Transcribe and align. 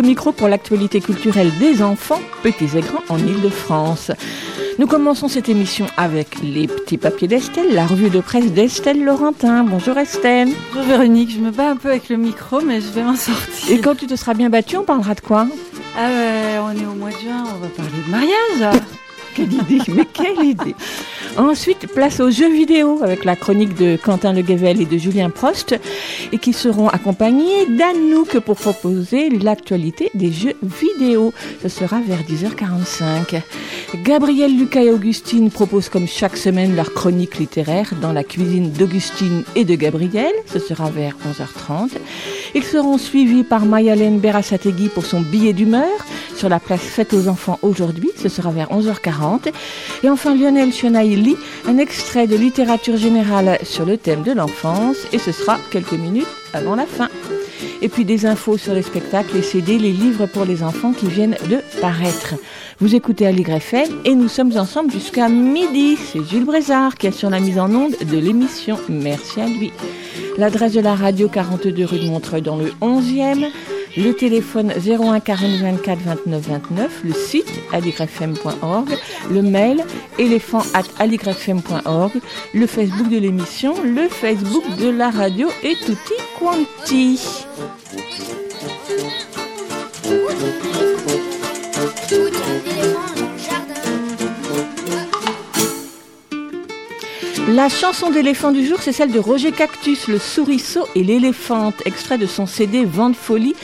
Au 0.00 0.02
micro 0.02 0.32
pour 0.32 0.48
l'actualité 0.48 1.00
culturelle 1.00 1.52
des 1.58 1.82
enfants, 1.82 2.20
petits 2.42 2.70
et 2.74 2.80
grands, 2.80 3.02
en 3.10 3.18
Ile-de-France. 3.18 4.10
Nous 4.78 4.86
commençons 4.86 5.28
cette 5.28 5.50
émission 5.50 5.86
avec 5.98 6.40
les 6.42 6.68
petits 6.68 6.96
papiers 6.96 7.28
d'Estelle, 7.28 7.74
la 7.74 7.86
revue 7.86 8.08
de 8.08 8.20
presse 8.20 8.50
d'Estelle 8.50 9.04
Laurentin. 9.04 9.62
Bonjour 9.62 9.98
Estelle. 9.98 10.48
Bonjour 10.72 10.88
Véronique, 10.88 11.30
je 11.30 11.40
me 11.40 11.50
bats 11.50 11.68
un 11.68 11.76
peu 11.76 11.90
avec 11.90 12.08
le 12.08 12.16
micro, 12.16 12.62
mais 12.62 12.80
je 12.80 12.88
vais 12.88 13.02
m'en 13.02 13.14
sortir. 13.14 13.70
Et 13.70 13.78
quand 13.80 13.94
tu 13.94 14.06
te 14.06 14.16
seras 14.16 14.32
bien 14.32 14.48
battue, 14.48 14.78
on 14.78 14.84
parlera 14.84 15.14
de 15.14 15.20
quoi? 15.20 15.46
Ah 15.98 16.08
ouais, 16.08 16.58
on 16.62 16.80
est 16.80 16.86
au 16.86 16.94
mois 16.94 17.10
de 17.10 17.18
juin, 17.18 17.44
on 17.54 17.58
va 17.58 17.68
parler 17.68 17.92
de 18.06 18.10
mariage. 18.10 18.80
quelle 19.34 19.52
idée, 19.52 19.82
mais 19.88 20.06
quelle 20.06 20.42
idée 20.46 20.74
Ensuite, 21.36 21.86
place 21.86 22.20
aux 22.20 22.30
jeux 22.30 22.52
vidéo 22.52 23.00
avec 23.02 23.24
la 23.24 23.36
chronique 23.36 23.74
de 23.76 23.96
Quentin 23.96 24.32
Le 24.32 24.42
Guevel 24.42 24.80
et 24.80 24.84
de 24.84 24.98
Julien 24.98 25.30
Prost 25.30 25.74
et 26.32 26.38
qui 26.38 26.52
seront 26.52 26.88
accompagnés 26.88 27.66
d'Anouk 27.66 28.40
pour 28.40 28.56
proposer 28.56 29.30
l'actualité 29.30 30.10
des 30.14 30.32
jeux 30.32 30.54
vidéo. 30.62 31.32
Ce 31.62 31.68
sera 31.68 32.00
vers 32.00 32.22
10h45. 32.22 33.42
Gabriel, 34.04 34.56
Lucas 34.56 34.82
et 34.82 34.90
Augustine 34.90 35.50
proposent 35.50 35.88
comme 35.88 36.08
chaque 36.08 36.36
semaine 36.36 36.76
leur 36.76 36.92
chronique 36.92 37.38
littéraire 37.38 37.92
dans 38.00 38.12
la 38.12 38.24
cuisine 38.24 38.70
d'Augustine 38.72 39.44
et 39.54 39.64
de 39.64 39.74
Gabriel. 39.76 40.32
Ce 40.46 40.58
sera 40.58 40.90
vers 40.90 41.16
11h30. 41.28 41.90
Ils 42.54 42.64
seront 42.64 42.98
suivis 42.98 43.44
par 43.44 43.64
Mayalène 43.64 44.18
Berasategui 44.18 44.88
pour 44.88 45.06
son 45.06 45.20
billet 45.20 45.52
d'humeur 45.52 45.88
sur 46.36 46.48
la 46.48 46.58
place 46.58 46.80
Fête 46.80 47.12
aux 47.12 47.28
enfants 47.28 47.58
aujourd'hui. 47.62 48.10
Ce 48.16 48.28
sera 48.28 48.50
vers 48.50 48.68
11h40. 48.68 49.52
Et 50.02 50.08
enfin 50.08 50.34
Lionel 50.34 50.72
Chenaille 50.72 51.16
un 51.66 51.78
extrait 51.78 52.26
de 52.26 52.36
littérature 52.36 52.96
générale 52.96 53.58
sur 53.62 53.84
le 53.84 53.96
thème 53.96 54.22
de 54.22 54.32
l'enfance 54.32 54.96
et 55.12 55.18
ce 55.18 55.32
sera 55.32 55.58
quelques 55.70 55.92
minutes 55.92 56.26
avant 56.52 56.74
la 56.74 56.86
fin. 56.86 57.08
Et 57.82 57.88
puis 57.88 58.04
des 58.04 58.26
infos 58.26 58.58
sur 58.58 58.74
les 58.74 58.82
spectacles, 58.82 59.34
les 59.34 59.42
CD, 59.42 59.78
les 59.78 59.92
livres 59.92 60.26
pour 60.26 60.44
les 60.44 60.62
enfants 60.62 60.92
qui 60.92 61.06
viennent 61.06 61.36
de 61.48 61.58
paraître. 61.80 62.34
Vous 62.78 62.94
écoutez 62.94 63.26
Ali 63.26 63.42
FM 63.42 63.88
et 64.04 64.14
nous 64.14 64.28
sommes 64.28 64.56
ensemble 64.56 64.90
jusqu'à 64.90 65.28
midi. 65.28 65.96
C'est 65.96 66.24
Jules 66.24 66.44
Brézard 66.44 66.96
qui 66.96 67.06
assure 67.06 67.30
la 67.30 67.40
mise 67.40 67.58
en 67.58 67.74
onde 67.74 67.96
de 67.98 68.18
l'émission. 68.18 68.78
Merci 68.88 69.40
à 69.40 69.46
lui. 69.46 69.72
L'adresse 70.38 70.72
de 70.72 70.80
la 70.80 70.94
radio 70.94 71.28
42 71.28 71.84
rue 71.84 71.98
de 71.98 72.06
Montreuil 72.06 72.42
dans 72.42 72.56
le 72.56 72.72
11e 72.80 73.50
le 73.96 74.12
téléphone 74.12 74.72
01 74.72 75.20
40 75.20 75.50
24 75.60 75.98
29 76.00 76.48
29, 76.48 77.00
le 77.04 77.12
site 77.12 77.50
aligrefm.org, 77.72 78.96
le 79.30 79.42
mail 79.42 79.84
éléphant 80.18 80.62
at 80.74 80.84
aligrefm.org, 80.98 82.12
le 82.54 82.66
Facebook 82.66 83.08
de 83.08 83.18
l'émission, 83.18 83.74
le 83.82 84.08
Facebook 84.08 84.64
de 84.78 84.88
la 84.88 85.10
radio 85.10 85.48
et 85.62 85.74
tutti 85.74 86.14
quanti. 86.38 87.20
La 97.52 97.68
chanson 97.68 98.10
d'éléphant 98.10 98.52
du 98.52 98.64
jour, 98.64 98.78
c'est 98.80 98.92
celle 98.92 99.10
de 99.10 99.18
Roger 99.18 99.50
Cactus, 99.50 100.06
le 100.06 100.20
souriceau 100.20 100.86
et 100.94 101.02
l'éléphante, 101.02 101.82
extrait 101.84 102.16
de 102.16 102.26
son 102.26 102.46
CD 102.46 102.84
Vente 102.84 103.16
folie, 103.16 103.56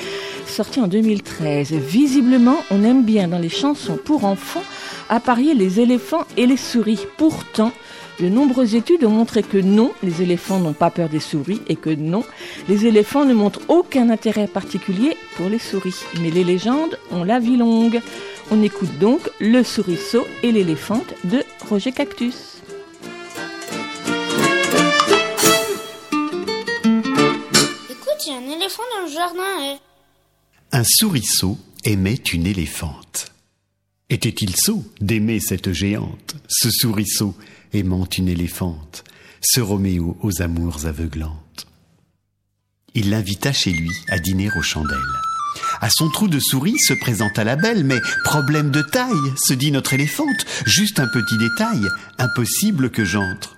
sorti 0.44 0.80
en 0.80 0.88
2013. 0.88 1.70
Visiblement, 1.70 2.56
on 2.72 2.82
aime 2.82 3.04
bien 3.04 3.28
dans 3.28 3.38
les 3.38 3.48
chansons 3.48 3.96
pour 3.96 4.24
enfants 4.24 4.64
apparier 5.08 5.54
les 5.54 5.78
éléphants 5.78 6.26
et 6.36 6.46
les 6.46 6.56
souris. 6.56 7.06
Pourtant, 7.16 7.70
de 8.18 8.28
nombreuses 8.28 8.74
études 8.74 9.04
ont 9.04 9.10
montré 9.10 9.44
que 9.44 9.58
non, 9.58 9.92
les 10.02 10.20
éléphants 10.20 10.58
n'ont 10.58 10.72
pas 10.72 10.90
peur 10.90 11.08
des 11.08 11.20
souris 11.20 11.62
et 11.68 11.76
que 11.76 11.90
non, 11.90 12.24
les 12.68 12.86
éléphants 12.86 13.24
ne 13.24 13.34
montrent 13.34 13.60
aucun 13.68 14.10
intérêt 14.10 14.48
particulier 14.48 15.16
pour 15.36 15.48
les 15.48 15.60
souris. 15.60 16.02
Mais 16.20 16.30
les 16.30 16.42
légendes 16.42 16.98
ont 17.12 17.22
la 17.22 17.38
vie 17.38 17.56
longue. 17.56 18.00
On 18.50 18.64
écoute 18.64 18.98
donc 18.98 19.20
Le 19.38 19.62
souriceau 19.62 20.26
et 20.42 20.50
l'éléphante 20.50 21.14
de 21.22 21.44
Roger 21.68 21.92
Cactus. 21.92 22.55
Et... 29.16 29.76
Un 30.72 30.84
souriceau 30.84 31.58
aimait 31.84 32.14
une 32.14 32.46
éléphante. 32.46 33.32
Était-il 34.10 34.54
sot 34.54 34.84
d'aimer 35.00 35.40
cette 35.40 35.72
géante, 35.72 36.36
ce 36.48 36.70
souriceau 36.70 37.34
aimant 37.72 38.06
une 38.18 38.28
éléphante, 38.28 39.04
ce 39.40 39.60
Roméo 39.60 40.18
aux 40.22 40.42
amours 40.42 40.86
aveuglantes? 40.86 41.66
Il 42.94 43.10
l'invita 43.10 43.52
chez 43.52 43.72
lui 43.72 43.90
à 44.08 44.18
dîner 44.18 44.50
aux 44.56 44.62
chandelles. 44.62 44.98
À 45.80 45.88
son 45.90 46.10
trou 46.10 46.28
de 46.28 46.38
souris 46.38 46.78
se 46.78 46.92
présenta 46.92 47.42
la 47.42 47.56
belle, 47.56 47.84
mais 47.84 48.00
problème 48.24 48.70
de 48.70 48.82
taille, 48.82 49.32
se 49.42 49.54
dit 49.54 49.70
notre 49.70 49.94
éléphante, 49.94 50.44
juste 50.66 51.00
un 51.00 51.08
petit 51.08 51.38
détail, 51.38 51.80
impossible 52.18 52.90
que 52.90 53.04
j'entre. 53.04 53.56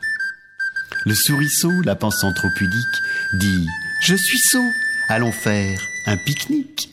Le 1.05 1.15
souriceau, 1.15 1.73
la 1.83 1.97
pensant 1.97 2.33
trop 2.33 2.51
pudique, 2.55 3.03
dit 3.35 3.67
je 4.05 4.15
suis 4.15 4.39
sot. 4.39 4.71
Allons 5.11 5.33
faire 5.33 5.79
un 6.07 6.17
pique-nique. 6.19 6.91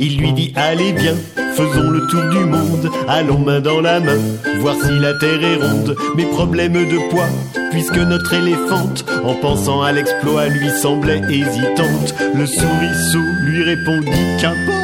Il 0.00 0.18
lui 0.18 0.32
dit 0.32 0.52
Allez 0.56 0.92
bien, 0.92 1.14
faisons 1.54 1.90
le 1.90 2.08
tour 2.08 2.24
du 2.30 2.44
monde, 2.44 2.90
allons 3.06 3.38
main 3.38 3.60
dans 3.60 3.80
la 3.80 4.00
main, 4.00 4.18
voir 4.58 4.74
si 4.74 4.98
la 4.98 5.14
terre 5.14 5.44
est 5.44 5.56
ronde. 5.56 5.94
Mes 6.16 6.26
problèmes 6.26 6.72
de 6.72 7.10
poids, 7.10 7.28
puisque 7.70 7.98
notre 7.98 8.34
éléphante, 8.34 9.04
en 9.22 9.34
pensant 9.34 9.80
à 9.80 9.92
l'exploit, 9.92 10.48
lui 10.48 10.70
semblait 10.70 11.22
hésitante. 11.30 12.12
Le 12.34 12.46
souriceau 12.46 13.22
lui 13.42 13.62
répondit 13.62 14.10
Qu'importe, 14.40 14.79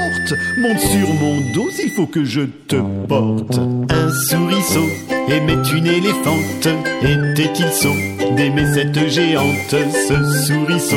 monte 0.59 0.81
sur 0.81 1.14
mon 1.14 1.41
dos, 1.53 1.70
il 1.82 1.91
faut 1.91 2.06
que 2.06 2.25
je 2.25 2.42
te 2.69 2.76
porte. 3.09 3.59
Un 3.91 4.10
souriceau 4.28 4.88
aimait 5.28 5.69
une 5.75 5.87
éléphante, 5.87 6.69
était-il 7.03 7.72
sot 7.72 7.94
d'aimer 8.37 8.66
cette 8.75 9.09
géante, 9.09 9.70
ce 9.70 10.47
souriceau, 10.47 10.97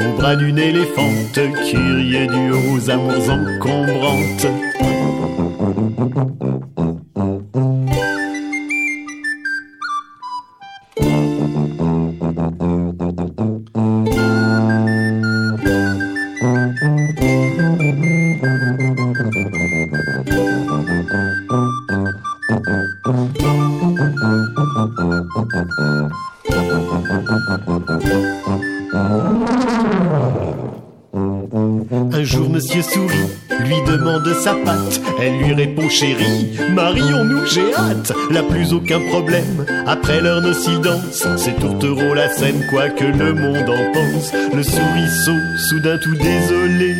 au 0.00 0.16
bras 0.16 0.36
d'une 0.36 0.58
éléphante 0.58 1.38
qui 1.64 1.76
riait 1.76 2.26
du 2.26 2.52
aux 2.52 2.90
amours 2.90 3.30
encombrantes. 3.30 4.46
Elle 35.20 35.38
lui 35.38 35.52
répond 35.54 35.88
Chérie, 35.88 36.58
marions-nous, 36.74 37.46
j'ai 37.46 37.74
hâte. 37.74 38.12
La 38.30 38.42
plus 38.42 38.72
aucun 38.72 39.00
problème. 39.10 39.66
Après 39.86 40.20
leur 40.20 40.40
danse 40.40 40.68
c'est 41.36 41.58
tourtereau 41.58 42.14
la 42.14 42.28
scène, 42.28 42.64
quoi 42.70 42.88
que 42.88 43.04
le 43.04 43.34
monde 43.34 43.68
en 43.68 43.92
pense. 43.92 44.32
Le 44.54 44.62
souriceau, 44.62 45.36
soudain 45.68 45.98
tout 46.02 46.14
désolé, 46.14 46.94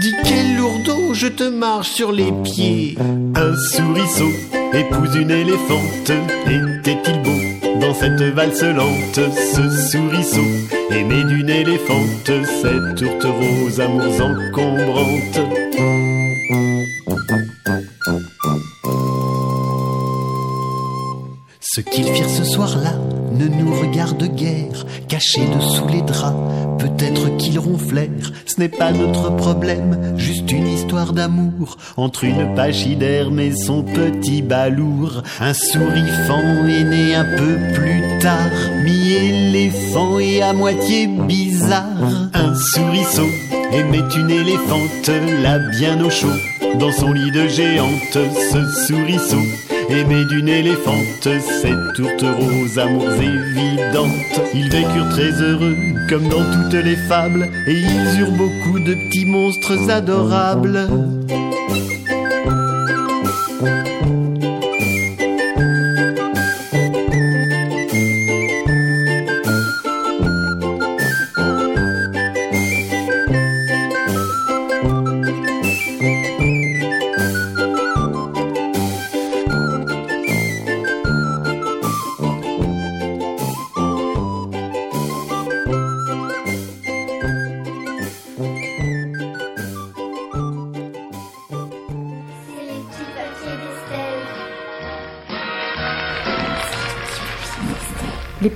dit 0.00 0.14
Quel 0.24 0.56
lourdeau, 0.56 1.14
je 1.14 1.28
te 1.28 1.44
marche 1.44 1.90
sur 1.90 2.12
les 2.12 2.32
pieds. 2.42 2.96
Un 3.34 3.56
souriceau 3.56 4.30
épouse 4.72 5.14
une 5.16 5.30
éléphante. 5.30 6.12
Était-il 6.46 7.22
beau 7.22 7.54
dans 7.80 7.94
cette 7.94 8.22
valse 8.34 8.62
lente, 8.62 9.20
ce 9.36 9.90
souriceau, 9.90 10.46
aimé 10.90 11.24
d'une 11.24 11.50
éléphante, 11.50 12.30
cette 12.62 12.96
tourtereau 12.96 13.66
aux 13.66 13.80
amours 13.80 14.20
encombrantes. 14.20 15.63
Ce 21.74 21.80
qu'ils 21.80 22.06
firent 22.06 22.30
ce 22.30 22.44
soir-là 22.44 22.92
ne 23.32 23.48
nous 23.48 23.74
regarde 23.74 24.22
guère, 24.36 24.86
cachés 25.08 25.44
dessous 25.58 25.88
les 25.88 26.02
draps, 26.02 26.38
peut-être 26.78 27.36
qu'ils 27.36 27.58
ronflèrent, 27.58 28.30
ce 28.46 28.60
n'est 28.60 28.68
pas 28.68 28.92
notre 28.92 29.34
problème, 29.34 30.14
juste 30.16 30.52
une 30.52 30.68
histoire 30.68 31.12
d'amour, 31.12 31.76
entre 31.96 32.22
une 32.22 32.54
pachyderme 32.54 33.40
et 33.40 33.50
son 33.56 33.82
petit 33.82 34.40
balourd. 34.40 35.24
Un 35.40 35.52
sourifant 35.52 36.64
est 36.68 36.84
né 36.84 37.16
un 37.16 37.24
peu 37.24 37.58
plus 37.74 38.20
tard, 38.20 38.52
mi-éléphant 38.84 40.20
et 40.20 40.42
à 40.42 40.52
moitié 40.52 41.08
bizarre. 41.08 42.30
Un 42.34 42.54
souriceau 42.54 43.26
aimait 43.72 44.14
une 44.16 44.30
éléphante, 44.30 45.10
là 45.42 45.58
bien 45.58 46.00
au 46.04 46.10
chaud, 46.10 46.38
dans 46.78 46.92
son 46.92 47.12
lit 47.12 47.32
de 47.32 47.48
géante, 47.48 48.12
ce 48.12 48.86
souriceau 48.86 49.42
aimé 49.90 50.24
d'une 50.30 50.48
éléphante, 50.48 51.22
cette 51.22 51.92
tourtereaux 51.94 52.78
amours 52.78 53.10
évidentes. 53.12 54.40
Ils 54.54 54.70
vécurent 54.70 55.08
très 55.10 55.32
heureux, 55.42 55.76
comme 56.08 56.28
dans 56.28 56.44
toutes 56.44 56.84
les 56.84 56.96
fables, 56.96 57.48
et 57.66 57.74
ils 57.74 58.20
eurent 58.20 58.32
beaucoup 58.32 58.78
de 58.78 58.94
petits 58.94 59.26
monstres 59.26 59.90
adorables. 59.90 60.88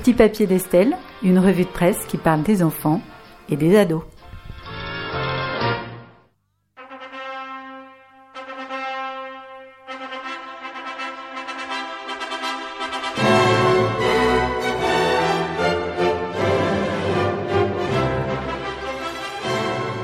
Les 0.09 0.15
petits 0.15 0.25
papiers 0.25 0.47
d'Estelle, 0.47 0.97
une 1.23 1.39
revue 1.39 1.65
de 1.65 1.69
presse 1.69 2.07
qui 2.09 2.17
parle 2.17 2.43
des 2.43 2.63
enfants 2.63 3.03
et 3.51 3.57
des 3.57 3.77
ados. 3.77 4.01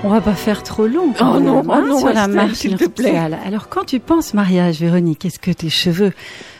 On 0.02 0.10
va 0.10 0.20
pas 0.20 0.34
faire 0.34 0.62
trop 0.62 0.86
long. 0.86 1.14
Oh 1.18 1.40
non, 1.40 1.60
hein, 1.60 1.80
oh 1.82 1.88
non, 1.88 1.98
sur 2.00 2.12
la 2.12 2.28
marche 2.28 2.52
s'il 2.52 2.76
te 2.76 2.84
plaît. 2.84 3.16
Alors 3.16 3.70
quand 3.70 3.84
tu 3.84 4.00
penses 4.00 4.34
mariage, 4.34 4.80
Véronique, 4.80 5.24
est-ce 5.24 5.38
que 5.38 5.50
tes 5.50 5.70
cheveux 5.70 6.12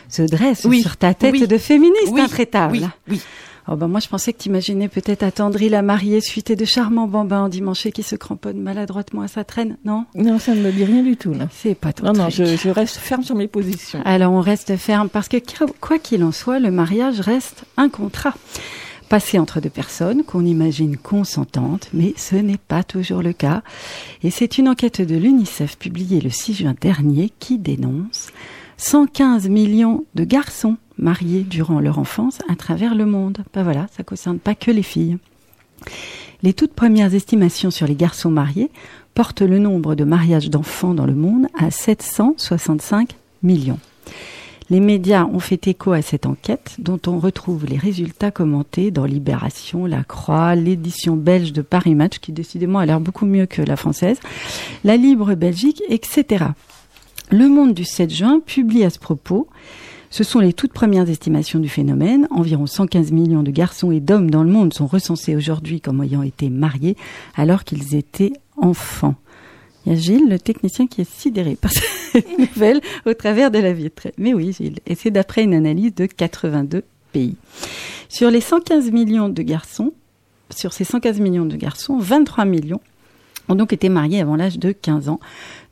se 0.09 0.21
dressent 0.21 0.65
Oui, 0.65 0.81
sur 0.81 0.97
ta 0.97 1.13
tête 1.13 1.33
oui, 1.33 1.47
de 1.47 1.57
féministe 1.57 2.09
oui, 2.11 2.21
intraitable 2.21 2.77
oui, 2.77 2.85
oui. 3.09 3.21
Oh 3.67 3.75
ben 3.75 3.87
moi 3.87 3.99
je 3.99 4.07
pensais 4.07 4.31
que 4.31 4.37
t'imaginais 4.37 4.87
peut-être 4.89 5.23
attendri 5.23 5.69
la 5.69 5.81
mariée 5.81 6.21
suitée 6.21 6.55
de 6.55 6.65
charmants 6.65 7.07
bambins 7.07 7.41
endimanchés 7.45 7.91
qui 7.91 8.03
se 8.03 8.15
cramponnent 8.15 8.61
maladroitement 8.61 9.21
à 9.21 9.27
sa 9.27 9.43
traîne, 9.43 9.77
non? 9.83 10.05
Non, 10.13 10.37
ça 10.37 10.53
ne 10.53 10.61
me 10.61 10.71
dit 10.71 10.85
rien 10.85 11.01
du 11.01 11.17
tout, 11.17 11.33
là. 11.33 11.47
C'est 11.51 11.73
pas 11.73 11.91
ton 11.91 12.05
Non, 12.05 12.13
non, 12.13 12.29
je, 12.29 12.43
je 12.45 12.69
reste 12.69 12.97
ferme 12.97 13.23
sur 13.23 13.33
mes 13.33 13.47
positions. 13.47 14.01
Alors 14.05 14.33
on 14.33 14.41
reste 14.41 14.75
ferme 14.77 15.09
parce 15.09 15.27
que 15.27 15.37
quoi 15.81 15.97
qu'il 15.97 16.23
en 16.23 16.31
soit, 16.31 16.59
le 16.59 16.69
mariage 16.69 17.19
reste 17.21 17.63
un 17.75 17.89
contrat. 17.89 18.35
Passé 19.09 19.39
entre 19.39 19.59
deux 19.61 19.69
personnes 19.69 20.23
qu'on 20.23 20.45
imagine 20.45 20.97
consentantes, 20.97 21.89
mais 21.93 22.13
ce 22.17 22.35
n'est 22.35 22.57
pas 22.57 22.83
toujours 22.83 23.21
le 23.23 23.33
cas. 23.33 23.63
Et 24.23 24.29
c'est 24.29 24.59
une 24.59 24.67
enquête 24.69 25.01
de 25.01 25.15
l'UNICEF 25.15 25.77
publiée 25.77 26.21
le 26.21 26.29
6 26.29 26.53
juin 26.53 26.75
dernier 26.79 27.31
qui 27.39 27.57
dénonce 27.57 28.29
115 28.77 29.49
millions 29.49 30.05
de 30.15 30.23
garçons 30.23 30.77
mariés 30.97 31.43
durant 31.43 31.79
leur 31.79 31.99
enfance 31.99 32.39
à 32.49 32.55
travers 32.55 32.95
le 32.95 33.05
monde. 33.05 33.39
Ben 33.53 33.63
voilà, 33.63 33.87
ça 33.95 34.03
concerne 34.03 34.39
pas 34.39 34.55
que 34.55 34.71
les 34.71 34.83
filles. 34.83 35.17
Les 36.43 36.53
toutes 36.53 36.73
premières 36.73 37.13
estimations 37.13 37.71
sur 37.71 37.87
les 37.87 37.95
garçons 37.95 38.31
mariés 38.31 38.69
portent 39.13 39.41
le 39.41 39.59
nombre 39.59 39.95
de 39.95 40.03
mariages 40.03 40.49
d'enfants 40.49 40.93
dans 40.93 41.05
le 41.05 41.15
monde 41.15 41.47
à 41.57 41.71
765 41.71 43.15
millions. 43.43 43.79
Les 44.69 44.79
médias 44.79 45.25
ont 45.25 45.39
fait 45.39 45.67
écho 45.67 45.91
à 45.91 46.01
cette 46.01 46.25
enquête 46.25 46.75
dont 46.79 46.99
on 47.05 47.19
retrouve 47.19 47.65
les 47.65 47.77
résultats 47.77 48.31
commentés 48.31 48.89
dans 48.89 49.05
Libération, 49.05 49.85
La 49.85 50.03
Croix, 50.03 50.55
l'édition 50.55 51.15
belge 51.15 51.53
de 51.53 51.61
Paris 51.61 51.93
Match 51.93 52.17
qui 52.17 52.31
décidément 52.31 52.79
a 52.79 52.85
l'air 52.85 52.99
beaucoup 52.99 53.27
mieux 53.27 53.45
que 53.45 53.61
la 53.61 53.75
française, 53.75 54.19
la 54.83 54.97
Libre 54.97 55.35
Belgique, 55.35 55.83
etc. 55.87 56.45
Le 57.31 57.47
Monde 57.47 57.73
du 57.73 57.85
7 57.85 58.13
juin 58.13 58.39
publie 58.39 58.83
à 58.83 58.89
ce 58.89 58.99
propos 58.99 59.47
ce 60.15 60.23
sont 60.23 60.39
les 60.39 60.53
toutes 60.53 60.71
premières 60.71 61.09
estimations 61.09 61.59
du 61.59 61.67
phénomène. 61.67 62.25
Environ 62.31 62.67
115 62.67 63.11
millions 63.11 63.43
de 63.43 63.51
garçons 63.51 63.91
et 63.91 63.99
d'hommes 63.99 64.31
dans 64.31 64.43
le 64.43 64.49
monde 64.49 64.73
sont 64.73 64.87
recensés 64.87 65.35
aujourd'hui 65.35 65.81
comme 65.81 66.01
ayant 66.01 66.21
été 66.21 66.49
mariés 66.49 66.95
alors 67.35 67.65
qu'ils 67.65 67.95
étaient 67.95 68.31
enfants. 68.55 69.15
Il 69.85 69.91
y 69.91 69.95
a 69.95 69.99
Gilles, 69.99 70.29
le 70.29 70.39
technicien, 70.39 70.87
qui 70.87 71.01
est 71.01 71.09
sidéré 71.09 71.57
par 71.57 71.71
cette 71.71 72.39
nouvelle 72.39 72.79
au 73.05 73.13
travers 73.13 73.51
de 73.51 73.59
la 73.59 73.73
vitre. 73.73 74.07
Mais 74.17 74.33
oui, 74.33 74.53
Gilles. 74.53 74.79
Et 74.85 74.95
c'est 74.95 75.11
d'après 75.11 75.43
une 75.43 75.53
analyse 75.53 75.93
de 75.93 76.05
82 76.05 76.83
pays. 77.11 77.35
Sur 78.07 78.31
les 78.31 78.39
115 78.39 78.91
millions 78.91 79.27
de 79.27 79.41
garçons, 79.41 79.91
sur 80.49 80.71
ces 80.71 80.85
115 80.85 81.19
millions 81.19 81.45
de 81.45 81.57
garçons, 81.57 81.97
23 81.97 82.45
millions 82.45 82.81
ont 83.49 83.55
donc 83.55 83.73
été 83.73 83.89
mariés 83.89 84.21
avant 84.21 84.35
l'âge 84.35 84.59
de 84.59 84.71
15 84.71 85.09
ans, 85.09 85.19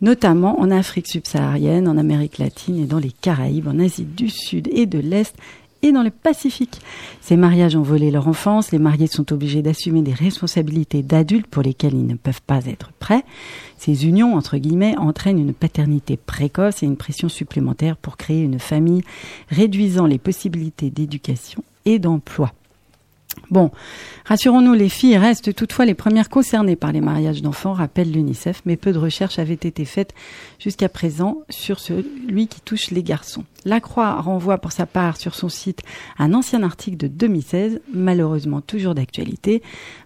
notamment 0.02 0.60
en 0.60 0.72
Afrique 0.72 1.08
subsaharienne, 1.08 1.88
en 1.88 1.98
Amérique 1.98 2.38
latine 2.38 2.80
et 2.80 2.86
dans 2.86 3.00
les 3.00 3.12
Caraïbes, 3.12 3.68
en 3.68 3.80
Asie 3.80 4.06
du 4.06 4.30
Sud 4.30 4.70
et 4.72 4.86
de 4.86 5.00
l'Est 5.00 5.36
et 5.84 5.92
dans 5.92 6.02
le 6.02 6.10
Pacifique. 6.10 6.80
Ces 7.22 7.36
mariages 7.36 7.75
ont 7.75 7.81
volé 7.81 8.10
leur 8.10 8.28
enfance, 8.28 8.72
les 8.72 8.80
mariés 8.80 9.08
sont 9.08 9.31
obligés 9.34 9.62
d'assumer 9.62 10.02
des 10.02 10.14
responsabilités 10.14 11.04
d'adultes 11.04 11.48
pour 11.48 11.62
lesquelles 11.62 11.94
ils 11.94 12.08
ne 12.08 12.16
peuvent 12.16 12.42
pas 12.42 12.66
être 12.66 12.92
prêts. 12.94 13.24
Ces 13.78 14.08
unions, 14.08 14.34
entre 14.36 14.58
guillemets, 14.58 14.98
entraînent 14.98 15.40
une 15.40 15.54
paternité 15.54 16.18
précoce 16.18 16.81
et 16.81 16.86
une 16.86 16.98
pression 16.98 17.28
supplémentaire 17.28 17.98
pour 17.98 18.18
créer 18.18 18.42
une 18.42 18.60
famille, 18.60 19.04
réduisant 19.50 20.06
les 20.06 20.18
possibilités 20.18 20.89
d'éducation 20.89 21.63
et 21.86 22.00
d'emploi. 22.00 22.53
Bon, 23.50 23.72
rassurons-nous, 24.25 24.74
les 24.74 24.90
filles 24.90 25.18
restent 25.18 25.54
toutefois 25.54 25.86
les 25.86 25.94
premières 25.94 26.30
concernées 26.30 26.75
par 26.75 26.92
les 26.92 27.02
mariages 27.02 27.42
d'enfants, 27.42 27.74
rappelle 27.74 28.12
l'UNICEF, 28.12 28.62
mais 28.66 28.78
peu 28.78 28.92
de 28.92 28.98
recherches 28.98 29.40
avaient 29.40 29.54
été 29.54 29.86
faites 29.86 30.13
jusqu'à 30.60 30.90
présent 30.90 31.42
sur 31.50 31.80
celui 31.80 32.48
qui 32.48 32.62
touche 32.62 32.92
les 32.92 33.04
garçons. 33.04 33.44
La 33.66 33.80
Croix 33.80 34.20
renvoie 34.20 34.58
pour 34.58 34.72
sa 34.72 34.86
part 34.86 35.18
sur 35.18 35.36
son 35.36 35.50
site 35.50 35.84
un 36.18 36.34
ancien 36.34 36.63
article 36.63 36.98
de 36.98 37.08
2016, 37.08 37.82
malheureusement 37.94 38.62
toujours 38.62 38.96
d'actualité. 38.96 39.62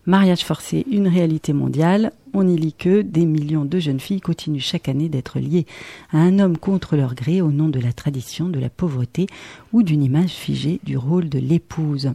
Mariage 0.05 0.43
forcé, 0.43 0.85
une 0.91 1.07
réalité 1.07 1.53
mondiale. 1.53 2.11
On 2.33 2.47
y 2.47 2.55
lit 2.55 2.73
que 2.73 3.01
des 3.01 3.25
millions 3.25 3.65
de 3.65 3.79
jeunes 3.79 3.99
filles 3.99 4.21
continuent 4.21 4.59
chaque 4.59 4.89
année 4.89 5.09
d'être 5.09 5.39
liées 5.39 5.65
à 6.11 6.17
un 6.17 6.39
homme 6.39 6.57
contre 6.57 6.95
leur 6.95 7.15
gré 7.15 7.41
au 7.41 7.51
nom 7.51 7.69
de 7.69 7.79
la 7.79 7.93
tradition, 7.93 8.49
de 8.49 8.59
la 8.59 8.69
pauvreté 8.69 9.27
ou 9.73 9.83
d'une 9.83 10.03
image 10.03 10.31
figée 10.31 10.79
du 10.83 10.97
rôle 10.97 11.29
de 11.29 11.39
l'épouse. 11.39 12.11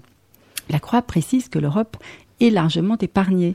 La 0.71 0.78
Croix 0.78 1.02
précise 1.02 1.49
que 1.49 1.59
l'Europe 1.59 1.97
est 2.40 2.50
largement 2.50 2.97
épargnée. 3.00 3.54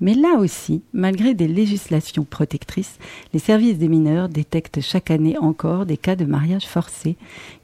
Mais 0.00 0.14
là 0.14 0.38
aussi, 0.38 0.82
malgré 0.92 1.34
des 1.34 1.46
législations 1.46 2.24
protectrices, 2.24 2.98
les 3.32 3.38
services 3.38 3.78
des 3.78 3.88
mineurs 3.88 4.28
détectent 4.28 4.80
chaque 4.80 5.10
année 5.10 5.38
encore 5.38 5.86
des 5.86 5.96
cas 5.96 6.16
de 6.16 6.24
mariage 6.24 6.66
forcé. 6.66 7.16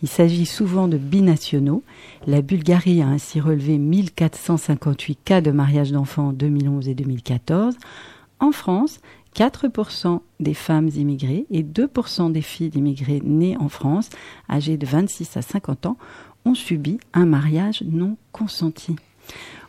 Il 0.03 0.09
s'agit 0.09 0.47
souvent 0.47 0.87
de 0.87 0.97
binationaux. 0.97 1.83
La 2.27 2.41
Bulgarie 2.41 3.03
a 3.03 3.09
ainsi 3.09 3.41
relevé 3.41 3.79
1458 3.79 5.19
cas 5.25 5.41
de 5.41 5.51
mariage 5.51 5.91
d'enfants 5.91 6.29
en 6.29 6.33
2011 6.33 6.89
et 6.89 6.95
2014. 6.95 7.75
En 8.39 8.53
France, 8.53 9.01
4% 9.37 10.21
des 10.41 10.55
femmes 10.55 10.89
immigrées 10.97 11.47
et 11.51 11.63
2% 11.63 12.33
des 12.33 12.43
filles 12.43 12.71
d'immigrés 12.71 13.21
nées 13.25 13.57
en 13.59 13.69
France, 13.69 14.09
âgées 14.49 14.77
de 14.77 14.87
26 14.87 15.37
à 15.37 15.43
50 15.43 15.87
ans, 15.87 15.97
ont 16.45 16.55
subi 16.55 16.99
un 17.13 17.27
mariage 17.27 17.83
non 17.87 18.17
consenti. 18.33 18.97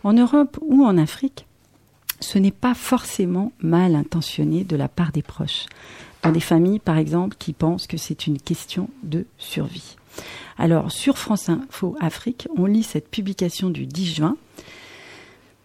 En 0.04 0.14
Europe 0.14 0.58
ou 0.62 0.84
en 0.84 0.98
Afrique, 0.98 1.46
ce 2.20 2.38
n'est 2.38 2.52
pas 2.52 2.74
forcément 2.74 3.52
mal 3.62 3.96
intentionné 3.96 4.64
de 4.64 4.76
la 4.76 4.88
part 4.88 5.12
des 5.12 5.24
proches. 5.24 5.66
Dans 6.24 6.32
des 6.32 6.40
familles, 6.40 6.80
par 6.80 6.98
exemple, 6.98 7.36
qui 7.40 7.54
pensent 7.54 7.88
que 7.88 7.98
c'est 7.98 8.28
une 8.28 8.40
question 8.40 8.90
de 9.04 9.26
survie. 9.38 9.98
Alors, 10.58 10.92
sur 10.92 11.18
France 11.18 11.50
Info 11.50 11.96
Afrique, 12.00 12.48
on 12.56 12.66
lit 12.66 12.84
cette 12.84 13.10
publication 13.10 13.70
du 13.70 13.88
10 13.88 14.16
juin. 14.16 14.38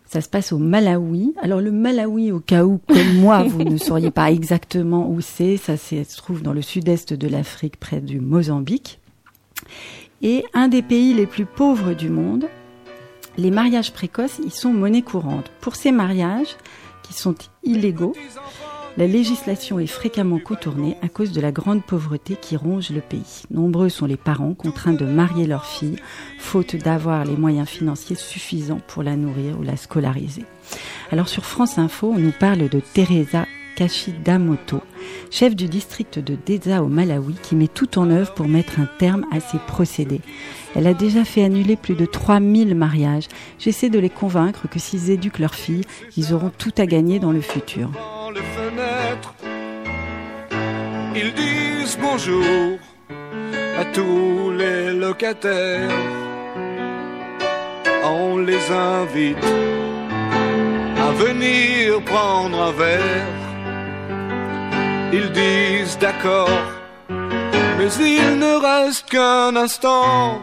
Ça 0.06 0.20
se 0.20 0.28
passe 0.28 0.52
au 0.52 0.58
Malawi. 0.58 1.34
Alors 1.42 1.60
le 1.60 1.72
Malawi, 1.72 2.30
au 2.30 2.40
cas 2.40 2.64
où, 2.64 2.80
comme 2.86 3.16
moi, 3.18 3.42
vous 3.42 3.64
ne 3.64 3.76
sauriez 3.76 4.12
pas 4.12 4.30
exactement 4.30 5.10
où 5.10 5.20
c'est, 5.20 5.56
ça 5.56 5.76
se 5.76 6.16
trouve 6.16 6.42
dans 6.42 6.52
le 6.52 6.62
sud-est 6.62 7.12
de 7.12 7.28
l'Afrique, 7.28 7.76
près 7.78 8.00
du 8.00 8.20
Mozambique. 8.20 9.00
Et 10.22 10.44
un 10.54 10.68
des 10.68 10.82
pays 10.82 11.14
les 11.14 11.26
plus 11.26 11.44
pauvres 11.44 11.92
du 11.92 12.08
monde, 12.08 12.48
les 13.36 13.50
mariages 13.50 13.92
précoces 13.92 14.38
y 14.38 14.50
sont 14.50 14.72
monnaie 14.72 15.02
courante. 15.02 15.50
Pour 15.60 15.76
ces 15.76 15.92
mariages, 15.92 16.56
qui 17.02 17.12
sont 17.12 17.34
illégaux, 17.62 18.14
la 18.96 19.06
législation 19.06 19.78
est 19.78 19.86
fréquemment 19.86 20.38
contournée 20.38 20.96
à 21.02 21.08
cause 21.08 21.32
de 21.32 21.40
la 21.40 21.52
grande 21.52 21.84
pauvreté 21.84 22.34
qui 22.34 22.56
ronge 22.56 22.90
le 22.90 23.02
pays. 23.02 23.42
Nombreux 23.50 23.90
sont 23.90 24.06
les 24.06 24.16
parents 24.16 24.54
contraints 24.54 24.94
de 24.94 25.04
marier 25.04 25.46
leur 25.46 25.66
fille, 25.66 25.96
faute 26.38 26.76
d'avoir 26.76 27.24
les 27.26 27.36
moyens 27.36 27.68
financiers 27.68 28.16
suffisants 28.16 28.80
pour 28.86 29.02
la 29.02 29.16
nourrir 29.16 29.60
ou 29.60 29.62
la 29.62 29.76
scolariser. 29.76 30.44
Alors 31.12 31.28
sur 31.28 31.44
France 31.44 31.78
Info, 31.78 32.10
on 32.14 32.18
nous 32.18 32.32
parle 32.32 32.70
de 32.70 32.80
Teresa 32.80 33.46
Kashidamoto, 33.76 34.80
chef 35.30 35.54
du 35.54 35.68
district 35.68 36.18
de 36.18 36.34
Deza 36.34 36.82
au 36.82 36.88
Malawi, 36.88 37.34
qui 37.42 37.54
met 37.54 37.68
tout 37.68 37.98
en 37.98 38.10
œuvre 38.10 38.32
pour 38.32 38.48
mettre 38.48 38.80
un 38.80 38.88
terme 38.98 39.26
à 39.30 39.38
ces 39.38 39.58
procédés. 39.58 40.22
Elle 40.74 40.86
a 40.86 40.94
déjà 40.94 41.24
fait 41.24 41.44
annuler 41.44 41.76
plus 41.76 41.94
de 41.94 42.06
3000 42.06 42.74
mariages. 42.74 43.28
J'essaie 43.58 43.90
de 43.90 43.98
les 43.98 44.10
convaincre 44.10 44.66
que 44.68 44.78
s'ils 44.78 45.10
éduquent 45.10 45.38
leurs 45.38 45.54
filles, 45.54 45.84
ils 46.16 46.32
auront 46.32 46.50
tout 46.56 46.72
à 46.78 46.86
gagner 46.86 47.18
dans 47.18 47.32
le 47.32 47.42
futur. 47.42 47.90
Ils 51.14 51.32
disent 51.34 51.98
bonjour 52.00 52.78
à 53.78 53.84
tous 53.92 54.50
les 54.52 54.92
locataires. 54.92 55.90
On 58.04 58.38
les 58.38 58.70
invite 58.70 59.44
à 60.98 61.12
venir 61.12 62.02
prendre 62.04 62.60
un 62.62 62.72
verre. 62.72 63.45
Ils 65.18 65.32
disent 65.32 65.98
d'accord, 65.98 66.60
mais 67.08 67.90
il 68.00 68.38
ne 68.38 68.52
reste 68.68 69.08
qu'un 69.08 69.56
instant 69.56 70.42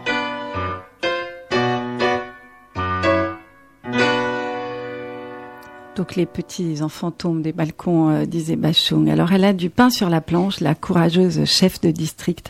Donc 5.96 6.16
les 6.16 6.26
petits 6.26 6.82
enfants 6.82 7.12
tombent 7.12 7.44
des 7.44 7.52
balcons, 7.52 8.10
euh, 8.10 8.26
disait 8.26 8.56
Bachung. 8.56 9.10
Alors 9.10 9.32
elle 9.32 9.44
a 9.44 9.54
du 9.54 9.70
pain 9.70 9.92
sur 9.92 10.10
la 10.10 10.22
planche, 10.22 10.60
la 10.60 10.74
courageuse 10.74 11.46
chef 11.46 11.80
de 11.82 11.92
district. 11.92 12.50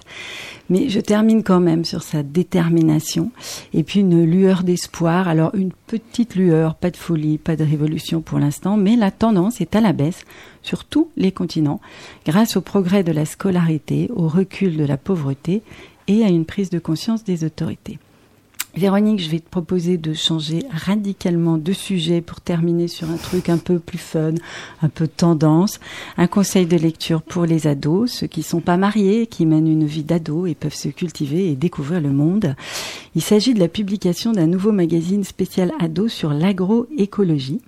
Mais 0.69 0.87
je 0.87 1.01
termine 1.01 1.43
quand 1.43 1.59
même 1.59 1.83
sur 1.83 2.03
sa 2.03 2.23
détermination 2.23 3.31
et 3.73 3.83
puis 3.83 3.99
une 3.99 4.23
lueur 4.23 4.63
d'espoir. 4.63 5.27
Alors 5.27 5.53
une 5.55 5.73
petite 5.87 6.35
lueur, 6.35 6.75
pas 6.75 6.89
de 6.89 6.95
folie, 6.95 7.37
pas 7.37 7.57
de 7.57 7.65
révolution 7.65 8.21
pour 8.21 8.39
l'instant, 8.39 8.77
mais 8.77 8.95
la 8.95 9.11
tendance 9.11 9.59
est 9.59 9.75
à 9.75 9.81
la 9.81 9.91
baisse 9.91 10.23
sur 10.61 10.85
tous 10.85 11.09
les 11.17 11.33
continents 11.33 11.81
grâce 12.25 12.55
au 12.55 12.61
progrès 12.61 13.03
de 13.03 13.11
la 13.11 13.25
scolarité, 13.25 14.09
au 14.15 14.29
recul 14.29 14.77
de 14.77 14.85
la 14.85 14.97
pauvreté 14.97 15.63
et 16.07 16.23
à 16.23 16.29
une 16.29 16.45
prise 16.45 16.69
de 16.69 16.79
conscience 16.79 17.25
des 17.25 17.43
autorités. 17.43 17.99
Véronique, 18.75 19.19
je 19.19 19.29
vais 19.29 19.39
te 19.39 19.49
proposer 19.49 19.99
de 19.99 20.15
changer 20.15 20.65
radicalement 20.71 21.59
de 21.59 21.73
sujet 21.73 22.21
pour 22.21 22.41
terminer 22.41 22.87
sur 22.87 23.07
un 23.11 23.17
truc 23.17 23.49
un 23.49 23.59
peu 23.59 23.77
plus 23.77 23.99
fun, 23.99 24.33
un 24.81 24.89
peu 24.89 25.07
tendance. 25.07 25.79
Un 26.17 26.25
conseil 26.25 26.65
de 26.65 26.75
lecture 26.75 27.21
pour 27.21 27.45
les 27.45 27.67
ados, 27.67 28.11
ceux 28.11 28.25
qui 28.25 28.41
sont 28.41 28.61
pas 28.61 28.77
mariés, 28.77 29.27
qui 29.27 29.45
mènent 29.45 29.67
une 29.67 29.85
vie 29.85 30.03
d'ado 30.03 30.47
et 30.47 30.55
peuvent 30.55 30.73
se 30.73 30.89
cultiver 30.89 31.51
et 31.51 31.55
découvrir 31.55 32.01
le 32.01 32.09
monde. 32.09 32.55
Il 33.13 33.21
s'agit 33.21 33.53
de 33.53 33.59
la 33.59 33.67
publication 33.67 34.31
d'un 34.31 34.47
nouveau 34.47 34.71
magazine 34.71 35.23
spécial 35.23 35.71
ado 35.79 36.07
sur 36.07 36.33
l'agroécologie. 36.33 37.61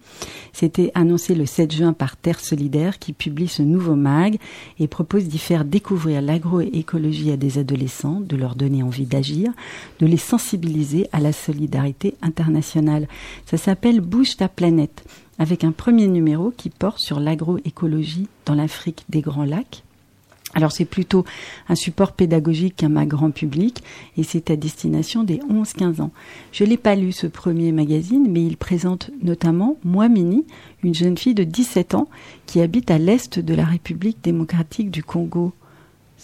C'était 0.55 0.89
annoncé 0.95 1.35
le 1.35 1.45
7 1.45 1.74
juin 1.74 1.91
par 1.91 2.15
Terre 2.15 2.39
Solidaire 2.39 2.97
qui 2.97 3.12
publie 3.12 3.50
ce 3.50 3.62
nouveau 3.62 3.95
mag 3.95 4.38
et 4.79 4.88
propose 4.88 5.25
d'y 5.25 5.38
faire 5.38 5.65
découvrir 5.65 6.21
l'agroécologie 6.21 7.29
à 7.31 7.35
des 7.35 7.57
adolescents, 7.57 8.21
de 8.21 8.38
leur 8.38 8.55
donner 8.55 8.81
envie 8.81 9.05
d'agir, 9.05 9.51
de 10.00 10.05
les 10.05 10.15
sensibiliser 10.15 11.09
à 11.12 11.19
la 11.19 11.33
solidarité 11.33 12.15
internationale. 12.21 13.09
Ça 13.45 13.57
s'appelle 13.57 14.00
Bouge 14.00 14.38
ta 14.38 14.47
planète 14.47 15.03
avec 15.39 15.65
un 15.65 15.74
premier 15.74 16.07
numéro 16.07 16.53
qui 16.55 16.69
porte 16.69 17.00
sur 17.00 17.19
l'agroécologie 17.19 18.29
dans 18.45 18.55
l'Afrique 18.55 19.03
des 19.09 19.19
Grands 19.19 19.43
Lacs 19.43 19.83
alors 20.55 20.71
c'est 20.71 20.85
plutôt 20.85 21.25
un 21.69 21.75
support 21.75 22.13
pédagogique 22.13 22.77
qu'un 22.77 23.05
grand 23.05 23.31
public 23.31 23.83
et 24.17 24.24
c'est 24.24 24.50
à 24.50 24.55
destination 24.55 25.24
des 25.24 25.38
11-15 25.38 26.01
ans. 26.01 26.12
Je 26.53 26.63
l'ai 26.63 26.77
pas 26.77 26.95
lu 26.95 27.12
ce 27.12 27.27
premier 27.27 27.74
magazine, 27.74 28.27
mais 28.29 28.43
il 28.43 28.55
présente 28.57 29.12
notamment 29.21 29.77
Moi 29.83 30.07
Mini, 30.07 30.45
une 30.81 30.95
jeune 30.95 31.17
fille 31.17 31.35
de 31.35 31.43
17 31.43 31.93
ans 31.93 32.07
qui 32.45 32.62
habite 32.62 32.89
à 32.89 32.97
l'est 32.97 33.38
de 33.38 33.53
la 33.53 33.65
République 33.65 34.24
démocratique 34.24 34.89
du 34.89 35.03
Congo 35.03 35.53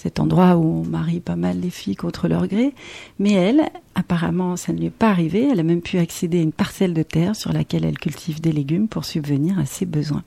cet 0.01 0.19
endroit 0.19 0.55
où 0.55 0.81
on 0.81 0.83
marie 0.83 1.19
pas 1.19 1.35
mal 1.35 1.59
les 1.59 1.69
filles 1.69 1.95
contre 1.95 2.27
leur 2.27 2.47
gré. 2.47 2.73
Mais 3.19 3.33
elle, 3.33 3.69
apparemment, 3.93 4.57
ça 4.57 4.73
ne 4.73 4.79
lui 4.79 4.87
est 4.87 4.89
pas 4.89 5.09
arrivé. 5.09 5.47
Elle 5.51 5.59
a 5.59 5.63
même 5.63 5.83
pu 5.83 5.99
accéder 5.99 6.39
à 6.39 6.41
une 6.41 6.53
parcelle 6.53 6.95
de 6.95 7.03
terre 7.03 7.35
sur 7.35 7.53
laquelle 7.53 7.85
elle 7.85 7.99
cultive 7.99 8.41
des 8.41 8.51
légumes 8.51 8.87
pour 8.87 9.05
subvenir 9.05 9.59
à 9.59 9.67
ses 9.67 9.85
besoins. 9.85 10.23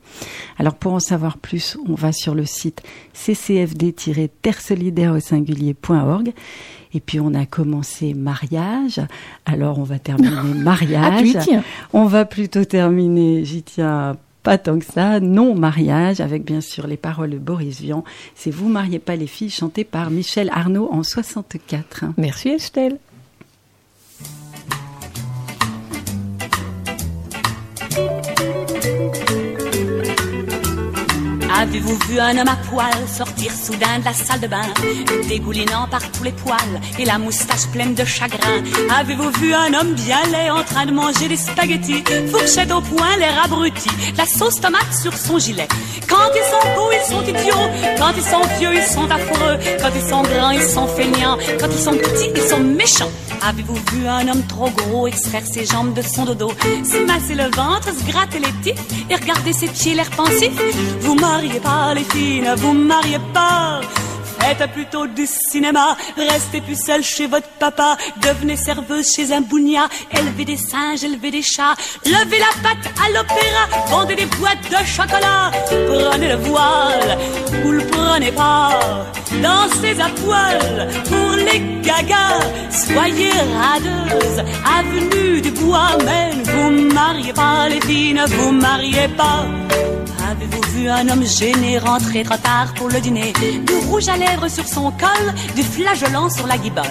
Alors 0.59 0.77
pour 0.77 0.93
en 0.93 1.01
savoir 1.01 1.39
plus, 1.39 1.77
on 1.89 1.95
va 1.95 2.13
sur 2.13 2.37
le 2.37 2.45
site 2.45 2.83
ccfd-terre 3.15 4.61
au 5.13 5.19
singulier.org. 5.19 6.33
Et 6.97 7.01
puis 7.01 7.19
on 7.19 7.35
a 7.35 7.45
commencé 7.45 8.15
mariage. 8.15 9.01
Alors 9.45 9.81
on 9.81 9.83
va 9.83 9.99
terminer 9.99 10.55
mariage. 10.55 11.37
Ah, 11.37 11.63
on 11.93 12.05
va 12.05 12.25
plutôt 12.25 12.65
terminer, 12.65 13.45
j'y 13.45 13.65
tiens 13.65 14.15
pas 14.45 14.59
tant 14.59 14.79
que 14.79 14.85
ça, 14.85 15.21
non 15.21 15.55
mariage, 15.55 16.21
avec 16.21 16.45
bien 16.45 16.61
sûr 16.61 16.87
les 16.87 16.99
paroles 16.99 17.31
de 17.31 17.39
Boris 17.39 17.81
Vian. 17.81 18.05
C'est 18.35 18.51
Vous 18.51 18.69
mariez 18.69 18.99
pas 18.99 19.17
les 19.17 19.27
filles, 19.27 19.51
chanté 19.51 19.85
par 19.85 20.11
Michel 20.11 20.51
Arnaud 20.53 20.89
en 20.93 21.03
64. 21.03 22.05
Merci 22.19 22.51
Estelle. 22.51 22.99
Avez-vous 31.65 31.99
vu 32.09 32.21
un 32.21 32.37
homme 32.37 32.49
à 32.49 32.57
poil 32.69 32.93
sortir 33.09 33.51
soudain 33.51 33.99
de 33.99 34.05
la 34.05 34.13
salle 34.13 34.39
de 34.39 34.47
bain, 34.47 34.67
dégoulinant 35.27 35.89
par 35.91 36.03
tous 36.13 36.23
les 36.23 36.33
poils 36.33 36.81
et 36.99 37.07
la 37.07 37.17
moustache 37.17 37.67
pleine 37.73 37.95
de 37.95 38.05
chagrin? 38.05 38.63
Avez-vous 38.95 39.31
vu 39.41 39.55
un 39.55 39.73
homme 39.73 39.95
bien 39.95 40.23
laid 40.31 40.51
en 40.51 40.63
train 40.63 40.85
de 40.85 40.93
manger 40.93 41.27
des 41.27 41.39
spaghettis, 41.39 42.05
fourchette 42.31 42.71
au 42.71 42.83
poing, 42.83 43.17
l'air 43.19 43.43
abruti, 43.43 43.89
la 44.15 44.27
sauce 44.27 44.61
tomate 44.61 44.93
sur 44.93 45.17
son 45.17 45.39
gilet? 45.39 45.67
Quand 46.07 46.29
ils 46.35 46.51
sont 46.51 46.75
beaux, 46.77 46.91
ils 46.93 47.11
sont 47.11 47.23
idiots, 47.23 47.97
quand 47.97 48.13
ils 48.15 48.23
sont 48.23 48.43
vieux, 48.59 48.75
ils 48.75 48.93
sont 48.93 49.11
affreux, 49.11 49.59
quand 49.81 49.91
ils 49.95 50.11
sont 50.11 50.23
grands, 50.23 50.51
ils 50.51 50.63
sont 50.63 50.87
feignants, 50.87 51.39
quand 51.59 51.69
ils 51.71 51.83
sont 51.83 51.97
petits, 51.97 52.31
ils 52.37 52.43
sont 52.43 52.61
méchants. 52.61 53.11
Avez-vous 53.43 53.79
vu 53.93 54.07
un 54.07 54.29
homme 54.29 54.43
trop 54.47 54.71
gros 54.71 55.07
extraire 55.07 55.43
ses 55.51 55.67
jambes 55.67 55.93
de 55.93 56.03
son 56.03 56.25
dodo, 56.25 56.51
se 56.83 57.05
masser 57.05 57.35
le 57.35 57.45
ventre, 57.45 57.89
se 57.89 58.11
gratter 58.11 58.39
les 58.39 58.53
petits 58.53 58.75
et 59.11 59.15
regarder 59.15 59.53
ses 59.53 59.69
pieds 59.69 59.95
l'air 59.95 60.09
pensif. 60.11 60.53
Vous 61.01 61.15
mariez 61.15 61.54
pas 61.61 61.95
les 61.95 62.05
filles, 62.05 62.43
ne 62.43 62.55
vous 62.57 62.73
mariez 62.73 63.19
pas. 63.33 63.81
Faites 64.41 64.71
plutôt 64.73 65.07
du 65.07 65.27
cinéma, 65.27 65.97
restez 66.17 66.61
plus 66.61 66.77
seul 66.77 67.03
chez 67.03 67.27
votre 67.27 67.49
papa, 67.59 67.97
devenez 68.21 68.57
serveuse 68.57 69.11
chez 69.15 69.33
un 69.33 69.41
bougna, 69.41 69.89
élevez 70.13 70.45
des 70.45 70.59
singes, 70.59 71.03
élevez 71.03 71.31
des 71.31 71.43
chats, 71.43 71.75
levez 72.05 72.39
la 72.39 72.53
patte 72.63 72.93
à 73.03 73.09
l'opéra, 73.09 73.87
vendez 73.89 74.17
des 74.17 74.27
boîtes 74.27 74.69
de 74.71 74.85
chocolat, 74.85 75.51
prenez 75.67 76.29
le 76.29 76.37
voile, 76.37 77.19
ou 77.65 77.71
le 77.71 77.87
prenez 77.87 78.33
pas, 78.33 79.07
dansez 79.43 79.99
à 79.99 80.11
poil 80.11 80.89
pour 81.05 81.37
les 81.37 81.81
gagas, 81.81 82.41
soyez 82.71 83.33
radeuse, 83.59 84.45
avenue 84.79 85.41
du 85.41 85.51
bois, 85.53 85.97
mais 86.05 86.35
ne 86.35 86.45
vous 86.45 86.93
mariez 86.93 87.33
pas. 87.33 87.69
Les 87.69 87.81
filles, 87.81 88.15
ne 88.15 88.27
vous 88.27 88.53
mariez 88.53 89.09
pas. 89.17 89.47
Avez-vous 90.31 90.63
vu 90.73 90.89
un 90.89 91.07
homme 91.09 91.25
gêné 91.27 91.79
rentrer 91.79 92.23
trop 92.23 92.37
tard 92.39 92.73
pour 92.77 92.89
le 92.89 92.99
dîner 93.01 93.33
Du 93.67 93.75
rouge 93.89 94.09
à 94.09 94.17
lèvres 94.17 94.49
sur 94.49 94.67
son 94.67 94.91
col, 94.93 95.35
du 95.55 95.63
flageolant 95.63 96.31
sur 96.31 96.47
la 96.47 96.57
guibole. 96.57 96.85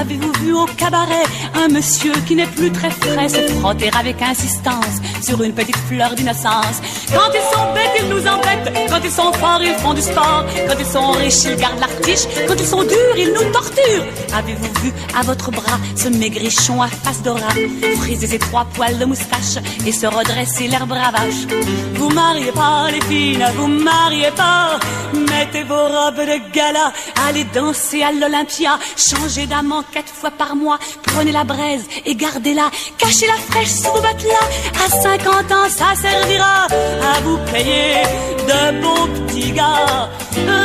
Avez-vous 0.00 0.32
vu 0.40 0.54
au 0.54 0.64
cabaret 0.64 1.24
un 1.54 1.68
monsieur 1.68 2.12
qui 2.26 2.34
n'est 2.34 2.46
plus 2.46 2.72
très 2.72 2.90
frais 2.90 3.28
se 3.28 3.40
frotter 3.58 3.90
avec 3.98 4.22
insistance 4.22 5.00
sur 5.22 5.42
une 5.42 5.52
petite 5.52 5.76
fleur 5.76 6.14
d'innocence 6.14 6.80
Quand 7.12 7.30
ils 7.34 7.54
sont 7.54 7.72
bêtes, 7.74 8.02
ils 8.02 8.08
nous 8.08 8.26
embêtent. 8.26 8.88
Quand 8.88 9.00
ils 9.04 9.10
sont 9.10 9.32
forts, 9.34 9.60
ils 9.62 9.74
font 9.74 9.92
du 9.92 10.02
sport. 10.02 10.44
Quand 10.66 10.76
ils 10.78 10.86
sont 10.86 11.10
riches, 11.12 11.44
ils 11.44 11.56
gardent 11.56 11.80
l'artiche. 11.80 12.26
Quand 12.48 12.54
ils 12.58 12.66
sont 12.66 12.82
durs, 12.82 13.16
ils 13.18 13.32
nous 13.32 13.52
torturent. 13.52 14.06
Avez-vous 14.34 14.72
vu 14.82 14.92
à 15.14 15.22
votre 15.22 15.50
bras 15.50 15.78
ce 15.94 16.08
maigrichon 16.08 16.80
à 16.80 16.88
face 16.88 17.22
d'ora 17.22 17.50
Friser 17.98 18.26
ses 18.26 18.38
trois 18.38 18.64
poils 18.64 18.98
de 18.98 19.04
moustache 19.04 19.62
et 19.86 19.92
se 19.92 20.06
redresser 20.06 20.68
l'air 20.68 20.86
bravache 20.86 21.46
Vous 21.94 22.08
mariez 22.08 22.50
pas 22.52 22.61
les 22.90 23.00
filles, 23.02 23.38
ne 23.38 23.50
vous 23.56 23.66
mariez 23.66 24.30
pas. 24.32 24.78
Mettez 25.12 25.64
vos 25.64 25.86
robes 25.94 26.24
de 26.32 26.38
gala, 26.52 26.92
allez 27.26 27.44
danser 27.44 28.02
à 28.02 28.12
l'Olympia. 28.12 28.78
Changez 28.96 29.46
d'amant 29.46 29.82
quatre 29.92 30.12
fois 30.12 30.30
par 30.30 30.54
mois. 30.56 30.78
Prenez 31.02 31.32
la 31.32 31.44
braise 31.44 31.84
et 32.06 32.14
gardez-la. 32.14 32.70
Cachez 32.98 33.26
la 33.26 33.38
fraîche 33.48 33.74
sous 33.82 33.92
vos 33.92 34.00
matelas. 34.00 34.48
À 34.84 34.88
50 34.88 35.52
ans, 35.52 35.68
ça 35.68 35.94
servira 35.94 36.66
à 37.12 37.20
vous 37.24 37.38
payer 37.52 38.02
de 38.50 38.80
beaux 38.82 39.06
petits 39.26 39.52
gars. 39.52 40.08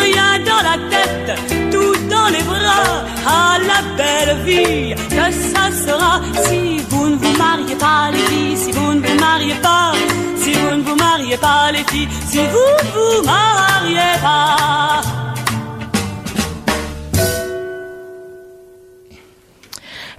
Rien 0.04 0.40
dans 0.50 0.64
la 0.70 0.78
tête, 0.92 1.40
tout 1.72 1.96
dans 2.10 2.28
les 2.28 2.44
bras. 2.44 3.06
À 3.26 3.60
la 3.60 3.82
belle 3.98 4.38
vie 4.46 4.96
que 5.10 5.32
ça 5.54 5.66
sera 5.86 6.22
si 6.46 6.80
vous 6.90 7.10
ne 7.10 7.16
vous 7.16 7.38
mariez 7.38 7.76
pas 7.76 8.12
les 8.12 8.20
filles, 8.20 8.58
si 8.58 8.72
vous 8.72 8.94
ne 8.94 9.02
vous 9.06 9.20
mariez 9.20 9.56
pas, 9.56 9.92
si 10.48 10.54
vous 10.54 10.78
ne 10.78 10.82
vous 10.82 10.96
mariez 10.96 11.38
pas 11.38 11.72
les 11.74 11.84
filles, 11.84 12.08
si 12.26 12.38
vous 12.38 12.44
ne 12.44 12.90
vous 12.96 13.26
mariez 13.26 14.14
pas. 14.22 15.02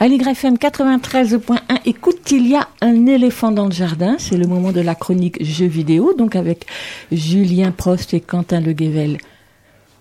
À 0.00 0.06
l'YFM 0.06 0.54
93.1, 0.56 1.58
écoute, 1.86 2.30
il 2.30 2.46
y 2.46 2.54
a 2.54 2.68
un 2.82 3.06
éléphant 3.06 3.50
dans 3.50 3.64
le 3.64 3.72
jardin. 3.72 4.16
C'est 4.18 4.36
le 4.36 4.46
moment 4.46 4.70
de 4.70 4.80
la 4.80 4.94
chronique 4.94 5.42
jeux 5.42 5.66
vidéo, 5.66 6.12
donc 6.12 6.36
avec 6.36 6.66
Julien 7.10 7.72
Prost 7.72 8.12
et 8.12 8.20
Quentin 8.20 8.60
Le 8.60 8.72
Guével. 8.74 9.16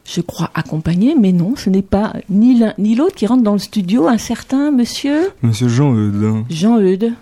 Je 0.05 0.21
crois 0.21 0.51
accompagné, 0.53 1.15
mais 1.19 1.31
non, 1.31 1.55
ce 1.55 1.69
n'est 1.69 1.81
pas 1.81 2.13
ni 2.29 2.59
l'un 2.59 2.73
ni 2.77 2.95
l'autre 2.95 3.15
qui 3.15 3.27
rentre 3.27 3.43
dans 3.43 3.53
le 3.53 3.59
studio, 3.59 4.07
un 4.07 4.17
certain 4.17 4.71
monsieur 4.71 5.31
Monsieur 5.41 5.67
Jean-Eudes. 5.67 6.43
Jean-Eudes. 6.49 7.13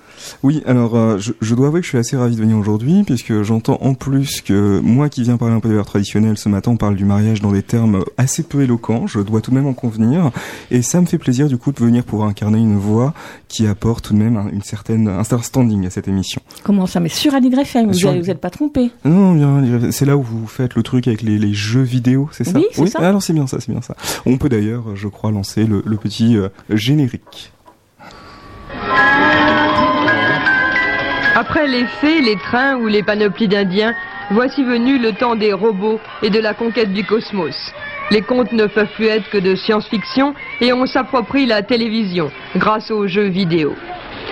Oui, 0.44 0.62
alors 0.66 0.96
euh, 0.96 1.18
je, 1.18 1.34
je 1.42 1.56
dois 1.56 1.68
avouer 1.68 1.80
que 1.82 1.86
je 1.86 1.90
suis 1.90 1.98
assez 1.98 2.16
ravi 2.18 2.36
de 2.36 2.42
venir 2.42 2.58
aujourd'hui, 2.58 3.04
puisque 3.06 3.42
j'entends 3.44 3.78
en 3.82 3.94
plus 3.94 4.42
que 4.42 4.80
moi 4.80 5.10
qui 5.10 5.24
viens 5.24 5.38
parler 5.38 5.56
un 5.56 5.60
peu 5.60 5.70
de 5.70 5.74
l'art 5.76 5.86
traditionnel 5.86 6.38
ce 6.38 6.50
matin, 6.50 6.72
on 6.72 6.78
parle 6.78 6.96
du 6.96 7.06
mariage 7.06 7.42
dans 7.42 7.52
des 7.52 7.64
termes 7.64 8.04
assez 8.18 8.44
peu 8.44 8.62
éloquents, 8.62 9.08
je 9.08 9.20
dois 9.20 9.42
tout 9.42 9.52
de 9.52 9.56
même 9.56 9.68
en 9.68 9.74
convenir, 9.74 10.32
et 10.72 10.82
ça 10.82 11.02
me 11.02 11.06
fait 11.06 11.18
plaisir 11.18 11.48
du 11.48 11.58
coup 11.58 11.72
de 11.72 11.80
venir 11.80 12.04
pour 12.04 12.26
incarner 12.26 12.60
une 12.60 12.78
voix 12.78 13.14
qui 13.48 13.68
apporte 13.68 14.06
tout 14.06 14.14
de 14.14 14.20
même 14.20 14.38
un- 14.38 14.50
une 14.50 14.62
certaine, 14.64 15.08
un 15.08 15.24
certain 15.24 15.44
standing 15.44 15.86
à 15.86 15.90
cette 15.90 16.08
émission. 16.08 16.42
Comment 16.64 16.86
ça 16.88 17.00
Mais 17.00 17.10
sur 17.10 17.32
vous 17.34 17.94
Sur- 17.94 18.12
n'êtes 18.14 18.24
vous 18.24 18.30
êtes 18.32 18.42
pas 18.42 18.50
trompé. 18.50 18.92
Non, 19.04 19.34
bien, 19.34 19.92
c'est 19.92 20.06
là 20.06 20.18
où 20.18 20.22
vous 20.24 20.48
faites 20.48 20.76
le 20.76 20.84
truc 20.84 21.08
avec 21.08 21.22
les, 21.22 21.38
les 21.38 21.54
jeux 21.54 21.82
vidéo, 21.82 22.30
c'est 22.32 22.44
ça? 22.44 22.58
Oui, 22.58 22.66
c'est 22.72 22.88
ça. 22.88 23.00
Alors 23.00 23.22
c'est 23.22 23.34
bien 23.34 23.48
ça, 23.48 23.58
c'est 23.60 23.72
bien 23.72 23.82
ça. 23.82 23.96
On 24.26 24.38
peut 24.38 24.50
d'ailleurs, 24.50 24.96
je 24.96 25.08
crois, 25.08 25.32
lancer 25.32 25.66
le, 25.66 25.82
le 25.86 25.98
petit 25.98 26.38
euh, 26.38 26.50
générique. 26.70 27.52
Après 31.38 31.68
les 31.68 31.86
fées, 31.86 32.22
les 32.22 32.38
trains 32.38 32.78
ou 32.78 32.88
les 32.88 33.04
panoplies 33.04 33.50
d'indiens, 33.50 33.94
voici 34.32 34.64
venu 34.64 34.98
le 34.98 35.12
temps 35.12 35.36
des 35.36 35.52
robots 35.52 36.00
et 36.24 36.30
de 36.30 36.40
la 36.40 36.54
conquête 36.54 36.94
du 36.94 37.04
cosmos. 37.04 37.74
Les 38.10 38.22
contes 38.22 38.54
ne 38.54 38.68
peuvent 38.68 38.94
plus 38.96 39.08
être 39.08 39.30
que 39.30 39.38
de 39.38 39.54
science-fiction 39.54 40.34
et 40.62 40.72
on 40.72 40.86
s'approprie 40.86 41.46
la 41.46 41.62
télévision 41.62 42.32
grâce 42.56 42.90
aux 42.90 43.06
jeux 43.08 43.28
vidéo. 43.28 43.76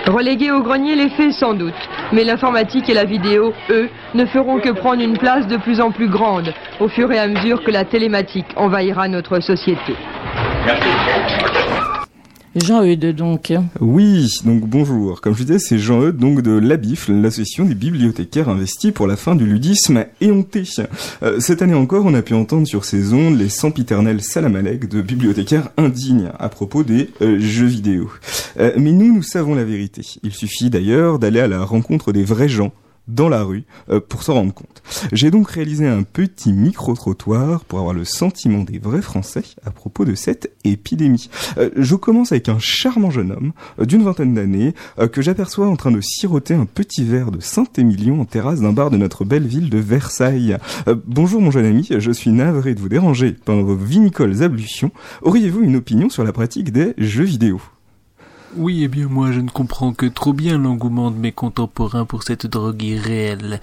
Relégués 0.06 0.50
au 0.50 0.62
grenier 0.62 0.94
les 0.94 1.10
fées 1.10 1.32
sans 1.32 1.52
doute, 1.52 1.74
mais 2.10 2.24
l'informatique 2.24 2.88
et 2.88 2.94
la 2.94 3.04
vidéo, 3.04 3.52
eux, 3.68 3.90
ne 4.14 4.24
feront 4.24 4.58
que 4.58 4.70
prendre 4.70 5.02
une 5.02 5.18
place 5.18 5.46
de 5.46 5.58
plus 5.58 5.82
en 5.82 5.90
plus 5.90 6.08
grande 6.08 6.54
au 6.80 6.88
fur 6.88 7.12
et 7.12 7.18
à 7.18 7.26
mesure 7.26 7.62
que 7.62 7.70
la 7.70 7.84
télématique 7.84 8.46
envahira 8.56 9.08
notre 9.08 9.40
société. 9.40 9.94
Jean-Eudes, 12.56 13.16
donc. 13.16 13.52
Oui, 13.80 14.30
donc 14.44 14.60
bonjour. 14.60 15.20
Comme 15.20 15.34
je 15.34 15.42
disais, 15.42 15.58
c'est 15.58 15.78
Jean-Eudes, 15.78 16.16
donc 16.16 16.40
de 16.40 16.52
l'ABIF, 16.52 17.08
l'association 17.08 17.64
des 17.64 17.74
bibliothécaires 17.74 18.48
investis 18.48 18.92
pour 18.92 19.08
la 19.08 19.16
fin 19.16 19.34
du 19.34 19.44
ludisme 19.44 20.04
éhonté. 20.20 20.62
Euh, 21.22 21.40
cette 21.40 21.62
année 21.62 21.74
encore, 21.74 22.04
on 22.06 22.14
a 22.14 22.22
pu 22.22 22.34
entendre 22.34 22.66
sur 22.66 22.84
ces 22.84 23.12
ondes 23.12 23.36
les 23.36 23.48
sempiternels 23.48 24.22
salamalek 24.22 24.88
de 24.88 25.02
bibliothécaires 25.02 25.70
indignes 25.76 26.30
à 26.38 26.48
propos 26.48 26.84
des 26.84 27.10
euh, 27.22 27.40
jeux 27.40 27.66
vidéo. 27.66 28.10
Euh, 28.60 28.72
mais 28.78 28.92
nous, 28.92 29.12
nous 29.12 29.22
savons 29.22 29.54
la 29.54 29.64
vérité. 29.64 30.02
Il 30.22 30.32
suffit 30.32 30.70
d'ailleurs 30.70 31.18
d'aller 31.18 31.40
à 31.40 31.48
la 31.48 31.64
rencontre 31.64 32.12
des 32.12 32.22
vrais 32.22 32.48
gens 32.48 32.72
dans 33.08 33.28
la 33.28 33.42
rue 33.42 33.64
euh, 33.90 34.00
pour 34.00 34.22
s'en 34.22 34.34
rendre 34.34 34.54
compte. 34.54 34.82
J'ai 35.12 35.30
donc 35.30 35.50
réalisé 35.50 35.86
un 35.86 36.02
petit 36.02 36.52
micro-trottoir 36.52 37.64
pour 37.64 37.78
avoir 37.78 37.94
le 37.94 38.04
sentiment 38.04 38.64
des 38.64 38.78
vrais 38.78 39.02
Français 39.02 39.44
à 39.64 39.70
propos 39.70 40.04
de 40.04 40.14
cette 40.14 40.52
épidémie. 40.64 41.28
Euh, 41.58 41.70
je 41.76 41.94
commence 41.96 42.32
avec 42.32 42.48
un 42.48 42.58
charmant 42.58 43.10
jeune 43.10 43.32
homme 43.32 43.52
euh, 43.78 43.84
d'une 43.84 44.02
vingtaine 44.02 44.34
d'années 44.34 44.74
que 45.12 45.22
j'aperçois 45.22 45.68
en 45.68 45.76
train 45.76 45.90
de 45.90 46.00
siroter 46.00 46.54
un 46.54 46.66
petit 46.66 47.04
verre 47.04 47.30
de 47.30 47.40
Saint-Émilion 47.40 48.20
en 48.20 48.24
terrasse 48.24 48.60
d'un 48.60 48.72
bar 48.72 48.90
de 48.90 48.96
notre 48.96 49.24
belle 49.24 49.46
ville 49.46 49.70
de 49.70 49.78
Versailles. 49.78 50.56
Bonjour 51.06 51.40
mon 51.40 51.50
jeune 51.50 51.66
ami, 51.66 51.88
je 51.90 52.10
suis 52.10 52.30
navré 52.30 52.74
de 52.74 52.80
vous 52.80 52.88
déranger 52.88 53.32
pendant 53.44 53.62
vos 53.62 53.76
vinicoles 53.76 54.42
ablutions. 54.42 54.90
Auriez-vous 55.22 55.62
une 55.62 55.76
opinion 55.76 56.08
sur 56.08 56.24
la 56.24 56.32
pratique 56.32 56.72
des 56.72 56.94
jeux 56.98 57.24
vidéo? 57.24 57.60
Oui, 58.56 58.84
eh 58.84 58.88
bien 58.88 59.08
moi 59.08 59.32
je 59.32 59.40
ne 59.40 59.50
comprends 59.50 59.92
que 59.92 60.06
trop 60.06 60.32
bien 60.32 60.58
l'engouement 60.58 61.10
de 61.10 61.16
mes 61.16 61.32
contemporains 61.32 62.04
pour 62.04 62.22
cette 62.22 62.46
drogue 62.46 62.82
irréelle. 62.82 63.60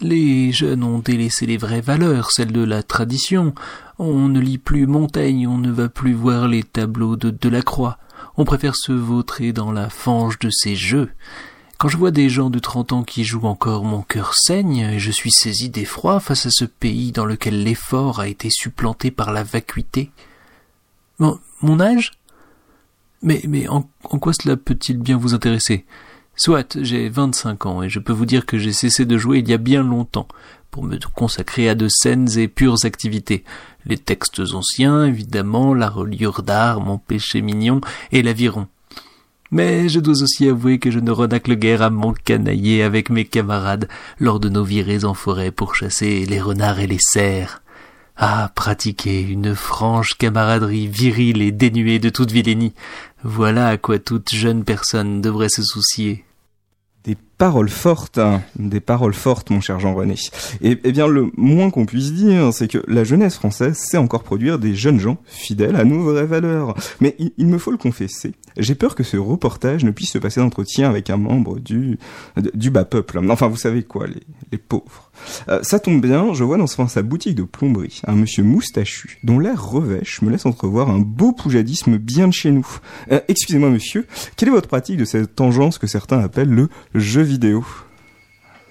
Les 0.00 0.52
jeunes 0.52 0.84
ont 0.84 1.00
délaissé 1.00 1.46
les 1.46 1.56
vraies 1.56 1.80
valeurs, 1.80 2.30
celles 2.30 2.52
de 2.52 2.62
la 2.62 2.84
tradition. 2.84 3.54
On 3.98 4.28
ne 4.28 4.38
lit 4.38 4.58
plus 4.58 4.86
Montaigne, 4.86 5.48
on 5.48 5.58
ne 5.58 5.70
va 5.70 5.88
plus 5.88 6.14
voir 6.14 6.46
les 6.46 6.62
tableaux 6.62 7.16
de 7.16 7.30
Delacroix. 7.30 7.98
On 8.36 8.44
préfère 8.44 8.76
se 8.76 8.92
vautrer 8.92 9.52
dans 9.52 9.72
la 9.72 9.90
fange 9.90 10.38
de 10.38 10.48
ces 10.48 10.76
jeux. 10.76 11.10
Quand 11.76 11.88
je 11.88 11.96
vois 11.96 12.12
des 12.12 12.28
gens 12.28 12.50
de 12.50 12.58
trente 12.60 12.92
ans 12.92 13.02
qui 13.02 13.24
jouent 13.24 13.46
encore, 13.46 13.84
mon 13.84 14.02
cœur 14.02 14.34
saigne 14.34 14.76
et 14.78 14.98
je 15.00 15.10
suis 15.10 15.32
saisi 15.32 15.70
d'effroi 15.70 16.20
face 16.20 16.46
à 16.46 16.50
ce 16.50 16.66
pays 16.66 17.10
dans 17.10 17.24
lequel 17.24 17.64
l'effort 17.64 18.20
a 18.20 18.28
été 18.28 18.48
supplanté 18.48 19.10
par 19.10 19.32
la 19.32 19.42
vacuité. 19.42 20.10
Mon, 21.18 21.38
mon 21.62 21.80
âge? 21.80 22.12
Mais, 23.22 23.42
mais 23.48 23.68
en, 23.68 23.82
quoi 24.02 24.32
cela 24.32 24.56
peut-il 24.56 24.98
bien 24.98 25.16
vous 25.16 25.34
intéresser? 25.34 25.84
Soit, 26.36 26.78
j'ai 26.80 27.08
25 27.08 27.66
ans 27.66 27.82
et 27.82 27.90
je 27.90 27.98
peux 27.98 28.12
vous 28.12 28.26
dire 28.26 28.46
que 28.46 28.58
j'ai 28.58 28.72
cessé 28.72 29.04
de 29.04 29.18
jouer 29.18 29.38
il 29.38 29.48
y 29.48 29.52
a 29.52 29.58
bien 29.58 29.82
longtemps 29.82 30.28
pour 30.70 30.84
me 30.84 30.98
consacrer 31.14 31.68
à 31.68 31.74
de 31.74 31.88
saines 31.88 32.38
et 32.38 32.48
pures 32.48 32.84
activités. 32.84 33.44
Les 33.84 33.98
textes 33.98 34.40
anciens, 34.54 35.04
évidemment, 35.04 35.74
la 35.74 35.88
reliure 35.88 36.42
d'art, 36.42 36.80
mon 36.80 36.98
péché 36.98 37.42
mignon 37.42 37.80
et 38.12 38.22
l'aviron. 38.22 38.68
Mais 39.50 39.88
je 39.88 39.98
dois 39.98 40.22
aussi 40.22 40.48
avouer 40.48 40.78
que 40.78 40.92
je 40.92 41.00
ne 41.00 41.10
renacle 41.10 41.56
guère 41.56 41.82
à 41.82 41.90
m'encanailler 41.90 42.84
avec 42.84 43.10
mes 43.10 43.24
camarades 43.24 43.88
lors 44.20 44.38
de 44.38 44.48
nos 44.48 44.62
virées 44.62 45.04
en 45.04 45.14
forêt 45.14 45.50
pour 45.50 45.74
chasser 45.74 46.24
les 46.24 46.40
renards 46.40 46.78
et 46.78 46.86
les 46.86 47.00
cerfs. 47.00 47.60
Ah, 48.22 48.52
pratiquer 48.54 49.22
une 49.22 49.54
franche 49.54 50.14
camaraderie 50.18 50.88
virile 50.88 51.40
et 51.40 51.52
dénuée 51.52 51.98
de 51.98 52.10
toute 52.10 52.30
vilainie. 52.30 52.74
Voilà 53.22 53.68
à 53.68 53.76
quoi 53.76 53.98
toute 53.98 54.30
jeune 54.30 54.64
personne 54.64 55.20
devrait 55.20 55.48
se 55.50 55.62
soucier. 55.62 56.24
Paroles 57.40 57.70
fortes, 57.70 58.18
hein, 58.18 58.42
des 58.58 58.80
paroles 58.80 59.14
fortes, 59.14 59.48
mon 59.48 59.62
cher 59.62 59.80
Jean-René. 59.80 60.16
Et, 60.60 60.78
eh 60.84 60.92
bien, 60.92 61.06
le 61.06 61.30
moins 61.38 61.70
qu'on 61.70 61.86
puisse 61.86 62.12
dire, 62.12 62.52
c'est 62.52 62.68
que 62.68 62.84
la 62.86 63.02
jeunesse 63.02 63.36
française 63.36 63.78
sait 63.78 63.96
encore 63.96 64.24
produire 64.24 64.58
des 64.58 64.74
jeunes 64.74 65.00
gens 65.00 65.16
fidèles 65.24 65.76
à 65.76 65.84
nos 65.84 66.02
vraies 66.02 66.26
valeurs. 66.26 66.74
Mais 67.00 67.16
il, 67.38 67.46
me 67.46 67.56
faut 67.56 67.70
le 67.70 67.78
confesser, 67.78 68.34
j'ai 68.58 68.74
peur 68.74 68.94
que 68.94 69.04
ce 69.04 69.16
reportage 69.16 69.84
ne 69.84 69.90
puisse 69.90 70.12
se 70.12 70.18
passer 70.18 70.40
d'entretien 70.40 70.90
avec 70.90 71.08
un 71.08 71.16
membre 71.16 71.58
du, 71.58 71.98
bas 72.70 72.84
peuple. 72.84 73.18
Enfin, 73.30 73.48
vous 73.48 73.56
savez 73.56 73.84
quoi, 73.84 74.06
les, 74.06 74.58
pauvres. 74.58 75.10
Euh, 75.48 75.60
ça 75.62 75.80
tombe 75.80 76.02
bien, 76.02 76.34
je 76.34 76.44
vois 76.44 76.58
dans 76.58 76.66
sa 76.66 77.02
boutique 77.02 77.36
de 77.36 77.42
plomberie 77.42 78.02
un 78.06 78.16
monsieur 78.16 78.42
moustachu 78.42 79.18
dont 79.22 79.38
l'air 79.38 79.64
revêche 79.64 80.20
me 80.20 80.30
laisse 80.30 80.44
entrevoir 80.44 80.90
un 80.90 80.98
beau 80.98 81.32
poujadisme 81.32 81.96
bien 81.96 82.28
de 82.28 82.34
chez 82.34 82.50
nous. 82.50 82.66
Euh, 83.10 83.20
Excusez-moi 83.28 83.70
monsieur, 83.70 84.06
quelle 84.36 84.48
est 84.48 84.52
votre 84.52 84.68
pratique 84.68 84.98
de 84.98 85.04
cette 85.06 85.34
tangence 85.34 85.78
que 85.78 85.86
certains 85.86 86.20
appellent 86.20 86.50
le 86.50 86.68
jeu 86.94 87.29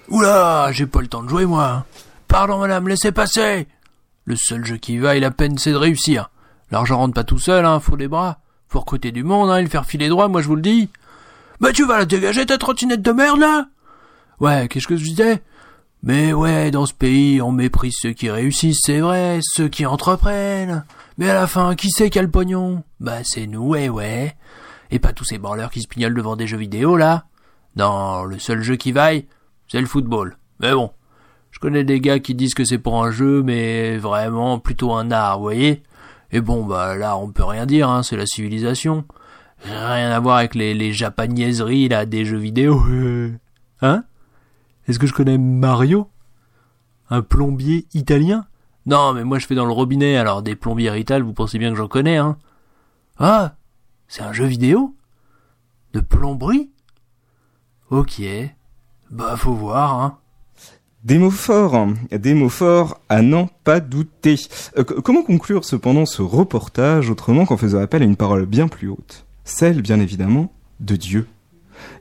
Oula, 0.09 0.69
j'ai 0.71 0.87
pas 0.87 1.01
le 1.01 1.07
temps 1.07 1.23
de 1.23 1.29
jouer 1.29 1.45
moi. 1.45 1.85
Pardon 2.27 2.59
madame, 2.59 2.87
laissez 2.87 3.11
passer. 3.11 3.67
Le 4.25 4.35
seul 4.35 4.65
jeu 4.65 4.77
qui 4.77 4.97
vaille 4.97 5.19
la 5.19 5.31
peine 5.31 5.57
c'est 5.57 5.71
de 5.71 5.75
réussir. 5.75 6.29
L'argent 6.71 6.97
rentre 6.97 7.13
pas 7.13 7.23
tout 7.23 7.39
seul, 7.39 7.65
hein, 7.65 7.79
faut 7.79 7.97
des 7.97 8.07
bras. 8.07 8.39
Faut 8.67 8.79
recruter 8.79 9.11
du 9.11 9.23
monde, 9.23 9.49
hein, 9.49 9.57
et 9.57 9.63
le 9.63 9.69
faire 9.69 9.85
filer 9.85 10.09
droit, 10.09 10.27
moi 10.27 10.41
je 10.41 10.47
vous 10.47 10.55
le 10.55 10.61
dis. 10.61 10.89
Bah 11.59 11.73
tu 11.73 11.85
vas 11.85 11.97
la 11.97 12.05
dégager 12.05 12.45
ta 12.45 12.57
trottinette 12.57 13.01
de 13.01 13.11
merde 13.11 13.39
là 13.39 13.67
Ouais, 14.39 14.67
qu'est-ce 14.67 14.87
que 14.87 14.95
je 14.95 15.03
disais? 15.03 15.41
Mais 16.01 16.31
ouais, 16.31 16.71
dans 16.71 16.85
ce 16.85 16.93
pays, 16.93 17.41
on 17.41 17.51
méprise 17.51 17.95
ceux 17.99 18.13
qui 18.13 18.29
réussissent, 18.29 18.81
c'est 18.85 18.99
vrai, 18.99 19.39
ceux 19.41 19.67
qui 19.67 19.85
entreprennent. 19.85 20.85
Mais 21.17 21.29
à 21.29 21.33
la 21.33 21.47
fin, 21.47 21.75
qui 21.75 21.89
c'est 21.91 22.09
qui 22.09 22.19
a 22.19 22.21
le 22.21 22.31
pognon? 22.31 22.83
Bah 22.99 23.23
c'est 23.23 23.47
nous, 23.47 23.67
ouais, 23.67 23.89
ouais. 23.89 24.35
Et 24.91 24.99
pas 24.99 25.11
tous 25.11 25.25
ces 25.25 25.37
branleurs 25.37 25.71
qui 25.71 25.81
se 25.81 25.87
pignolent 25.87 26.13
devant 26.13 26.35
des 26.35 26.47
jeux 26.47 26.57
vidéo 26.57 26.95
là. 26.95 27.25
Non, 27.75 28.23
le 28.23 28.39
seul 28.39 28.61
jeu 28.61 28.75
qui 28.75 28.91
vaille, 28.91 29.25
c'est 29.67 29.81
le 29.81 29.87
football. 29.87 30.37
Mais 30.59 30.73
bon, 30.73 30.91
je 31.51 31.59
connais 31.59 31.83
des 31.83 31.99
gars 32.01 32.19
qui 32.19 32.35
disent 32.35 32.53
que 32.53 32.65
c'est 32.65 32.77
pour 32.77 33.03
un 33.03 33.11
jeu, 33.11 33.43
mais 33.43 33.97
vraiment 33.97 34.59
plutôt 34.59 34.93
un 34.93 35.11
art, 35.11 35.39
voyez. 35.39 35.83
Et 36.31 36.41
bon, 36.41 36.65
bah 36.65 36.95
là, 36.95 37.17
on 37.17 37.31
peut 37.31 37.43
rien 37.43 37.65
dire, 37.65 37.89
hein, 37.89 38.03
c'est 38.03 38.17
la 38.17 38.25
civilisation. 38.25 39.05
Rien 39.63 40.11
à 40.11 40.19
voir 40.19 40.37
avec 40.37 40.55
les, 40.55 40.73
les 40.73 40.93
japaniaiseries, 40.93 41.89
là, 41.89 42.05
des 42.05 42.25
jeux 42.25 42.37
vidéo. 42.37 42.81
Hein? 43.81 44.03
Est-ce 44.89 44.99
que 44.99 45.07
je 45.07 45.13
connais 45.13 45.37
Mario? 45.37 46.09
Un 47.09 47.21
plombier 47.21 47.87
italien? 47.93 48.45
Non, 48.85 49.13
mais 49.13 49.23
moi 49.23 49.39
je 49.39 49.45
fais 49.45 49.55
dans 49.55 49.65
le 49.65 49.71
robinet, 49.71 50.17
alors 50.17 50.41
des 50.41 50.55
plombiers 50.55 50.89
Rital, 50.89 51.21
vous 51.21 51.31
pensez 51.31 51.59
bien 51.59 51.69
que 51.69 51.77
j'en 51.77 51.87
connais, 51.87 52.17
hein? 52.17 52.37
Ah 53.17 53.55
C'est 54.07 54.23
un 54.23 54.33
jeu 54.33 54.45
vidéo? 54.45 54.95
De 55.93 55.99
plomberie? 55.99 56.71
Ok. 57.89 58.21
Bah, 59.09 59.35
faut 59.35 59.53
voir, 59.53 59.99
hein. 59.99 60.17
Des 61.03 61.17
mots 61.17 61.31
forts, 61.31 61.87
des 62.11 62.33
mots 62.33 62.49
forts 62.49 62.99
à 63.07 63.21
n'en 63.21 63.47
pas 63.63 63.79
douter. 63.79 64.35
Euh, 64.77 64.83
comment 64.83 65.23
conclure 65.23 65.63
cependant 65.63 66.05
ce 66.05 66.21
reportage 66.21 67.09
autrement 67.09 67.45
qu'en 67.45 67.55
faisant 67.55 67.79
appel 67.79 68.01
à 68.01 68.05
une 68.05 68.17
parole 68.17 68.45
bien 68.45 68.67
plus 68.67 68.89
haute? 68.89 69.25
Celle 69.45 69.81
bien 69.81 70.01
évidemment 70.01 70.51
de 70.81 70.97
Dieu. 70.97 71.27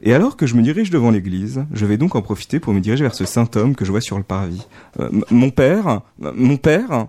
Et 0.02 0.14
alors 0.14 0.36
que 0.36 0.46
je 0.46 0.56
me 0.56 0.62
dirige 0.62 0.90
devant 0.90 1.12
l'église, 1.12 1.64
je 1.72 1.86
vais 1.86 1.96
donc 1.96 2.16
en 2.16 2.22
profiter 2.22 2.58
pour 2.58 2.74
me 2.74 2.80
diriger 2.80 3.04
vers 3.04 3.14
ce 3.14 3.24
saint 3.24 3.48
homme 3.54 3.76
que 3.76 3.84
je 3.84 3.92
vois 3.92 4.00
sur 4.00 4.18
le 4.18 4.24
parvis. 4.24 4.66
Euh, 4.98 5.08
mon 5.30 5.50
père 5.50 6.00
Mon 6.18 6.56
père? 6.56 7.06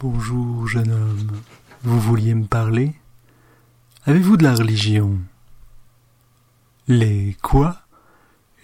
Bonjour, 0.00 0.66
jeune 0.66 0.90
homme. 0.90 1.32
Vous 1.82 2.00
vouliez 2.00 2.34
me 2.34 2.46
parler? 2.46 2.94
Avez-vous 4.06 4.38
de 4.38 4.44
la 4.44 4.54
religion? 4.54 5.18
Les 6.86 7.36
quoi? 7.42 7.82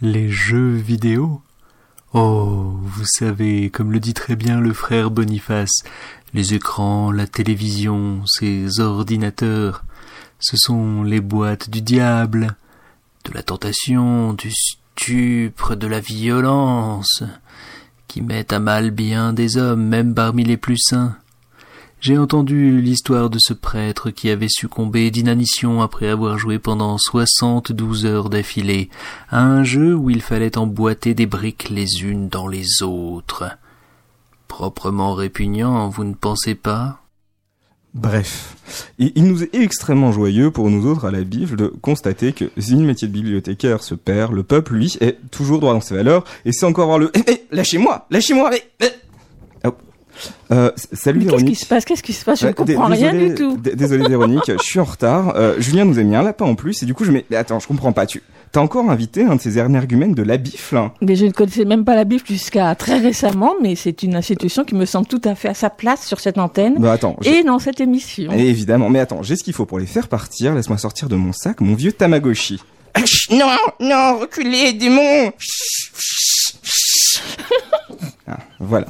Les 0.05 0.29
jeux 0.29 0.75
vidéo? 0.75 1.40
Oh, 2.12 2.75
vous 2.79 3.07
savez, 3.07 3.71
comme 3.71 3.90
le 3.90 4.01
dit 4.01 4.12
très 4.12 4.37
bien 4.37 4.61
le 4.61 4.75
frère 4.75 5.11
Boniface, 5.11 5.83
les 6.35 6.53
écrans, 6.53 7.11
la 7.11 7.27
télévision, 7.27 8.21
ces 8.27 8.81
ordinateurs, 8.81 9.83
ce 10.40 10.59
sont 10.59 11.05
les 11.05 11.23
boîtes 11.23 11.71
du 11.71 11.81
diable, 11.81 12.55
de 13.25 13.33
la 13.33 13.43
tentation, 13.43 14.35
du 14.35 14.51
stupre, 14.51 15.75
de 15.75 15.87
la 15.87 16.01
violence, 16.01 17.23
qui 18.07 18.21
mettent 18.21 18.53
à 18.53 18.61
mal 18.61 18.90
bien 18.90 19.33
des 19.33 19.57
hommes, 19.57 19.87
même 19.87 20.12
parmi 20.12 20.45
les 20.45 20.59
plus 20.59 20.77
saints. 20.77 21.17
J'ai 22.05 22.19
entendu 22.19 22.83
l'histoire 22.83 23.31
de 23.31 23.38
ce 23.40 23.55
prêtre 23.55 24.11
qui 24.11 24.29
avait 24.29 24.51
succombé 24.51 25.11
d'inanition 25.11 25.81
après 25.81 26.11
avoir 26.11 26.37
joué 26.37 26.59
pendant 26.59 26.99
soixante-douze 26.99 28.05
heures 28.05 28.29
d'affilée 28.29 28.90
à 29.31 29.43
un 29.43 29.64
jeu 29.64 29.95
où 29.95 30.11
il 30.11 30.21
fallait 30.21 30.59
emboîter 30.59 31.14
des 31.14 31.25
briques 31.25 31.71
les 31.71 32.03
unes 32.03 32.29
dans 32.29 32.47
les 32.47 32.83
autres. 32.83 33.57
Proprement 34.49 35.14
répugnant, 35.14 35.88
vous 35.88 36.05
ne 36.05 36.12
pensez 36.12 36.55
pas? 36.55 37.01
Bref, 37.95 38.55
et 38.99 39.12
il 39.14 39.25
nous 39.25 39.43
est 39.43 39.55
extrêmement 39.55 40.12
joyeux 40.12 40.51
pour 40.51 40.69
nous 40.69 40.87
autres 40.87 41.07
à 41.07 41.11
la 41.11 41.23
Bible 41.23 41.57
de 41.57 41.69
constater 41.69 42.35
que 42.35 42.51
si 42.59 42.73
le 42.75 42.81
métier 42.81 43.09
de 43.09 43.14
bibliothécaire 43.14 43.83
se 43.83 43.95
perd, 43.95 44.35
le 44.35 44.43
peuple, 44.43 44.75
lui, 44.75 44.95
est 45.01 45.17
toujours 45.31 45.59
droit 45.59 45.73
dans 45.73 45.81
ses 45.81 45.95
valeurs 45.95 46.25
et 46.45 46.53
c'est 46.53 46.67
encore 46.67 46.85
voir 46.85 46.99
le 46.99 47.11
eh, 47.14 47.23
eh, 47.27 47.45
lâchez-moi, 47.51 48.07
lâchez-moi, 48.11 48.51
eh. 48.81 48.85
Euh, 50.53 50.70
salut 50.92 51.18
Mais 51.20 51.24
qu'est-ce 51.24 51.37
Véronique. 51.37 51.48
qui 51.59 51.64
se 51.64 51.66
passe? 51.66 51.85
Qu'est-ce 51.85 52.03
qui 52.03 52.12
se 52.12 52.24
passe? 52.24 52.40
Je 52.40 52.46
ne 52.48 52.53
comprends 52.53 52.87
rien 52.87 53.12
désolé- 53.12 53.29
du 53.31 53.35
tout. 53.35 53.57
Désolé 53.59 54.09
Véronique, 54.09 54.42
je 54.46 54.62
suis 54.64 54.79
en 54.81 54.85
retard. 54.85 55.35
Euh, 55.37 55.55
Julien 55.61 55.85
nous 55.85 55.98
a 55.98 56.03
mis 56.03 56.14
un 56.16 56.22
lapin 56.22 56.44
en 56.44 56.55
plus 56.55 56.83
et 56.83 56.87
du 56.87 56.94
coup 56.94 57.05
je 57.05 57.11
mets. 57.12 57.24
mais 57.31 57.37
Attends, 57.37 57.59
je 57.61 57.66
comprends 57.66 57.92
pas. 57.92 58.07
Tu 58.07 58.22
t'as 58.53 58.61
encore 58.61 58.88
invité 58.88 59.24
un 59.24 59.35
de 59.35 59.40
ces 59.40 59.59
énergumènes 59.59 60.14
de 60.14 60.22
la 60.22 60.37
bifle 60.37 60.77
hein? 60.77 60.92
Mais 61.00 61.16
je 61.16 61.27
ne 61.27 61.33
connaissais 61.33 61.64
même 61.64 61.85
pas 61.85 61.96
la 61.96 62.05
Bible 62.05 62.22
jusqu'à 62.24 62.72
très 62.77 62.98
récemment, 62.98 63.55
mais 63.61 63.74
c'est 63.74 64.03
une 64.05 64.14
institution 64.14 64.62
qui 64.64 64.77
me 64.77 64.85
semble 64.85 65.07
tout 65.09 65.20
à 65.24 65.35
fait 65.35 65.48
à 65.48 65.55
sa 65.55 65.70
place 65.70 66.07
sur 66.07 66.20
cette 66.20 66.38
antenne 66.38 66.77
Bah 66.79 66.92
attends. 66.92 67.16
et 67.24 67.42
dans 67.42 67.59
cette 67.59 67.81
émission. 67.81 68.31
Et 68.33 68.46
évidemment, 68.48 68.90
mais 68.90 69.00
attends, 69.00 69.22
j'ai 69.24 69.35
ce 69.35 69.42
qu'il 69.42 69.55
faut 69.55 69.66
pour 69.66 69.79
les 69.81 69.87
faire 69.87 70.07
partir. 70.09 70.55
Laisse-moi 70.55 70.79
sortir 70.79 71.09
de 71.09 71.16
mon 71.16 71.33
sac 71.33 71.61
mon 71.61 71.74
vieux 71.74 71.90
Tamagotchi. 71.92 72.61
Ah, 72.94 73.00
Non, 73.33 73.57
non, 73.81 74.18
reculez, 74.20 74.72
démon. 74.74 75.33
Ah, 78.27 78.38
Voilà. 78.61 78.87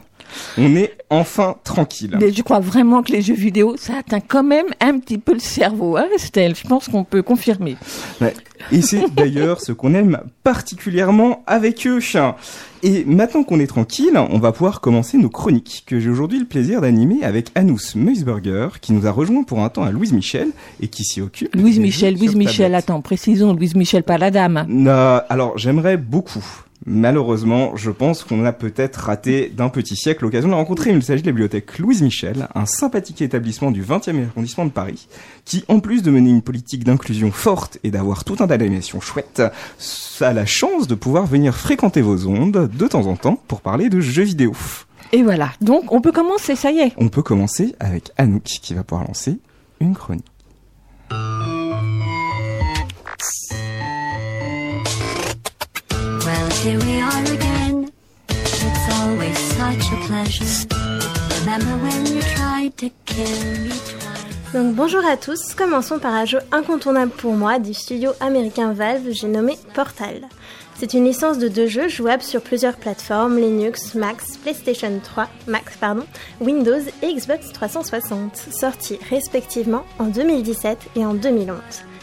On 0.59 0.77
est 0.77 0.97
enfin 1.11 1.57
tranquille. 1.65 2.17
Mais 2.21 2.33
je 2.33 2.43
crois 2.43 2.61
vraiment 2.61 3.03
que 3.03 3.13
les 3.13 3.23
jeux 3.23 3.35
vidéo, 3.35 3.77
ça 3.77 3.99
atteint 3.99 4.21
quand 4.21 4.45
même 4.45 4.67
un 4.81 4.99
petit 4.99 5.19
peu 5.19 5.33
le 5.33 5.41
cerveau, 5.41 5.97
hein, 5.97 6.07
Estelle 6.15 6.55
Je 6.55 6.67
pense 6.67 6.89
qu'on 6.89 7.05
peut 7.05 7.23
confirmer. 7.23 7.77
Ouais. 8.21 8.35
Et 8.73 8.83
c'est 8.83 9.11
d'ailleurs 9.15 9.61
ce 9.61 9.73
qu'on 9.73 9.95
aime 9.95 10.21
particulièrement 10.43 11.43
avec 11.47 11.87
eux. 11.87 11.99
Et 12.83 13.05
maintenant 13.05 13.45
qu'on 13.45 13.61
est 13.61 13.67
tranquille, 13.67 14.17
on 14.17 14.39
va 14.39 14.53
pouvoir 14.53 14.81
commencer 14.81 15.17
nos 15.17 15.31
chroniques 15.31 15.85
que 15.87 15.99
j'ai 15.99 16.11
aujourd'hui 16.11 16.39
le 16.39 16.45
plaisir 16.45 16.81
d'animer 16.83 17.25
avec 17.25 17.51
Anous 17.55 17.97
Meusberger 17.97 18.69
qui 18.81 18.93
nous 18.93 19.07
a 19.07 19.11
rejoint 19.11 19.43
pour 19.43 19.61
un 19.61 19.69
temps 19.71 19.85
à 19.85 19.91
Louise 19.91 20.13
Michel 20.13 20.49
et 20.81 20.89
qui 20.89 21.05
s'y 21.05 21.21
occupe. 21.21 21.55
Louise 21.57 21.79
Michel, 21.79 22.15
Louise 22.15 22.37
Michel, 22.37 22.67
tablette. 22.67 22.85
attends, 22.85 23.01
précisons, 23.01 23.55
Louise 23.55 23.75
Michel, 23.75 24.03
pas 24.03 24.19
la 24.19 24.31
dame. 24.31 24.67
Alors 25.29 25.57
j'aimerais 25.57 25.97
beaucoup. 25.97 26.45
Malheureusement, 26.87 27.77
je 27.77 27.91
pense 27.91 28.25
qu'on 28.25 28.45
a 28.45 28.53
peut-être 28.53 28.97
raté 28.97 29.49
d'un 29.49 29.71
petit 29.71 29.97
siècle 29.97 30.25
l'occasion 30.25 30.49
de 30.49 30.53
la 30.53 30.59
rencontrer. 30.59 30.91
Il 30.91 31.03
s'agit 31.03 31.23
de 31.23 31.27
la 31.27 31.33
bibliothèque 31.33 31.79
Louise 31.79 32.03
Michel, 32.03 32.47
un 32.55 32.67
sympathique 32.67 33.23
établissement 33.23 33.71
du 33.71 33.83
20e 33.83 34.29
arrondissement 34.29 34.67
de 34.67 34.71
Paris, 34.71 35.09
qui, 35.47 35.65
en 35.69 35.81
plus 35.81 36.03
de 36.03 36.11
mener 36.11 36.29
une 36.29 36.43
politique 36.43 36.85
d'inclusion 36.85 37.33
forte 37.33 37.79
et 37.85 37.91
d'avoir 37.91 38.25
tout 38.25 38.37
un 38.41 38.47
tas 38.47 38.59
d'animations 38.59 39.01
chouettes, 39.01 39.43
a 40.21 40.33
la 40.33 40.47
chance 40.47 40.87
de 40.87 40.95
pouvoir 40.95 41.27
venir 41.27 41.55
fréquenter 41.55 42.03
vos 42.03 42.27
ondes 42.27 42.71
de 42.71 42.87
temps 42.87 43.07
en 43.07 43.17
temps 43.17 43.39
pour 43.49 43.63
parler 43.63 43.89
de 43.89 44.01
jeux 44.01 44.23
vidéo. 44.23 44.53
Et 45.13 45.23
voilà, 45.23 45.53
donc 45.61 45.91
on 45.93 46.01
peut 46.01 46.13
commencer, 46.13 46.55
ça 46.55 46.71
y 46.71 46.81
est. 46.81 46.93
On 46.99 47.09
peut 47.09 47.23
commencer 47.23 47.75
avec 47.81 48.11
Anouk 48.19 48.43
qui 48.43 48.75
va 48.75 48.85
pouvoir 48.85 49.07
lancer 49.07 49.39
une 49.81 49.95
chronique. 49.95 50.27
Here 56.65 56.79
we 56.79 57.01
are 57.01 57.23
again. 57.35 57.91
It's 58.31 58.87
always 58.99 59.39
such 59.39 59.93
a 59.93 59.97
pleasure. 60.07 60.67
Donc 64.55 64.75
bonjour 64.75 65.05
à 65.05 65.17
tous, 65.17 65.55
commençons 65.55 65.99
par 65.99 66.15
un 66.15 66.25
jeu 66.25 66.39
incontournable 66.53 67.11
pour 67.11 67.35
moi 67.35 67.59
du 67.59 67.75
studio 67.75 68.13
américain 68.21 68.73
Valve, 68.73 69.11
j'ai 69.11 69.27
nommé 69.27 69.59
Portal. 69.75 70.23
C'est 70.77 70.95
une 70.95 71.05
licence 71.05 71.39
de 71.39 71.49
deux 71.49 71.67
jeux 71.67 71.89
jouables 71.89 72.23
sur 72.23 72.41
plusieurs 72.41 72.77
plateformes, 72.77 73.39
Linux, 73.39 73.95
Mac, 73.95 74.17
PlayStation 74.43 75.01
3, 75.03 75.29
Mac, 75.49 75.65
pardon, 75.81 76.05
Windows 76.41 76.81
et 77.03 77.15
Xbox 77.15 77.53
360, 77.53 78.37
sortis 78.37 78.99
respectivement 79.11 79.85
en 79.99 80.07
2017 80.07 80.79
et 80.97 81.05
en 81.05 81.15
2011. 81.15 81.59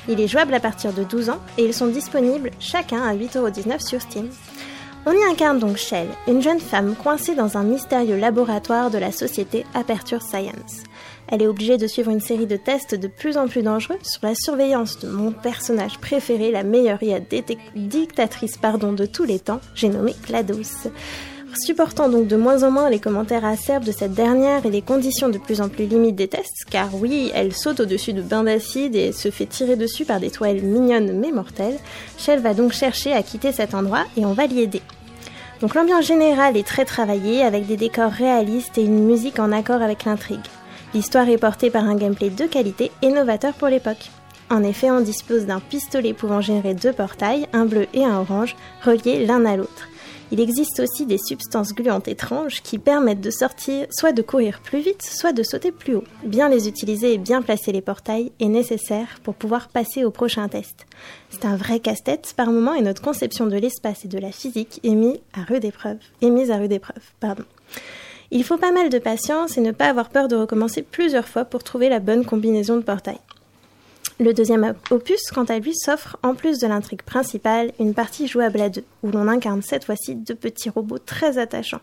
Il 0.07 0.19
est 0.19 0.27
jouable 0.27 0.53
à 0.53 0.59
partir 0.59 0.93
de 0.93 1.03
12 1.03 1.29
ans 1.29 1.39
et 1.57 1.65
ils 1.65 1.73
sont 1.73 1.87
disponibles 1.87 2.51
chacun 2.59 3.01
à 3.01 3.15
8,19€ 3.15 3.87
sur 3.87 4.01
Steam. 4.01 4.29
On 5.03 5.13
y 5.13 5.23
incarne 5.23 5.57
donc 5.57 5.77
Shell, 5.77 6.07
une 6.27 6.43
jeune 6.43 6.59
femme 6.59 6.95
coincée 6.95 7.33
dans 7.33 7.57
un 7.57 7.63
mystérieux 7.63 8.17
laboratoire 8.17 8.91
de 8.91 8.99
la 8.99 9.11
société 9.11 9.65
Aperture 9.73 10.21
Science. 10.21 10.83
Elle 11.27 11.41
est 11.41 11.47
obligée 11.47 11.79
de 11.79 11.87
suivre 11.87 12.11
une 12.11 12.19
série 12.19 12.45
de 12.45 12.55
tests 12.55 12.93
de 12.93 13.07
plus 13.07 13.35
en 13.35 13.47
plus 13.47 13.63
dangereux 13.63 13.97
sur 14.03 14.19
la 14.21 14.35
surveillance 14.35 14.99
de 14.99 15.09
mon 15.09 15.31
personnage 15.31 15.97
préféré, 15.97 16.51
la 16.51 16.61
meilleure 16.61 17.01
IA 17.01 17.19
dictatrice 17.75 18.57
pardon, 18.57 18.93
de 18.93 19.07
tous 19.07 19.23
les 19.23 19.39
temps, 19.39 19.59
j'ai 19.73 19.89
nommé 19.89 20.13
GLaDOS. 20.27 20.91
Supportant 21.59 22.07
donc 22.07 22.27
de 22.27 22.37
moins 22.37 22.63
en 22.63 22.71
moins 22.71 22.89
les 22.89 22.99
commentaires 22.99 23.43
acerbes 23.43 23.83
de 23.83 23.91
cette 23.91 24.13
dernière 24.13 24.65
et 24.65 24.71
les 24.71 24.81
conditions 24.81 25.27
de 25.29 25.37
plus 25.37 25.59
en 25.59 25.67
plus 25.67 25.85
limites 25.85 26.15
des 26.15 26.29
tests, 26.29 26.65
car 26.69 26.95
oui, 26.95 27.29
elle 27.35 27.53
saute 27.53 27.81
au-dessus 27.81 28.13
de 28.13 28.21
bains 28.21 28.43
d'acide 28.43 28.95
et 28.95 29.11
se 29.11 29.29
fait 29.29 29.45
tirer 29.45 29.75
dessus 29.75 30.05
par 30.05 30.19
des 30.19 30.31
toiles 30.31 30.61
mignonnes 30.61 31.19
mais 31.19 31.31
mortelles, 31.31 31.77
Shell 32.17 32.39
va 32.39 32.53
donc 32.53 32.71
chercher 32.71 33.11
à 33.13 33.21
quitter 33.21 33.51
cet 33.51 33.73
endroit 33.73 34.05
et 34.15 34.25
on 34.25 34.33
va 34.33 34.47
l'y 34.47 34.61
aider. 34.61 34.81
Donc 35.59 35.75
l'ambiance 35.75 36.05
générale 36.05 36.57
est 36.57 36.65
très 36.65 36.85
travaillée 36.85 37.43
avec 37.43 37.67
des 37.67 37.77
décors 37.77 38.11
réalistes 38.11 38.77
et 38.77 38.83
une 38.83 39.05
musique 39.05 39.39
en 39.39 39.51
accord 39.51 39.81
avec 39.81 40.05
l'intrigue. 40.05 40.39
L'histoire 40.93 41.29
est 41.29 41.37
portée 41.37 41.69
par 41.69 41.83
un 41.83 41.95
gameplay 41.95 42.29
de 42.29 42.45
qualité 42.45 42.91
et 43.01 43.09
novateur 43.09 43.53
pour 43.53 43.67
l'époque. 43.67 44.09
En 44.49 44.63
effet, 44.63 44.89
on 44.89 45.01
dispose 45.01 45.45
d'un 45.45 45.59
pistolet 45.59 46.13
pouvant 46.13 46.41
générer 46.41 46.73
deux 46.73 46.93
portails, 46.93 47.47
un 47.53 47.65
bleu 47.65 47.87
et 47.93 48.03
un 48.03 48.19
orange, 48.19 48.55
reliés 48.83 49.25
l'un 49.25 49.45
à 49.45 49.55
l'autre. 49.55 49.90
Il 50.33 50.39
existe 50.39 50.79
aussi 50.79 51.05
des 51.05 51.17
substances 51.17 51.73
gluantes 51.73 52.07
étranges 52.07 52.61
qui 52.61 52.77
permettent 52.77 53.19
de 53.19 53.31
sortir, 53.31 53.85
soit 53.91 54.13
de 54.13 54.21
courir 54.21 54.61
plus 54.61 54.79
vite, 54.79 55.01
soit 55.01 55.33
de 55.33 55.43
sauter 55.43 55.73
plus 55.73 55.95
haut. 55.95 56.05
Bien 56.23 56.47
les 56.47 56.69
utiliser 56.69 57.13
et 57.13 57.17
bien 57.17 57.41
placer 57.41 57.73
les 57.73 57.81
portails 57.81 58.31
est 58.39 58.47
nécessaire 58.47 59.19
pour 59.23 59.35
pouvoir 59.35 59.67
passer 59.67 60.05
au 60.05 60.11
prochain 60.11 60.47
test. 60.47 60.85
C'est 61.29 61.43
un 61.43 61.57
vrai 61.57 61.81
casse-tête 61.81 62.33
par 62.37 62.47
moment 62.47 62.73
et 62.73 62.81
notre 62.81 63.01
conception 63.01 63.45
de 63.45 63.57
l'espace 63.57 64.05
et 64.05 64.07
de 64.07 64.19
la 64.19 64.31
physique 64.31 64.79
est 64.83 64.95
mise 64.95 65.19
à 65.33 65.43
rude 65.43 65.65
épreuve. 65.65 65.97
Est 66.21 66.29
mise 66.29 66.49
à 66.49 66.55
rude 66.55 66.71
épreuve, 66.71 67.03
pardon. 67.19 67.43
Il 68.31 68.45
faut 68.45 68.57
pas 68.57 68.71
mal 68.71 68.89
de 68.89 68.99
patience 68.99 69.57
et 69.57 69.61
ne 69.61 69.71
pas 69.71 69.89
avoir 69.89 70.09
peur 70.09 70.29
de 70.29 70.37
recommencer 70.37 70.81
plusieurs 70.81 71.27
fois 71.27 71.43
pour 71.43 71.65
trouver 71.65 71.89
la 71.89 71.99
bonne 71.99 72.25
combinaison 72.25 72.77
de 72.77 72.83
portails. 72.83 73.19
Le 74.21 74.35
deuxième 74.35 74.75
opus, 74.91 75.31
quant 75.33 75.45
à 75.45 75.57
lui, 75.57 75.73
s'offre, 75.73 76.15
en 76.21 76.35
plus 76.35 76.59
de 76.59 76.67
l'intrigue 76.67 77.01
principale, 77.01 77.71
une 77.79 77.95
partie 77.95 78.27
jouable 78.27 78.61
à 78.61 78.69
deux, 78.69 78.83
où 79.01 79.09
l'on 79.09 79.27
incarne 79.27 79.63
cette 79.63 79.85
fois-ci 79.85 80.13
deux 80.13 80.35
petits 80.35 80.69
robots 80.69 80.99
très 80.99 81.39
attachants. 81.39 81.81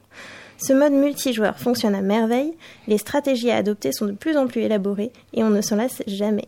Ce 0.56 0.72
mode 0.72 0.92
multijoueur 0.92 1.58
fonctionne 1.58 1.96
à 1.96 2.00
merveille, 2.00 2.54
les 2.86 2.98
stratégies 2.98 3.50
à 3.50 3.56
adopter 3.56 3.90
sont 3.90 4.06
de 4.06 4.12
plus 4.12 4.36
en 4.36 4.46
plus 4.46 4.60
élaborées 4.60 5.10
et 5.34 5.42
on 5.42 5.50
ne 5.50 5.60
s'en 5.60 5.74
lasse 5.74 6.00
jamais. 6.06 6.46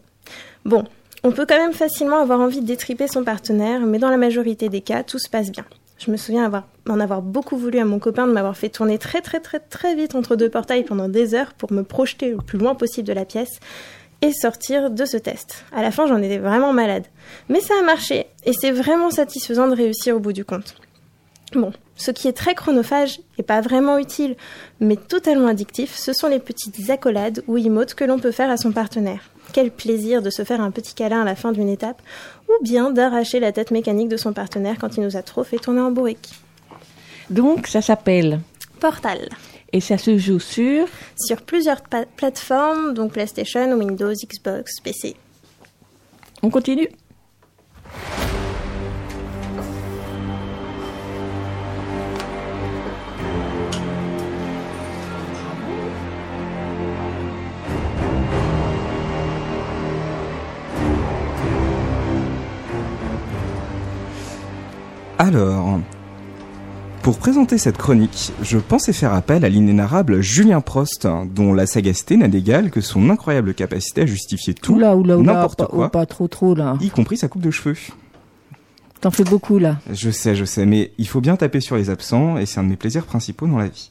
Bon, 0.64 0.85
on 1.24 1.33
peut 1.33 1.44
quand 1.44 1.59
même 1.59 1.72
facilement 1.72 2.20
avoir 2.20 2.38
envie 2.38 2.61
de 2.61 2.66
détriper 2.66 3.09
son 3.09 3.24
partenaire, 3.24 3.81
mais 3.81 3.98
dans 3.98 4.11
la 4.11 4.16
majorité 4.16 4.68
des 4.68 4.83
cas, 4.83 5.03
tout 5.03 5.18
se 5.18 5.29
passe 5.29 5.50
bien. 5.50 5.64
Je 5.98 6.12
me 6.12 6.16
souviens 6.16 6.44
avoir, 6.44 6.68
en 6.88 7.00
avoir 7.00 7.20
beaucoup 7.20 7.59
voulu 7.59 7.81
à 7.81 7.85
mon 7.85 7.98
copain 7.98 8.29
de 8.29 8.33
m'avoir 8.33 8.57
fait 8.57 8.70
tourner 8.70 8.96
très 8.96 9.20
très 9.20 9.40
très 9.40 9.59
très 9.59 9.96
vite 9.96 10.14
entre 10.14 10.37
deux 10.37 10.48
portails 10.48 10.85
pendant 10.85 11.09
des 11.09 11.35
heures 11.35 11.53
pour 11.53 11.72
me 11.72 11.83
projeter 11.83 12.31
le 12.31 12.37
plus 12.38 12.59
loin 12.59 12.74
possible 12.74 13.09
de 13.09 13.12
la 13.12 13.24
pièce 13.24 13.59
et 14.23 14.33
sortir 14.33 14.91
de 14.91 15.05
ce 15.05 15.17
test. 15.17 15.65
À 15.73 15.83
la 15.83 15.91
fin, 15.91 16.07
j'en 16.07 16.23
étais 16.23 16.39
vraiment 16.39 16.73
malade. 16.73 17.05
Mais 17.49 17.61
ça 17.61 17.75
a 17.81 17.83
marché, 17.83 18.27
et 18.45 18.53
c'est 18.53 18.71
vraiment 18.71 19.11
satisfaisant 19.11 19.69
de 19.69 19.75
réussir 19.75 20.17
au 20.17 20.21
bout 20.21 20.33
du 20.33 20.45
compte. 20.45 20.77
Bon, 21.55 21.73
ce 21.97 22.13
qui 22.13 22.29
est 22.29 22.33
très 22.33 22.55
chronophage 22.55 23.21
et 23.37 23.43
pas 23.43 23.61
vraiment 23.61 23.99
utile, 23.99 24.37
mais 24.79 24.97
totalement 24.97 25.49
addictif, 25.49 25.97
ce 25.97 26.13
sont 26.13 26.29
les 26.29 26.39
petites 26.39 26.91
accolades 26.91 27.43
ou 27.49 27.59
emotes 27.59 27.95
que 27.95 28.05
l'on 28.05 28.21
peut 28.21 28.31
faire 28.31 28.51
à 28.51 28.57
son 28.57 28.71
partenaire. 28.71 29.31
Quel 29.53 29.73
plaisir 29.73 30.23
de 30.23 30.31
se 30.31 30.45
faire 30.45 30.61
un 30.61 30.71
petit 30.71 30.95
câlin 30.95 31.23
à 31.23 31.25
la 31.25 31.35
fin 31.35 31.51
d'une 31.51 31.69
étape, 31.69 32.01
ou 32.49 32.63
bien 32.63 32.91
d'arracher 32.91 33.41
la 33.41 33.51
tête 33.51 33.73
mécanique 33.73 34.09
de 34.09 34.17
son 34.17 34.33
partenaire 34.33 34.77
quand 34.81 34.97
il 34.97 35.03
nous 35.03 35.17
a 35.17 35.23
trop 35.23 35.43
fait 35.43 35.59
tourner 35.59 35.81
en 35.81 35.91
bourrique. 35.91 36.31
Donc, 37.31 37.67
ça 37.67 37.83
s'appelle 37.83 38.41
Portal. 38.79 39.29
Et 39.73 39.81
ça 39.81 39.99
se 39.99 40.19
joue 40.19 40.41
sur. 40.41 40.87
Sur 41.17 41.43
plusieurs 41.43 41.83
plateformes, 42.17 42.95
donc 42.95 43.13
PlayStation, 43.13 43.73
Windows, 43.73 44.13
Xbox, 44.13 44.81
PC. 44.81 45.17
On 46.43 46.51
continue. 46.51 46.89
Alors, 65.19 65.79
pour 67.11 67.18
présenter 67.18 67.59
cette 67.59 67.77
chronique, 67.77 68.31
je 68.40 68.57
pensais 68.57 68.92
faire 68.92 69.12
appel 69.12 69.44
à 69.44 69.49
l'inénarrable 69.49 70.20
Julien 70.20 70.61
Prost, 70.61 71.09
dont 71.35 71.53
la 71.53 71.66
sagacité 71.66 72.16
n'a 72.16 72.29
d'égal 72.29 72.70
que 72.70 72.81
son 72.81 73.11
incroyable 73.11 73.53
capacité 73.53 74.03
à 74.03 74.07
justifier 74.07 74.55
tout, 74.55 74.75
Oula, 74.75 74.94
oula, 74.94 75.18
oula, 75.18 75.33
n'importe 75.33 75.66
quoi, 75.66 75.87
oh, 75.87 75.88
pas 75.88 76.07
trop, 76.07 76.29
trop 76.29 76.55
là. 76.55 76.77
y 76.81 76.88
compris 76.88 77.16
sa 77.16 77.27
coupe 77.27 77.42
de 77.42 77.51
cheveux. 77.51 77.75
T'en 79.01 79.11
fais 79.11 79.25
beaucoup 79.25 79.59
là. 79.59 79.81
Je 79.92 80.09
sais, 80.12 80.37
je 80.37 80.44
sais, 80.44 80.66
mais 80.66 80.92
il 80.99 81.09
faut 81.09 81.20
bien 81.20 81.35
taper 81.35 81.59
sur 81.59 81.75
les 81.75 81.90
absents, 81.90 82.38
et 82.38 82.46
c'est 82.46 82.61
un 82.61 82.62
de 82.62 82.68
mes 82.68 82.77
plaisirs 82.77 83.07
principaux 83.07 83.49
dans 83.49 83.59
la 83.59 83.66
vie. 83.66 83.90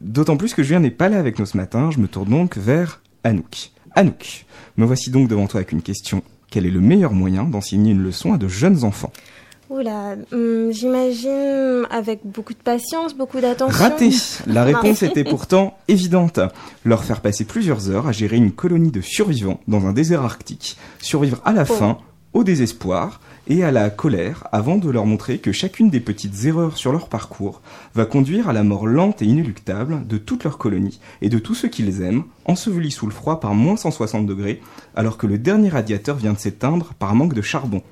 D'autant 0.00 0.38
plus 0.38 0.54
que 0.54 0.62
Julien 0.62 0.80
n'est 0.80 0.90
pas 0.90 1.10
là 1.10 1.18
avec 1.18 1.38
nous 1.38 1.44
ce 1.44 1.58
matin, 1.58 1.90
je 1.90 1.98
me 1.98 2.08
tourne 2.08 2.30
donc 2.30 2.56
vers 2.56 3.02
Anouk. 3.24 3.72
Anouk, 3.94 4.46
me 4.78 4.86
voici 4.86 5.10
donc 5.10 5.28
devant 5.28 5.48
toi 5.48 5.58
avec 5.58 5.72
une 5.72 5.82
question. 5.82 6.22
Quel 6.50 6.64
est 6.64 6.70
le 6.70 6.80
meilleur 6.80 7.12
moyen 7.12 7.44
d'enseigner 7.44 7.92
une 7.92 8.02
leçon 8.02 8.32
à 8.32 8.38
de 8.38 8.48
jeunes 8.48 8.84
enfants? 8.84 9.12
Oula, 9.70 10.16
hum, 10.30 10.70
j'imagine 10.72 11.86
avec 11.90 12.20
beaucoup 12.24 12.52
de 12.52 12.58
patience, 12.58 13.14
beaucoup 13.14 13.40
d'attention. 13.40 13.82
Raté 13.82 14.10
La 14.46 14.62
réponse 14.62 15.02
était 15.02 15.24
pourtant 15.24 15.78
évidente. 15.88 16.38
Leur 16.84 17.02
faire 17.02 17.22
passer 17.22 17.44
plusieurs 17.44 17.88
heures 17.88 18.06
à 18.06 18.12
gérer 18.12 18.36
une 18.36 18.52
colonie 18.52 18.90
de 18.90 19.00
survivants 19.00 19.60
dans 19.66 19.86
un 19.86 19.92
désert 19.92 20.22
arctique, 20.22 20.76
survivre 21.00 21.40
à 21.46 21.52
la 21.52 21.62
Oh. 21.62 21.72
faim, 21.72 21.98
au 22.34 22.44
désespoir 22.44 23.20
et 23.46 23.64
à 23.64 23.70
la 23.70 23.88
colère 23.88 24.46
avant 24.52 24.76
de 24.76 24.90
leur 24.90 25.06
montrer 25.06 25.38
que 25.38 25.52
chacune 25.52 25.88
des 25.88 26.00
petites 26.00 26.44
erreurs 26.44 26.76
sur 26.76 26.92
leur 26.92 27.08
parcours 27.08 27.62
va 27.94 28.04
conduire 28.04 28.48
à 28.48 28.52
la 28.52 28.64
mort 28.64 28.86
lente 28.86 29.22
et 29.22 29.26
inéluctable 29.26 30.06
de 30.06 30.18
toute 30.18 30.44
leur 30.44 30.58
colonie 30.58 31.00
et 31.22 31.28
de 31.30 31.38
tous 31.38 31.54
ceux 31.54 31.68
qui 31.68 31.82
les 31.82 32.02
aiment, 32.02 32.24
ensevelis 32.44 32.90
sous 32.90 33.06
le 33.06 33.12
froid 33.12 33.40
par 33.40 33.54
moins 33.54 33.76
160 33.76 34.26
degrés, 34.26 34.60
alors 34.94 35.16
que 35.16 35.26
le 35.26 35.38
dernier 35.38 35.70
radiateur 35.70 36.16
vient 36.16 36.32
de 36.34 36.38
s'éteindre 36.38 36.92
par 36.98 37.14
manque 37.14 37.34
de 37.34 37.42
charbon. 37.42 37.82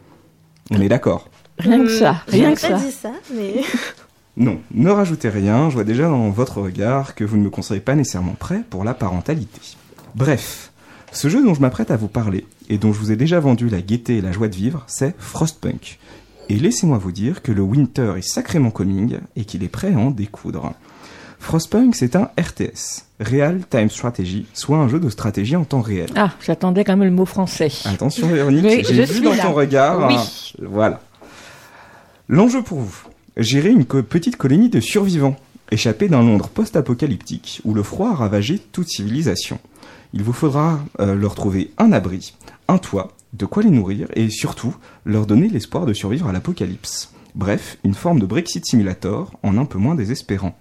On 0.71 0.81
est 0.81 0.89
d'accord 0.89 1.29
Rien 1.59 1.85
que 1.85 1.91
ça, 1.91 2.11
Hum, 2.11 2.17
rien 2.29 2.55
que 2.55 2.61
pas 2.61 2.69
ça. 2.79 2.85
dit 2.85 2.93
ça, 2.93 3.13
mais 3.35 3.55
Non, 4.37 4.59
ne 4.75 4.89
rajoutez 4.91 5.29
rien, 5.29 5.69
je 5.69 5.75
vois 5.75 5.85
déjà 5.85 6.05
dans 6.09 6.31
votre 6.31 6.61
regard 6.63 7.15
que 7.15 7.23
vous 7.25 7.37
ne 7.37 7.43
me 7.43 7.51
considérez 7.51 7.81
pas 7.81 7.95
nécessairement 7.95 8.35
prêt 8.39 8.63
pour 8.71 8.83
la 8.85 8.95
parentalité. 8.95 9.61
Bref, 10.15 10.71
ce 11.13 11.29
jeu 11.29 11.45
dont 11.45 11.53
je 11.55 11.61
m'apprête 11.61 11.91
à 11.91 11.97
vous 11.97 12.09
parler, 12.09 12.47
et 12.71 12.79
dont 12.79 12.93
je 12.95 12.99
vous 12.99 13.13
ai 13.13 13.17
déjà 13.17 13.41
vendu 13.41 13.69
la 13.69 13.83
gaieté 13.83 14.17
et 14.17 14.21
la 14.23 14.33
joie 14.33 14.49
de 14.49 14.57
vivre, 14.57 14.85
c'est 14.87 15.15
Frostpunk. 15.19 15.99
Et 16.49 16.57
laissez-moi 16.57 16.97
vous 16.99 17.13
dire 17.13 17.43
que 17.43 17.53
le 17.53 17.61
Winter 17.63 18.15
est 18.17 18.23
sacrément 18.27 18.71
coming 18.71 19.19
et 19.37 19.45
qu'il 19.45 19.63
est 19.65 19.69
prêt 19.69 19.93
à 19.95 19.99
en 19.99 20.11
découdre. 20.11 20.73
Frostpunk, 21.39 21.95
c'est 21.97 22.15
un 22.17 22.31
RTS, 22.41 23.05
Real 23.21 23.61
Time 23.69 23.91
Strategy, 23.91 24.47
soit 24.55 24.77
un 24.79 24.89
jeu 24.89 25.01
de 25.01 25.11
stratégie 25.11 25.57
en 25.57 25.65
temps 25.65 25.81
réel. 25.81 26.09
Ah, 26.17 26.31
j'attendais 26.41 26.85
quand 26.85 26.97
même 26.97 27.09
le 27.09 27.15
mot 27.15 27.27
français. 27.27 27.71
Attention 27.85 28.29
Véronique, 28.29 28.87
j'ai 28.87 28.95
je 28.95 29.03
vu 29.03 29.07
suis 29.15 29.21
dans 29.23 29.35
là. 29.35 29.43
ton 29.43 29.53
regard. 29.53 30.07
Oui. 30.09 30.15
hein, 30.15 30.25
Voilà. 30.63 31.01
L'enjeu 32.33 32.63
pour 32.63 32.81
vous, 32.81 33.09
gérer 33.37 33.69
une 33.69 33.85
petite 33.85 34.39
colonie 34.39 34.71
de 34.71 34.81
survivants, 34.81 35.37
échappés 35.71 36.09
d'un 36.09 36.23
Londres 36.23 36.49
post-apocalyptique 36.49 37.61
où 37.67 37.75
le 37.75 37.83
froid 37.83 38.09
a 38.09 38.15
ravagé 38.15 38.59
toute 38.59 38.89
civilisation. 38.89 39.59
Il 40.15 40.23
vous 40.23 40.33
faudra 40.33 40.81
euh, 40.99 41.15
leur 41.15 41.35
trouver 41.35 41.73
un 41.77 41.93
abri, 41.93 42.33
un 42.69 42.79
toit, 42.79 43.13
de 43.35 43.45
quoi 43.45 43.63
les 43.63 43.69
nourrir 43.69 44.09
et 44.15 44.31
surtout 44.31 44.75
leur 45.05 45.27
donner 45.27 45.51
l'espoir 45.51 45.85
de 45.85 45.93
survivre 45.93 46.27
à 46.27 46.33
l'apocalypse. 46.33 47.13
Bref, 47.35 47.77
une 47.85 47.93
forme 47.93 48.19
de 48.19 48.25
Brexit 48.25 48.65
Simulator 48.65 49.31
en 49.43 49.59
un 49.59 49.67
peu 49.67 49.77
moins 49.77 49.95
désespérant. 49.95 50.57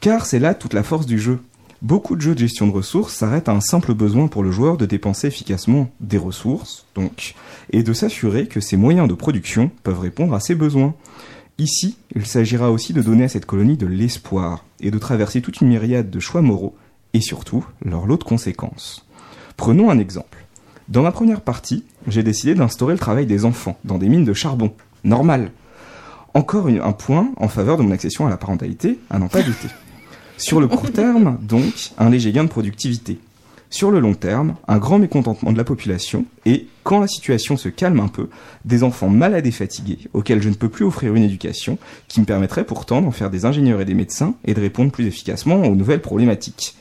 Car 0.00 0.24
c'est 0.24 0.38
là 0.38 0.54
toute 0.54 0.72
la 0.72 0.82
force 0.82 1.04
du 1.04 1.18
jeu. 1.18 1.38
Beaucoup 1.82 2.14
de 2.14 2.20
jeux 2.20 2.34
de 2.34 2.38
gestion 2.38 2.68
de 2.68 2.72
ressources 2.72 3.12
s'arrêtent 3.12 3.48
à 3.48 3.52
un 3.52 3.60
simple 3.60 3.92
besoin 3.92 4.28
pour 4.28 4.44
le 4.44 4.52
joueur 4.52 4.76
de 4.76 4.86
dépenser 4.86 5.26
efficacement 5.26 5.90
des 5.98 6.16
ressources, 6.16 6.86
donc, 6.94 7.34
et 7.72 7.82
de 7.82 7.92
s'assurer 7.92 8.46
que 8.46 8.60
ses 8.60 8.76
moyens 8.76 9.08
de 9.08 9.14
production 9.14 9.68
peuvent 9.82 9.98
répondre 9.98 10.32
à 10.32 10.38
ses 10.38 10.54
besoins. 10.54 10.94
Ici, 11.58 11.96
il 12.14 12.24
s'agira 12.24 12.70
aussi 12.70 12.92
de 12.92 13.02
donner 13.02 13.24
à 13.24 13.28
cette 13.28 13.46
colonie 13.46 13.76
de 13.76 13.88
l'espoir 13.88 14.64
et 14.78 14.92
de 14.92 14.98
traverser 14.98 15.42
toute 15.42 15.60
une 15.60 15.66
myriade 15.66 16.08
de 16.08 16.20
choix 16.20 16.40
moraux 16.40 16.76
et 17.14 17.20
surtout 17.20 17.66
leur 17.84 18.06
lot 18.06 18.16
de 18.16 18.22
conséquences. 18.22 19.04
Prenons 19.56 19.90
un 19.90 19.98
exemple. 19.98 20.46
Dans 20.88 21.02
ma 21.02 21.10
première 21.10 21.40
partie, 21.40 21.84
j'ai 22.06 22.22
décidé 22.22 22.54
d'instaurer 22.54 22.92
le 22.92 23.00
travail 23.00 23.26
des 23.26 23.44
enfants 23.44 23.76
dans 23.82 23.98
des 23.98 24.08
mines 24.08 24.24
de 24.24 24.34
charbon. 24.34 24.72
Normal. 25.02 25.50
Encore 26.34 26.68
un 26.68 26.92
point 26.92 27.32
en 27.38 27.48
faveur 27.48 27.76
de 27.76 27.82
mon 27.82 27.90
accession 27.90 28.24
à 28.24 28.30
la 28.30 28.36
parentalité, 28.36 29.00
à 29.10 29.18
n'en 29.18 29.28
pas 29.28 29.42
douter. 29.42 29.68
Sur 30.42 30.60
le 30.60 30.66
court 30.66 30.90
terme, 30.90 31.38
donc, 31.42 31.92
un 31.98 32.10
léger 32.10 32.32
gain 32.32 32.42
de 32.42 32.48
productivité. 32.48 33.18
Sur 33.70 33.92
le 33.92 34.00
long 34.00 34.14
terme, 34.14 34.56
un 34.66 34.78
grand 34.78 34.98
mécontentement 34.98 35.52
de 35.52 35.56
la 35.56 35.62
population 35.62 36.24
et, 36.44 36.66
quand 36.82 36.98
la 36.98 37.06
situation 37.06 37.56
se 37.56 37.68
calme 37.68 38.00
un 38.00 38.08
peu, 38.08 38.28
des 38.64 38.82
enfants 38.82 39.08
malades 39.08 39.46
et 39.46 39.52
fatigués 39.52 40.00
auxquels 40.14 40.42
je 40.42 40.48
ne 40.48 40.54
peux 40.54 40.68
plus 40.68 40.84
offrir 40.84 41.14
une 41.14 41.22
éducation 41.22 41.78
qui 42.08 42.20
me 42.20 42.26
permettrait 42.26 42.64
pourtant 42.64 43.00
d'en 43.00 43.12
faire 43.12 43.30
des 43.30 43.44
ingénieurs 43.44 43.80
et 43.80 43.84
des 43.84 43.94
médecins 43.94 44.34
et 44.44 44.52
de 44.52 44.60
répondre 44.60 44.90
plus 44.90 45.06
efficacement 45.06 45.62
aux 45.62 45.76
nouvelles 45.76 46.02
problématiques. 46.02 46.74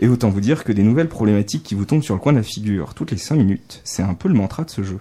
Et 0.00 0.08
autant 0.08 0.28
vous 0.28 0.40
dire 0.40 0.64
que 0.64 0.72
des 0.72 0.82
nouvelles 0.82 1.08
problématiques 1.08 1.62
qui 1.62 1.76
vous 1.76 1.84
tombent 1.84 2.02
sur 2.02 2.14
le 2.14 2.20
coin 2.20 2.32
de 2.32 2.38
la 2.38 2.42
figure 2.42 2.94
toutes 2.94 3.12
les 3.12 3.16
5 3.16 3.36
minutes, 3.36 3.80
c'est 3.84 4.02
un 4.02 4.14
peu 4.14 4.26
le 4.26 4.34
mantra 4.34 4.64
de 4.64 4.70
ce 4.70 4.82
jeu. 4.82 4.98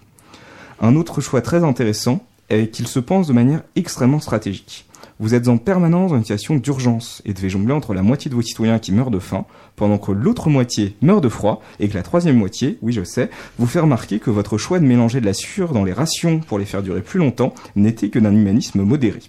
Un 0.80 0.95
autre 0.95 1.19
choix 1.19 1.41
très 1.41 1.63
intéressant 1.63 2.23
est 2.49 2.67
qu'il 2.69 2.88
se 2.88 2.99
pense 2.99 3.26
de 3.26 3.34
manière 3.34 3.63
extrêmement 3.76 4.19
stratégique. 4.19 4.86
Vous 5.24 5.36
êtes 5.36 5.48
en 5.48 5.58
permanence 5.58 6.12
dans 6.12 6.18
une 6.18 6.24
situation 6.24 6.58
d'urgence 6.58 7.22
et 7.24 7.34
devez 7.34 7.50
jongler 7.50 7.72
entre 7.72 7.94
la 7.94 8.02
moitié 8.02 8.30
de 8.30 8.36
vos 8.36 8.42
citoyens 8.42 8.78
qui 8.78 8.92
meurent 8.92 9.10
de 9.10 9.20
faim, 9.20 9.46
pendant 9.78 9.98
que 9.98 10.12
l'autre 10.12 10.50
moitié 10.50 10.98
meurt 11.02 11.24
de 11.24 11.30
froid, 11.30 11.62
et 11.80 11.88
que 11.88 11.94
la 11.94 12.04
troisième 12.04 12.36
moitié, 12.36 12.78
oui 12.82 12.92
je 12.92 13.06
sais, 13.06 13.30
vous 13.58 13.66
fait 13.66 13.80
remarquer 13.80 14.20
que 14.20 14.30
votre 14.30 14.58
choix 14.58 14.80
de 14.80 14.86
mélanger 14.86 15.22
de 15.22 15.26
la 15.26 15.34
sueur 15.34 15.72
dans 15.72 15.86
les 15.86 15.94
rations 15.94 16.42
pour 16.42 16.60
les 16.60 16.66
faire 16.66 16.84
durer 16.84 17.02
plus 17.02 17.20
longtemps 17.20 17.54
n'était 17.78 18.10
que 18.10 18.20
d'un 18.20 18.34
humanisme 18.34 18.82
modéré. 18.82 19.22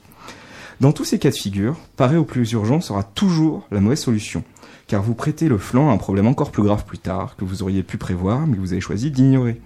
Dans 0.81 0.91
tous 0.91 1.05
ces 1.05 1.21
cas 1.21 1.31
de 1.31 1.37
figure, 1.37 1.77
parer 1.97 2.17
au 2.17 2.25
plus 2.25 2.51
urgent 2.51 2.81
sera 2.81 3.05
toujours 3.05 3.69
la 3.71 3.79
mauvaise 3.79 4.01
solution, 4.01 4.43
car 4.89 5.01
vous 5.01 5.15
prêtez 5.15 5.47
le 5.49 5.59
flanc 5.59 5.91
à 5.91 5.93
un 5.93 5.99
problème 5.99 6.27
encore 6.27 6.51
plus 6.51 6.65
grave 6.65 6.85
plus 6.85 6.99
tard, 6.99 7.37
que 7.37 7.45
vous 7.45 7.63
auriez 7.63 7.85
pu 7.85 7.99
prévoir, 7.99 8.49
mais 8.49 8.57
que 8.57 8.61
vous 8.61 8.73
avez 8.73 8.81
choisi 8.81 9.13
d'ignorer. 9.13 9.61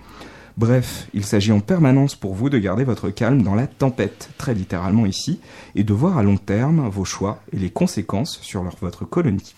Bref, 0.59 1.07
il 1.15 1.25
s'agit 1.25 1.53
en 1.53 1.61
permanence 1.61 2.17
pour 2.17 2.35
vous 2.35 2.51
de 2.51 2.59
garder 2.59 2.83
votre 2.83 3.11
calme 3.11 3.43
dans 3.43 3.55
la 3.55 3.69
tempête, 3.69 4.31
très 4.39 4.55
littéralement 4.55 5.07
ici, 5.07 5.39
et 5.77 5.85
de 5.85 5.95
voir 5.95 6.19
à 6.19 6.25
long 6.25 6.37
terme 6.37 6.89
vos 6.89 7.05
choix 7.05 7.41
et 7.53 7.59
les 7.59 7.71
conséquences 7.71 8.41
sur 8.43 8.65
votre 8.81 9.05
colonie. 9.05 9.55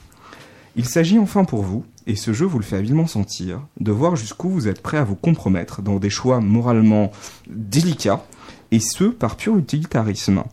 Il 0.77 0.85
s'agit 0.85 1.19
enfin 1.19 1.45
pour 1.47 1.63
vous, 1.63 1.87
et 2.07 2.17
ce 2.17 2.35
jeu 2.35 2.45
vous 2.45 2.59
le 2.59 2.65
fait 2.65 2.77
habilement 2.77 3.07
sentir, 3.07 3.63
de 3.81 3.93
voir 3.93 4.15
jusqu'où 4.15 4.51
vous 4.51 4.69
êtes 4.69 4.83
prêt 4.83 4.99
à 4.99 5.05
vous 5.05 5.15
compromettre 5.15 5.81
dans 5.81 5.97
des 5.97 6.11
choix 6.11 6.41
moralement 6.41 7.13
délicats, 7.49 8.23
et 8.71 8.79
ce 8.79 9.05
par 9.05 9.37
pur 9.37 9.57
utilitarisme. 9.57 10.45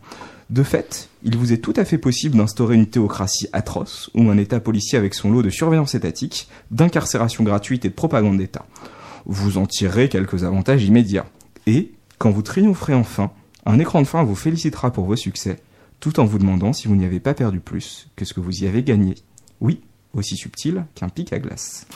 De 0.48 0.62
fait, 0.62 1.10
il 1.24 1.36
vous 1.36 1.52
est 1.52 1.58
tout 1.58 1.74
à 1.76 1.84
fait 1.84 1.98
possible 1.98 2.38
d'instaurer 2.38 2.74
une 2.74 2.86
théocratie 2.86 3.48
atroce, 3.52 4.08
ou 4.14 4.30
un 4.30 4.38
État 4.38 4.60
policier 4.60 4.96
avec 4.96 5.12
son 5.12 5.30
lot 5.30 5.42
de 5.42 5.50
surveillance 5.50 5.94
étatique, 5.94 6.48
d'incarcération 6.70 7.44
gratuite 7.44 7.84
et 7.84 7.90
de 7.90 7.94
propagande 7.94 8.38
d'État. 8.38 8.64
Vous 9.26 9.58
en 9.58 9.66
tirerez 9.66 10.08
quelques 10.08 10.44
avantages 10.44 10.84
immédiats. 10.84 11.26
Et, 11.66 11.92
quand 12.18 12.30
vous 12.30 12.42
triompherez 12.42 12.94
enfin, 12.94 13.30
un 13.66 13.78
écran 13.78 14.02
de 14.02 14.06
fin 14.06 14.22
vous 14.22 14.34
félicitera 14.34 14.92
pour 14.92 15.04
vos 15.04 15.16
succès, 15.16 15.60
tout 16.00 16.20
en 16.20 16.24
vous 16.24 16.38
demandant 16.38 16.72
si 16.72 16.88
vous 16.88 16.96
n'y 16.96 17.04
avez 17.04 17.20
pas 17.20 17.34
perdu 17.34 17.60
plus 17.60 18.08
que 18.16 18.24
ce 18.24 18.34
que 18.34 18.40
vous 18.40 18.62
y 18.62 18.66
avez 18.66 18.82
gagné. 18.82 19.14
Oui, 19.60 19.80
aussi 20.14 20.36
subtil 20.36 20.84
qu'un 20.94 21.08
pic 21.08 21.32
à 21.32 21.38
glace. 21.38 21.86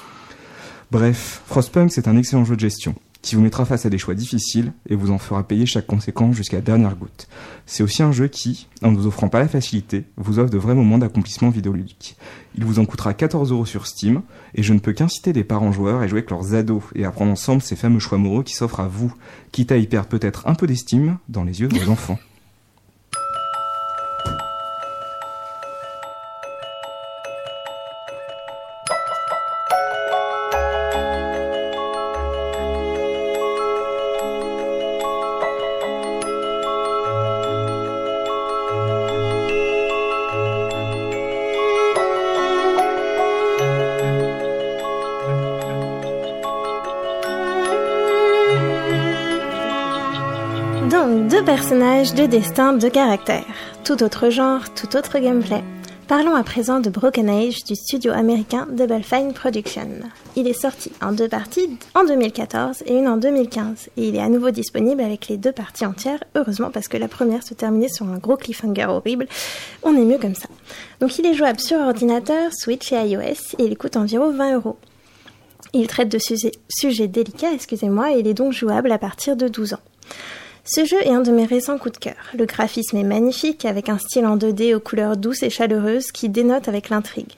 Bref, 0.91 1.43
Frostpunk 1.47 1.91
c'est 1.91 2.09
un 2.09 2.17
excellent 2.17 2.45
jeu 2.45 2.55
de 2.55 2.61
gestion, 2.61 2.95
qui 3.23 3.37
vous 3.37 3.41
mettra 3.41 3.65
face 3.65 3.87
à 3.87 3.91
des 3.91 3.99
choix 3.99 4.15
difficiles 4.15 4.73
et 4.89 4.97
vous 4.97 5.13
en 5.13 5.19
fera 5.19 5.47
payer 5.47 5.65
chaque 5.65 5.87
conséquence 5.87 6.35
jusqu'à 6.35 6.57
la 6.57 6.63
dernière 6.63 6.97
goutte. 6.97 7.29
C'est 7.67 7.85
aussi 7.85 8.03
un 8.03 8.11
jeu 8.11 8.27
qui, 8.27 8.67
en 8.83 8.91
ne 8.91 8.97
vous 8.97 9.07
offrant 9.07 9.29
pas 9.29 9.39
la 9.39 9.49
facilité, 9.49 10.05
vous 10.17 10.41
offre 10.41 10.51
de 10.51 10.59
vrais 10.59 10.75
moments 10.75 10.99
d'accomplissement 10.99 11.49
vidéoludique. 11.49 12.17
Il 12.57 12.65
vous 12.65 12.81
en 12.81 12.85
coûtera 12.85 13.15
14 13.15 13.53
euros 13.53 13.65
sur 13.65 13.87
Steam, 13.87 14.23
et 14.55 14.63
je 14.63 14.75
ne 14.75 14.81
peux 14.81 14.93
qu'inciter 14.93 15.33
des 15.33 15.45
parents 15.45 15.73
joueurs 15.73 16.01
à 16.01 16.09
jouer 16.09 16.19
avec 16.19 16.31
leurs 16.31 16.55
ados 16.55 16.83
et 16.97 17.05
à 17.05 17.13
prendre 17.13 17.33
ensemble 17.33 17.63
ces 17.63 17.77
fameux 17.77 18.01
choix 18.01 18.19
moraux 18.19 18.43
qui 18.43 18.55
s'offrent 18.55 18.81
à 18.81 18.89
vous, 18.89 19.15
quitte 19.53 19.73
à 19.73 19.77
y 19.77 19.87
perdre 19.87 20.09
peut-être 20.09 20.47
un 20.49 20.55
peu 20.55 20.67
d'estime 20.67 21.19
dans 21.29 21.45
les 21.45 21.61
yeux 21.61 21.69
de 21.69 21.79
vos 21.79 21.91
enfants. 21.93 22.19
Personnages, 52.03 52.15
deux 52.15 52.29
destins, 52.29 52.73
deux 52.73 52.91
caractères. 52.91 53.45
Tout 53.85 54.03
autre 54.03 54.31
genre, 54.31 54.63
tout 54.75 54.97
autre 54.97 55.19
gameplay. 55.19 55.63
Parlons 56.09 56.35
à 56.35 56.43
présent 56.43 56.81
de 56.81 56.91
Broken 56.91 57.29
Age 57.29 57.65
du 57.65 57.75
studio 57.75 58.13
américain 58.13 58.67
Double 58.71 59.03
Fine 59.03 59.33
Production. 59.33 59.89
Il 60.37 60.49
est 60.49 60.61
sorti 60.61 60.91
en 61.01 61.13
deux 61.13 61.29
parties 61.29 61.79
en 61.95 62.05
2014 62.05 62.83
et 62.87 62.95
une 62.95 63.09
en 63.09 63.17
2015 63.17 63.91
et 63.97 64.09
il 64.09 64.17
est 64.17 64.21
à 64.21 64.29
nouveau 64.29 64.51
disponible 64.51 65.01
avec 65.01 65.29
les 65.29 65.37
deux 65.37 65.53
parties 65.53 65.87
entières, 65.87 66.23
heureusement 66.35 66.71
parce 66.71 66.89
que 66.89 66.97
la 66.97 67.09
première 67.09 67.43
se 67.43 67.55
terminait 67.55 67.89
sur 67.89 68.07
un 68.09 68.19
gros 68.19 68.37
cliffhanger 68.37 68.87
horrible. 68.87 69.27
On 69.83 69.97
est 69.97 70.05
mieux 70.05 70.19
comme 70.19 70.35
ça. 70.35 70.49
Donc 71.01 71.19
il 71.19 71.27
est 71.27 71.35
jouable 71.35 71.61
sur 71.61 71.79
ordinateur, 71.79 72.51
Switch 72.53 72.93
et 72.93 72.97
iOS 72.97 73.57
et 73.59 73.65
il 73.65 73.77
coûte 73.79 73.97
environ 73.97 74.33
20 74.33 74.55
euros. 74.55 74.77
Il 75.73 75.87
traite 75.87 76.11
de 76.11 76.19
sujets 76.19 77.09
délicats, 77.09 77.53
excusez-moi, 77.55 78.13
et 78.13 78.19
il 78.19 78.27
est 78.27 78.35
donc 78.35 78.53
jouable 78.53 78.93
à 78.93 78.99
partir 78.99 79.37
de 79.37 79.49
12 79.49 79.75
ans. 79.75 79.81
Ce 80.65 80.85
jeu 80.85 80.99
est 81.03 81.11
un 81.11 81.23
de 81.23 81.33
mes 81.33 81.45
récents 81.45 81.77
coups 81.77 81.99
de 81.99 82.05
cœur. 82.05 82.31
Le 82.39 82.47
graphisme 82.47 82.97
est 82.97 83.03
magnifique, 83.03 83.65
avec 83.65 83.89
un 83.89 83.99
style 83.99 84.27
en 84.27 84.37
2D 84.37 84.77
aux 84.77 84.81
couleurs 84.81 85.17
douces 85.17 85.43
et 85.43 85.51
chaleureuses 85.51 86.13
qui 86.13 86.29
dénote 86.29 86.69
avec 86.69 86.89
l'intrigue. 86.89 87.33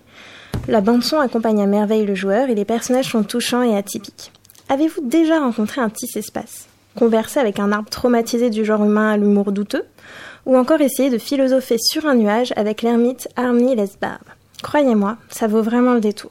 La 0.69 0.83
bande-son 0.83 1.19
accompagne 1.19 1.63
à 1.63 1.67
merveille 1.67 2.05
le 2.05 2.15
joueur 2.15 2.51
et 2.51 2.55
les 2.55 2.67
personnages 2.67 3.11
sont 3.11 3.23
touchants 3.23 3.63
et 3.63 3.77
atypiques. 3.77 4.31
Avez-vous 4.69 5.01
déjà 5.03 5.41
rencontré 5.41 5.81
un 5.81 5.89
petit 5.89 6.19
espace? 6.19 6.67
Conversé 6.97 7.41
avec 7.41 7.59
un 7.59 7.73
arbre 7.73 7.89
traumatisé 7.89 8.51
du 8.51 8.65
genre 8.65 8.85
humain 8.85 9.13
à 9.13 9.17
l'humour 9.17 9.53
douteux? 9.53 9.85
Ou 10.45 10.57
encore 10.57 10.83
essayé 10.83 11.09
de 11.09 11.19
philosopher 11.19 11.79
sur 11.79 12.05
un 12.07 12.17
nuage 12.17 12.53
avec 12.57 12.83
l'ermite 12.83 13.29
Army 13.37 13.75
Lesbarbe 13.75 14.21
Croyez-moi, 14.63 15.17
ça 15.31 15.47
vaut 15.47 15.63
vraiment 15.63 15.95
le 15.95 16.01
détour. 16.01 16.31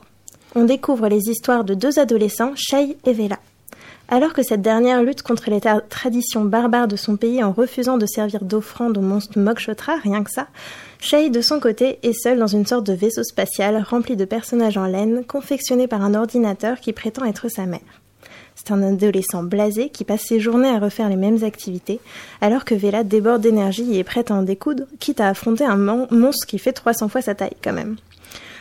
On 0.56 0.64
découvre 0.66 1.08
les 1.08 1.30
histoires 1.30 1.64
de 1.64 1.74
deux 1.74 1.98
adolescents, 1.98 2.54
Shay 2.56 2.98
et 3.06 3.14
Vela. 3.14 3.40
Alors 4.16 4.34
que 4.34 4.44
cette 4.44 4.62
dernière 4.62 5.02
lutte 5.02 5.24
contre 5.24 5.50
les 5.50 5.58
tra- 5.58 5.82
traditions 5.90 6.46
barbares 6.46 6.88
de 6.88 6.96
son 6.96 7.18
pays 7.18 7.44
en 7.44 7.52
refusant 7.52 7.98
de 7.98 8.06
servir 8.06 8.44
d'offrande 8.44 8.96
au 9.00 9.02
monstre 9.02 9.40
Mokshotra, 9.40 9.96
rien 10.04 10.24
que 10.24 10.30
ça, 10.30 10.46
Shay, 11.00 11.32
de 11.32 11.42
son 11.42 11.60
côté, 11.60 11.98
est 12.04 12.14
seul 12.14 12.38
dans 12.38 12.46
une 12.46 12.68
sorte 12.68 12.86
de 12.86 12.94
vaisseau 12.94 13.24
spatial 13.24 13.84
rempli 13.90 14.16
de 14.16 14.26
personnages 14.26 14.78
en 14.78 14.86
laine, 14.86 15.24
confectionné 15.26 15.88
par 15.88 16.04
un 16.04 16.14
ordinateur 16.14 16.80
qui 16.80 16.94
prétend 16.94 17.26
être 17.26 17.50
sa 17.50 17.66
mère. 17.66 17.80
C'est 18.54 18.70
un 18.72 18.84
adolescent 18.84 19.42
blasé 19.42 19.90
qui 19.90 20.04
passe 20.04 20.22
ses 20.28 20.40
journées 20.40 20.70
à 20.70 20.78
refaire 20.78 21.10
les 21.10 21.16
mêmes 21.16 21.44
activités, 21.44 22.00
alors 22.40 22.66
que 22.66 22.76
Vela 22.76 23.04
déborde 23.04 23.42
d'énergie 23.42 23.96
et 23.96 24.00
est 24.00 24.04
prête 24.04 24.30
à 24.30 24.36
en 24.36 24.44
découdre, 24.44 24.84
quitte 25.00 25.22
à 25.22 25.30
affronter 25.30 25.66
un 25.66 25.76
mon- 25.76 26.08
monstre 26.12 26.46
qui 26.46 26.60
fait 26.60 26.72
300 26.72 27.10
fois 27.10 27.24
sa 27.24 27.34
taille 27.34 27.58
quand 27.64 27.74
même. 27.74 27.96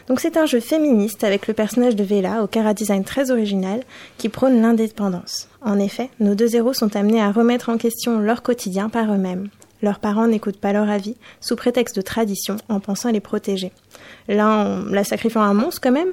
Donc 0.08 0.20
c'est 0.20 0.36
un 0.36 0.46
jeu 0.46 0.60
féministe 0.60 1.24
avec 1.24 1.46
le 1.46 1.54
personnage 1.54 1.96
de 1.96 2.04
Vela 2.04 2.42
au 2.42 2.48
chara-design 2.52 3.04
très 3.04 3.30
original 3.30 3.82
qui 4.18 4.28
prône 4.28 4.60
l'indépendance. 4.60 5.48
En 5.62 5.78
effet, 5.78 6.10
nos 6.20 6.34
deux 6.34 6.56
héros 6.56 6.72
sont 6.72 6.96
amenés 6.96 7.22
à 7.22 7.32
remettre 7.32 7.68
en 7.68 7.78
question 7.78 8.18
leur 8.18 8.42
quotidien 8.42 8.88
par 8.88 9.12
eux-mêmes. 9.12 9.48
Leurs 9.82 9.98
parents 9.98 10.28
n'écoutent 10.28 10.60
pas 10.60 10.72
leur 10.72 10.88
avis, 10.88 11.16
sous 11.40 11.56
prétexte 11.56 11.96
de 11.96 12.02
tradition, 12.02 12.56
en 12.68 12.78
pensant 12.78 13.10
les 13.10 13.20
protéger. 13.20 13.72
L'un 14.28 14.48
en 14.48 14.84
la 14.84 15.02
sacrifiant 15.02 15.42
à 15.42 15.46
un 15.46 15.54
monstre 15.54 15.80
quand 15.82 15.90
même, 15.92 16.12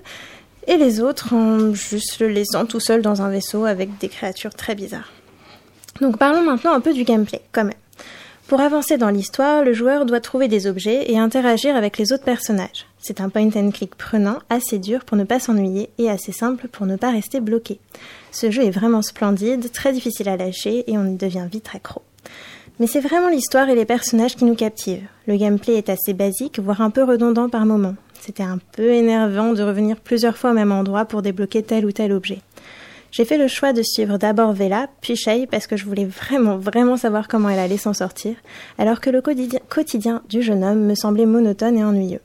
et 0.68 0.78
les 0.78 1.02
autres 1.02 1.34
en 1.34 1.74
juste 1.74 2.20
le 2.20 2.28
laissant 2.28 2.66
tout 2.66 2.80
seul 2.80 3.02
dans 3.02 3.22
un 3.22 3.30
vaisseau 3.30 3.66
avec 3.66 3.98
des 4.00 4.10
créatures 4.10 4.54
très 4.54 4.76
bizarres. 4.76 5.12
Donc 6.02 6.18
parlons 6.18 6.44
maintenant 6.44 6.74
un 6.74 6.80
peu 6.80 6.94
du 6.94 7.04
gameplay, 7.04 7.42
quand 7.52 7.64
même. 7.64 7.74
Pour 8.50 8.62
avancer 8.62 8.98
dans 8.98 9.12
l'histoire, 9.12 9.64
le 9.64 9.74
joueur 9.74 10.08
doit 10.08 10.22
trouver 10.22 10.48
des 10.48 10.66
objets 10.66 11.12
et 11.12 11.20
interagir 11.20 11.76
avec 11.76 12.00
les 12.00 12.12
autres 12.12 12.24
personnages. 12.24 12.88
C'est 12.98 13.22
un 13.22 13.30
point 13.30 13.52
and 13.56 13.70
click 13.70 13.94
prenant, 13.94 14.40
assez 14.50 14.80
dur 14.80 15.06
pour 15.06 15.18
ne 15.18 15.24
pas 15.24 15.40
s'ennuyer 15.40 15.92
et 16.00 16.10
assez 16.10 16.32
simple 16.32 16.68
pour 16.68 16.88
ne 16.88 16.96
pas 16.96 17.12
rester 17.12 17.42
bloqué. 17.42 17.80
Ce 18.32 18.50
jeu 18.50 18.64
est 18.64 18.72
vraiment 18.72 19.04
splendide, 19.04 19.72
très 19.72 19.94
difficile 19.94 20.30
à 20.30 20.36
lâcher 20.36 20.84
et 20.92 20.98
on 20.98 21.06
y 21.06 21.16
devient 21.16 21.46
vite 21.50 21.70
accro. 21.76 22.02
Mais 22.80 22.88
c'est 22.88 23.02
vraiment 23.02 23.30
l'histoire 23.30 23.70
et 23.70 23.76
les 23.76 23.86
personnages 23.86 24.36
qui 24.36 24.46
nous 24.46 24.56
captivent. 24.56 25.06
Le 25.28 25.38
gameplay 25.38 25.76
est 25.76 25.90
assez 25.90 26.14
basique, 26.14 26.58
voire 26.58 26.82
un 26.82 26.90
peu 26.90 27.04
redondant 27.04 27.50
par 27.50 27.68
moments. 27.68 27.96
C'était 28.20 28.42
un 28.42 28.58
peu 28.72 28.90
énervant 28.90 29.54
de 29.54 29.62
revenir 29.62 29.98
plusieurs 29.98 30.38
fois 30.38 30.52
au 30.52 30.56
même 30.56 30.72
endroit 30.72 31.06
pour 31.06 31.22
débloquer 31.22 31.62
tel 31.62 31.86
ou 31.86 31.92
tel 31.92 32.12
objet. 32.12 32.40
J'ai 33.12 33.26
fait 33.26 33.38
le 33.38 33.48
choix 33.48 33.74
de 33.74 33.82
suivre 33.82 34.18
d'abord 34.18 34.54
Vela, 34.54 34.88
puis 35.02 35.16
Shay, 35.16 35.48
parce 35.50 35.66
que 35.66 35.76
je 35.76 35.86
voulais 35.86 36.06
vraiment, 36.06 36.58
vraiment 36.58 36.96
savoir 36.96 37.28
comment 37.28 37.50
elle 37.50 37.60
allait 37.60 37.78
s'en 37.78 37.94
sortir, 37.94 38.36
alors 38.78 39.02
que 39.02 39.10
le 39.10 39.22
quotidien, 39.22 40.22
du 40.30 40.44
jeune 40.44 40.64
homme 40.64 40.86
me 40.86 40.96
semblait 40.96 41.26
monotone 41.26 41.78
et 41.78 41.84
ennuyeux. 41.84 42.22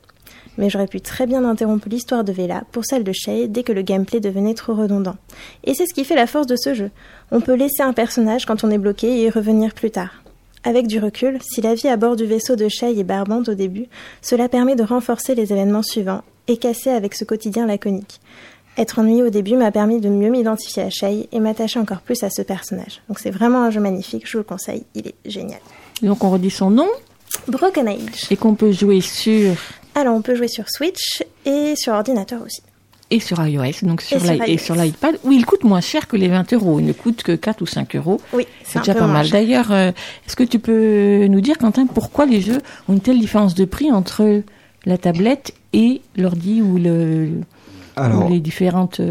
Mais 0.57 0.69
j'aurais 0.69 0.87
pu 0.87 1.01
très 1.01 1.25
bien 1.25 1.43
interrompre 1.43 1.89
l'histoire 1.89 2.23
de 2.23 2.31
Vela 2.31 2.63
pour 2.71 2.85
celle 2.85 3.03
de 3.03 3.11
Shay 3.11 3.47
dès 3.47 3.63
que 3.63 3.73
le 3.73 3.81
gameplay 3.81 4.19
devenait 4.19 4.53
trop 4.53 4.73
redondant. 4.73 5.17
Et 5.63 5.73
c'est 5.73 5.87
ce 5.87 5.93
qui 5.93 6.05
fait 6.05 6.15
la 6.15 6.27
force 6.27 6.47
de 6.47 6.55
ce 6.55 6.73
jeu. 6.73 6.91
On 7.31 7.41
peut 7.41 7.55
laisser 7.55 7.81
un 7.81 7.93
personnage 7.93 8.45
quand 8.45 8.63
on 8.63 8.71
est 8.71 8.77
bloqué 8.77 9.07
et 9.07 9.25
y 9.25 9.29
revenir 9.29 9.73
plus 9.73 9.91
tard. 9.91 10.23
Avec 10.63 10.87
du 10.87 10.99
recul, 10.99 11.39
si 11.41 11.61
la 11.61 11.75
vie 11.75 11.87
à 11.87 11.97
bord 11.97 12.15
du 12.15 12.25
vaisseau 12.25 12.55
de 12.55 12.69
Shay 12.69 12.97
est 12.97 13.03
barbante 13.03 13.49
au 13.49 13.53
début, 13.53 13.87
cela 14.21 14.49
permet 14.49 14.75
de 14.75 14.83
renforcer 14.83 15.35
les 15.35 15.51
événements 15.51 15.83
suivants 15.83 16.23
et 16.47 16.57
casser 16.57 16.89
avec 16.89 17.15
ce 17.15 17.23
quotidien 17.23 17.65
laconique. 17.65 18.19
Être 18.77 18.99
ennuyé 18.99 19.23
au 19.23 19.29
début 19.29 19.55
m'a 19.55 19.71
permis 19.71 20.01
de 20.01 20.09
mieux 20.09 20.29
m'identifier 20.29 20.83
à 20.83 20.89
Shay 20.89 21.29
et 21.31 21.39
m'attacher 21.39 21.79
encore 21.79 22.01
plus 22.01 22.23
à 22.23 22.29
ce 22.29 22.41
personnage. 22.41 23.01
Donc 23.07 23.19
c'est 23.19 23.31
vraiment 23.31 23.63
un 23.63 23.69
jeu 23.69 23.79
magnifique, 23.79 24.23
je 24.25 24.33
vous 24.33 24.39
le 24.39 24.43
conseille, 24.43 24.83
il 24.95 25.07
est 25.07 25.15
génial. 25.25 25.59
Donc 26.01 26.23
on 26.23 26.29
redit 26.29 26.49
son 26.49 26.69
nom 26.69 26.87
Broken 27.47 27.87
Age. 27.87 28.31
et 28.31 28.35
qu'on 28.35 28.55
peut 28.55 28.71
jouer 28.71 29.01
sur 29.01 29.55
Alors 29.95 30.15
on 30.15 30.21
peut 30.21 30.35
jouer 30.35 30.49
sur 30.49 30.65
Switch 30.69 31.23
et 31.45 31.73
sur 31.77 31.93
ordinateur 31.93 32.41
aussi. 32.41 32.61
et 33.11 33.21
sur 33.21 33.45
iOS, 33.45 33.83
donc 33.83 34.01
sur 34.01 34.17
Et 34.45 34.57
sur 34.57 34.75
l'iPad, 34.75 35.17
où 35.23 35.31
il 35.31 35.45
coûte 35.45 35.63
moins 35.63 35.81
cher 35.81 36.07
que 36.07 36.17
les 36.17 36.27
20 36.27 36.51
euros. 36.53 36.79
Il 36.79 36.85
ne 36.85 36.93
coûte 36.93 37.23
que 37.23 37.33
4 37.33 37.61
ou 37.61 37.65
5 37.65 37.95
euros. 37.95 38.19
Oui, 38.33 38.45
C'est 38.63 38.79
déjà 38.79 38.93
pas 38.95 39.07
mal. 39.07 39.29
D'ailleurs, 39.29 39.71
euh, 39.71 39.91
est-ce 40.27 40.35
que 40.35 40.43
tu 40.43 40.59
peux 40.59 41.27
nous 41.27 41.41
dire, 41.41 41.57
Quentin, 41.57 41.85
pourquoi 41.85 42.25
les 42.25 42.41
jeux 42.41 42.61
ont 42.89 42.93
une 42.93 43.01
telle 43.01 43.19
différence 43.19 43.55
de 43.55 43.63
prix 43.63 43.91
entre 43.91 44.41
la 44.85 44.97
tablette 44.97 45.53
et 45.73 46.01
l'ordi 46.17 46.61
ou, 46.61 46.77
le, 46.77 47.29
Alors, 47.95 48.25
ou 48.25 48.29
les 48.29 48.39
différentes 48.39 49.01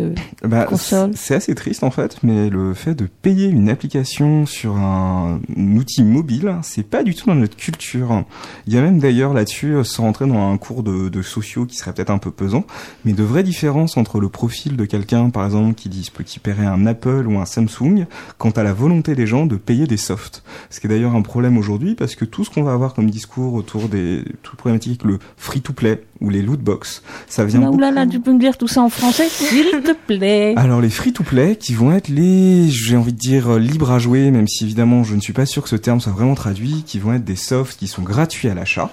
Bah, 0.43 0.65
consoles 0.65 1.11
c'est 1.15 1.35
assez 1.35 1.55
triste 1.55 1.83
en 1.85 1.91
fait, 1.91 2.19
mais 2.23 2.51
le 2.51 2.75
fait 2.75 2.95
de 2.95 3.07
payer 3.07 3.47
une 3.49 3.69
application 3.69 4.47
sur 4.47 4.77
un, 4.77 5.41
outil 5.57 6.03
mobile, 6.03 6.57
c'est 6.63 6.83
pas 6.83 7.03
du 7.03 7.15
tout 7.15 7.27
dans 7.27 7.35
notre 7.35 7.57
culture. 7.57 8.25
Il 8.67 8.75
y 8.75 8.79
a 8.79 8.81
même 8.83 8.99
d'ailleurs 8.99 9.33
là-dessus, 9.35 9.75
euh, 9.75 9.85
sans 9.85 10.05
rentrer 10.05 10.27
dans 10.27 10.51
un 10.51 10.57
cours 10.59 10.83
de, 10.83 11.09
de 11.09 11.23
sociaux 11.23 11.67
qui 11.67 11.77
serait 11.77 11.93
peut-être 11.93 12.11
un 12.11 12.19
peu 12.19 12.31
pesant, 12.31 12.65
mais 13.05 13.13
de 13.13 13.23
vraies 13.23 13.43
différences 13.43 13.97
entre 13.97 14.21
le 14.21 14.29
profil 14.29 14.77
de 14.77 14.85
quelqu'un, 14.85 15.31
par 15.31 15.45
exemple, 15.45 15.75
qui, 15.75 15.89
dis- 15.89 16.11
qui 16.25 16.39
paierait 16.39 16.67
un 16.67 16.87
Apple 16.87 17.27
ou 17.27 17.39
un 17.39 17.45
Samsung, 17.47 18.07
quant 18.39 18.51
à 18.51 18.63
la 18.63 18.73
volonté 18.73 19.15
des 19.15 19.27
gens 19.27 19.47
de 19.47 19.57
payer 19.57 19.87
des 19.87 19.97
softs. 19.97 20.43
Ce 20.71 20.81
qui 20.81 20.87
est 20.87 20.91
d'ailleurs 20.91 21.15
un 21.15 21.23
problème 21.23 21.57
aujourd'hui 21.59 21.95
parce 21.95 22.15
que 22.15 22.25
tout 22.25 22.45
ce 22.45 22.51
qu'on 22.51 22.63
va 22.63 22.73
avoir 22.73 22.95
comme 22.95 23.11
discours 23.11 23.55
autour 23.55 23.89
des 23.89 24.25
toutes 24.43 24.57
problématiques, 24.59 25.05
le 25.05 25.19
free-to-play 25.37 26.03
ou 26.21 26.31
les 26.31 26.43
loot 26.43 26.61
box, 26.61 27.03
ça 27.29 27.45
vient 27.45 27.61
Là, 27.61 27.67
beaucoup 27.67 27.79
oula, 27.79 27.91
là, 27.91 28.07
tu 28.07 28.21
peux 28.21 28.33
me 28.33 28.39
dire 28.39 28.57
tout 28.57 28.69
ça 28.69 28.74
en 28.79 28.89
français, 28.89 29.29
s'il 29.29 29.71
te 29.83 29.93
plaît. 29.93 30.55
alors 30.57 30.81
les 30.81 30.91
free-to-play 30.91 31.57
qui 31.57 31.75
vont 31.75 31.93
être 31.93 32.09
les, 32.09 32.69
j'ai 32.69 32.97
envie 32.97 33.13
de 33.13 33.19
dire 33.19 33.55
euh, 33.55 33.59
libres 33.59 33.91
à 33.91 33.99
jouer, 33.99 34.31
même 34.31 34.49
si 34.49 34.65
évidemment 34.65 35.05
je 35.05 35.15
ne 35.15 35.21
suis 35.21 35.33
pas 35.33 35.47
sûr 35.47 35.63
que 35.63 35.69
ce 35.69 35.77
terme 35.77 36.01
soit 36.01 36.13
vraiment 36.13 36.35
traduit, 36.35 36.83
qui 36.87 36.99
vont 36.99 37.13
être 37.13 37.25
des 37.25 37.37
softs 37.37 37.79
qui 37.79 37.87
sont 37.87 38.03
gratuits 38.03 38.49
à 38.49 38.55
l'achat, 38.55 38.91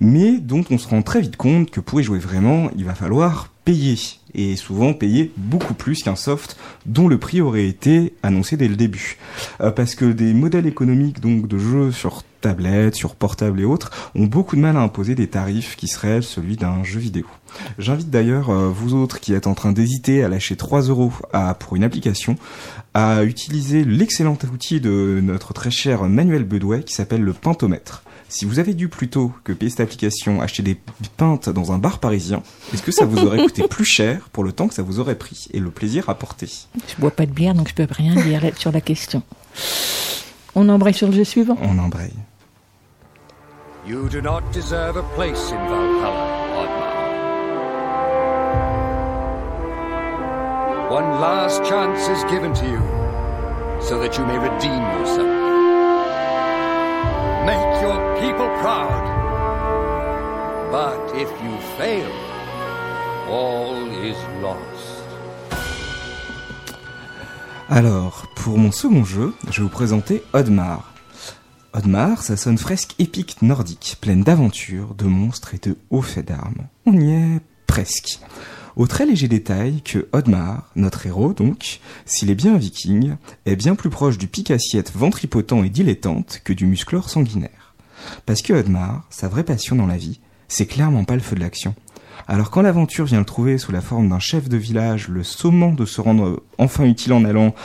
mais 0.00 0.38
dont 0.38 0.64
on 0.70 0.78
se 0.78 0.88
rend 0.88 1.02
très 1.02 1.20
vite 1.20 1.36
compte 1.36 1.70
que 1.70 1.80
pour 1.80 2.00
y 2.00 2.04
jouer 2.04 2.18
vraiment, 2.18 2.70
il 2.76 2.84
va 2.84 2.94
falloir 2.94 3.48
payer. 3.64 3.96
Et 4.34 4.56
souvent 4.56 4.92
payer 4.92 5.32
beaucoup 5.36 5.74
plus 5.74 6.02
qu'un 6.02 6.16
soft 6.16 6.56
dont 6.86 7.08
le 7.08 7.18
prix 7.18 7.40
aurait 7.40 7.66
été 7.66 8.14
annoncé 8.22 8.56
dès 8.56 8.68
le 8.68 8.76
début. 8.76 9.16
Euh, 9.60 9.70
parce 9.70 9.94
que 9.94 10.04
des 10.04 10.34
modèles 10.34 10.66
économiques 10.66 11.20
donc 11.20 11.48
de 11.48 11.58
jeux 11.58 11.92
sur 11.92 12.22
tablette, 12.40 12.94
sur 12.94 13.16
portable 13.16 13.60
et 13.60 13.64
autres 13.64 13.90
ont 14.14 14.26
beaucoup 14.26 14.54
de 14.54 14.60
mal 14.60 14.76
à 14.76 14.80
imposer 14.80 15.14
des 15.14 15.26
tarifs 15.26 15.74
qui 15.76 15.88
seraient 15.88 16.22
celui 16.22 16.56
d'un 16.56 16.84
jeu 16.84 17.00
vidéo. 17.00 17.26
J'invite 17.78 18.10
d'ailleurs 18.10 18.50
euh, 18.50 18.68
vous 18.68 18.94
autres 18.94 19.18
qui 19.18 19.34
êtes 19.34 19.46
en 19.46 19.54
train 19.54 19.72
d'hésiter 19.72 20.22
à 20.22 20.28
lâcher 20.28 20.56
3 20.56 20.82
euros 20.82 21.12
pour 21.58 21.76
une 21.76 21.84
application 21.84 22.36
à 22.94 23.24
utiliser 23.24 23.84
l'excellent 23.84 24.38
outil 24.52 24.80
de 24.80 25.20
notre 25.22 25.52
très 25.52 25.70
cher 25.70 26.04
Manuel 26.04 26.44
Bedouet 26.44 26.82
qui 26.82 26.94
s'appelle 26.94 27.22
le 27.22 27.32
Pintomètre. 27.32 28.02
Si 28.28 28.44
vous 28.44 28.58
avez 28.58 28.74
dû 28.74 28.88
plutôt 28.88 29.32
que 29.42 29.52
payer 29.52 29.70
cette 29.70 29.80
application 29.80 30.42
acheter 30.42 30.62
des 30.62 30.78
pintes 31.16 31.48
dans 31.48 31.72
un 31.72 31.78
bar 31.78 31.98
parisien, 31.98 32.42
est-ce 32.74 32.82
que 32.82 32.92
ça 32.92 33.06
vous 33.06 33.18
aurait 33.24 33.38
coûté 33.38 33.66
plus 33.70 33.86
cher 33.86 34.28
pour 34.32 34.44
le 34.44 34.52
temps 34.52 34.68
que 34.68 34.74
ça 34.74 34.82
vous 34.82 35.00
aurait 35.00 35.16
pris 35.16 35.48
et 35.52 35.60
le 35.60 35.70
plaisir 35.70 36.10
apporté? 36.10 36.46
Je 36.46 37.00
bois 37.00 37.10
pas 37.10 37.24
de 37.24 37.32
bière, 37.32 37.54
donc 37.54 37.68
je 37.68 37.74
peux 37.74 37.86
rien 37.90 38.14
dire 38.14 38.42
sur 38.58 38.70
la 38.70 38.82
question. 38.82 39.22
On 40.54 40.68
embraye 40.68 40.92
sur 40.92 41.08
le 41.08 41.14
jeu 41.14 41.24
suivant. 41.24 41.56
On 41.62 41.78
embraye. 41.78 42.12
You 43.86 44.08
do 44.10 44.20
not 44.20 44.42
deserve 44.52 44.98
a 44.98 45.02
place 45.14 45.50
in 45.50 45.56
Valhalla, 45.66 46.26
Oddmar. 46.58 46.98
One 50.90 51.20
last 51.20 51.64
chance 51.64 52.08
is 52.08 52.22
given 52.30 52.52
to 52.52 52.66
you, 52.66 52.82
so 53.80 53.98
that 53.98 54.18
you 54.18 54.26
may 54.26 54.36
redeem 54.36 54.82
yourself. 54.98 55.37
Make 57.48 57.80
your 57.80 57.98
people 58.20 58.48
proud. 58.60 59.04
But 60.70 61.16
if 61.16 61.30
you 61.42 61.56
fail, 61.78 62.10
all 63.26 63.88
is 64.04 64.18
lost. 64.42 65.02
Alors, 67.70 68.26
pour 68.36 68.58
mon 68.58 68.70
second 68.70 69.02
jeu, 69.02 69.32
je 69.50 69.56
vais 69.56 69.62
vous 69.62 69.70
présenter 69.70 70.22
Oddmar. 70.34 70.92
Audemars, 71.72 72.22
ça 72.22 72.36
sonne 72.36 72.58
fresque 72.58 72.94
épique 72.98 73.40
nordique, 73.40 73.96
pleine 74.02 74.22
d'aventures, 74.22 74.94
de 74.94 75.06
monstres 75.06 75.54
et 75.54 75.58
de 75.58 75.78
hauts 75.88 76.02
faits 76.02 76.26
d'armes. 76.26 76.66
On 76.84 76.92
y 76.92 77.12
est 77.12 77.40
presque. 77.66 78.20
Au 78.78 78.86
très 78.86 79.06
léger 79.06 79.26
détail 79.26 79.82
que 79.82 80.06
Audemars, 80.12 80.70
notre 80.76 81.04
héros 81.04 81.34
donc, 81.34 81.80
s'il 82.06 82.30
est 82.30 82.36
bien 82.36 82.54
un 82.54 82.58
viking, 82.58 83.16
est 83.44 83.56
bien 83.56 83.74
plus 83.74 83.90
proche 83.90 84.18
du 84.18 84.28
pic-assiette 84.28 84.92
ventripotent 84.94 85.64
et 85.64 85.68
dilettante 85.68 86.40
que 86.44 86.52
du 86.52 86.64
musclore 86.64 87.10
sanguinaire. 87.10 87.74
Parce 88.24 88.40
que 88.40 88.52
Audemars, 88.52 89.04
sa 89.10 89.26
vraie 89.26 89.42
passion 89.42 89.74
dans 89.74 89.88
la 89.88 89.96
vie, 89.96 90.20
c'est 90.46 90.66
clairement 90.66 91.02
pas 91.02 91.16
le 91.16 91.20
feu 91.22 91.34
de 91.34 91.40
l'action. 91.40 91.74
Alors 92.28 92.50
quand 92.50 92.62
l'aventure 92.62 93.06
vient 93.06 93.18
le 93.18 93.24
trouver 93.24 93.58
sous 93.58 93.72
la 93.72 93.80
forme 93.80 94.10
d'un 94.10 94.20
chef 94.20 94.48
de 94.48 94.56
village, 94.56 95.08
le 95.08 95.24
sommant 95.24 95.72
de 95.72 95.84
se 95.84 96.00
rendre 96.00 96.26
euh, 96.26 96.44
enfin 96.58 96.84
utile 96.84 97.14
en 97.14 97.24
allant 97.24 97.56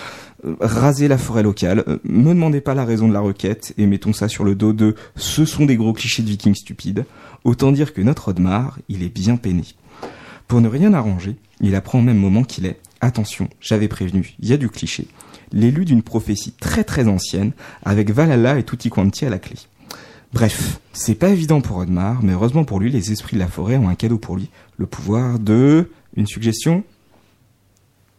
euh, 0.46 0.56
raser 0.62 1.08
la 1.08 1.20
forêt 1.20 1.44
locale, 1.44 1.84
euh, 1.88 2.00
me 2.06 2.30
demandez 2.30 2.62
pas 2.62 2.74
la 2.74 2.86
raison 2.86 3.08
de 3.08 3.14
la 3.14 3.20
requête 3.20 3.76
et 3.78 3.86
mettons 3.86 4.14
ça 4.14 4.30
sur 4.30 4.44
le 4.44 4.56
dos 4.56 4.74
de 4.74 4.96
ce 5.16 5.46
sont 5.46 5.68
des 5.68 5.78
gros 5.78 5.94
clichés 5.94 6.24
de 6.24 6.30
vikings 6.30 6.56
stupides. 6.56 7.06
Autant 7.44 7.72
dire 7.72 7.94
que 7.94 8.02
notre 8.02 8.30
Audemars, 8.30 8.80
il 8.90 9.04
est 9.04 9.14
bien 9.14 9.36
peiné. 9.36 9.66
Pour 10.48 10.62
ne 10.62 10.68
rien 10.68 10.94
arranger, 10.94 11.36
il 11.62 11.76
apprend 11.76 12.00
au 12.00 12.04
même 12.04 12.18
moment 12.18 12.44
qu'il 12.44 12.66
est, 12.66 12.80
attention, 13.02 13.50
j'avais 13.60 13.88
prévenu, 13.88 14.36
il 14.40 14.50
y 14.50 14.54
a 14.54 14.58
du 14.58 14.70
cliché, 14.70 15.08
l'élu 15.52 15.86
d'une 15.86 16.04
prophétie 16.04 16.54
très 16.54 16.84
très 16.84 17.08
ancienne, 17.08 17.54
avec 17.84 18.12
Valhalla 18.12 18.60
et 18.60 18.64
Tutti 18.64 18.90
Quanti 18.90 19.26
à 19.26 19.30
la 19.30 19.40
clé. 19.40 19.56
Bref, 20.34 20.80
c'est 20.94 21.16
pas 21.16 21.30
évident 21.30 21.62
pour 21.62 21.78
Audemars, 21.78 22.24
mais 22.24 22.34
heureusement 22.34 22.64
pour 22.64 22.80
lui, 22.80 22.92
les 22.92 23.12
esprits 23.12 23.36
de 23.36 23.42
la 23.42 23.48
forêt 23.48 23.78
ont 23.78 23.90
un 23.90 23.96
cadeau 23.96 24.18
pour 24.18 24.36
lui, 24.36 24.50
le 24.78 24.86
pouvoir 24.86 25.40
de... 25.40 25.90
Une 26.16 26.28
suggestion? 26.28 26.84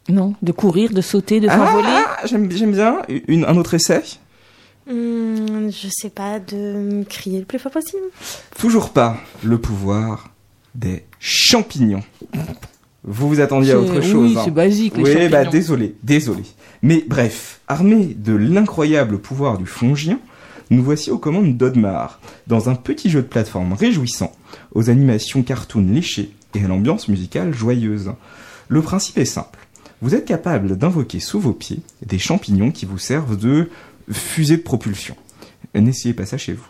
Non, 0.08 0.34
de 0.42 0.50
courir, 0.50 0.92
de 0.92 1.00
sauter, 1.00 1.38
de 1.38 1.48
s'envoler. 1.48 1.86
Ah, 1.88 2.26
j'aime 2.26 2.50
j'aime 2.50 2.72
bien. 2.72 3.02
Une, 3.28 3.44
un 3.44 3.56
autre 3.56 3.74
essai? 3.74 4.02
Hmm, 4.88 5.70
je 5.70 5.88
sais 5.92 6.10
pas, 6.10 6.40
de 6.40 7.04
crier 7.08 7.38
le 7.38 7.44
plus 7.44 7.60
fort 7.60 7.70
possible. 7.70 8.02
Toujours 8.58 8.90
pas 8.90 9.16
le 9.44 9.58
pouvoir 9.58 10.30
des 10.74 11.04
champignons. 11.28 12.02
Vous 13.02 13.28
vous 13.28 13.40
attendiez 13.40 13.72
à 13.72 13.78
autre 13.80 13.98
oui, 14.00 14.10
chose. 14.10 14.36
hein. 14.36 14.42
c'est 14.44 14.50
basique, 14.50 14.96
les 14.98 15.02
Oui, 15.02 15.14
bah 15.14 15.44
champignons. 15.44 15.50
désolé, 15.50 15.94
désolé. 16.02 16.42
Mais 16.82 17.02
bref, 17.06 17.60
armé 17.66 18.14
de 18.14 18.34
l'incroyable 18.34 19.18
pouvoir 19.18 19.56
du 19.56 19.64
fongien, 19.66 20.20
nous 20.70 20.82
voici 20.82 21.10
aux 21.10 21.18
commandes 21.18 21.56
d'Odmar, 21.56 22.20
dans 22.46 22.68
un 22.68 22.74
petit 22.74 23.08
jeu 23.08 23.22
de 23.22 23.26
plateforme 23.26 23.72
réjouissant, 23.72 24.32
aux 24.74 24.90
animations 24.90 25.42
cartoon 25.42 25.86
léchées 25.92 26.30
et 26.54 26.62
à 26.64 26.68
l'ambiance 26.68 27.08
musicale 27.08 27.54
joyeuse. 27.54 28.12
Le 28.68 28.82
principe 28.82 29.16
est 29.18 29.24
simple. 29.24 29.58
Vous 30.02 30.14
êtes 30.14 30.26
capable 30.26 30.76
d'invoquer 30.76 31.20
sous 31.20 31.40
vos 31.40 31.52
pieds 31.52 31.80
des 32.04 32.18
champignons 32.18 32.70
qui 32.70 32.84
vous 32.84 32.98
servent 32.98 33.38
de 33.38 33.70
fusée 34.12 34.58
de 34.58 34.62
propulsion. 34.62 35.16
N'essayez 35.74 36.12
pas 36.14 36.26
ça 36.26 36.36
chez 36.36 36.52
vous. 36.52 36.66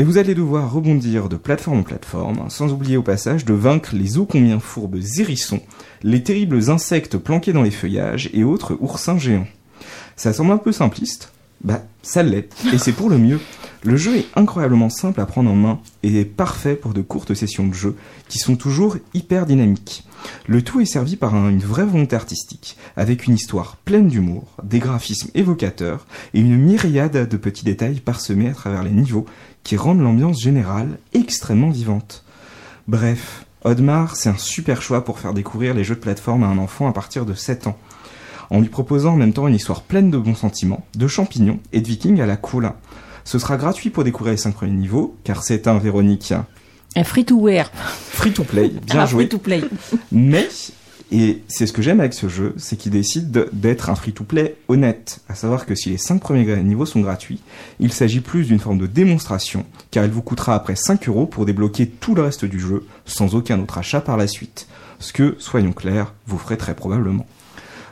Et 0.00 0.04
vous 0.04 0.16
allez 0.16 0.36
devoir 0.36 0.72
rebondir 0.72 1.28
de 1.28 1.36
plateforme 1.36 1.80
en 1.80 1.82
plateforme, 1.82 2.48
sans 2.50 2.72
oublier 2.72 2.96
au 2.96 3.02
passage 3.02 3.44
de 3.44 3.52
vaincre 3.52 3.96
les 3.96 4.16
ô 4.16 4.26
combien 4.26 4.60
fourbes 4.60 5.00
hérissons, 5.18 5.60
les 6.04 6.22
terribles 6.22 6.70
insectes 6.70 7.18
planqués 7.18 7.52
dans 7.52 7.64
les 7.64 7.72
feuillages 7.72 8.30
et 8.32 8.44
autres 8.44 8.76
oursins 8.78 9.18
géants. 9.18 9.48
Ça 10.14 10.32
semble 10.32 10.52
un 10.52 10.58
peu 10.58 10.70
simpliste? 10.70 11.32
Bah, 11.64 11.82
ça 12.02 12.22
l'est, 12.22 12.48
et 12.72 12.78
c'est 12.78 12.92
pour 12.92 13.10
le 13.10 13.18
mieux. 13.18 13.40
Le 13.82 13.96
jeu 13.96 14.16
est 14.16 14.26
incroyablement 14.36 14.90
simple 14.90 15.20
à 15.20 15.26
prendre 15.26 15.50
en 15.50 15.56
main 15.56 15.80
et 16.04 16.20
est 16.20 16.24
parfait 16.24 16.76
pour 16.76 16.94
de 16.94 17.02
courtes 17.02 17.34
sessions 17.34 17.66
de 17.66 17.74
jeu 17.74 17.96
qui 18.28 18.38
sont 18.38 18.54
toujours 18.56 18.96
hyper 19.14 19.46
dynamiques. 19.46 20.04
Le 20.46 20.62
tout 20.62 20.80
est 20.80 20.84
servi 20.84 21.14
par 21.16 21.34
un- 21.34 21.48
une 21.48 21.60
vraie 21.60 21.86
volonté 21.86 22.14
artistique, 22.16 22.76
avec 22.96 23.26
une 23.26 23.34
histoire 23.34 23.76
pleine 23.84 24.08
d'humour, 24.08 24.56
des 24.64 24.80
graphismes 24.80 25.30
évocateurs 25.34 26.06
et 26.34 26.40
une 26.40 26.56
myriade 26.56 27.28
de 27.28 27.36
petits 27.36 27.64
détails 27.64 28.00
parsemés 28.00 28.48
à 28.48 28.54
travers 28.54 28.82
les 28.82 28.90
niveaux 28.90 29.26
qui 29.68 29.76
rendent 29.76 30.00
l'ambiance 30.00 30.40
générale 30.40 30.98
extrêmement 31.12 31.68
vivante. 31.68 32.24
Bref, 32.86 33.44
Audemars, 33.66 34.16
c'est 34.16 34.30
un 34.30 34.36
super 34.38 34.80
choix 34.80 35.04
pour 35.04 35.18
faire 35.18 35.34
découvrir 35.34 35.74
les 35.74 35.84
jeux 35.84 35.94
de 35.96 36.00
plateforme 36.00 36.42
à 36.42 36.46
un 36.46 36.56
enfant 36.56 36.88
à 36.88 36.92
partir 36.94 37.26
de 37.26 37.34
7 37.34 37.66
ans, 37.66 37.76
en 38.48 38.60
lui 38.60 38.70
proposant 38.70 39.12
en 39.12 39.16
même 39.16 39.34
temps 39.34 39.46
une 39.46 39.54
histoire 39.54 39.82
pleine 39.82 40.10
de 40.10 40.16
bons 40.16 40.34
sentiments, 40.36 40.86
de 40.96 41.06
champignons 41.06 41.60
et 41.74 41.82
de 41.82 41.86
vikings 41.86 42.18
à 42.22 42.24
la 42.24 42.38
cool. 42.38 42.72
Ce 43.24 43.38
sera 43.38 43.58
gratuit 43.58 43.90
pour 43.90 44.04
découvrir 44.04 44.30
les 44.32 44.38
5 44.38 44.54
premiers 44.54 44.72
niveaux, 44.72 45.18
car 45.22 45.42
c'est 45.42 45.66
un 45.68 45.76
Véronique 45.76 46.32
Un 46.96 47.04
free-to-wear. 47.04 47.70
free-to-play, 47.74 48.68
bien 48.86 49.00
Ah, 49.02 49.04
joué. 49.06 49.24
free-to-play. 49.26 49.64
Mais, 50.12 50.48
et 51.10 51.42
c'est 51.48 51.66
ce 51.66 51.72
que 51.72 51.80
j'aime 51.82 52.00
avec 52.00 52.12
ce 52.14 52.28
jeu, 52.28 52.54
c'est 52.58 52.76
qu'il 52.76 52.92
décide 52.92 53.30
de- 53.30 53.48
d'être 53.52 53.88
un 53.90 53.94
free-to-play 53.94 54.56
honnête. 54.68 55.20
À 55.28 55.34
savoir 55.34 55.64
que 55.66 55.74
si 55.74 55.88
les 55.90 55.96
5 55.96 56.20
premiers 56.20 56.62
niveaux 56.62 56.84
sont 56.86 57.00
gratuits, 57.00 57.40
il 57.80 57.92
s'agit 57.92 58.20
plus 58.20 58.46
d'une 58.46 58.58
forme 58.58 58.78
de 58.78 58.86
démonstration, 58.86 59.64
car 59.90 60.04
il 60.04 60.10
vous 60.10 60.22
coûtera 60.22 60.54
après 60.54 60.76
5 60.76 61.08
euros 61.08 61.26
pour 61.26 61.46
débloquer 61.46 61.86
tout 61.86 62.14
le 62.14 62.22
reste 62.22 62.44
du 62.44 62.60
jeu, 62.60 62.84
sans 63.06 63.34
aucun 63.34 63.58
autre 63.60 63.78
achat 63.78 64.00
par 64.00 64.16
la 64.16 64.26
suite. 64.26 64.68
Ce 65.00 65.12
que, 65.12 65.36
soyons 65.38 65.72
clairs, 65.72 66.12
vous 66.26 66.38
ferez 66.38 66.56
très 66.58 66.74
probablement. 66.74 67.26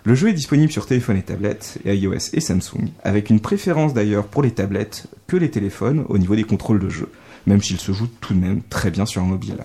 Le 0.04 0.14
jeu 0.14 0.28
est 0.28 0.32
disponible 0.34 0.70
sur 0.70 0.86
téléphone 0.86 1.16
et 1.16 1.22
tablette, 1.22 1.78
et 1.84 1.94
iOS 1.96 2.30
et 2.34 2.40
Samsung, 2.40 2.88
avec 3.02 3.30
une 3.30 3.40
préférence 3.40 3.94
d'ailleurs 3.94 4.26
pour 4.26 4.42
les 4.42 4.52
tablettes 4.52 5.06
que 5.26 5.36
les 5.36 5.50
téléphones 5.50 6.04
au 6.08 6.18
niveau 6.18 6.36
des 6.36 6.44
contrôles 6.44 6.78
de 6.80 6.88
jeu, 6.90 7.10
même 7.46 7.62
s'il 7.62 7.78
se 7.78 7.92
joue 7.92 8.06
tout 8.20 8.34
de 8.34 8.38
même 8.40 8.60
très 8.70 8.90
bien 8.90 9.06
sur 9.06 9.22
un 9.22 9.26
mobile. 9.26 9.56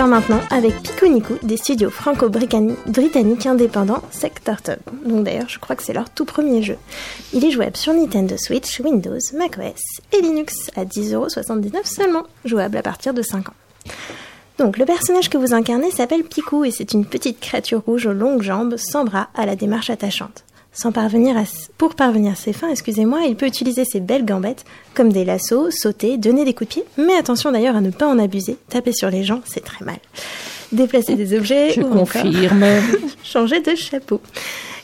Maintenant 0.00 0.40
avec 0.50 0.82
Pico 0.82 1.06
Nico 1.06 1.34
des 1.42 1.58
studios 1.58 1.90
franco-britanniques 1.90 3.46
indépendants 3.46 4.02
Sectartub. 4.10 4.78
Donc 5.04 5.24
d'ailleurs 5.24 5.48
je 5.50 5.58
crois 5.58 5.76
que 5.76 5.82
c'est 5.82 5.92
leur 5.92 6.08
tout 6.08 6.24
premier 6.24 6.62
jeu. 6.62 6.78
Il 7.34 7.44
est 7.44 7.50
jouable 7.50 7.76
sur 7.76 7.92
Nintendo 7.92 8.36
Switch, 8.38 8.80
Windows, 8.80 9.18
macOS 9.36 10.00
et 10.12 10.22
Linux 10.22 10.70
à 10.76 10.86
10,79€ 10.86 11.84
seulement, 11.84 12.22
jouable 12.46 12.78
à 12.78 12.82
partir 12.82 13.12
de 13.12 13.20
5 13.20 13.50
ans. 13.50 13.54
Donc 14.58 14.78
le 14.78 14.86
personnage 14.86 15.28
que 15.28 15.36
vous 15.36 15.52
incarnez 15.52 15.90
s'appelle 15.90 16.24
Picou 16.24 16.64
et 16.64 16.70
c'est 16.70 16.94
une 16.94 17.04
petite 17.04 17.38
créature 17.38 17.82
rouge 17.84 18.06
aux 18.06 18.14
longues 18.14 18.42
jambes, 18.42 18.76
sans 18.78 19.04
bras, 19.04 19.28
à 19.34 19.44
la 19.44 19.56
démarche 19.56 19.90
attachante. 19.90 20.44
Sans 20.74 20.90
parvenir 20.90 21.36
à, 21.36 21.42
s- 21.42 21.70
pour 21.76 21.94
parvenir 21.94 22.32
à 22.32 22.34
ses 22.34 22.52
fins, 22.54 22.70
excusez-moi, 22.70 23.20
il 23.28 23.36
peut 23.36 23.46
utiliser 23.46 23.84
ses 23.84 24.00
belles 24.00 24.24
gambettes 24.24 24.64
comme 24.94 25.12
des 25.12 25.24
lassos, 25.24 25.70
sauter, 25.70 26.16
donner 26.16 26.44
des 26.46 26.54
coups 26.54 26.68
de 26.70 26.74
pied, 26.80 26.84
mais 26.96 27.14
attention 27.14 27.52
d'ailleurs 27.52 27.76
à 27.76 27.80
ne 27.82 27.90
pas 27.90 28.06
en 28.06 28.18
abuser. 28.18 28.56
Taper 28.70 28.92
sur 28.92 29.10
les 29.10 29.22
gens, 29.22 29.42
c'est 29.44 29.62
très 29.64 29.84
mal. 29.84 29.98
Déplacer 30.72 31.14
des 31.14 31.36
objets 31.36 31.72
Je 31.74 31.82
ou 31.82 31.86
encore 31.92 32.22
confirme. 32.22 32.64
changer 33.22 33.60
de 33.60 33.74
chapeau. 33.74 34.20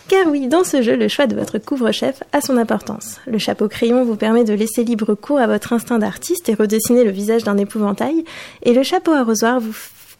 Car 0.09 0.27
oui, 0.27 0.47
dans 0.47 0.65
ce 0.65 0.83
jeu, 0.83 0.97
le 0.97 1.09
choix 1.09 1.27
de 1.27 1.35
votre 1.35 1.59
couvre-chef 1.59 2.23
a 2.33 2.41
son 2.43 2.57
importance. 2.59 3.17
Le 3.27 3.39
chapeau 3.39 3.69
crayon 3.69 4.05
vous 4.05 4.17
permet 4.17 4.45
de 4.45 4.53
laisser 4.55 4.85
libre 4.85 5.15
cours 5.15 5.39
à 5.39 5.47
votre 5.47 5.73
instinct 5.73 5.99
d'artiste 5.99 6.49
et 6.51 6.55
redessiner 6.55 7.05
le 7.05 7.11
visage 7.11 7.45
d'un 7.45 7.57
épouvantail, 7.59 8.25
et 8.63 8.73
le 8.75 8.83
chapeau 8.83 9.13
arrosoir 9.13 9.61
vous 9.61 9.75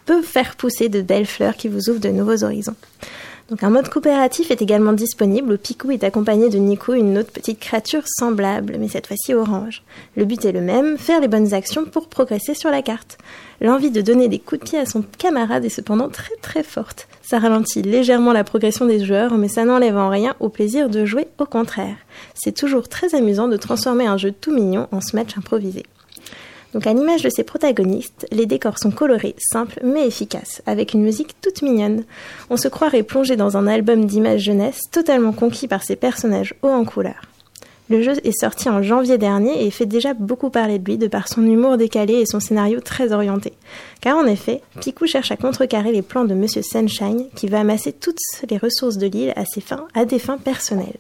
peut 0.07 0.23
faire 0.23 0.57
pousser 0.57 0.89
de 0.89 1.03
belles 1.03 1.27
fleurs 1.27 1.57
qui 1.57 1.69
vous 1.69 1.91
ouvrent 1.91 2.01
de 2.01 2.09
nouveaux 2.09 2.43
horizons. 2.43 2.75
Donc 3.49 3.63
un 3.63 3.71
mode 3.71 3.89
coopératif 3.89 4.51
est 4.51 4.61
également 4.61 4.93
disponible. 4.93 5.57
Picou 5.57 5.91
est 5.91 6.05
accompagné 6.05 6.51
de 6.51 6.59
Nico, 6.59 6.93
une 6.93 7.17
autre 7.17 7.33
petite 7.33 7.59
créature 7.59 8.03
semblable, 8.07 8.77
mais 8.79 8.89
cette 8.89 9.07
fois-ci 9.07 9.33
orange. 9.33 9.83
Le 10.17 10.27
but 10.27 10.45
est 10.45 10.53
le 10.53 10.61
même, 10.61 10.99
faire 10.99 11.23
les 11.23 11.29
bonnes 11.29 11.55
actions 11.55 11.87
pour 11.87 12.09
progresser 12.09 12.53
sur 12.53 12.71
la 12.71 12.83
carte. 12.83 13.17
L'envie 13.63 13.91
de 13.91 14.03
donner 14.03 14.29
des 14.29 14.39
coups 14.39 14.61
de 14.61 14.67
pied 14.67 14.79
à 14.79 14.85
son 14.85 15.03
camarade 15.17 15.65
est 15.65 15.71
cependant 15.71 16.11
très 16.11 16.37
très 16.43 16.63
forte. 16.63 17.09
Ça 17.23 17.39
ralentit 17.39 17.81
légèrement 17.81 18.35
la 18.35 18.45
progression 18.45 18.85
des 18.85 19.03
joueurs, 19.03 19.39
mais 19.39 19.49
ça 19.49 19.65
n'enlève 19.65 19.97
en 19.97 20.11
rien 20.11 20.37
au 20.41 20.51
plaisir 20.51 20.91
de 20.91 21.07
jouer, 21.07 21.27
au 21.39 21.47
contraire. 21.47 21.97
C'est 22.35 22.55
toujours 22.55 22.87
très 22.87 23.15
amusant 23.15 23.49
de 23.49 23.57
transformer 23.57 24.07
un 24.07 24.19
jeu 24.19 24.31
tout 24.31 24.53
mignon 24.53 24.89
en 24.93 25.01
ce 25.01 25.17
improvisé. 25.17 25.85
Donc 26.75 26.87
à 26.87 26.93
l'image 26.93 27.23
de 27.23 27.31
ses 27.31 27.45
protagonistes, 27.45 28.27
les 28.31 28.47
décors 28.47 28.79
sont 28.79 28.91
colorés, 28.91 29.35
simples 29.39 29.81
mais 29.83 30.07
efficaces, 30.07 30.63
avec 30.67 30.93
une 30.93 31.03
musique 31.03 31.41
toute 31.41 31.63
mignonne. 31.63 32.05
On 32.51 32.57
se 32.57 32.69
croirait 32.69 33.03
plongé 33.03 33.37
dans 33.37 33.57
un 33.57 33.67
album 33.67 34.05
d'images 34.05 34.43
jeunesse 34.43 34.83
totalement 34.93 35.33
conquis 35.33 35.69
par 35.69 35.83
ces 35.83 35.97
personnages 35.97 36.55
hauts 36.63 36.69
en 36.69 36.85
couleur. 36.85 37.23
Le 37.91 38.03
jeu 38.03 38.13
est 38.23 38.39
sorti 38.39 38.69
en 38.69 38.83
janvier 38.83 39.17
dernier 39.17 39.65
et 39.65 39.71
fait 39.71 39.87
déjà 39.87 40.13
beaucoup 40.13 40.51
parler 40.51 40.79
de 40.79 40.85
lui 40.85 40.99
de 40.99 41.07
par 41.07 41.27
son 41.27 41.43
humour 41.47 41.79
décalé 41.79 42.15
et 42.15 42.27
son 42.27 42.39
scénario 42.39 42.81
très 42.81 43.13
orienté. 43.15 43.55
Car 44.03 44.19
en 44.19 44.27
effet, 44.27 44.61
Picou 44.81 45.07
cherche 45.07 45.33
à 45.33 45.39
contrecarrer 45.39 45.91
les 45.91 46.03
plans 46.03 46.27
de 46.27 46.35
Monsieur 46.35 46.61
Sunshine 46.61 47.25
qui 47.35 47.49
va 47.49 47.61
amasser 47.61 47.93
toutes 47.93 48.19
les 48.51 48.59
ressources 48.59 48.99
de 48.99 49.07
l'île 49.07 49.33
à, 49.37 49.47
ses 49.47 49.63
fins, 49.63 49.89
à 49.95 50.05
des 50.05 50.19
fins 50.19 50.37
personnelles. 50.37 50.99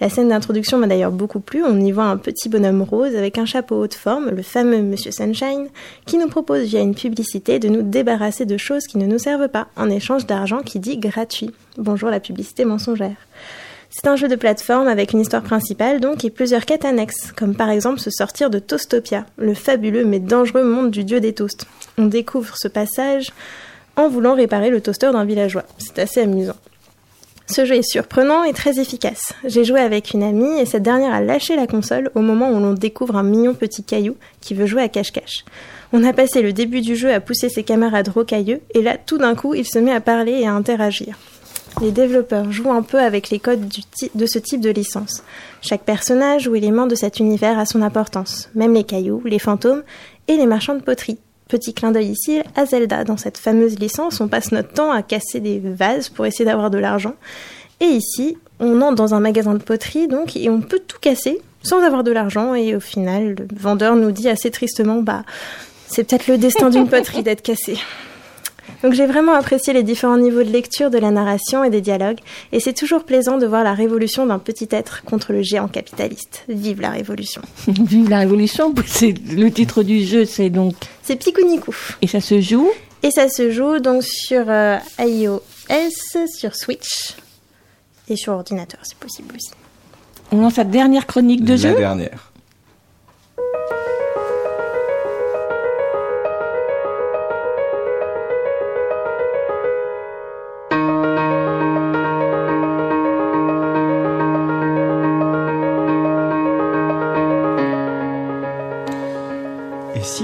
La 0.00 0.08
scène 0.08 0.28
d'introduction 0.28 0.78
m'a 0.78 0.86
d'ailleurs 0.86 1.10
beaucoup 1.10 1.40
plu. 1.40 1.64
On 1.64 1.80
y 1.80 1.90
voit 1.90 2.04
un 2.04 2.18
petit 2.18 2.48
bonhomme 2.48 2.82
rose 2.82 3.16
avec 3.16 3.36
un 3.36 3.46
chapeau 3.46 3.82
haute 3.82 3.94
forme, 3.94 4.30
le 4.30 4.42
fameux 4.42 4.80
Monsieur 4.80 5.10
Sunshine, 5.10 5.68
qui 6.06 6.18
nous 6.18 6.28
propose 6.28 6.66
via 6.66 6.80
une 6.80 6.94
publicité 6.94 7.58
de 7.58 7.68
nous 7.68 7.82
débarrasser 7.82 8.46
de 8.46 8.56
choses 8.56 8.86
qui 8.86 8.98
ne 8.98 9.06
nous 9.06 9.18
servent 9.18 9.48
pas, 9.48 9.66
en 9.76 9.90
échange 9.90 10.26
d'argent 10.26 10.60
qui 10.60 10.78
dit 10.78 10.98
gratuit. 10.98 11.50
Bonjour 11.76 12.10
la 12.10 12.20
publicité 12.20 12.64
mensongère. 12.64 13.16
C'est 13.90 14.06
un 14.06 14.16
jeu 14.16 14.28
de 14.28 14.36
plateforme 14.36 14.86
avec 14.86 15.12
une 15.12 15.20
histoire 15.20 15.42
principale 15.42 15.98
donc 15.98 16.24
et 16.24 16.30
plusieurs 16.30 16.66
quêtes 16.66 16.84
annexes, 16.84 17.32
comme 17.32 17.56
par 17.56 17.70
exemple 17.70 17.98
se 17.98 18.10
sortir 18.10 18.50
de 18.50 18.60
Toastopia, 18.60 19.26
le 19.36 19.54
fabuleux 19.54 20.04
mais 20.04 20.20
dangereux 20.20 20.62
monde 20.62 20.90
du 20.90 21.02
dieu 21.02 21.20
des 21.20 21.32
toasts. 21.32 21.66
On 21.96 22.04
découvre 22.04 22.56
ce 22.56 22.68
passage 22.68 23.32
en 23.96 24.08
voulant 24.08 24.34
réparer 24.34 24.70
le 24.70 24.80
toaster 24.80 25.10
d'un 25.10 25.24
villageois. 25.24 25.64
C'est 25.78 25.98
assez 25.98 26.20
amusant. 26.20 26.54
Ce 27.50 27.64
jeu 27.64 27.76
est 27.76 27.90
surprenant 27.90 28.44
et 28.44 28.52
très 28.52 28.78
efficace. 28.78 29.32
J'ai 29.44 29.64
joué 29.64 29.80
avec 29.80 30.12
une 30.12 30.22
amie 30.22 30.60
et 30.60 30.66
cette 30.66 30.82
dernière 30.82 31.14
a 31.14 31.22
lâché 31.22 31.56
la 31.56 31.66
console 31.66 32.10
au 32.14 32.20
moment 32.20 32.50
où 32.50 32.60
l'on 32.60 32.74
découvre 32.74 33.16
un 33.16 33.22
mignon 33.22 33.54
petit 33.54 33.82
caillou 33.82 34.16
qui 34.42 34.52
veut 34.52 34.66
jouer 34.66 34.82
à 34.82 34.88
cache-cache. 34.88 35.46
On 35.94 36.04
a 36.04 36.12
passé 36.12 36.42
le 36.42 36.52
début 36.52 36.82
du 36.82 36.94
jeu 36.94 37.10
à 37.10 37.20
pousser 37.20 37.48
ses 37.48 37.62
camarades 37.62 38.08
rocailleux 38.08 38.60
et 38.74 38.82
là 38.82 38.98
tout 38.98 39.16
d'un 39.16 39.34
coup 39.34 39.54
il 39.54 39.66
se 39.66 39.78
met 39.78 39.92
à 39.92 40.02
parler 40.02 40.32
et 40.32 40.46
à 40.46 40.52
interagir. 40.52 41.18
Les 41.80 41.90
développeurs 41.90 42.52
jouent 42.52 42.72
un 42.72 42.82
peu 42.82 42.98
avec 42.98 43.30
les 43.30 43.38
codes 43.38 43.66
de 44.14 44.26
ce 44.26 44.38
type 44.38 44.60
de 44.60 44.70
licence. 44.70 45.22
Chaque 45.62 45.84
personnage 45.84 46.48
ou 46.48 46.54
élément 46.54 46.86
de 46.86 46.94
cet 46.94 47.18
univers 47.18 47.58
a 47.58 47.64
son 47.64 47.80
importance, 47.80 48.50
même 48.54 48.74
les 48.74 48.84
cailloux, 48.84 49.22
les 49.24 49.38
fantômes 49.38 49.84
et 50.26 50.36
les 50.36 50.46
marchands 50.46 50.74
de 50.74 50.82
poterie. 50.82 51.18
Petit 51.48 51.72
clin 51.72 51.92
d'œil 51.92 52.10
ici 52.10 52.40
à 52.54 52.66
Zelda. 52.66 53.04
Dans 53.04 53.16
cette 53.16 53.38
fameuse 53.38 53.78
licence, 53.78 54.20
on 54.20 54.28
passe 54.28 54.52
notre 54.52 54.72
temps 54.72 54.90
à 54.90 55.02
casser 55.02 55.40
des 55.40 55.58
vases 55.58 56.10
pour 56.10 56.26
essayer 56.26 56.44
d'avoir 56.44 56.70
de 56.70 56.78
l'argent. 56.78 57.14
Et 57.80 57.86
ici, 57.86 58.36
on 58.60 58.80
entre 58.82 58.96
dans 58.96 59.14
un 59.14 59.20
magasin 59.20 59.54
de 59.54 59.62
poterie, 59.62 60.08
donc, 60.08 60.36
et 60.36 60.50
on 60.50 60.60
peut 60.60 60.80
tout 60.86 60.98
casser 61.00 61.40
sans 61.62 61.82
avoir 61.82 62.04
de 62.04 62.12
l'argent. 62.12 62.54
Et 62.54 62.76
au 62.76 62.80
final, 62.80 63.34
le 63.38 63.46
vendeur 63.56 63.96
nous 63.96 64.10
dit 64.10 64.28
assez 64.28 64.50
tristement, 64.50 65.00
bah, 65.00 65.24
c'est 65.86 66.04
peut-être 66.04 66.26
le 66.26 66.38
destin 66.38 66.70
d'une 66.70 66.88
poterie 66.90 67.22
d'être 67.22 67.42
cassée. 67.42 67.78
Donc 68.82 68.92
j'ai 68.92 69.06
vraiment 69.06 69.32
apprécié 69.32 69.72
les 69.72 69.82
différents 69.82 70.18
niveaux 70.18 70.42
de 70.42 70.50
lecture 70.50 70.90
de 70.90 70.98
la 70.98 71.10
narration 71.10 71.64
et 71.64 71.70
des 71.70 71.80
dialogues, 71.80 72.18
et 72.52 72.60
c'est 72.60 72.72
toujours 72.72 73.04
plaisant 73.04 73.36
de 73.38 73.46
voir 73.46 73.64
la 73.64 73.74
révolution 73.74 74.24
d'un 74.26 74.38
petit 74.38 74.68
être 74.70 75.02
contre 75.04 75.32
le 75.32 75.42
géant 75.42 75.66
capitaliste. 75.68 76.44
Vive 76.48 76.80
la 76.80 76.90
révolution. 76.90 77.42
Vive 77.68 78.08
la 78.08 78.18
révolution, 78.20 78.72
c'est 78.86 79.14
le 79.32 79.50
titre 79.50 79.82
du 79.82 80.04
jeu, 80.04 80.24
c'est 80.24 80.50
donc. 80.50 80.74
C'est 81.02 81.16
Picunico. 81.16 81.74
Et 82.02 82.06
ça 82.06 82.20
se 82.20 82.40
joue 82.40 82.70
Et 83.02 83.10
ça 83.10 83.28
se 83.28 83.50
joue 83.50 83.78
donc 83.80 84.04
sur 84.04 84.44
euh, 84.48 84.76
iOS, 85.00 85.40
sur 86.32 86.54
Switch 86.54 87.14
et 88.08 88.16
sur 88.16 88.32
ordinateur, 88.34 88.80
c'est 88.84 88.98
possible 88.98 89.34
aussi. 89.34 89.50
On 90.30 90.40
lance 90.40 90.54
sa 90.54 90.64
dernière 90.64 91.06
chronique 91.06 91.42
de 91.44 91.52
La 91.52 91.56
jeu. 91.56 91.74
dernière. 91.74 92.27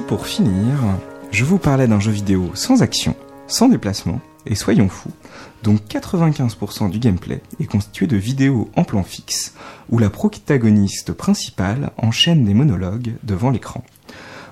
Pour 0.07 0.27
finir, 0.27 0.79
je 1.31 1.45
vous 1.45 1.59
parlais 1.59 1.87
d'un 1.87 2.01
jeu 2.01 2.11
vidéo 2.11 2.51
sans 2.55 2.83
action, 2.83 3.17
sans 3.47 3.69
déplacement, 3.69 4.21
et 4.45 4.55
soyons 4.55 4.89
fous, 4.89 5.13
dont 5.63 5.77
95% 5.77 6.91
du 6.91 6.99
gameplay 6.99 7.41
est 7.59 7.67
constitué 7.67 8.07
de 8.07 8.17
vidéos 8.17 8.71
en 8.77 8.85
plan 8.85 9.03
fixe, 9.03 9.55
où 9.89 9.99
la 9.99 10.11
protagoniste 10.11 11.13
principale 11.13 11.91
enchaîne 11.97 12.45
des 12.45 12.53
monologues 12.53 13.15
devant 13.23 13.51
l'écran. 13.51 13.83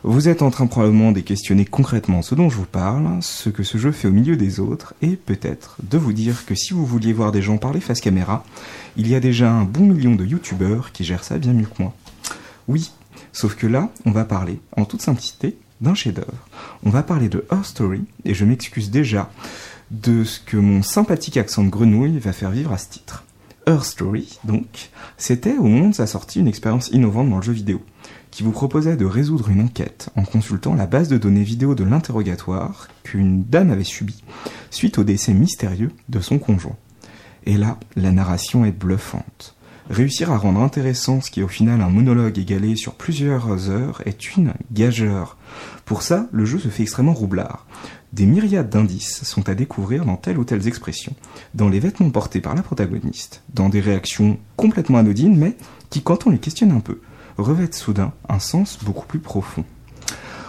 Vous 0.04 0.28
êtes 0.28 0.42
en 0.42 0.50
train 0.50 0.66
probablement 0.66 1.12
de 1.12 1.20
questionner 1.20 1.64
concrètement 1.64 2.22
ce 2.22 2.34
dont 2.34 2.48
je 2.48 2.56
vous 2.56 2.64
parle, 2.64 3.18
ce 3.20 3.50
que 3.50 3.62
ce 3.62 3.78
jeu 3.78 3.92
fait 3.92 4.08
au 4.08 4.12
milieu 4.12 4.36
des 4.36 4.58
autres, 4.58 4.94
et 5.02 5.16
peut-être 5.16 5.76
de 5.82 5.98
vous 5.98 6.14
dire 6.14 6.46
que 6.46 6.54
si 6.54 6.72
vous 6.72 6.86
vouliez 6.86 7.12
voir 7.12 7.30
des 7.30 7.42
gens 7.42 7.58
parler 7.58 7.80
face 7.80 8.00
caméra, 8.00 8.44
il 8.96 9.06
y 9.06 9.14
a 9.14 9.20
déjà 9.20 9.52
un 9.52 9.64
bon 9.64 9.84
million 9.84 10.14
de 10.14 10.24
youtubeurs 10.24 10.92
qui 10.92 11.04
gèrent 11.04 11.24
ça 11.24 11.38
bien 11.38 11.52
mieux 11.52 11.66
que 11.66 11.82
moi. 11.82 11.94
Oui, 12.68 12.92
sauf 13.32 13.56
que 13.56 13.66
là, 13.66 13.90
on 14.04 14.10
va 14.10 14.24
parler, 14.24 14.60
en 14.76 14.84
toute 14.84 15.02
simplicité, 15.02 15.56
d'un 15.80 15.94
chef-d'œuvre. 15.94 16.48
On 16.84 16.90
va 16.90 17.02
parler 17.02 17.28
de 17.28 17.44
Her 17.50 17.64
Story, 17.64 18.04
et 18.24 18.34
je 18.34 18.44
m'excuse 18.44 18.90
déjà 18.90 19.30
de 19.90 20.24
ce 20.24 20.40
que 20.40 20.56
mon 20.56 20.82
sympathique 20.82 21.36
accent 21.36 21.64
de 21.64 21.70
grenouille 21.70 22.18
va 22.18 22.32
faire 22.32 22.50
vivre 22.50 22.72
à 22.72 22.78
ce 22.78 22.88
titre. 22.88 23.24
Her 23.66 23.84
Story, 23.84 24.38
donc, 24.44 24.90
c'était 25.16 25.56
au 25.56 25.64
moment 25.64 25.88
de 25.88 25.94
sa 25.94 26.06
sortie 26.06 26.40
une 26.40 26.48
expérience 26.48 26.88
innovante 26.88 27.30
dans 27.30 27.36
le 27.36 27.42
jeu 27.42 27.52
vidéo, 27.52 27.82
qui 28.30 28.42
vous 28.42 28.50
proposait 28.50 28.96
de 28.96 29.04
résoudre 29.04 29.50
une 29.50 29.60
enquête 29.60 30.08
en 30.16 30.24
consultant 30.24 30.74
la 30.74 30.86
base 30.86 31.08
de 31.08 31.18
données 31.18 31.44
vidéo 31.44 31.74
de 31.74 31.84
l'interrogatoire 31.84 32.88
qu'une 33.04 33.44
dame 33.44 33.70
avait 33.70 33.84
subi 33.84 34.22
suite 34.70 34.98
au 34.98 35.04
décès 35.04 35.34
mystérieux 35.34 35.92
de 36.08 36.20
son 36.20 36.38
conjoint. 36.38 36.76
Et 37.44 37.56
là, 37.56 37.78
la 37.94 38.10
narration 38.10 38.64
est 38.64 38.72
bluffante. 38.72 39.54
Réussir 39.92 40.32
à 40.32 40.38
rendre 40.38 40.62
intéressant 40.62 41.20
ce 41.20 41.30
qui 41.30 41.40
est 41.40 41.42
au 41.42 41.48
final 41.48 41.82
un 41.82 41.90
monologue 41.90 42.38
égalé 42.38 42.76
sur 42.76 42.94
plusieurs 42.94 43.68
heures 43.68 44.00
est 44.06 44.34
une 44.34 44.54
gageure. 44.72 45.36
Pour 45.84 46.00
ça, 46.00 46.28
le 46.32 46.46
jeu 46.46 46.58
se 46.58 46.68
fait 46.68 46.84
extrêmement 46.84 47.12
roublard. 47.12 47.66
Des 48.14 48.24
myriades 48.24 48.70
d'indices 48.70 49.22
sont 49.24 49.50
à 49.50 49.54
découvrir 49.54 50.06
dans 50.06 50.16
telle 50.16 50.38
ou 50.38 50.44
telle 50.44 50.66
expression, 50.66 51.12
dans 51.52 51.68
les 51.68 51.78
vêtements 51.78 52.08
portés 52.08 52.40
par 52.40 52.54
la 52.54 52.62
protagoniste, 52.62 53.42
dans 53.52 53.68
des 53.68 53.80
réactions 53.80 54.38
complètement 54.56 54.96
anodines, 54.96 55.36
mais 55.36 55.58
qui, 55.90 56.00
quand 56.00 56.26
on 56.26 56.30
les 56.30 56.38
questionne 56.38 56.72
un 56.72 56.80
peu, 56.80 57.02
revêtent 57.36 57.74
soudain 57.74 58.14
un 58.30 58.38
sens 58.38 58.78
beaucoup 58.82 59.06
plus 59.06 59.18
profond. 59.18 59.66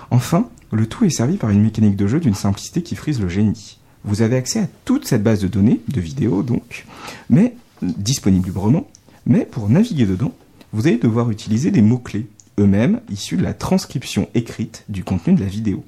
Enfin, 0.09 0.47
le 0.71 0.87
tout 0.87 1.03
est 1.03 1.09
servi 1.09 1.35
par 1.35 1.49
une 1.49 1.63
mécanique 1.63 1.97
de 1.97 2.07
jeu 2.07 2.21
d'une 2.21 2.33
simplicité 2.33 2.81
qui 2.81 2.95
frise 2.95 3.19
le 3.19 3.27
génie. 3.27 3.77
Vous 4.05 4.21
avez 4.21 4.37
accès 4.37 4.59
à 4.59 4.67
toute 4.85 5.05
cette 5.05 5.23
base 5.23 5.41
de 5.41 5.49
données, 5.49 5.81
de 5.89 5.99
vidéos 5.99 6.43
donc, 6.43 6.85
mais 7.29 7.57
disponible 7.81 8.45
librement, 8.45 8.87
mais 9.25 9.45
pour 9.45 9.69
naviguer 9.69 10.05
dedans, 10.05 10.33
vous 10.71 10.87
allez 10.87 10.97
devoir 10.97 11.29
utiliser 11.29 11.71
des 11.71 11.81
mots-clés, 11.81 12.27
eux-mêmes 12.59 13.01
issus 13.09 13.37
de 13.37 13.43
la 13.43 13.53
transcription 13.53 14.27
écrite 14.33 14.85
du 14.89 15.03
contenu 15.03 15.33
de 15.33 15.41
la 15.41 15.47
vidéo, 15.47 15.83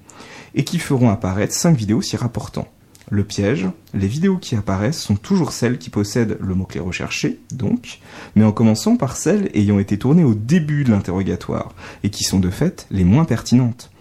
et 0.54 0.64
qui 0.64 0.80
feront 0.80 1.10
apparaître 1.10 1.54
5 1.54 1.76
vidéos 1.76 2.02
s'y 2.02 2.18
rapportant. 2.18 2.68
Le 3.10 3.24
piège, 3.24 3.68
les 3.94 4.08
vidéos 4.08 4.38
qui 4.38 4.56
apparaissent 4.56 5.00
sont 5.00 5.16
toujours 5.16 5.52
celles 5.52 5.78
qui 5.78 5.92
possèdent 5.92 6.38
le 6.42 6.56
mot-clé 6.56 6.80
recherché, 6.80 7.40
donc, 7.52 8.00
mais 8.36 8.44
en 8.44 8.52
commençant 8.52 8.98
par 8.98 9.16
celles 9.16 9.52
ayant 9.54 9.78
été 9.78 10.00
tournées 10.00 10.24
au 10.24 10.34
début 10.34 10.84
de 10.84 10.92
l'interrogatoire, 10.92 11.76
et 12.04 12.10
qui 12.10 12.24
sont 12.24 12.40
de 12.40 12.50
fait 12.50 12.88
les 12.90 13.04
moins 13.04 13.26
pertinentes. 13.26 13.92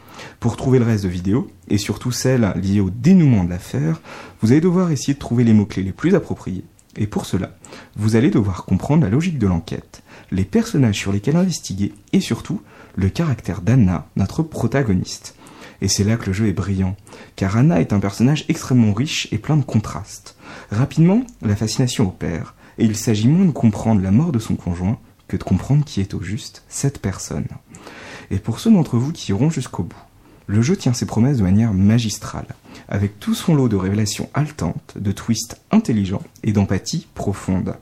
Pour 0.40 0.56
trouver 0.56 0.78
le 0.78 0.86
reste 0.86 1.04
de 1.04 1.10
vidéos, 1.10 1.50
et 1.68 1.76
surtout 1.76 2.12
celles 2.12 2.52
liées 2.56 2.80
au 2.80 2.90
dénouement 2.90 3.44
de 3.44 3.50
l'affaire, 3.50 4.00
vous 4.40 4.52
allez 4.52 4.60
devoir 4.60 4.90
essayer 4.90 5.14
de 5.14 5.18
trouver 5.18 5.44
les 5.44 5.52
mots-clés 5.52 5.82
les 5.82 5.92
plus 5.92 6.14
appropriés. 6.14 6.64
Et 6.96 7.06
pour 7.06 7.26
cela, 7.26 7.56
vous 7.96 8.16
allez 8.16 8.30
devoir 8.30 8.64
comprendre 8.64 9.04
la 9.04 9.10
logique 9.10 9.38
de 9.38 9.46
l'enquête, 9.46 10.02
les 10.30 10.44
personnages 10.44 10.98
sur 10.98 11.12
lesquels 11.12 11.36
investiguer, 11.36 11.92
et 12.12 12.20
surtout, 12.20 12.60
le 12.96 13.08
caractère 13.08 13.62
d'Anna, 13.62 14.06
notre 14.16 14.42
protagoniste. 14.42 15.34
Et 15.80 15.88
c'est 15.88 16.04
là 16.04 16.16
que 16.16 16.26
le 16.26 16.32
jeu 16.32 16.46
est 16.46 16.52
brillant, 16.52 16.96
car 17.36 17.56
Anna 17.56 17.80
est 17.80 17.92
un 17.92 18.00
personnage 18.00 18.44
extrêmement 18.48 18.92
riche 18.92 19.28
et 19.32 19.38
plein 19.38 19.56
de 19.56 19.64
contrastes. 19.64 20.36
Rapidement, 20.70 21.24
la 21.42 21.56
fascination 21.56 22.08
opère, 22.08 22.54
et 22.78 22.84
il 22.84 22.96
s'agit 22.96 23.28
moins 23.28 23.44
de 23.44 23.50
comprendre 23.50 24.00
la 24.00 24.10
mort 24.10 24.32
de 24.32 24.38
son 24.38 24.56
conjoint 24.56 24.98
que 25.28 25.36
de 25.36 25.44
comprendre 25.44 25.84
qui 25.84 26.00
est 26.00 26.14
au 26.14 26.22
juste 26.22 26.64
cette 26.68 27.00
personne. 27.00 27.48
Et 28.30 28.38
pour 28.38 28.60
ceux 28.60 28.70
d'entre 28.70 28.96
vous 28.96 29.12
qui 29.12 29.30
iront 29.30 29.50
jusqu'au 29.50 29.82
bout, 29.82 29.96
le 30.46 30.62
jeu 30.62 30.76
tient 30.76 30.92
ses 30.92 31.06
promesses 31.06 31.38
de 31.38 31.42
manière 31.42 31.72
magistrale, 31.72 32.46
avec 32.88 33.18
tout 33.18 33.34
son 33.34 33.54
lot 33.54 33.68
de 33.68 33.76
révélations 33.76 34.28
haletantes, 34.34 34.94
de 34.96 35.12
twists 35.12 35.60
intelligents 35.70 36.22
et 36.42 36.52
d'empathie 36.52 37.06
profonde. 37.14 37.76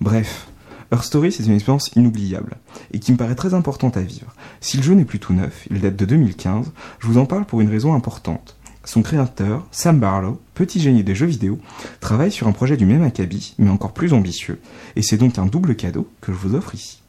Bref, 0.00 0.48
Her 0.92 1.02
Story, 1.02 1.32
c'est 1.32 1.44
une 1.44 1.54
expérience 1.54 1.90
inoubliable, 1.96 2.56
et 2.92 3.00
qui 3.00 3.12
me 3.12 3.16
paraît 3.16 3.34
très 3.34 3.54
importante 3.54 3.96
à 3.96 4.02
vivre. 4.02 4.32
Si 4.60 4.76
le 4.76 4.82
jeu 4.82 4.94
n'est 4.94 5.04
plus 5.04 5.18
tout 5.18 5.32
neuf, 5.32 5.66
il 5.70 5.80
date 5.80 5.96
de 5.96 6.04
2015, 6.04 6.72
je 7.00 7.06
vous 7.06 7.18
en 7.18 7.26
parle 7.26 7.44
pour 7.44 7.60
une 7.60 7.70
raison 7.70 7.94
importante. 7.94 8.56
Son 8.84 9.02
créateur, 9.02 9.66
Sam 9.72 9.98
Barlow, 9.98 10.40
petit 10.54 10.78
génie 10.78 11.02
des 11.02 11.16
jeux 11.16 11.26
vidéo, 11.26 11.58
travaille 11.98 12.30
sur 12.30 12.46
un 12.46 12.52
projet 12.52 12.76
du 12.76 12.86
même 12.86 13.02
acabit, 13.02 13.56
mais 13.58 13.70
encore 13.70 13.92
plus 13.92 14.12
ambitieux, 14.12 14.60
et 14.94 15.02
c'est 15.02 15.16
donc 15.16 15.38
un 15.38 15.46
double 15.46 15.74
cadeau 15.74 16.08
que 16.20 16.32
je 16.32 16.38
vous 16.38 16.54
offre 16.54 16.76
ici. 16.76 17.02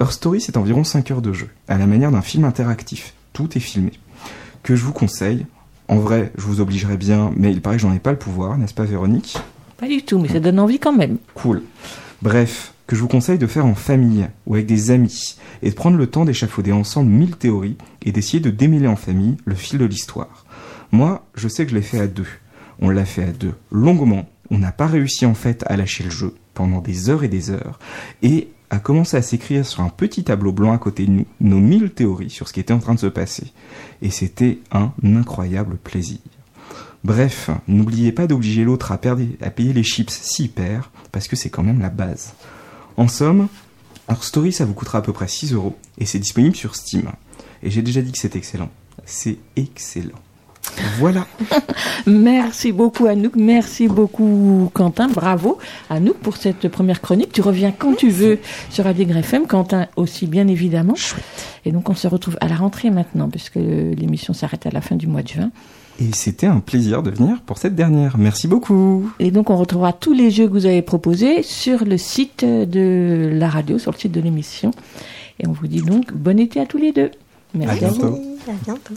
Her 0.00 0.10
Story, 0.10 0.40
c'est 0.40 0.56
environ 0.56 0.84
5 0.84 1.10
heures 1.10 1.22
de 1.22 1.34
jeu, 1.34 1.50
à 1.68 1.76
la 1.76 1.86
manière 1.86 2.12
d'un 2.12 2.22
film 2.22 2.44
interactif, 2.44 3.12
tout 3.34 3.58
est 3.58 3.60
filmé, 3.60 3.92
que 4.62 4.76
je 4.76 4.84
vous 4.84 4.92
conseille. 4.92 5.46
En 5.88 5.96
vrai, 5.96 6.32
je 6.36 6.42
vous 6.42 6.60
obligerai 6.60 6.96
bien, 6.96 7.32
mais 7.36 7.52
il 7.52 7.60
paraît 7.60 7.76
que 7.76 7.82
j'en 7.82 7.92
ai 7.92 7.98
pas 7.98 8.12
le 8.12 8.18
pouvoir, 8.18 8.56
n'est-ce 8.56 8.74
pas 8.74 8.84
Véronique? 8.84 9.36
Pas 9.76 9.88
du 9.88 10.02
tout, 10.02 10.18
mais 10.18 10.28
ça 10.28 10.40
donne 10.40 10.60
envie 10.60 10.78
quand 10.78 10.92
même. 10.92 11.18
Cool. 11.34 11.62
Bref, 12.22 12.72
que 12.86 12.92
que 12.92 12.96
je 12.96 13.00
vous 13.00 13.08
conseille 13.08 13.38
de 13.38 13.46
faire 13.46 13.64
en 13.64 13.74
famille 13.74 14.28
ou 14.46 14.52
avec 14.52 14.66
des 14.66 14.90
amis 14.90 15.36
et 15.62 15.70
de 15.70 15.74
prendre 15.74 15.96
le 15.96 16.06
temps 16.06 16.26
d'échafauder 16.26 16.72
ensemble 16.72 17.08
mille 17.08 17.36
théories 17.36 17.78
et 18.04 18.12
d'essayer 18.12 18.38
de 18.38 18.50
démêler 18.50 18.86
en 18.86 18.96
famille 18.96 19.38
le 19.46 19.54
fil 19.54 19.78
de 19.78 19.86
l'histoire. 19.86 20.44
Moi, 20.90 21.24
je 21.34 21.48
sais 21.48 21.64
que 21.64 21.70
je 21.70 21.76
l'ai 21.76 21.80
fait 21.80 22.00
à 22.00 22.06
deux. 22.06 22.26
On 22.80 22.90
l'a 22.90 23.06
fait 23.06 23.24
à 23.24 23.32
deux 23.32 23.54
longuement. 23.70 24.28
On 24.50 24.58
n'a 24.58 24.72
pas 24.72 24.86
réussi 24.86 25.24
en 25.24 25.32
fait 25.32 25.64
à 25.68 25.78
lâcher 25.78 26.04
le 26.04 26.10
jeu 26.10 26.34
pendant 26.52 26.82
des 26.82 27.08
heures 27.08 27.24
et 27.24 27.28
des 27.28 27.48
heures 27.48 27.78
et 28.22 28.48
a 28.72 28.78
commencé 28.78 29.18
à 29.18 29.22
s'écrire 29.22 29.66
sur 29.66 29.82
un 29.82 29.90
petit 29.90 30.24
tableau 30.24 30.50
blanc 30.50 30.72
à 30.72 30.78
côté 30.78 31.04
de 31.04 31.10
nous 31.10 31.26
nos 31.42 31.58
mille 31.58 31.90
théories 31.90 32.30
sur 32.30 32.48
ce 32.48 32.54
qui 32.54 32.60
était 32.60 32.72
en 32.72 32.78
train 32.78 32.94
de 32.94 32.98
se 32.98 33.06
passer. 33.06 33.52
Et 34.00 34.10
c'était 34.10 34.60
un 34.72 34.92
incroyable 35.04 35.76
plaisir. 35.76 36.18
Bref, 37.04 37.50
n'oubliez 37.68 38.12
pas 38.12 38.26
d'obliger 38.26 38.64
l'autre 38.64 38.90
à, 38.90 38.96
payer 38.96 39.72
les 39.74 39.82
chips 39.82 40.10
s'il 40.10 40.50
perd, 40.50 40.84
parce 41.12 41.28
que 41.28 41.36
c'est 41.36 41.50
quand 41.50 41.62
même 41.62 41.80
la 41.80 41.90
base. 41.90 42.32
En 42.96 43.08
somme, 43.08 43.48
Our 44.08 44.24
Story, 44.24 44.52
ça 44.52 44.64
vous 44.64 44.72
coûtera 44.72 44.98
à 44.98 45.02
peu 45.02 45.12
près 45.12 45.28
6 45.28 45.52
euros, 45.52 45.76
et 45.98 46.06
c'est 46.06 46.18
disponible 46.18 46.56
sur 46.56 46.74
Steam. 46.74 47.12
Et 47.62 47.70
j'ai 47.70 47.82
déjà 47.82 48.00
dit 48.00 48.12
que 48.12 48.18
c'est 48.18 48.36
excellent. 48.36 48.70
C'est 49.04 49.36
excellent. 49.54 50.18
Voilà. 50.98 51.26
Merci 52.06 52.72
beaucoup 52.72 53.06
Anouk, 53.06 53.34
merci 53.36 53.88
beaucoup 53.88 54.70
Quentin, 54.72 55.08
bravo 55.08 55.58
Anouk 55.90 56.16
pour 56.18 56.36
cette 56.36 56.68
première 56.68 57.00
chronique. 57.00 57.32
Tu 57.32 57.40
reviens 57.40 57.72
quand 57.72 57.94
tu 57.94 58.08
veux 58.10 58.38
sur 58.70 58.84
Radio 58.84 59.06
FM, 59.08 59.46
Quentin 59.46 59.86
aussi 59.96 60.26
bien 60.26 60.48
évidemment. 60.48 60.94
Et 61.64 61.72
donc 61.72 61.88
on 61.90 61.94
se 61.94 62.06
retrouve 62.08 62.36
à 62.40 62.48
la 62.48 62.56
rentrée 62.56 62.90
maintenant 62.90 63.28
puisque 63.28 63.56
l'émission 63.56 64.32
s'arrête 64.34 64.66
à 64.66 64.70
la 64.70 64.80
fin 64.80 64.96
du 64.96 65.06
mois 65.06 65.22
de 65.22 65.28
juin. 65.28 65.50
Et 66.00 66.10
c'était 66.14 66.46
un 66.46 66.60
plaisir 66.60 67.02
de 67.02 67.10
venir 67.10 67.40
pour 67.44 67.58
cette 67.58 67.74
dernière. 67.74 68.16
Merci 68.18 68.48
beaucoup. 68.48 69.10
Et 69.18 69.30
donc 69.30 69.50
on 69.50 69.56
retrouvera 69.56 69.92
tous 69.92 70.12
les 70.14 70.30
jeux 70.30 70.46
que 70.46 70.52
vous 70.52 70.66
avez 70.66 70.82
proposés 70.82 71.42
sur 71.42 71.84
le 71.84 71.98
site 71.98 72.44
de 72.44 73.30
la 73.32 73.48
radio, 73.48 73.78
sur 73.78 73.92
le 73.92 73.98
site 73.98 74.12
de 74.12 74.20
l'émission. 74.20 74.70
Et 75.38 75.46
on 75.46 75.52
vous 75.52 75.66
dit 75.66 75.82
donc 75.82 76.12
bon 76.12 76.38
été 76.38 76.60
à 76.60 76.66
tous 76.66 76.78
les 76.78 76.92
deux. 76.92 77.10
Merci 77.54 77.84
À 77.84 77.88
à 77.88 77.90
vous. 77.90 77.98
bientôt. 78.00 78.22
À 78.48 78.52
bientôt. 78.64 78.94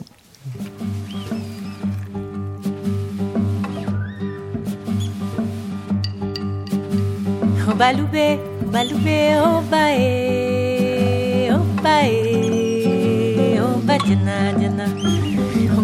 Baloubé, 7.73 8.39
baloubé, 8.71 9.35
oh 9.43 9.61
bae, 9.69 11.49
oh 11.51 11.65
bae, 11.83 13.59
oh 13.61 13.79
ba 13.87 13.97
diana 13.97 14.53
diana. 14.57 14.85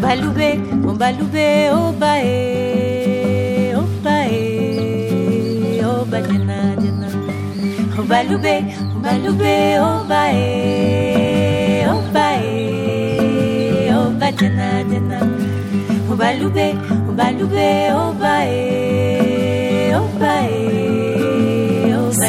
Baloubé, 0.01 0.59
oh 0.87 0.93
baloubé, 0.93 1.69
oh 1.71 1.91
bae, 1.99 3.73
oh 3.75 3.87
bae, 4.03 5.81
oh 5.83 6.05
ba 6.05 6.19
diana 6.21 6.75
diana. 6.81 7.07
Baloubé, 8.09 8.55
baloubé, 9.03 9.79
oh 9.79 10.03
bae, 10.07 11.85
oh 11.87 12.01
bae, 12.13 13.91
oh 13.95 14.09
ba 14.19 14.31
diana 14.31 14.83
diana. 14.89 15.19
Baloubé, 16.21 16.73
baloubé, 17.17 17.69
oh 17.93 18.13
bae, 18.13 19.93
oh 19.95 20.07
bae, 20.19 20.59
ba 20.99 21.00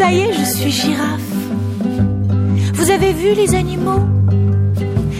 Ça 0.02 0.10
y 0.10 0.18
est, 0.18 0.32
je 0.32 0.44
suis 0.44 0.72
girafe. 0.72 1.20
Vous 2.74 2.90
avez 2.90 3.12
vu 3.12 3.34
les 3.36 3.54
animaux? 3.54 4.00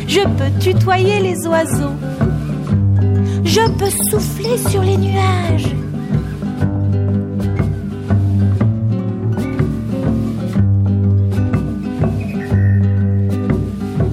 Je 0.09 0.22
peux 0.22 0.51
tutoyer 0.59 1.20
les 1.20 1.47
oiseaux. 1.47 1.95
Je 3.45 3.61
peux 3.78 3.91
souffler 4.11 4.59
sur 4.68 4.83
les 4.83 4.97
nuages. 4.97 5.72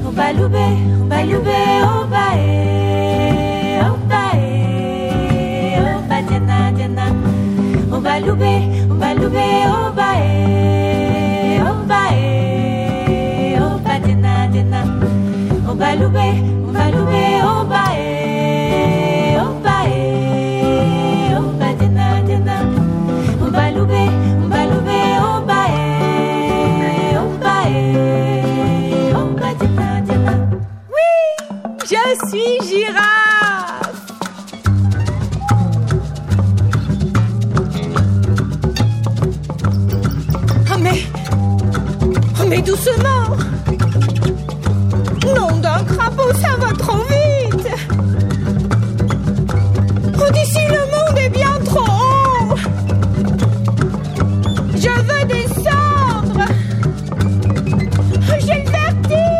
Oh 0.05 0.11
baloubé, 0.11 0.67
oh 1.01 1.05
baloubé, 1.05 1.61
oh 1.83 2.05
bae, 2.11 3.81
oh 3.87 3.97
bae, 4.07 5.79
oh 5.81 6.01
ba 6.07 6.21
diana. 6.21 7.05
Oh 7.91 7.99
baloubé, 7.99 8.55
oh 8.91 8.93
baloubé, 8.93 9.47
oh 9.67 9.91
bae, 9.95 10.38
Bae, 15.89 15.97
oh 19.41 19.53
bae, 19.63 19.95
oh 21.35 21.49
ba 21.59 21.73
diana 21.79 22.21
diana. 22.27 22.57
Oh 23.41 23.49
baloubé, 23.51 24.03
oh 24.43 24.47
baloubé, 24.53 24.99
oh 25.27 25.41
bae, 25.49 27.17
oh 27.17 27.29
bae, 27.43 27.73
oh 29.15 29.29
ba 29.39 29.49
diana 29.59 29.87
diana. 30.05 30.33
Je 31.89 32.03
suis 32.27 32.59
girafe. 32.67 32.99
Ah. 40.69 40.77
Ah 42.39 42.45
mais 42.47 42.61
doucement 42.61 43.35
ça 46.35 46.55
va 46.57 46.71
trop 46.73 46.97
vite. 46.97 47.67
Oh 50.15 50.31
d'ici 50.33 50.59
le 50.67 50.81
monde 50.91 51.17
est 51.17 51.29
bien 51.29 51.57
trop 51.65 51.85
haut. 51.85 52.55
Je 54.75 54.89
veux 54.89 55.25
descendre. 55.25 56.45
J'ai 58.39 58.63
le 58.63 58.69
vertige 58.69 59.39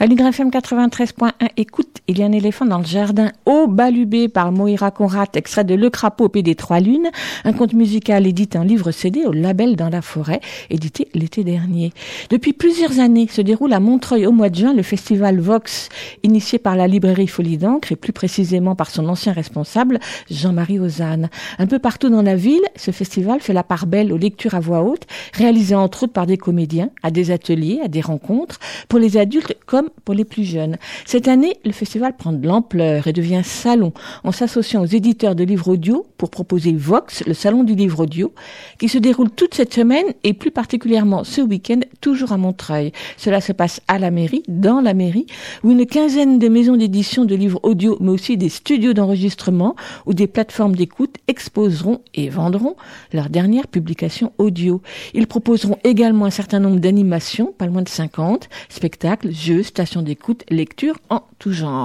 À 0.00 0.06
l'UGRFM 0.06 0.50
93.1, 0.50 1.32
écoute, 1.56 1.93
il 2.06 2.18
y 2.18 2.22
a 2.22 2.26
un 2.26 2.32
éléphant 2.32 2.66
dans 2.66 2.78
le 2.78 2.84
jardin, 2.84 3.32
au 3.46 3.66
balubé 3.66 4.28
par 4.28 4.52
Moira 4.52 4.90
Conrad, 4.90 5.28
extrait 5.34 5.64
de 5.64 5.74
Le 5.74 5.88
Crapaud 5.88 6.26
au 6.26 6.28
Pays 6.28 6.42
des 6.42 6.54
Trois 6.54 6.78
Lunes, 6.80 7.10
un 7.44 7.52
conte 7.54 7.72
musical 7.72 8.26
édité 8.26 8.58
en 8.58 8.62
livre 8.62 8.90
CD 8.90 9.24
au 9.24 9.32
label 9.32 9.74
dans 9.74 9.88
la 9.88 10.02
forêt, 10.02 10.40
édité 10.68 11.08
l'été 11.14 11.44
dernier. 11.44 11.92
Depuis 12.28 12.52
plusieurs 12.52 12.98
années 13.00 13.26
se 13.28 13.40
déroule 13.40 13.72
à 13.72 13.80
Montreuil 13.80 14.26
au 14.26 14.32
mois 14.32 14.50
de 14.50 14.56
juin 14.56 14.74
le 14.74 14.82
festival 14.82 15.40
Vox, 15.40 15.88
initié 16.22 16.58
par 16.58 16.76
la 16.76 16.86
librairie 16.86 17.26
Folie 17.26 17.56
d'encre 17.56 17.92
et 17.92 17.96
plus 17.96 18.12
précisément 18.12 18.74
par 18.74 18.90
son 18.90 19.08
ancien 19.08 19.32
responsable, 19.32 19.98
Jean-Marie 20.30 20.78
Ozanne. 20.78 21.30
Un 21.58 21.66
peu 21.66 21.78
partout 21.78 22.10
dans 22.10 22.22
la 22.22 22.36
ville, 22.36 22.64
ce 22.76 22.90
festival 22.90 23.40
fait 23.40 23.54
la 23.54 23.62
part 23.62 23.86
belle 23.86 24.12
aux 24.12 24.18
lectures 24.18 24.54
à 24.54 24.60
voix 24.60 24.82
haute, 24.82 25.06
réalisées 25.32 25.74
entre 25.74 26.02
autres 26.02 26.12
par 26.12 26.26
des 26.26 26.36
comédiens, 26.36 26.90
à 27.02 27.10
des 27.10 27.30
ateliers, 27.30 27.80
à 27.82 27.88
des 27.88 28.02
rencontres, 28.02 28.58
pour 28.90 28.98
les 28.98 29.16
adultes 29.16 29.56
comme 29.64 29.88
pour 30.04 30.14
les 30.14 30.26
plus 30.26 30.44
jeunes. 30.44 30.76
Cette 31.06 31.28
année, 31.28 31.56
le 31.64 31.72
festival 31.72 31.93
prend 32.16 32.32
de 32.32 32.46
l'ampleur 32.46 33.06
et 33.06 33.12
devient 33.12 33.42
salon 33.44 33.92
en 34.24 34.32
s'associant 34.32 34.82
aux 34.82 34.86
éditeurs 34.86 35.34
de 35.34 35.44
livres 35.44 35.68
audio 35.68 36.06
pour 36.18 36.30
proposer 36.30 36.72
Vox, 36.72 37.24
le 37.26 37.34
salon 37.34 37.64
du 37.64 37.74
livre 37.74 38.00
audio, 38.00 38.32
qui 38.78 38.88
se 38.88 38.98
déroule 38.98 39.30
toute 39.30 39.54
cette 39.54 39.72
semaine 39.72 40.06
et 40.22 40.32
plus 40.32 40.50
particulièrement 40.50 41.24
ce 41.24 41.40
week-end, 41.40 41.80
toujours 42.00 42.32
à 42.32 42.36
Montreuil. 42.36 42.92
Cela 43.16 43.40
se 43.40 43.52
passe 43.52 43.80
à 43.88 43.98
la 43.98 44.10
mairie, 44.10 44.42
dans 44.48 44.80
la 44.80 44.94
mairie, 44.94 45.26
où 45.62 45.70
une 45.70 45.86
quinzaine 45.86 46.38
de 46.38 46.48
maisons 46.48 46.76
d'édition 46.76 47.24
de 47.24 47.34
livres 47.34 47.60
audio, 47.62 47.96
mais 48.00 48.10
aussi 48.10 48.36
des 48.36 48.48
studios 48.48 48.92
d'enregistrement 48.92 49.76
ou 50.06 50.14
des 50.14 50.26
plateformes 50.26 50.74
d'écoute 50.74 51.16
exposeront 51.28 52.00
et 52.14 52.28
vendront 52.28 52.76
leurs 53.12 53.28
dernières 53.28 53.68
publications 53.68 54.32
audio. 54.38 54.82
Ils 55.14 55.26
proposeront 55.26 55.78
également 55.84 56.24
un 56.24 56.30
certain 56.30 56.60
nombre 56.60 56.80
d'animations, 56.80 57.52
pas 57.56 57.66
loin 57.66 57.82
de 57.82 57.88
50, 57.88 58.48
spectacles, 58.68 59.30
jeux, 59.32 59.62
stations 59.62 60.02
d'écoute, 60.02 60.44
lectures 60.50 60.98
en 61.10 61.22
tout 61.38 61.52
genre. 61.52 61.83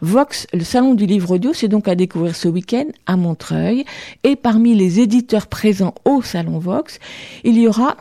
Vox, 0.00 0.46
le 0.52 0.64
salon 0.64 0.94
du 0.94 1.06
livre 1.06 1.32
audio, 1.32 1.52
c'est 1.52 1.68
donc 1.68 1.88
à 1.88 1.94
découvrir 1.94 2.36
ce 2.36 2.48
week-end 2.48 2.86
à 3.06 3.16
Montreuil. 3.16 3.84
Et 4.24 4.36
parmi 4.36 4.74
les 4.74 5.00
éditeurs 5.00 5.46
présents 5.46 5.94
au 6.04 6.22
salon 6.22 6.58
Vox, 6.58 6.98
il 7.44 7.58
y 7.58 7.66
aura 7.66 7.96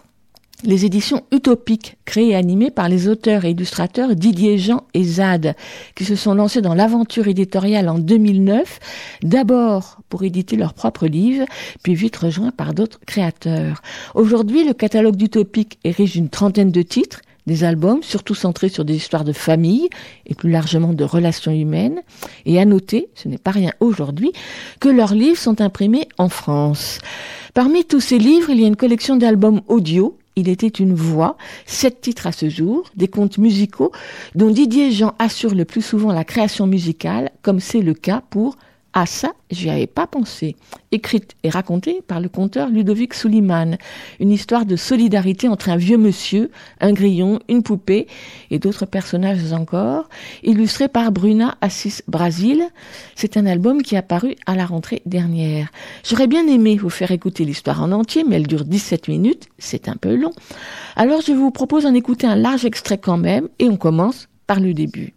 les 0.64 0.86
éditions 0.86 1.24
utopiques, 1.32 1.98
créées 2.06 2.30
et 2.30 2.36
animées 2.36 2.72
par 2.72 2.90
les 2.90 3.08
auteurs 3.08 3.46
et 3.46 3.52
illustrateurs 3.52 4.16
Didier 4.16 4.58
Jean 4.58 4.84
et 4.94 5.04
Zad, 5.04 5.56
qui 5.96 6.04
se 6.04 6.16
sont 6.16 6.34
lancés 6.34 6.62
dans 6.62 6.74
l'aventure 6.74 7.28
éditoriale 7.28 7.90
en 7.90 8.00
2009, 8.00 8.80
d'abord 9.22 10.00
pour 10.10 10.24
éditer 10.24 10.56
leurs 10.56 10.74
propres 10.74 11.06
livres, 11.06 11.46
puis 11.84 11.94
vite 11.94 12.18
rejoints 12.18 12.52
par 12.52 12.74
d'autres 12.74 13.00
créateurs. 13.06 13.82
Aujourd'hui, 14.16 14.66
le 14.66 14.74
catalogue 14.74 15.16
d'utopiques 15.16 15.78
est 15.84 15.92
riche 15.92 16.14
d'une 16.14 16.30
trentaine 16.30 16.72
de 16.72 16.82
titres, 16.82 17.22
des 17.48 17.64
albums 17.64 18.04
surtout 18.04 18.36
centrés 18.36 18.70
sur 18.70 18.86
des 18.86 18.96
histoires 18.96 19.24
de 19.24 19.34
famille 19.34 19.90
et 20.28 20.36
plus 20.36 20.52
largement 20.52 20.94
de 20.94 21.04
relations 21.04 21.52
humaines. 21.52 22.02
Et 22.46 22.60
à 22.60 22.66
noter, 22.66 23.08
ce 23.16 23.28
n'est 23.28 23.40
pas 23.40 23.52
rien 23.52 23.72
aujourd'hui, 23.80 24.32
que 24.80 24.90
leurs 24.90 25.16
livres 25.16 25.40
sont 25.40 25.62
imprimés 25.62 26.08
en 26.20 26.30
France. 26.30 27.00
Parmi 27.56 27.86
tous 27.86 28.02
ces 28.02 28.20
livres, 28.20 28.52
il 28.52 28.62
y 28.62 28.66
a 28.66 28.68
une 28.68 28.76
collection 28.76 29.16
d'albums 29.16 29.62
audio 29.68 30.18
il 30.38 30.50
était 30.50 30.68
une 30.68 30.94
voix, 30.94 31.36
sept 31.66 32.00
titres 32.00 32.28
à 32.28 32.32
ce 32.32 32.48
jour, 32.48 32.84
des 32.96 33.08
contes 33.08 33.40
musicaux 33.40 33.92
dont 34.36 34.52
Didier 34.52 34.92
Jean 34.92 35.16
assure 35.18 35.56
le 35.56 35.66
plus 35.66 35.82
souvent 35.82 36.14
la 36.14 36.24
création 36.24 36.68
musicale, 36.68 37.32
comme 37.42 37.60
c'est 37.60 37.82
le 37.82 37.96
cas 37.96 38.22
pour 38.30 38.56
ah 39.00 39.06
ça, 39.06 39.34
j'y 39.52 39.70
avais 39.70 39.86
pas 39.86 40.08
pensé. 40.08 40.56
Écrite 40.92 41.36
et 41.44 41.52
racontée 41.52 42.02
par 42.08 42.20
le 42.20 42.30
conteur 42.30 42.68
Ludovic 42.68 43.14
Suliman. 43.14 43.78
Une 44.20 44.32
histoire 44.32 44.66
de 44.66 44.76
solidarité 44.76 45.48
entre 45.48 45.70
un 45.70 45.78
vieux 45.78 46.00
monsieur, 46.00 46.50
un 46.82 46.94
grillon, 46.94 47.38
une 47.48 47.62
poupée 47.62 48.08
et 48.50 48.58
d'autres 48.58 48.88
personnages 48.88 49.54
encore. 49.54 50.10
Illustré 50.42 50.88
par 50.88 51.12
Bruna 51.12 51.60
Assis 51.62 52.00
Brasil. 52.08 52.64
C'est 53.14 53.38
un 53.38 53.46
album 53.46 53.84
qui 53.84 53.94
est 53.94 54.00
apparu 54.00 54.36
à 54.48 54.56
la 54.56 54.66
rentrée 54.66 55.04
dernière. 55.06 55.72
J'aurais 56.04 56.26
bien 56.26 56.48
aimé 56.48 56.76
vous 56.78 56.90
faire 56.90 57.12
écouter 57.12 57.46
l'histoire 57.46 57.84
en 57.84 57.92
entier, 57.92 58.24
mais 58.28 58.38
elle 58.38 58.48
dure 58.48 58.66
17 58.66 59.10
minutes. 59.10 59.48
C'est 59.60 59.90
un 59.90 59.96
peu 59.96 60.16
long. 60.16 60.32
Alors 60.96 61.22
je 61.22 61.34
vous 61.34 61.52
propose 61.52 61.84
d'en 61.84 61.94
écouter 61.94 62.26
un 62.26 62.36
large 62.36 62.66
extrait 62.66 62.98
quand 62.98 63.18
même 63.18 63.48
et 63.60 63.70
on 63.70 63.78
commence 63.78 64.28
par 64.48 64.60
le 64.60 64.74
début. 64.74 65.14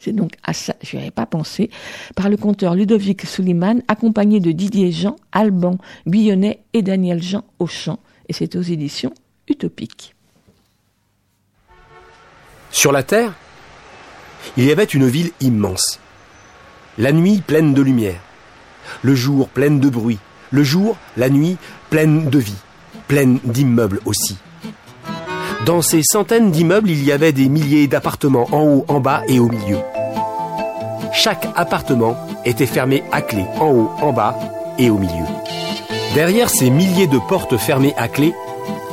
C'est 0.00 0.12
donc 0.12 0.32
à 0.42 0.54
ça, 0.54 0.74
je 0.82 0.96
n'y 0.96 1.02
avais 1.02 1.10
pas 1.10 1.26
pensé, 1.26 1.68
par 2.16 2.30
le 2.30 2.38
conteur 2.38 2.74
Ludovic 2.74 3.26
Suliman, 3.26 3.82
accompagné 3.86 4.40
de 4.40 4.50
Didier 4.50 4.92
Jean, 4.92 5.16
Alban, 5.30 5.76
Billonnet 6.06 6.60
et 6.72 6.80
Daniel 6.80 7.22
Jean 7.22 7.44
au 7.58 7.66
chant. 7.66 7.98
Et 8.28 8.32
c'est 8.32 8.56
aux 8.56 8.62
éditions 8.62 9.12
Utopiques. 9.46 10.14
Sur 12.70 12.92
la 12.92 13.02
Terre, 13.02 13.34
il 14.56 14.64
y 14.64 14.72
avait 14.72 14.84
une 14.84 15.06
ville 15.06 15.32
immense. 15.40 16.00
La 16.96 17.12
nuit 17.12 17.42
pleine 17.46 17.74
de 17.74 17.82
lumière, 17.82 18.20
le 19.02 19.14
jour 19.14 19.50
pleine 19.50 19.80
de 19.80 19.90
bruit, 19.90 20.18
le 20.50 20.62
jour, 20.62 20.96
la 21.18 21.28
nuit 21.28 21.58
pleine 21.90 22.30
de 22.30 22.38
vie, 22.38 22.62
pleine 23.06 23.38
d'immeubles 23.44 24.00
aussi. 24.06 24.38
Dans 25.66 25.82
ces 25.82 26.00
centaines 26.02 26.50
d'immeubles, 26.50 26.90
il 26.90 27.04
y 27.04 27.12
avait 27.12 27.32
des 27.32 27.50
milliers 27.50 27.86
d'appartements 27.86 28.48
en 28.50 28.62
haut, 28.62 28.84
en 28.88 28.98
bas 28.98 29.22
et 29.28 29.38
au 29.38 29.48
milieu. 29.48 29.78
Chaque 31.12 31.46
appartement 31.54 32.16
était 32.46 32.66
fermé 32.66 33.02
à 33.12 33.20
clé, 33.20 33.44
en 33.60 33.70
haut, 33.70 33.90
en 34.00 34.12
bas 34.12 34.34
et 34.78 34.88
au 34.88 34.96
milieu. 34.96 35.26
Derrière 36.14 36.48
ces 36.48 36.70
milliers 36.70 37.06
de 37.06 37.18
portes 37.28 37.58
fermées 37.58 37.94
à 37.98 38.08
clé, 38.08 38.32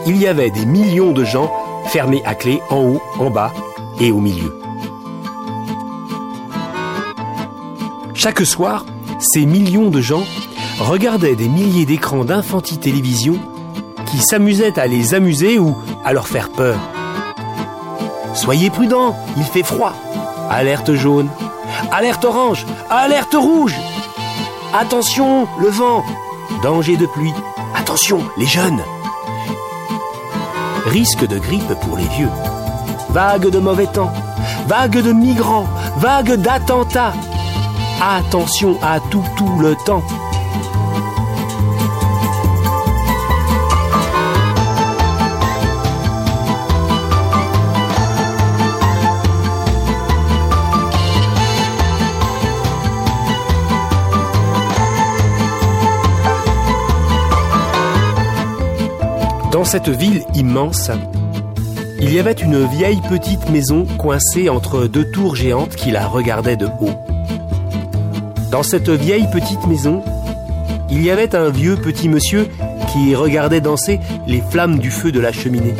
il 0.05 0.17
y 0.17 0.27
avait 0.27 0.51
des 0.51 0.65
millions 0.65 1.13
de 1.13 1.23
gens 1.23 1.51
fermés 1.87 2.21
à 2.25 2.35
clé, 2.35 2.59
en 2.69 2.81
haut, 2.81 3.01
en 3.17 3.29
bas 3.29 3.53
et 4.01 4.11
au 4.11 4.19
milieu. 4.19 4.53
Chaque 8.13 8.45
soir, 8.45 8.85
ces 9.19 9.45
millions 9.45 9.89
de 9.89 10.01
gens 10.01 10.23
regardaient 10.79 11.35
des 11.35 11.47
milliers 11.47 11.85
d'écrans 11.85 12.25
d'infanti-télévision 12.25 13.39
qui 14.07 14.19
s'amusaient 14.19 14.79
à 14.79 14.87
les 14.87 15.13
amuser 15.13 15.59
ou 15.59 15.75
à 16.03 16.13
leur 16.13 16.27
faire 16.27 16.49
peur. 16.49 16.79
Soyez 18.33 18.69
prudents, 18.69 19.15
il 19.35 19.43
fait 19.43 19.63
froid. 19.63 19.93
Alerte 20.49 20.93
jaune, 20.93 21.29
alerte 21.91 22.25
orange, 22.25 22.65
alerte 22.89 23.35
rouge. 23.35 23.75
Attention, 24.73 25.47
le 25.59 25.69
vent, 25.69 26.03
danger 26.63 26.97
de 26.97 27.05
pluie. 27.05 27.33
Attention, 27.75 28.21
les 28.37 28.45
jeunes. 28.45 28.81
Risque 30.85 31.27
de 31.27 31.37
grippe 31.37 31.73
pour 31.81 31.97
les 31.97 32.07
vieux. 32.07 32.29
Vague 33.09 33.49
de 33.49 33.59
mauvais 33.59 33.87
temps, 33.87 34.11
vague 34.67 35.01
de 35.01 35.11
migrants, 35.11 35.67
vague 35.97 36.33
d'attentats. 36.35 37.13
Attention 38.01 38.77
à 38.83 38.99
tout, 38.99 39.23
tout 39.37 39.59
le 39.59 39.75
temps. 39.85 40.03
Cette 59.67 59.89
ville 59.89 60.23
immense, 60.33 60.89
il 61.99 62.13
y 62.13 62.19
avait 62.19 62.31
une 62.31 62.65
vieille 62.67 63.01
petite 63.09 63.49
maison 63.49 63.85
coincée 63.97 64.47
entre 64.47 64.87
deux 64.87 65.11
tours 65.11 65.35
géantes 65.35 65.75
qui 65.75 65.91
la 65.91 66.07
regardaient 66.07 66.55
de 66.55 66.67
haut. 66.79 66.95
Dans 68.49 68.63
cette 68.63 68.89
vieille 68.89 69.27
petite 69.29 69.67
maison, 69.67 70.01
il 70.89 71.03
y 71.03 71.11
avait 71.11 71.35
un 71.35 71.49
vieux 71.49 71.75
petit 71.75 72.07
monsieur 72.07 72.47
qui 72.93 73.13
regardait 73.13 73.59
danser 73.59 73.99
les 74.25 74.39
flammes 74.39 74.79
du 74.79 74.89
feu 74.89 75.11
de 75.11 75.19
la 75.19 75.33
cheminée. 75.33 75.75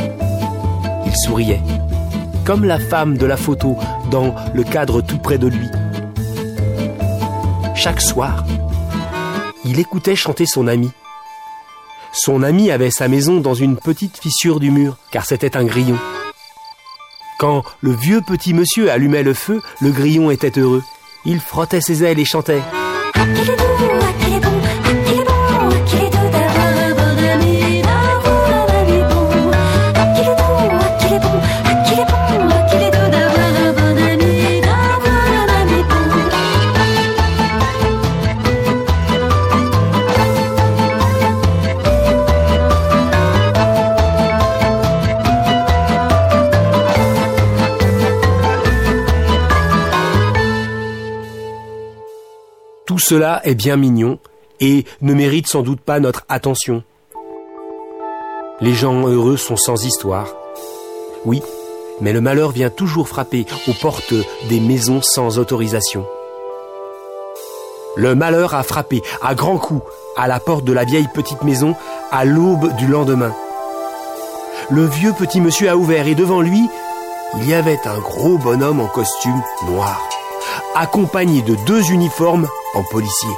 Il 1.06 1.16
souriait, 1.16 1.62
comme 2.44 2.66
la 2.66 2.80
femme 2.80 3.18
de 3.18 3.26
la 3.26 3.38
photo 3.38 3.78
dans 4.12 4.36
le 4.54 4.64
cadre 4.66 5.00
tout 5.00 5.18
près 5.18 5.38
de 5.38 5.48
lui. 5.48 5.70
Chaque 7.74 8.02
soir, 8.02 8.44
il 9.64 9.80
écoutait 9.80 10.18
chanter 10.18 10.46
son 10.46 10.68
ami. 10.68 10.92
Son 12.20 12.42
ami 12.42 12.72
avait 12.72 12.90
sa 12.90 13.08
maison 13.08 13.42
dans 13.42 13.54
une 13.54 13.78
petite 13.78 14.18
fissure 14.18 14.60
du 14.60 14.72
mur, 14.72 14.98
car 15.12 15.24
c'était 15.24 15.56
un 15.56 15.64
grillon. 15.64 15.98
Quand 17.38 17.64
le 17.82 17.92
vieux 17.92 18.22
petit 18.22 18.56
monsieur 18.56 18.90
allumait 18.90 19.22
le 19.22 19.36
feu, 19.36 19.62
le 19.82 19.92
grillon 19.92 20.32
était 20.32 20.60
heureux. 20.60 20.82
Il 21.26 21.40
frottait 21.40 21.80
ses 21.80 22.04
ailes 22.04 22.18
et 22.18 22.26
chantait. 22.26 22.64
Cela 53.08 53.40
est 53.46 53.56
bien 53.56 53.78
mignon 53.78 54.20
et 54.60 54.84
ne 55.00 55.14
mérite 55.14 55.48
sans 55.48 55.62
doute 55.62 55.80
pas 55.80 56.02
notre 56.02 56.26
attention. 56.28 56.84
Les 58.60 58.74
gens 58.74 59.08
heureux 59.08 59.38
sont 59.38 59.56
sans 59.56 59.86
histoire. 59.86 60.28
Oui, 61.24 61.42
mais 62.02 62.12
le 62.12 62.20
malheur 62.20 62.52
vient 62.52 62.70
toujours 62.70 63.08
frapper 63.08 63.46
aux 63.70 63.74
portes 63.74 64.14
des 64.50 64.60
maisons 64.60 65.02
sans 65.02 65.40
autorisation. 65.40 66.06
Le 67.96 68.14
malheur 68.14 68.54
a 68.56 68.64
frappé 68.64 69.02
à 69.22 69.36
grands 69.36 69.58
coups 69.58 69.86
à 70.18 70.28
la 70.28 70.42
porte 70.42 70.66
de 70.66 70.74
la 70.74 70.84
vieille 70.84 71.08
petite 71.14 71.44
maison 71.44 71.76
à 72.12 72.26
l'aube 72.26 72.76
du 72.76 72.88
lendemain. 72.88 73.34
Le 74.70 74.86
vieux 74.86 75.14
petit 75.14 75.40
monsieur 75.40 75.70
a 75.70 75.78
ouvert 75.78 76.08
et 76.08 76.16
devant 76.16 76.42
lui, 76.42 76.68
il 77.38 77.48
y 77.48 77.54
avait 77.54 77.80
un 77.86 78.00
gros 78.00 78.38
bonhomme 78.38 78.82
en 78.82 78.88
costume 78.88 79.42
noir, 79.66 79.98
accompagné 80.76 81.42
de 81.42 81.56
deux 81.66 81.92
uniformes 81.92 82.48
en 82.74 82.84
policier. 82.84 83.30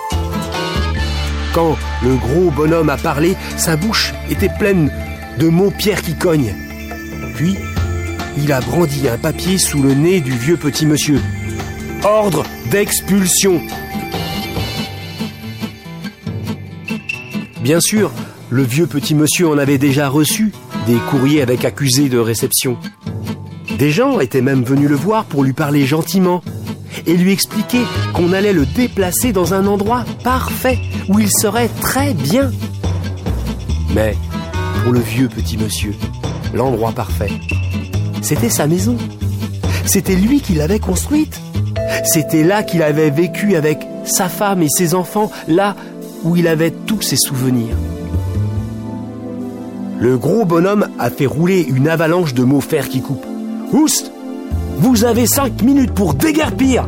Quand 1.54 1.78
le 2.04 2.16
gros 2.16 2.52
bonhomme 2.52 2.90
a 2.90 2.98
parlé, 2.98 3.36
sa 3.58 3.76
bouche 3.76 4.14
était 4.30 4.52
pleine 4.60 4.92
de 5.40 5.48
mots 5.48 5.72
pierres 5.72 6.02
qui 6.02 6.16
cognent. 6.16 6.54
Puis, 7.36 7.56
il 8.38 8.52
a 8.52 8.62
brandi 8.62 9.08
un 9.08 9.18
papier 9.18 9.58
sous 9.58 9.82
le 9.82 9.94
nez 9.94 10.22
du 10.22 10.32
vieux 10.32 10.58
petit 10.58 10.86
monsieur. 10.86 11.20
Ordre 12.04 12.46
d'expulsion. 12.70 13.62
Bien 17.62 17.80
sûr, 17.80 18.12
le 18.50 18.64
vieux 18.64 18.88
petit 18.88 19.16
monsieur 19.16 19.50
en 19.50 19.58
avait 19.58 19.78
déjà 19.78 20.08
reçu 20.08 20.52
des 20.88 20.98
courriers 21.10 21.42
avec 21.42 21.66
accusés 21.66 22.10
de 22.10 22.18
réception. 22.18 22.78
Des 23.78 23.92
gens 23.92 24.20
étaient 24.20 24.42
même 24.42 24.64
venus 24.64 24.90
le 24.90 24.96
voir 24.96 25.26
pour 25.26 25.44
lui 25.44 25.54
parler 25.54 25.86
gentiment 25.86 26.42
et 27.06 27.16
lui 27.16 27.32
expliquer 27.32 27.82
qu'on 28.14 28.34
allait 28.34 28.54
le 28.54 28.66
déplacer 28.66 29.32
dans 29.32 29.54
un 29.54 29.68
endroit 29.68 30.06
parfait 30.24 30.80
où 31.08 31.20
il 31.20 31.30
serait 31.32 31.70
très 31.82 32.14
bien. 32.14 32.52
Mais 33.94 34.16
pour 34.84 34.94
le 34.94 35.00
vieux 35.00 35.28
petit 35.28 35.58
monsieur, 35.58 35.94
l'endroit 36.54 36.92
parfait, 36.92 37.32
c'était 38.22 38.50
sa 38.50 38.68
maison. 38.68 38.98
C'était 39.86 40.16
lui 40.16 40.42
qui 40.42 40.54
l'avait 40.54 40.80
construite. 40.80 41.40
C'était 42.04 42.44
là 42.44 42.64
qu'il 42.64 42.84
avait 42.84 43.10
vécu 43.10 43.56
avec 43.56 43.80
sa 44.04 44.30
femme 44.30 44.62
et 44.62 44.70
ses 44.70 44.94
enfants, 44.94 45.32
là 45.48 45.76
où 46.24 46.36
il 46.36 46.48
avait 46.48 46.72
tous 46.72 47.02
ses 47.02 47.18
souvenirs. 47.18 47.76
Le 50.00 50.18
gros 50.18 50.46
bonhomme 50.46 50.88
a 50.98 51.10
fait 51.10 51.26
rouler 51.26 51.62
une 51.62 51.90
avalanche 51.90 52.34
de 52.34 52.44
mots 52.44 52.62
fer 52.62 52.88
qui 52.88 53.02
coupent. 53.02 53.26
Oust 53.74 54.12
Vous 54.80 55.04
avez 55.04 55.28
cinq 55.28 55.62
minutes 55.62 55.92
pour 55.92 56.14
déguerpir 56.14 56.88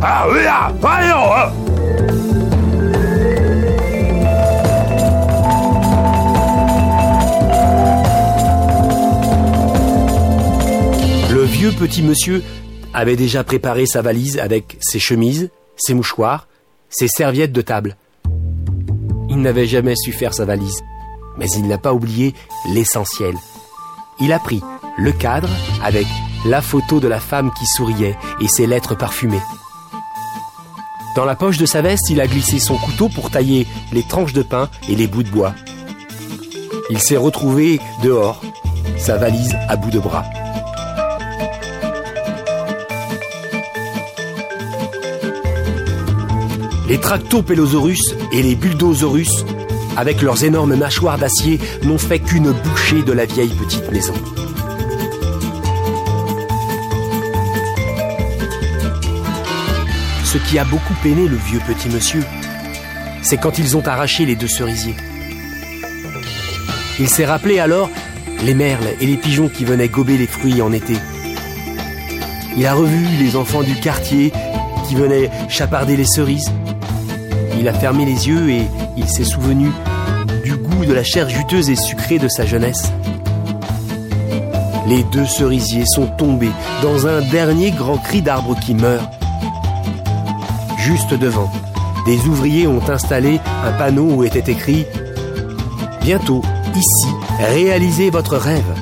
Ah 0.00 0.26
oui, 0.32 0.40
ah, 0.48 0.72
voyons 0.80 1.34
hein. 1.34 1.52
Le 11.30 11.42
vieux 11.42 11.72
petit 11.72 12.02
monsieur 12.02 12.42
avait 12.94 13.16
déjà 13.16 13.44
préparé 13.44 13.84
sa 13.84 14.00
valise 14.00 14.38
avec 14.38 14.78
ses 14.80 14.98
chemises, 14.98 15.50
ses 15.76 15.92
mouchoirs, 15.92 16.48
ses 16.88 17.08
serviettes 17.08 17.52
de 17.52 17.60
table. 17.60 17.96
Il 19.28 19.42
n'avait 19.42 19.66
jamais 19.66 19.96
su 19.96 20.12
faire 20.12 20.32
sa 20.32 20.46
valise, 20.46 20.82
mais 21.36 21.46
il 21.58 21.68
n'a 21.68 21.76
pas 21.76 21.92
oublié 21.92 22.32
l'essentiel. 22.72 23.34
Il 24.18 24.32
a 24.32 24.38
pris 24.38 24.62
le 24.96 25.12
cadre 25.12 25.50
avec 25.84 26.06
la 26.44 26.62
photo 26.62 27.00
de 27.00 27.08
la 27.08 27.20
femme 27.20 27.50
qui 27.58 27.66
souriait 27.66 28.16
et 28.40 28.48
ses 28.48 28.66
lettres 28.66 28.94
parfumées. 28.94 29.42
Dans 31.16 31.24
la 31.24 31.34
poche 31.34 31.58
de 31.58 31.66
sa 31.66 31.82
veste, 31.82 32.10
il 32.10 32.20
a 32.20 32.26
glissé 32.26 32.58
son 32.58 32.76
couteau 32.76 33.08
pour 33.08 33.30
tailler 33.30 33.66
les 33.92 34.02
tranches 34.02 34.32
de 34.32 34.42
pain 34.42 34.68
et 34.88 34.94
les 34.94 35.06
bouts 35.06 35.24
de 35.24 35.30
bois. 35.30 35.54
Il 36.90 37.00
s'est 37.00 37.16
retrouvé 37.16 37.80
dehors, 38.02 38.40
sa 38.96 39.16
valise 39.16 39.56
à 39.68 39.76
bout 39.76 39.90
de 39.90 39.98
bras. 39.98 40.24
Les 46.88 46.98
tractopélosaurus 46.98 48.14
et 48.32 48.42
les 48.42 48.54
bulldosaurus, 48.54 49.44
avec 49.96 50.22
leurs 50.22 50.44
énormes 50.44 50.76
mâchoires 50.76 51.18
d'acier, 51.18 51.60
n'ont 51.82 51.98
fait 51.98 52.20
qu'une 52.20 52.52
bouchée 52.52 53.02
de 53.02 53.12
la 53.12 53.26
vieille 53.26 53.54
petite 53.54 53.90
maison. 53.92 54.14
Qui 60.48 60.58
a 60.58 60.64
beaucoup 60.64 60.94
peiné 61.02 61.28
le 61.28 61.36
vieux 61.36 61.60
petit 61.66 61.90
monsieur, 61.90 62.24
c'est 63.20 63.36
quand 63.36 63.58
ils 63.58 63.76
ont 63.76 63.86
arraché 63.86 64.24
les 64.24 64.34
deux 64.34 64.48
cerisiers. 64.48 64.96
Il 66.98 67.06
s'est 67.08 67.26
rappelé 67.26 67.58
alors 67.58 67.90
les 68.42 68.54
merles 68.54 68.88
et 68.98 69.06
les 69.06 69.18
pigeons 69.18 69.50
qui 69.50 69.66
venaient 69.66 69.88
gober 69.88 70.16
les 70.16 70.26
fruits 70.26 70.62
en 70.62 70.72
été. 70.72 70.94
Il 72.56 72.66
a 72.66 72.72
revu 72.72 73.04
les 73.18 73.36
enfants 73.36 73.62
du 73.62 73.74
quartier 73.74 74.32
qui 74.88 74.94
venaient 74.94 75.30
chaparder 75.50 75.96
les 75.98 76.06
cerises. 76.06 76.50
Il 77.60 77.68
a 77.68 77.74
fermé 77.74 78.06
les 78.06 78.28
yeux 78.28 78.48
et 78.48 78.62
il 78.96 79.06
s'est 79.06 79.24
souvenu 79.24 79.70
du 80.44 80.56
goût 80.56 80.86
de 80.86 80.94
la 80.94 81.04
chair 81.04 81.28
juteuse 81.28 81.68
et 81.68 81.76
sucrée 81.76 82.18
de 82.18 82.28
sa 82.28 82.46
jeunesse. 82.46 82.90
Les 84.86 85.02
deux 85.12 85.26
cerisiers 85.26 85.84
sont 85.84 86.06
tombés 86.06 86.52
dans 86.82 87.06
un 87.06 87.20
dernier 87.20 87.70
grand 87.70 87.98
cri 87.98 88.22
d'arbre 88.22 88.58
qui 88.58 88.72
meurt. 88.72 89.12
Juste 90.88 91.12
devant, 91.12 91.50
des 92.06 92.16
ouvriers 92.28 92.66
ont 92.66 92.80
installé 92.88 93.40
un 93.62 93.72
panneau 93.72 94.10
où 94.10 94.24
était 94.24 94.50
écrit 94.50 94.86
Bientôt, 96.00 96.40
ici, 96.74 97.08
réalisez 97.38 98.08
votre 98.08 98.38
rêve. 98.38 98.74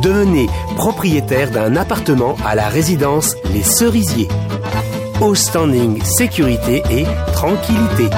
Devenez 0.00 0.48
propriétaire 0.76 1.50
d'un 1.50 1.76
appartement 1.76 2.36
à 2.46 2.54
la 2.54 2.68
résidence 2.68 3.36
Les 3.52 3.62
Cerisiers. 3.62 4.28
Au 5.20 5.34
standing 5.34 6.02
sécurité 6.02 6.82
et 6.90 7.04
tranquillité. 7.34 8.08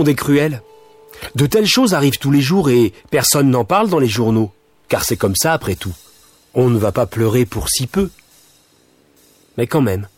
Monde 0.00 0.08
est 0.08 0.14
cruel. 0.14 0.62
De 1.34 1.44
telles 1.44 1.66
choses 1.66 1.92
arrivent 1.92 2.18
tous 2.18 2.30
les 2.30 2.40
jours 2.40 2.70
et 2.70 2.94
personne 3.10 3.50
n'en 3.50 3.66
parle 3.66 3.90
dans 3.90 3.98
les 3.98 4.08
journaux, 4.08 4.50
car 4.88 5.04
c'est 5.04 5.18
comme 5.18 5.36
ça 5.36 5.52
après 5.52 5.74
tout. 5.74 5.92
On 6.54 6.70
ne 6.70 6.78
va 6.78 6.90
pas 6.90 7.04
pleurer 7.04 7.44
pour 7.44 7.68
si 7.68 7.86
peu. 7.86 8.10
Mais 9.58 9.66
quand 9.66 9.82
même, 9.82 10.08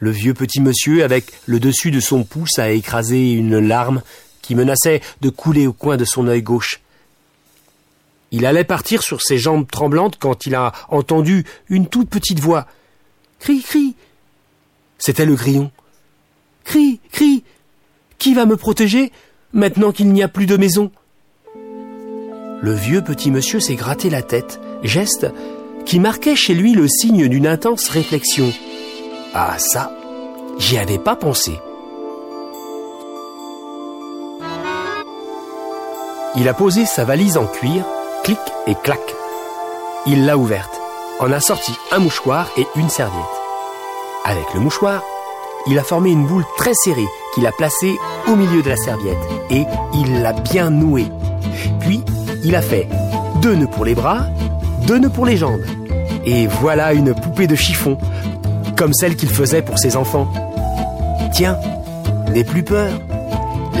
le 0.00 0.10
vieux 0.10 0.34
petit 0.34 0.60
monsieur, 0.60 1.04
avec 1.04 1.32
le 1.46 1.60
dessus 1.60 1.92
de 1.92 2.00
son 2.00 2.24
pouce, 2.24 2.58
a 2.58 2.70
écrasé 2.70 3.30
une 3.30 3.60
larme 3.60 4.02
qui 4.42 4.56
menaçait 4.56 5.02
de 5.20 5.30
couler 5.30 5.68
au 5.68 5.72
coin 5.72 5.96
de 5.96 6.04
son 6.04 6.26
œil 6.26 6.42
gauche. 6.42 6.80
Il 8.32 8.44
allait 8.44 8.64
partir 8.64 9.02
sur 9.02 9.22
ses 9.22 9.38
jambes 9.38 9.70
tremblantes 9.70 10.18
quand 10.18 10.46
il 10.46 10.56
a 10.56 10.72
entendu 10.88 11.44
une 11.68 11.86
toute 11.86 12.10
petite 12.10 12.40
voix. 12.40 12.66
Cri, 13.38 13.62
cri. 13.62 13.94
C'était 14.98 15.26
le 15.26 15.36
grillon. 15.36 15.70
Cri, 16.64 16.98
cri. 17.12 17.44
Qui 18.18 18.34
va 18.34 18.46
me 18.46 18.56
protéger? 18.56 19.12
Maintenant 19.52 19.92
qu'il 19.92 20.12
n'y 20.12 20.22
a 20.22 20.28
plus 20.28 20.46
de 20.46 20.56
maison 20.56 20.90
Le 22.62 22.72
vieux 22.72 23.02
petit 23.02 23.30
monsieur 23.30 23.60
s'est 23.60 23.74
gratté 23.74 24.10
la 24.10 24.22
tête, 24.22 24.60
geste 24.82 25.26
qui 25.84 26.00
marquait 26.00 26.36
chez 26.36 26.54
lui 26.54 26.74
le 26.74 26.86
signe 26.86 27.28
d'une 27.28 27.46
intense 27.46 27.88
réflexion. 27.88 28.52
Ah 29.32 29.58
ça, 29.58 29.90
j'y 30.58 30.76
avais 30.76 30.98
pas 30.98 31.16
pensé. 31.16 31.52
Il 36.36 36.46
a 36.46 36.54
posé 36.54 36.84
sa 36.84 37.04
valise 37.04 37.38
en 37.38 37.46
cuir, 37.46 37.84
clic 38.22 38.38
et 38.66 38.74
clac. 38.74 39.00
Il 40.06 40.26
l'a 40.26 40.36
ouverte, 40.36 40.78
en 41.20 41.32
a 41.32 41.40
sorti 41.40 41.72
un 41.90 41.98
mouchoir 41.98 42.50
et 42.56 42.66
une 42.76 42.90
serviette. 42.90 43.24
Avec 44.24 44.52
le 44.54 44.60
mouchoir, 44.60 45.02
il 45.66 45.78
a 45.78 45.82
formé 45.82 46.10
une 46.10 46.26
boule 46.26 46.44
très 46.56 46.74
serrée 46.74 47.08
qu'il 47.34 47.46
a 47.46 47.52
placée 47.52 47.96
au 48.28 48.36
milieu 48.36 48.62
de 48.62 48.68
la 48.68 48.76
serviette 48.76 49.16
et 49.50 49.64
il 49.94 50.22
l'a 50.22 50.32
bien 50.32 50.70
nouée. 50.70 51.06
Puis, 51.80 52.02
il 52.44 52.54
a 52.54 52.62
fait 52.62 52.86
deux 53.42 53.54
nœuds 53.54 53.66
pour 53.66 53.84
les 53.84 53.94
bras, 53.94 54.26
deux 54.86 54.98
nœuds 54.98 55.08
pour 55.08 55.26
les 55.26 55.36
jambes. 55.36 55.60
Et 56.24 56.46
voilà 56.46 56.92
une 56.92 57.14
poupée 57.14 57.46
de 57.46 57.54
chiffon, 57.54 57.96
comme 58.76 58.92
celle 58.92 59.16
qu'il 59.16 59.30
faisait 59.30 59.62
pour 59.62 59.78
ses 59.78 59.96
enfants. 59.96 60.30
Tiens, 61.32 61.58
n'aie 62.32 62.44
plus 62.44 62.62
peur. 62.62 62.92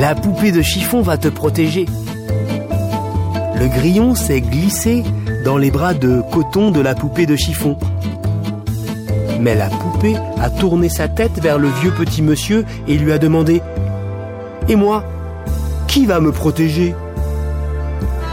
La 0.00 0.14
poupée 0.14 0.52
de 0.52 0.62
chiffon 0.62 1.02
va 1.02 1.18
te 1.18 1.28
protéger. 1.28 1.86
Le 3.58 3.68
grillon 3.68 4.14
s'est 4.14 4.40
glissé 4.40 5.02
dans 5.44 5.58
les 5.58 5.70
bras 5.70 5.92
de 5.92 6.22
coton 6.32 6.70
de 6.70 6.80
la 6.80 6.94
poupée 6.94 7.26
de 7.26 7.36
chiffon. 7.36 7.76
Mais 9.40 9.54
la 9.54 9.68
poupée 9.68 10.16
a 10.40 10.50
tourné 10.50 10.88
sa 10.88 11.08
tête 11.08 11.40
vers 11.40 11.58
le 11.58 11.68
vieux 11.80 11.90
petit 11.90 12.22
monsieur 12.22 12.64
et 12.86 12.96
lui 12.96 13.12
a 13.12 13.18
demandé 13.18 13.62
Et 14.68 14.76
moi 14.76 15.02
Qui 15.86 16.04
va 16.04 16.20
me 16.20 16.30
protéger? 16.30 16.94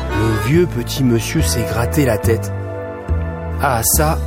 Le 0.10 0.50
vieux 0.50 0.68
petit 0.68 1.04
monsieur 1.04 1.42
s'est 1.42 1.64
gratté 1.64 2.06
la 2.06 2.18
tête. 2.18 2.52
Ah 3.62 3.82
ça, 3.84 4.18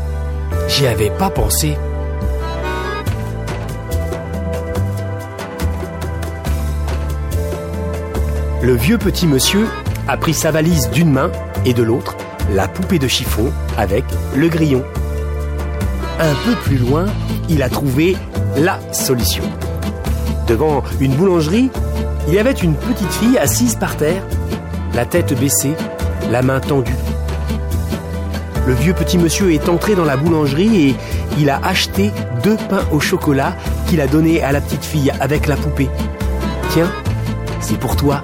j'y 0.68 0.86
avais 0.86 1.10
pas 1.10 1.28
pensé. 1.28 1.76
Le 8.62 8.74
vieux 8.74 8.98
petit 8.98 9.26
monsieur 9.26 9.66
a 10.08 10.16
pris 10.16 10.34
sa 10.34 10.50
valise 10.50 10.90
d'une 10.90 11.12
main 11.12 11.30
et 11.64 11.74
de 11.74 11.82
l'autre 11.82 12.16
la 12.52 12.68
poupée 12.68 12.98
de 12.98 13.06
chiffon 13.06 13.52
avec 13.76 14.04
le 14.34 14.48
grillon. 14.48 14.82
Un 16.18 16.34
peu 16.44 16.54
plus 16.64 16.78
loin, 16.78 17.04
il 17.48 17.62
a 17.62 17.68
trouvé 17.68 18.16
la 18.56 18.78
solution. 18.92 19.44
Devant 20.48 20.82
une 21.00 21.14
boulangerie, 21.14 21.70
il 22.28 22.34
y 22.34 22.38
avait 22.38 22.52
une 22.52 22.74
petite 22.74 23.12
fille 23.12 23.38
assise 23.38 23.76
par 23.76 23.96
terre, 23.96 24.22
la 24.94 25.06
tête 25.06 25.38
baissée, 25.38 25.74
la 26.30 26.42
main 26.42 26.60
tendue. 26.60 26.96
Le 28.66 28.74
vieux 28.74 28.92
petit 28.92 29.16
monsieur 29.16 29.52
est 29.52 29.68
entré 29.68 29.94
dans 29.94 30.04
la 30.04 30.16
boulangerie 30.16 30.90
et 30.90 30.96
il 31.38 31.48
a 31.48 31.58
acheté 31.64 32.10
deux 32.42 32.56
pains 32.68 32.84
au 32.92 33.00
chocolat 33.00 33.56
qu'il 33.86 34.00
a 34.00 34.06
donnés 34.06 34.42
à 34.42 34.52
la 34.52 34.60
petite 34.60 34.84
fille 34.84 35.10
avec 35.20 35.46
la 35.46 35.56
poupée. 35.56 35.88
Tiens, 36.70 36.92
c'est 37.60 37.78
pour 37.78 37.96
toi. 37.96 38.22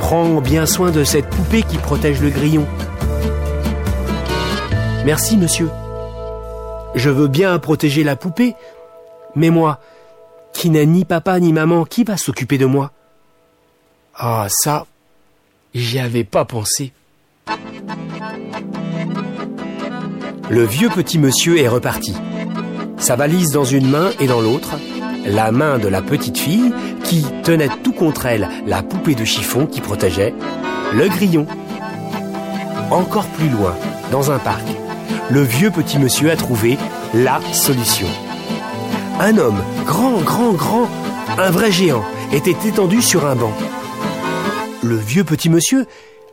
Prends 0.00 0.40
bien 0.40 0.66
soin 0.66 0.90
de 0.90 1.04
cette 1.04 1.28
poupée 1.28 1.62
qui 1.62 1.78
protège 1.78 2.20
le 2.20 2.30
grillon. 2.30 2.66
Merci, 5.04 5.36
monsieur. 5.36 5.70
Je 6.94 7.10
veux 7.10 7.28
bien 7.28 7.58
protéger 7.58 8.04
la 8.04 8.16
poupée, 8.16 8.56
mais 9.34 9.50
moi, 9.50 9.78
qui 10.64 10.70
ni 10.70 11.04
papa 11.04 11.38
ni 11.40 11.52
maman, 11.52 11.84
qui 11.84 12.04
va 12.04 12.16
s'occuper 12.16 12.56
de 12.56 12.64
moi? 12.64 12.90
Ah, 14.14 14.46
ça, 14.48 14.86
j'y 15.74 15.98
avais 15.98 16.24
pas 16.24 16.46
pensé. 16.46 16.94
Le 20.48 20.64
vieux 20.64 20.88
petit 20.88 21.18
monsieur 21.18 21.58
est 21.58 21.68
reparti. 21.68 22.14
Sa 22.96 23.14
valise 23.14 23.50
dans 23.50 23.64
une 23.64 23.90
main 23.90 24.08
et 24.20 24.26
dans 24.26 24.40
l'autre, 24.40 24.78
la 25.26 25.52
main 25.52 25.78
de 25.78 25.88
la 25.88 26.00
petite 26.00 26.38
fille 26.38 26.72
qui 27.02 27.26
tenait 27.42 27.68
tout 27.82 27.92
contre 27.92 28.24
elle 28.24 28.48
la 28.66 28.82
poupée 28.82 29.14
de 29.14 29.26
chiffon 29.26 29.66
qui 29.66 29.82
protégeait 29.82 30.32
le 30.94 31.10
grillon. 31.10 31.46
Encore 32.90 33.26
plus 33.26 33.50
loin, 33.50 33.76
dans 34.10 34.30
un 34.30 34.38
parc, 34.38 34.66
le 35.28 35.42
vieux 35.42 35.70
petit 35.70 35.98
monsieur 35.98 36.30
a 36.30 36.36
trouvé 36.36 36.78
la 37.12 37.42
solution. 37.52 38.08
Un 39.20 39.38
homme, 39.38 39.62
grand, 39.86 40.20
grand, 40.22 40.52
grand, 40.52 40.88
un 41.38 41.50
vrai 41.50 41.70
géant, 41.70 42.04
était 42.32 42.56
étendu 42.66 43.00
sur 43.00 43.26
un 43.26 43.36
banc. 43.36 43.52
Le 44.82 44.96
vieux 44.96 45.22
petit 45.22 45.48
monsieur 45.48 45.86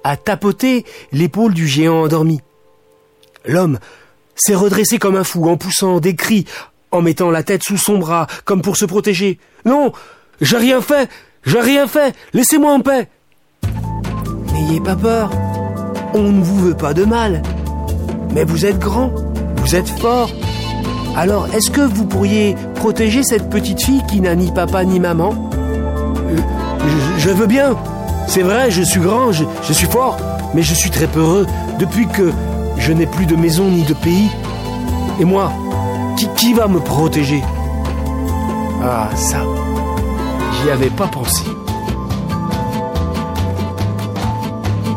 a 0.03 0.17
tapoté 0.17 0.85
l'épaule 1.11 1.53
du 1.53 1.67
géant 1.67 2.03
endormi. 2.03 2.41
L'homme 3.45 3.77
s'est 4.35 4.55
redressé 4.55 4.97
comme 4.97 5.15
un 5.15 5.23
fou 5.23 5.47
en 5.47 5.57
poussant 5.57 5.99
des 5.99 6.15
cris, 6.15 6.45
en 6.91 7.01
mettant 7.01 7.29
la 7.29 7.43
tête 7.43 7.63
sous 7.63 7.77
son 7.77 7.99
bras, 7.99 8.25
comme 8.45 8.63
pour 8.63 8.77
se 8.77 8.85
protéger. 8.85 9.37
Non, 9.63 9.93
j'ai 10.41 10.57
rien 10.57 10.81
fait, 10.81 11.07
j'ai 11.45 11.59
rien 11.59 11.87
fait, 11.87 12.15
laissez-moi 12.33 12.73
en 12.73 12.79
paix. 12.79 13.09
N'ayez 14.53 14.81
pas 14.81 14.95
peur, 14.95 15.29
on 16.15 16.31
ne 16.31 16.43
vous 16.43 16.59
veut 16.59 16.77
pas 16.77 16.95
de 16.95 17.05
mal. 17.05 17.43
Mais 18.33 18.43
vous 18.43 18.65
êtes 18.65 18.79
grand, 18.79 19.13
vous 19.57 19.75
êtes 19.75 19.89
fort. 19.89 20.31
Alors, 21.15 21.47
est-ce 21.53 21.69
que 21.69 21.81
vous 21.81 22.05
pourriez 22.05 22.55
protéger 22.75 23.23
cette 23.23 23.49
petite 23.49 23.83
fille 23.83 24.01
qui 24.07 24.21
n'a 24.21 24.33
ni 24.35 24.51
papa 24.51 24.85
ni 24.85 24.99
maman 24.99 25.33
Euh, 26.29 26.37
je, 27.17 27.29
veux 27.29 27.47
bien. 27.47 27.75
C'est 28.27 28.41
vrai, 28.41 28.71
je 28.71 28.81
suis 28.81 28.99
grand, 28.99 29.31
je, 29.31 29.73
suis 29.73 29.87
fort, 29.87 30.17
mais 30.53 30.63
je 30.63 30.73
suis 30.73 30.89
très 30.89 31.07
peureux 31.07 31.45
depuis 31.79 32.07
que 32.07 32.31
je 32.77 32.93
n'ai 32.93 33.05
plus 33.05 33.25
de 33.25 33.35
maison 33.35 33.65
ni 33.65 33.83
de 33.83 33.93
pays. 33.93 34.29
Et 35.19 35.25
moi, 35.25 35.51
qui 36.37 36.53
va 36.53 36.67
me 36.67 36.79
protéger? 36.79 37.43
Ah, 38.83 39.09
ça, 39.15 39.43
j'y 40.53 40.71
avais 40.71 40.89
pas 40.89 41.07
pensé. 41.07 41.43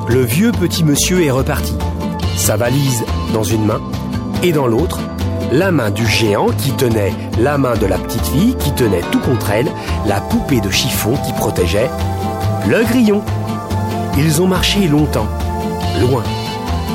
Le 0.08 0.22
vieux 0.22 0.52
petit 0.52 0.84
monsieur 0.84 1.24
est 1.24 1.30
reparti. 1.30 1.74
Sa 2.36 2.56
valise 2.56 3.04
dans 3.32 3.42
une 3.42 3.66
main 3.66 3.80
et 4.42 4.52
dans 4.52 4.66
l'autre, 4.66 5.00
la 5.54 5.70
main 5.70 5.90
du 5.90 6.04
géant 6.04 6.48
qui 6.58 6.72
tenait 6.72 7.12
la 7.38 7.58
main 7.58 7.76
de 7.76 7.86
la 7.86 7.96
petite 7.96 8.26
fille 8.26 8.56
qui 8.56 8.72
tenait 8.72 9.02
tout 9.12 9.20
contre 9.20 9.52
elle, 9.52 9.70
la 10.04 10.20
poupée 10.20 10.60
de 10.60 10.68
chiffon 10.68 11.14
qui 11.24 11.32
protégeait 11.32 11.88
le 12.68 12.82
grillon. 12.82 13.22
Ils 14.18 14.42
ont 14.42 14.48
marché 14.48 14.88
longtemps, 14.88 15.28
loin, 16.00 16.24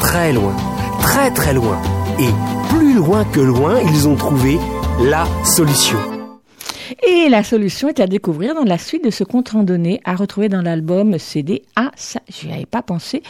très 0.01 0.33
loin, 0.33 0.53
très 0.99 1.31
très 1.31 1.53
loin. 1.53 1.77
Et 2.19 2.29
plus 2.67 2.95
loin 2.95 3.23
que 3.23 3.39
loin, 3.39 3.79
ils 3.93 4.09
ont 4.09 4.15
trouvé 4.15 4.59
la 4.99 5.25
solution. 5.45 6.18
Et 7.11 7.27
la 7.27 7.43
solution 7.43 7.87
est 7.87 7.99
à 7.99 8.05
découvrir 8.05 8.53
dans 8.53 8.63
la 8.63 8.77
suite 8.77 9.03
de 9.03 9.09
ce 9.09 9.23
compte 9.23 9.49
randonné 9.49 9.99
à 10.05 10.15
retrouver 10.15 10.47
dans 10.47 10.61
l'album 10.61 11.17
CD 11.17 11.63
Ah, 11.75 11.89
ça, 11.95 12.19
j'y 12.29 12.51
avais 12.51 12.67
pas 12.67 12.83
pensé, 12.83 13.23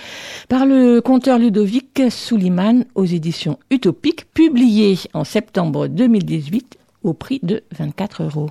par 0.49 0.65
le 0.65 0.99
conteur 0.99 1.39
Ludovic 1.39 2.01
Souliman 2.09 2.83
aux 2.95 3.05
éditions 3.05 3.57
Utopiques, 3.71 4.25
publié 4.33 4.99
en 5.13 5.23
septembre 5.23 5.87
2018 5.87 6.77
au 7.03 7.13
prix 7.13 7.39
de 7.41 7.63
24 7.71 8.23
euros. 8.23 8.49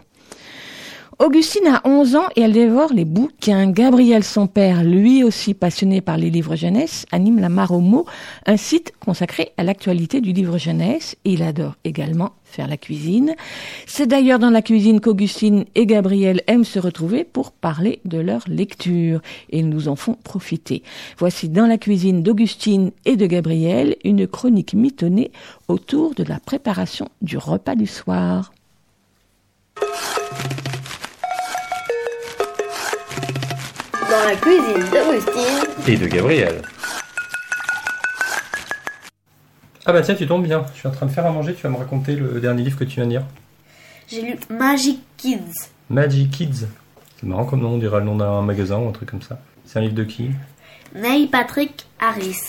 Augustine 1.20 1.66
a 1.66 1.80
11 1.84 2.14
ans 2.14 2.28
et 2.36 2.42
elle 2.42 2.52
dévore 2.52 2.92
les 2.92 3.04
bouquins. 3.04 3.68
Gabriel, 3.68 4.22
son 4.22 4.46
père, 4.46 4.84
lui 4.84 5.24
aussi 5.24 5.52
passionné 5.52 6.00
par 6.00 6.16
les 6.16 6.30
livres 6.30 6.54
jeunesse, 6.54 7.06
anime 7.10 7.40
la 7.40 7.48
Maromo, 7.48 8.06
un 8.46 8.56
site 8.56 8.92
consacré 9.00 9.50
à 9.56 9.64
l'actualité 9.64 10.20
du 10.20 10.32
livre 10.32 10.58
jeunesse. 10.58 11.16
Il 11.24 11.42
adore 11.42 11.74
également 11.82 12.34
faire 12.44 12.68
la 12.68 12.76
cuisine. 12.76 13.34
C'est 13.84 14.06
d'ailleurs 14.06 14.38
dans 14.38 14.50
la 14.50 14.62
cuisine 14.62 15.00
qu'Augustine 15.00 15.64
et 15.74 15.86
Gabriel 15.86 16.40
aiment 16.46 16.62
se 16.62 16.78
retrouver 16.78 17.24
pour 17.24 17.50
parler 17.50 17.98
de 18.04 18.18
leur 18.18 18.44
lecture. 18.46 19.20
Et 19.50 19.58
ils 19.58 19.68
nous 19.68 19.88
en 19.88 19.96
font 19.96 20.14
profiter. 20.14 20.84
Voici 21.18 21.48
dans 21.48 21.66
la 21.66 21.78
cuisine 21.78 22.22
d'Augustine 22.22 22.92
et 23.06 23.16
de 23.16 23.26
Gabriel 23.26 23.96
une 24.04 24.28
chronique 24.28 24.74
mitonnée 24.74 25.32
autour 25.66 26.14
de 26.14 26.22
la 26.22 26.38
préparation 26.38 27.08
du 27.22 27.38
repas 27.38 27.74
du 27.74 27.88
soir. 27.88 28.52
Dans 34.10 34.24
la 34.24 34.36
cuisine 34.36 34.84
d'Augustine. 34.90 35.86
Et 35.86 35.96
de 35.96 36.06
Gabriel. 36.06 36.62
Ah 39.84 39.92
bah 39.92 40.02
tiens, 40.02 40.14
tu 40.14 40.26
tombes 40.26 40.44
bien. 40.44 40.64
Je 40.74 40.78
suis 40.80 40.88
en 40.88 40.92
train 40.92 41.06
de 41.06 41.10
faire 41.10 41.26
à 41.26 41.30
manger, 41.30 41.54
tu 41.54 41.62
vas 41.62 41.68
me 41.68 41.76
raconter 41.76 42.14
le 42.16 42.40
dernier 42.40 42.62
livre 42.62 42.78
que 42.78 42.84
tu 42.84 42.96
viens 42.96 43.04
de 43.04 43.10
lire. 43.10 43.24
J'ai 44.06 44.22
lu 44.22 44.38
Magic 44.48 45.00
Kids. 45.16 45.68
Magic 45.90 46.30
Kids. 46.30 46.66
C'est 47.20 47.26
marrant 47.26 47.44
comme 47.44 47.60
nom, 47.60 47.74
on 47.74 47.78
dirait 47.78 47.98
le 47.98 48.06
nom 48.06 48.16
d'un 48.16 48.42
magasin 48.42 48.78
ou 48.78 48.88
un 48.88 48.92
truc 48.92 49.10
comme 49.10 49.22
ça. 49.22 49.38
C'est 49.64 49.78
un 49.78 49.82
livre 49.82 49.94
de 49.94 50.04
qui? 50.04 50.30
Neil 50.94 51.26
Patrick 51.26 51.86
Harris. 51.98 52.40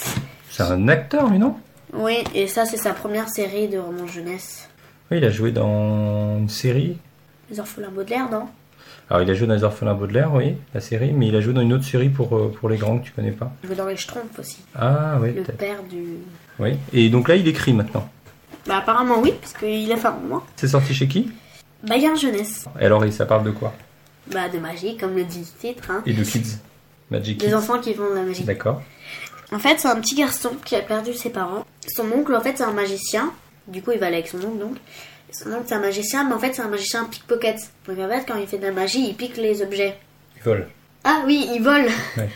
C'est 0.49 0.63
un 0.63 0.87
acteur, 0.87 1.29
lui, 1.29 1.39
non? 1.39 1.57
Oui, 1.93 2.23
et 2.33 2.47
ça, 2.47 2.65
c'est 2.65 2.77
sa 2.77 2.93
première 2.93 3.27
série 3.27 3.67
de 3.67 3.79
romans 3.79 4.07
jeunesse. 4.07 4.69
Oui, 5.11 5.17
il 5.17 5.25
a 5.25 5.29
joué 5.29 5.51
dans 5.51 6.37
une 6.37 6.49
série. 6.49 6.97
Les 7.49 7.59
orphelins 7.59 7.89
Baudelaire, 7.89 8.29
non? 8.29 8.47
Alors, 9.09 9.23
il 9.23 9.29
a 9.31 9.33
joué 9.33 9.47
dans 9.47 9.55
Les 9.55 9.63
Orphelins 9.63 9.95
Baudelaire, 9.95 10.33
oui, 10.33 10.55
la 10.73 10.81
série, 10.81 11.11
mais 11.11 11.27
il 11.27 11.35
a 11.35 11.41
joué 11.41 11.53
dans 11.53 11.61
une 11.61 11.73
autre 11.73 11.83
série 11.83 12.09
pour, 12.09 12.37
euh, 12.37 12.53
pour 12.59 12.69
les 12.69 12.77
grands 12.77 12.99
que 12.99 13.05
tu 13.05 13.11
connais 13.11 13.31
pas. 13.31 13.51
Il 13.63 13.69
joue 13.69 13.75
dans 13.75 13.87
Les 13.87 13.97
Schtroumpfs 13.97 14.37
aussi. 14.37 14.59
Ah, 14.75 15.17
oui, 15.19 15.33
Le 15.33 15.43
père 15.43 15.81
du. 15.89 16.03
Oui. 16.59 16.77
Et 16.93 17.09
donc 17.09 17.27
là, 17.27 17.35
il 17.35 17.47
écrit 17.47 17.73
maintenant. 17.73 18.07
Bah, 18.67 18.77
apparemment, 18.77 19.19
oui, 19.19 19.33
parce 19.41 19.53
qu'il 19.53 19.91
a 19.91 19.97
fait 19.97 20.07
un 20.07 20.11
roman. 20.11 20.43
C'est 20.55 20.67
sorti 20.67 20.93
chez 20.93 21.07
qui? 21.07 21.31
Bayern 21.87 22.15
Jeunesse. 22.17 22.65
Et 22.79 22.85
alors, 22.85 23.03
ça 23.11 23.25
parle 23.25 23.43
de 23.45 23.51
quoi? 23.51 23.73
Bah, 24.31 24.47
de 24.47 24.59
magie, 24.59 24.95
comme 24.95 25.15
le 25.15 25.23
dit 25.23 25.39
le 25.39 25.69
titre. 25.69 25.89
Hein. 25.89 26.03
Et 26.05 26.13
de 26.13 26.23
Kids 26.23 26.57
Magic 27.09 27.39
Des 27.39 27.47
Kids 27.47 27.55
enfants 27.55 27.79
qui 27.79 27.95
font 27.95 28.11
de 28.11 28.15
la 28.15 28.21
magie. 28.21 28.43
D'accord. 28.43 28.83
En 29.51 29.57
fait, 29.57 29.79
c'est 29.79 29.87
un 29.87 29.99
petit 29.99 30.13
garçon 30.13 30.51
qui 30.63 30.75
a 30.75 30.81
perdu 30.81 31.15
ses 31.15 31.31
parents. 31.31 31.65
Son 31.87 32.11
oncle, 32.11 32.35
en 32.35 32.41
fait, 32.41 32.57
c'est 32.57 32.63
un 32.63 32.73
magicien. 32.73 33.31
Du 33.67 33.81
coup, 33.81 33.91
il 33.91 33.99
va 33.99 34.05
aller 34.07 34.17
avec 34.17 34.27
son 34.27 34.37
oncle, 34.37 34.59
donc. 34.59 34.75
Son 35.31 35.51
oncle, 35.53 35.65
c'est 35.67 35.75
un 35.75 35.79
magicien, 35.79 36.23
mais 36.23 36.33
en 36.33 36.39
fait, 36.39 36.53
c'est 36.53 36.61
un 36.61 36.69
magicien 36.69 37.05
pickpocket. 37.05 37.57
Donc, 37.87 37.99
en 37.99 38.09
fait, 38.09 38.25
quand 38.27 38.35
il 38.35 38.47
fait 38.47 38.57
de 38.57 38.65
la 38.65 38.71
magie, 38.71 39.07
il 39.07 39.15
pique 39.15 39.37
les 39.37 39.61
objets. 39.61 39.97
Il 40.37 40.43
vole. 40.43 40.67
Ah 41.03 41.21
oui, 41.25 41.47
il 41.53 41.61
vole. 41.61 41.87
Ouais. 42.17 42.29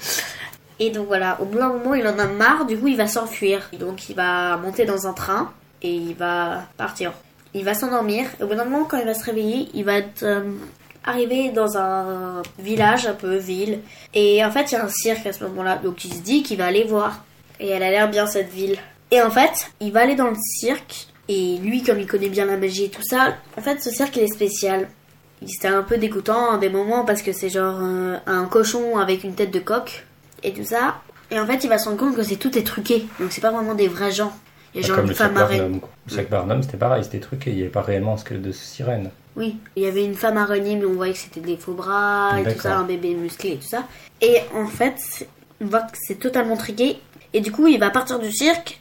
Et 0.80 0.90
donc 0.90 1.08
voilà, 1.08 1.40
au 1.40 1.46
bout 1.46 1.60
d'un 1.60 1.70
moment, 1.70 1.94
il 1.94 2.06
en 2.08 2.18
a 2.18 2.26
marre, 2.26 2.66
du 2.66 2.78
coup, 2.78 2.88
il 2.88 2.98
va 2.98 3.08
s'enfuir. 3.08 3.70
Donc, 3.80 4.10
il 4.10 4.16
va 4.16 4.58
monter 4.58 4.86
dans 4.86 5.08
un 5.08 5.14
train 5.14 5.52
et 5.82 5.94
il 5.94 6.16
va 6.16 6.64
partir. 6.78 7.14
Il 7.54 7.64
va 7.64 7.74
s'endormir. 7.74 8.26
Au 8.42 8.48
bout 8.48 8.56
d'un 8.56 8.66
moment, 8.66 8.86
quand 8.86 8.98
il 8.98 9.06
va 9.06 9.14
se 9.14 9.24
réveiller, 9.24 9.70
il 9.74 9.86
va 9.86 9.98
être, 9.98 10.24
euh, 10.24 10.42
arriver 11.04 11.52
dans 11.52 11.78
un 11.78 12.42
village, 12.58 13.06
un 13.06 13.14
peu 13.14 13.36
ville. 13.36 13.80
Et 14.14 14.44
en 14.44 14.52
fait, 14.52 14.72
il 14.72 14.76
y 14.76 14.78
a 14.78 14.84
un 14.84 14.90
cirque 14.90 15.26
à 15.28 15.34
ce 15.34 15.44
moment-là. 15.44 15.78
Donc, 15.78 16.04
il 16.06 16.14
se 16.14 16.20
dit 16.20 16.44
qu'il 16.44 16.58
va 16.58 16.66
aller 16.66 16.84
voir. 16.84 17.24
Et 17.60 17.70
elle 17.70 17.84
a 17.84 17.92
l'air 17.92 18.10
bien, 18.10 18.26
cette 18.26 18.52
ville. 18.52 18.78
Et 19.12 19.22
en 19.22 19.30
fait, 19.30 19.72
il 19.80 19.92
va 19.92 20.02
aller 20.02 20.16
dans 20.16 20.30
le 20.30 20.38
cirque. 20.60 21.08
Et 21.30 21.58
lui, 21.58 21.84
comme 21.84 22.00
il 22.00 22.08
connaît 22.08 22.30
bien 22.30 22.46
la 22.46 22.58
magie 22.58 22.86
et 22.86 22.90
tout 22.90 23.04
ça, 23.04 23.36
en 23.58 23.62
fait, 23.62 23.82
ce 23.82 23.90
cirque, 23.90 24.16
il 24.18 24.24
est 24.24 24.34
spécial. 24.34 24.90
C'était 25.46 25.70
un 25.70 25.84
peu 25.84 25.98
dégoûtant 25.98 26.52
à 26.52 26.58
des 26.58 26.70
moments 26.70 27.06
parce 27.06 27.22
que 27.22 27.34
c'est 27.34 27.50
genre 27.50 27.80
euh, 27.82 28.18
un 28.28 28.46
cochon 28.46 28.98
avec 28.98 29.24
une 29.24 29.34
tête 29.34 29.52
de 29.52 29.60
coq 29.60 30.06
et 30.42 30.54
tout 30.54 30.64
ça. 30.64 31.02
Et 31.32 31.40
en 31.40 31.46
fait, 31.46 31.64
il 31.64 31.70
va 31.70 31.78
se 31.78 31.86
rendre 31.86 31.98
compte 31.98 32.16
que 32.16 32.24
c'est 32.24 32.36
tout 32.36 32.58
est 32.58 32.64
truqué. 32.64 33.06
Donc, 33.20 33.32
c'est 33.32 33.42
pas 33.42 33.52
vraiment 33.52 33.74
des 33.74 33.88
vrais 33.88 34.12
gens. 34.12 34.34
Il 34.74 34.82
y 34.82 34.84
a 34.84 34.88
genre 34.88 34.98
Comme 34.98 35.08
une 35.08 35.14
femme 35.14 35.38
araignée. 35.38 35.82
Barnum. 36.30 36.64
c'était 36.64 36.78
pareil, 36.78 37.04
c'était 37.04 37.20
truqué. 37.20 37.52
Il 37.52 37.58
n'y 37.58 37.62
avait 37.62 37.72
pas 37.72 37.82
réellement 37.82 38.14
un 38.14 38.18
squelette 38.18 38.42
de 38.42 38.52
sirène. 38.52 39.10
Oui, 39.36 39.58
il 39.76 39.84
y 39.84 39.88
avait 39.88 40.06
une 40.06 40.16
femme 40.16 40.38
araignée, 40.38 40.76
mais 40.76 40.86
on 40.86 40.94
voyait 40.94 41.14
que 41.14 41.20
c'était 41.20 41.40
des 41.40 41.58
faux 41.58 41.74
bras 41.74 42.40
et 42.40 42.54
tout 42.54 42.60
ça, 42.60 42.78
un 42.78 42.84
bébé 42.84 43.14
musclé 43.16 43.52
et 43.52 43.58
tout 43.58 43.68
ça. 43.68 43.88
Et 44.22 44.38
en 44.56 44.68
fait, 44.68 45.28
on 45.62 45.66
voit 45.66 45.82
que 45.82 45.98
c'est 46.00 46.20
totalement 46.20 46.58
truqué. 46.58 46.98
Et 47.34 47.42
du 47.42 47.52
coup, 47.52 47.68
il 47.68 47.80
va 47.80 47.90
partir 47.90 48.20
du 48.20 48.32
cirque. 48.32 48.80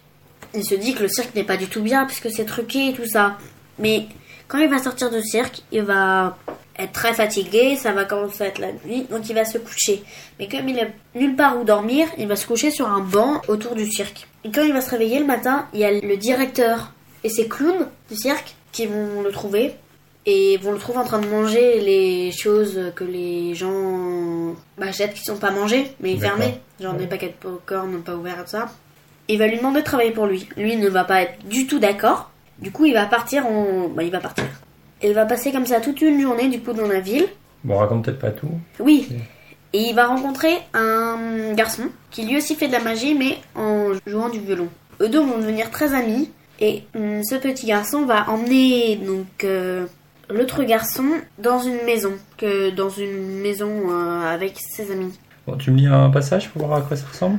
Il 0.55 0.64
se 0.64 0.74
dit 0.74 0.94
que 0.94 1.03
le 1.03 1.09
cirque 1.09 1.34
n'est 1.34 1.44
pas 1.44 1.57
du 1.57 1.66
tout 1.66 1.82
bien 1.82 2.05
puisque 2.07 2.30
c'est 2.30 2.44
truqué 2.44 2.88
et 2.88 2.92
tout 2.92 3.07
ça. 3.07 3.38
Mais 3.78 4.07
quand 4.48 4.59
il 4.59 4.68
va 4.68 4.78
sortir 4.78 5.11
du 5.11 5.22
cirque, 5.22 5.62
il 5.72 5.82
va 5.82 6.36
être 6.78 6.92
très 6.92 7.14
fatigué, 7.14 7.76
ça 7.76 7.92
va 7.92 8.05
commencer 8.05 8.44
à 8.44 8.46
être 8.48 8.59
la 8.59 8.72
nuit, 8.84 9.07
donc 9.11 9.28
il 9.28 9.34
va 9.34 9.44
se 9.44 9.59
coucher. 9.59 10.03
Mais 10.38 10.48
comme 10.48 10.68
il 10.68 10.78
a 10.80 10.86
nulle 11.14 11.36
part 11.36 11.59
où 11.59 11.64
dormir, 11.64 12.09
il 12.18 12.26
va 12.26 12.36
se 12.36 12.46
coucher 12.46 12.70
sur 12.70 12.88
un 12.88 13.00
banc 13.00 13.40
autour 13.48 13.74
du 13.74 13.90
cirque. 13.90 14.26
Et 14.44 14.50
quand 14.50 14.62
il 14.62 14.72
va 14.72 14.80
se 14.80 14.90
réveiller 14.90 15.18
le 15.18 15.26
matin, 15.26 15.66
il 15.72 15.80
y 15.80 15.84
a 15.84 15.90
le 15.90 16.16
directeur 16.16 16.92
et 17.24 17.28
ses 17.28 17.48
clowns 17.48 17.88
du 18.11 18.16
cirque 18.16 18.55
qui 18.72 18.86
vont 18.86 19.22
le 19.22 19.30
trouver 19.30 19.74
et 20.24 20.57
vont 20.59 20.72
le 20.72 20.78
trouver 20.78 20.98
en 20.98 21.05
train 21.05 21.18
de 21.18 21.26
manger 21.26 21.80
les 21.80 22.30
choses 22.32 22.92
que 22.94 23.05
les 23.05 23.55
gens 23.55 24.55
jettent 24.92 25.14
qui 25.14 25.24
sont 25.24 25.36
pas 25.36 25.50
mangées 25.50 25.92
mais 26.00 26.16
fermées, 26.16 26.61
genre 26.80 26.94
des 26.94 27.07
paquets 27.07 27.28
de 27.28 27.32
popcorn 27.32 28.03
pas 28.03 28.14
ouverts 28.14 28.40
et 28.40 28.44
tout 28.44 28.50
ça. 28.50 28.72
Il 29.28 29.38
va 29.38 29.46
lui 29.46 29.56
demander 29.56 29.80
de 29.80 29.84
travailler 29.84 30.10
pour 30.10 30.26
lui. 30.26 30.48
Lui 30.56 30.76
ne 30.76 30.88
va 30.88 31.04
pas 31.04 31.22
être 31.22 31.46
du 31.46 31.66
tout 31.66 31.78
d'accord. 31.78 32.30
Du 32.58 32.70
coup, 32.70 32.84
il 32.84 32.94
va 32.94 33.06
partir 33.06 33.46
en 33.46 33.88
bah, 33.88 34.02
il 34.02 34.10
va 34.10 34.20
partir. 34.20 34.44
Il 35.02 35.12
va 35.14 35.26
passer 35.26 35.52
comme 35.52 35.66
ça 35.66 35.80
toute 35.80 36.00
une 36.00 36.20
journée 36.20 36.48
du 36.48 36.60
coup 36.60 36.72
dans 36.72 36.86
la 36.86 37.00
ville. 37.00 37.26
Bon, 37.64 37.76
raconte 37.76 38.04
peut-être 38.04 38.18
pas 38.18 38.30
tout. 38.30 38.50
Oui. 38.80 39.08
Et 39.72 39.80
il 39.88 39.94
va 39.94 40.06
rencontrer 40.06 40.52
un 40.74 41.52
garçon 41.54 41.84
qui 42.10 42.26
lui 42.26 42.36
aussi 42.36 42.54
fait 42.56 42.66
de 42.66 42.72
la 42.72 42.80
magie, 42.80 43.14
mais 43.14 43.38
en 43.54 43.92
jouant 44.06 44.28
du 44.28 44.38
violon. 44.38 44.68
Eux 45.00 45.08
deux 45.08 45.20
vont 45.20 45.38
devenir 45.38 45.70
très 45.70 45.94
amis. 45.94 46.30
Et 46.60 46.84
hum, 46.94 47.22
ce 47.24 47.34
petit 47.36 47.66
garçon 47.66 48.04
va 48.04 48.28
emmener 48.28 48.96
donc 48.96 49.44
euh, 49.44 49.86
l'autre 50.30 50.62
garçon 50.62 51.04
dans 51.38 51.58
une 51.58 51.82
maison, 51.84 52.12
que 52.36 52.70
dans 52.70 52.90
une 52.90 53.40
maison 53.40 53.90
euh, 53.90 54.34
avec 54.34 54.56
ses 54.58 54.90
amis. 54.92 55.18
Bon, 55.46 55.56
tu 55.56 55.70
me 55.70 55.78
lis 55.78 55.86
un 55.86 56.10
passage 56.10 56.50
pour 56.50 56.66
voir 56.66 56.78
à 56.78 56.82
quoi 56.82 56.96
ça 56.96 57.06
ressemble? 57.10 57.38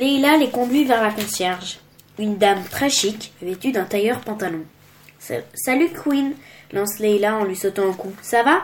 Leila 0.00 0.38
les 0.38 0.48
conduit 0.48 0.84
vers 0.86 1.02
la 1.02 1.10
concierge, 1.10 1.78
une 2.18 2.38
dame 2.38 2.62
très 2.70 2.88
chic, 2.88 3.34
vêtue 3.42 3.70
d'un 3.70 3.84
tailleur 3.84 4.20
pantalon. 4.20 4.62
Sa- 5.18 5.42
Salut 5.52 5.90
Queen, 5.90 6.32
lance 6.72 6.98
Leila 7.00 7.36
en 7.36 7.44
lui 7.44 7.54
sautant 7.54 7.84
au 7.84 7.92
cou. 7.92 8.10
Ça 8.22 8.42
va? 8.42 8.62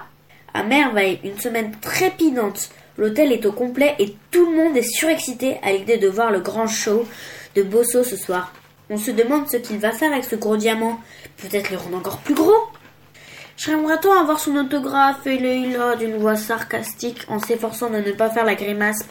À 0.54 0.62
merveille, 0.62 1.20
une 1.24 1.38
semaine 1.38 1.72
trépidante. 1.82 2.70
L'hôtel 2.96 3.32
est 3.32 3.44
au 3.44 3.52
complet 3.52 3.94
et 3.98 4.16
tout 4.30 4.50
le 4.50 4.56
monde 4.56 4.78
est 4.78 4.90
surexcité 4.96 5.58
à 5.62 5.72
l'idée 5.72 5.98
de 5.98 6.08
voir 6.08 6.30
le 6.30 6.40
grand 6.40 6.66
show 6.68 7.06
de 7.54 7.62
Bosso 7.62 8.02
ce 8.02 8.16
soir. 8.16 8.54
On 8.88 8.96
se 8.96 9.10
demande 9.10 9.50
ce 9.50 9.58
qu'il 9.58 9.76
va 9.76 9.92
faire 9.92 10.12
avec 10.12 10.24
ce 10.24 10.36
gros 10.36 10.56
diamant. 10.56 10.98
Peut-être 11.36 11.70
le 11.70 11.76
rendre 11.76 11.98
encore 11.98 12.20
plus 12.20 12.32
gros? 12.34 12.62
J'aimerais-on 13.58 14.12
avoir 14.14 14.40
son 14.40 14.56
autographe 14.56 15.26
et 15.26 15.36
Leila 15.36 15.96
d'une 15.96 16.16
voix 16.16 16.36
sarcastique 16.36 17.26
en 17.28 17.38
s'efforçant 17.40 17.90
de 17.90 17.98
ne 17.98 18.12
pas 18.12 18.30
faire 18.30 18.46
la 18.46 18.54
grimace. 18.54 19.04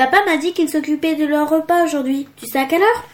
Papa 0.00 0.24
m'a 0.24 0.38
dit 0.38 0.54
qu'il 0.54 0.70
s'occupait 0.70 1.14
de 1.14 1.26
leur 1.26 1.50
repas 1.50 1.84
aujourd'hui. 1.84 2.26
Tu 2.36 2.46
sais 2.46 2.58
à 2.58 2.64
quelle 2.64 2.80
heure? 2.80 3.04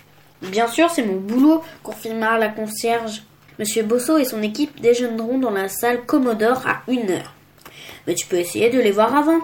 Bien 0.41 0.69
sûr, 0.69 0.89
c'est 0.89 1.03
mon 1.03 1.17
boulot, 1.17 1.61
confirma 1.83 2.39
la 2.39 2.47
concierge. 2.47 3.25
Monsieur 3.59 3.83
Bosso 3.83 4.19
et 4.19 4.25
son 4.25 4.41
équipe 4.41 4.81
déjeuneront 4.81 5.39
dans 5.39 5.51
la 5.51 5.69
salle 5.69 6.07
Commodore 6.07 6.65
à 6.65 6.83
une 6.87 7.11
heure. 7.11 7.35
Mais 8.07 8.15
tu 8.15 8.29
peux 8.29 8.37
essayer 8.37 8.71
de 8.71 8.79
les 8.79 8.93
voir 8.93 9.17
avant. 9.17 9.41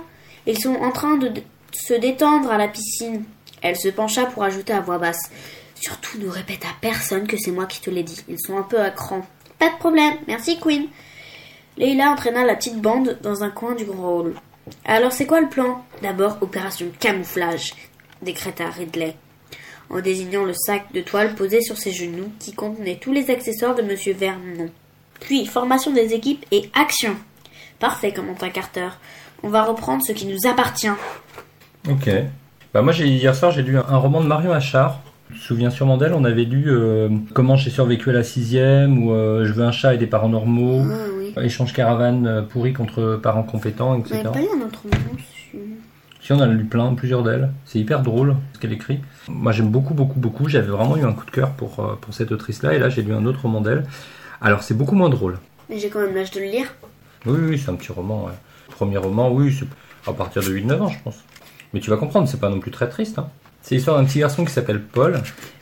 Ils 0.46 0.56
sont 0.56 0.76
en 0.76 0.92
train 0.92 1.16
de 1.16 1.32
se 1.72 1.94
détendre 1.94 2.52
à 2.52 2.58
la 2.58 2.68
piscine. 2.68 3.24
Elle 3.60 3.74
se 3.74 3.88
pencha 3.88 4.26
pour 4.26 4.44
ajouter 4.44 4.72
à 4.72 4.80
voix 4.80 4.98
basse. 4.98 5.28
Surtout 5.74 6.18
ne 6.18 6.28
répète 6.28 6.64
à 6.64 6.76
personne 6.80 7.26
que 7.26 7.36
c'est 7.36 7.50
moi 7.50 7.66
qui 7.66 7.80
te 7.80 7.90
l'ai 7.90 8.04
dit. 8.04 8.22
Ils 8.28 8.38
sont 8.38 8.56
un 8.56 8.62
peu 8.62 8.80
à 8.80 8.90
cran. 8.90 9.26
Pas 9.58 9.70
de 9.70 9.78
problème, 9.78 10.14
merci 10.28 10.60
Queen. 10.60 10.86
Leila 11.76 12.12
entraîna 12.12 12.44
la 12.44 12.54
petite 12.54 12.80
bande 12.80 13.18
dans 13.20 13.42
un 13.42 13.50
coin 13.50 13.74
du 13.74 13.84
grand 13.84 14.20
hall. 14.20 14.34
Alors 14.84 15.12
c'est 15.12 15.26
quoi 15.26 15.40
le 15.40 15.48
plan? 15.48 15.84
D'abord, 16.02 16.38
opération 16.40 16.86
camouflage, 17.00 17.74
décréta 18.22 18.68
Ridley, 18.70 19.16
en 19.90 20.00
désignant 20.00 20.44
le 20.44 20.54
sac 20.54 20.92
de 20.92 21.00
toile 21.00 21.34
posé 21.34 21.60
sur 21.60 21.76
ses 21.76 21.92
genoux 21.92 22.30
qui 22.38 22.52
contenait 22.52 22.98
tous 23.00 23.12
les 23.12 23.30
accessoires 23.30 23.74
de 23.74 23.82
Monsieur 23.82 24.14
Vernon. 24.14 24.70
Puis, 25.20 25.46
formation 25.46 25.92
des 25.92 26.14
équipes 26.14 26.44
et 26.50 26.68
action. 26.74 27.16
Parfait, 27.78 28.12
commenta 28.12 28.48
Carter. 28.50 28.88
On 29.42 29.48
va 29.48 29.64
reprendre 29.64 30.02
ce 30.04 30.12
qui 30.12 30.26
nous 30.26 30.48
appartient. 30.48 30.88
Ok. 31.88 32.10
Bah 32.74 32.82
moi, 32.82 32.92
hier 32.92 33.34
soir, 33.34 33.52
j'ai 33.52 33.62
lu 33.62 33.76
un, 33.76 33.84
un 33.88 33.98
roman 33.98 34.20
de 34.20 34.26
Marion 34.26 34.52
Achard. 34.52 35.00
Tu 35.32 35.38
te 35.38 35.44
souviens 35.44 35.70
sûrement 35.70 35.96
d'elle, 35.96 36.12
on 36.14 36.24
avait 36.24 36.44
lu 36.44 36.64
euh, 36.68 37.08
Comment 37.34 37.56
j'ai 37.56 37.70
survécu 37.70 38.10
à 38.10 38.12
la 38.12 38.22
sixième, 38.22 39.04
ou 39.04 39.12
euh, 39.12 39.44
Je 39.44 39.52
veux 39.52 39.64
un 39.64 39.72
chat 39.72 39.94
et 39.94 39.98
des 39.98 40.06
parents 40.06 40.28
normaux, 40.28 40.82
oui. 40.82 40.94
Échange 41.40 41.72
caravane 41.72 42.26
euh, 42.26 42.42
pourri 42.42 42.72
contre 42.72 43.18
parents 43.22 43.42
compétents, 43.42 43.92
On 43.92 44.00
etc. 44.00 44.22
n'avait 44.24 44.30
pas 44.30 44.40
eu 44.42 44.58
un 44.60 44.66
autre 44.66 44.80
nom 44.84 45.14
dessus. 45.16 45.58
Si 46.20 46.32
on 46.32 46.36
en 46.36 46.40
a 46.42 46.46
lu 46.46 46.64
plein, 46.64 46.94
plusieurs 46.94 47.22
d'elles. 47.22 47.50
C'est 47.64 47.78
hyper 47.80 48.02
drôle 48.02 48.36
ce 48.54 48.58
qu'elle 48.60 48.72
écrit. 48.72 49.00
Moi 49.28 49.52
j'aime 49.52 49.68
beaucoup, 49.70 49.94
beaucoup, 49.94 50.20
beaucoup. 50.20 50.48
J'avais 50.48 50.68
vraiment 50.68 50.96
eu 50.96 51.04
un 51.04 51.12
coup 51.12 51.24
de 51.26 51.30
cœur 51.30 51.50
pour, 51.52 51.80
euh, 51.80 51.94
pour 52.00 52.14
cette 52.14 52.30
autrice-là, 52.32 52.74
et 52.74 52.78
là 52.78 52.88
j'ai 52.88 53.02
lu 53.02 53.12
un 53.14 53.24
autre 53.26 53.42
roman 53.42 53.60
d'elle. 53.60 53.84
Alors 54.40 54.62
c'est 54.62 54.74
beaucoup 54.74 54.94
moins 54.94 55.08
drôle. 55.10 55.38
Mais 55.68 55.78
j'ai 55.78 55.88
quand 55.88 56.00
même 56.00 56.14
l'âge 56.14 56.30
de 56.30 56.40
le 56.40 56.46
lire. 56.46 56.66
Oui, 57.26 57.38
oui, 57.40 57.58
c'est 57.58 57.70
un 57.70 57.74
petit 57.76 57.92
roman. 57.92 58.24
ouais. 58.26 58.32
Premier 58.70 58.98
roman, 58.98 59.30
oui, 59.32 59.52
c'est 59.56 59.66
à 60.10 60.12
partir 60.14 60.42
de 60.42 60.48
8-9 60.48 60.80
ans, 60.80 60.88
je 60.88 60.98
pense. 61.02 61.22
Mais 61.72 61.80
tu 61.80 61.90
vas 61.90 61.96
comprendre, 61.96 62.28
c'est 62.28 62.40
pas 62.40 62.48
non 62.50 62.58
plus 62.60 62.70
très 62.70 62.88
triste. 62.88 63.18
hein. 63.18 63.28
C'est 63.62 63.76
l'histoire 63.76 63.96
d'un 63.98 64.04
petit 64.04 64.18
garçon 64.18 64.44
qui 64.44 64.52
s'appelle 64.52 64.80
Paul 64.80 65.20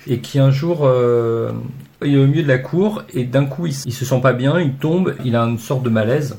et 0.09 0.19
qui 0.19 0.39
un 0.39 0.51
jour 0.51 0.81
euh, 0.85 1.53
il 2.03 2.15
est 2.15 2.19
au 2.19 2.27
milieu 2.27 2.43
de 2.43 2.49
la 2.49 2.59
cour 2.59 3.03
et 3.13 3.25
d'un 3.25 3.45
coup 3.45 3.67
il, 3.67 3.75
il 3.87 3.93
se 3.93 4.05
sent 4.05 4.21
pas 4.23 4.33
bien, 4.33 4.59
il 4.59 4.73
tombe, 4.75 5.15
il 5.25 5.37
a 5.37 5.43
une 5.43 5.59
sorte 5.59 5.83
de 5.83 5.91
malaise. 5.91 6.37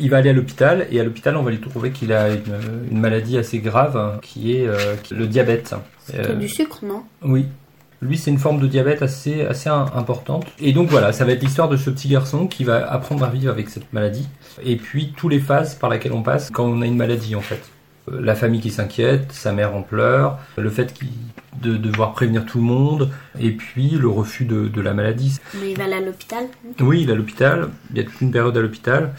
Il 0.00 0.08
va 0.08 0.18
aller 0.18 0.30
à 0.30 0.32
l'hôpital 0.32 0.86
et 0.90 1.00
à 1.00 1.04
l'hôpital 1.04 1.36
on 1.36 1.42
va 1.42 1.50
lui 1.50 1.60
trouver 1.60 1.90
qu'il 1.90 2.12
a 2.12 2.30
une, 2.30 2.42
une 2.90 2.98
maladie 2.98 3.36
assez 3.36 3.58
grave 3.58 4.20
qui 4.22 4.56
est 4.56 4.66
euh, 4.66 4.94
qui 5.02 5.12
est 5.14 5.16
le 5.18 5.26
diabète. 5.26 5.74
C'est 6.06 6.18
Euh, 6.30 6.34
du 6.34 6.48
sucre, 6.48 6.80
non? 6.84 7.02
oui. 7.22 7.46
Lui, 8.04 8.18
c'est 8.18 8.32
une 8.32 8.38
forme 8.38 8.58
de 8.60 8.66
diabète 8.66 9.00
assez, 9.00 9.42
assez 9.42 9.68
importante. 9.68 10.44
Et 10.60 10.72
donc 10.72 10.88
voilà, 10.88 11.12
ça 11.12 11.24
va 11.24 11.30
être 11.30 11.40
l'histoire 11.40 11.68
de 11.68 11.76
ce 11.76 11.88
petit 11.88 12.08
garçon 12.08 12.48
qui 12.48 12.64
va 12.64 12.90
apprendre 12.90 13.24
à 13.24 13.28
vivre 13.30 13.52
avec 13.52 13.68
cette 13.68 13.92
maladie. 13.92 14.28
Et 14.64 14.74
puis, 14.74 15.12
tous 15.16 15.28
les 15.28 15.38
phases 15.38 15.76
par 15.76 15.88
lesquelles 15.88 16.12
on 16.12 16.24
passe 16.24 16.50
quand 16.50 16.64
on 16.64 16.82
a 16.82 16.86
une 16.86 16.96
maladie, 16.96 17.36
en 17.36 17.40
fait. 17.40 17.60
La 18.10 18.34
famille 18.34 18.60
qui 18.60 18.70
s'inquiète, 18.70 19.32
sa 19.32 19.52
mère 19.52 19.76
en 19.76 19.82
pleurs, 19.82 20.38
le 20.56 20.70
fait 20.70 20.94
de 21.60 21.76
devoir 21.76 22.12
prévenir 22.12 22.44
tout 22.44 22.58
le 22.58 22.64
monde, 22.64 23.10
et 23.38 23.52
puis 23.52 23.90
le 23.90 24.08
refus 24.08 24.44
de, 24.44 24.66
de 24.66 24.80
la 24.80 24.92
maladie. 24.92 25.38
Mais 25.60 25.70
il 25.70 25.78
va 25.78 25.84
aller 25.84 25.94
à 25.94 26.00
l'hôpital. 26.00 26.46
Oui, 26.80 27.02
il 27.02 27.10
est 27.10 27.12
à 27.12 27.16
l'hôpital, 27.16 27.68
il 27.90 27.98
y 27.98 28.00
a 28.00 28.04
toute 28.04 28.20
une 28.20 28.32
période 28.32 28.56
à 28.56 28.60
l'hôpital. 28.60 29.14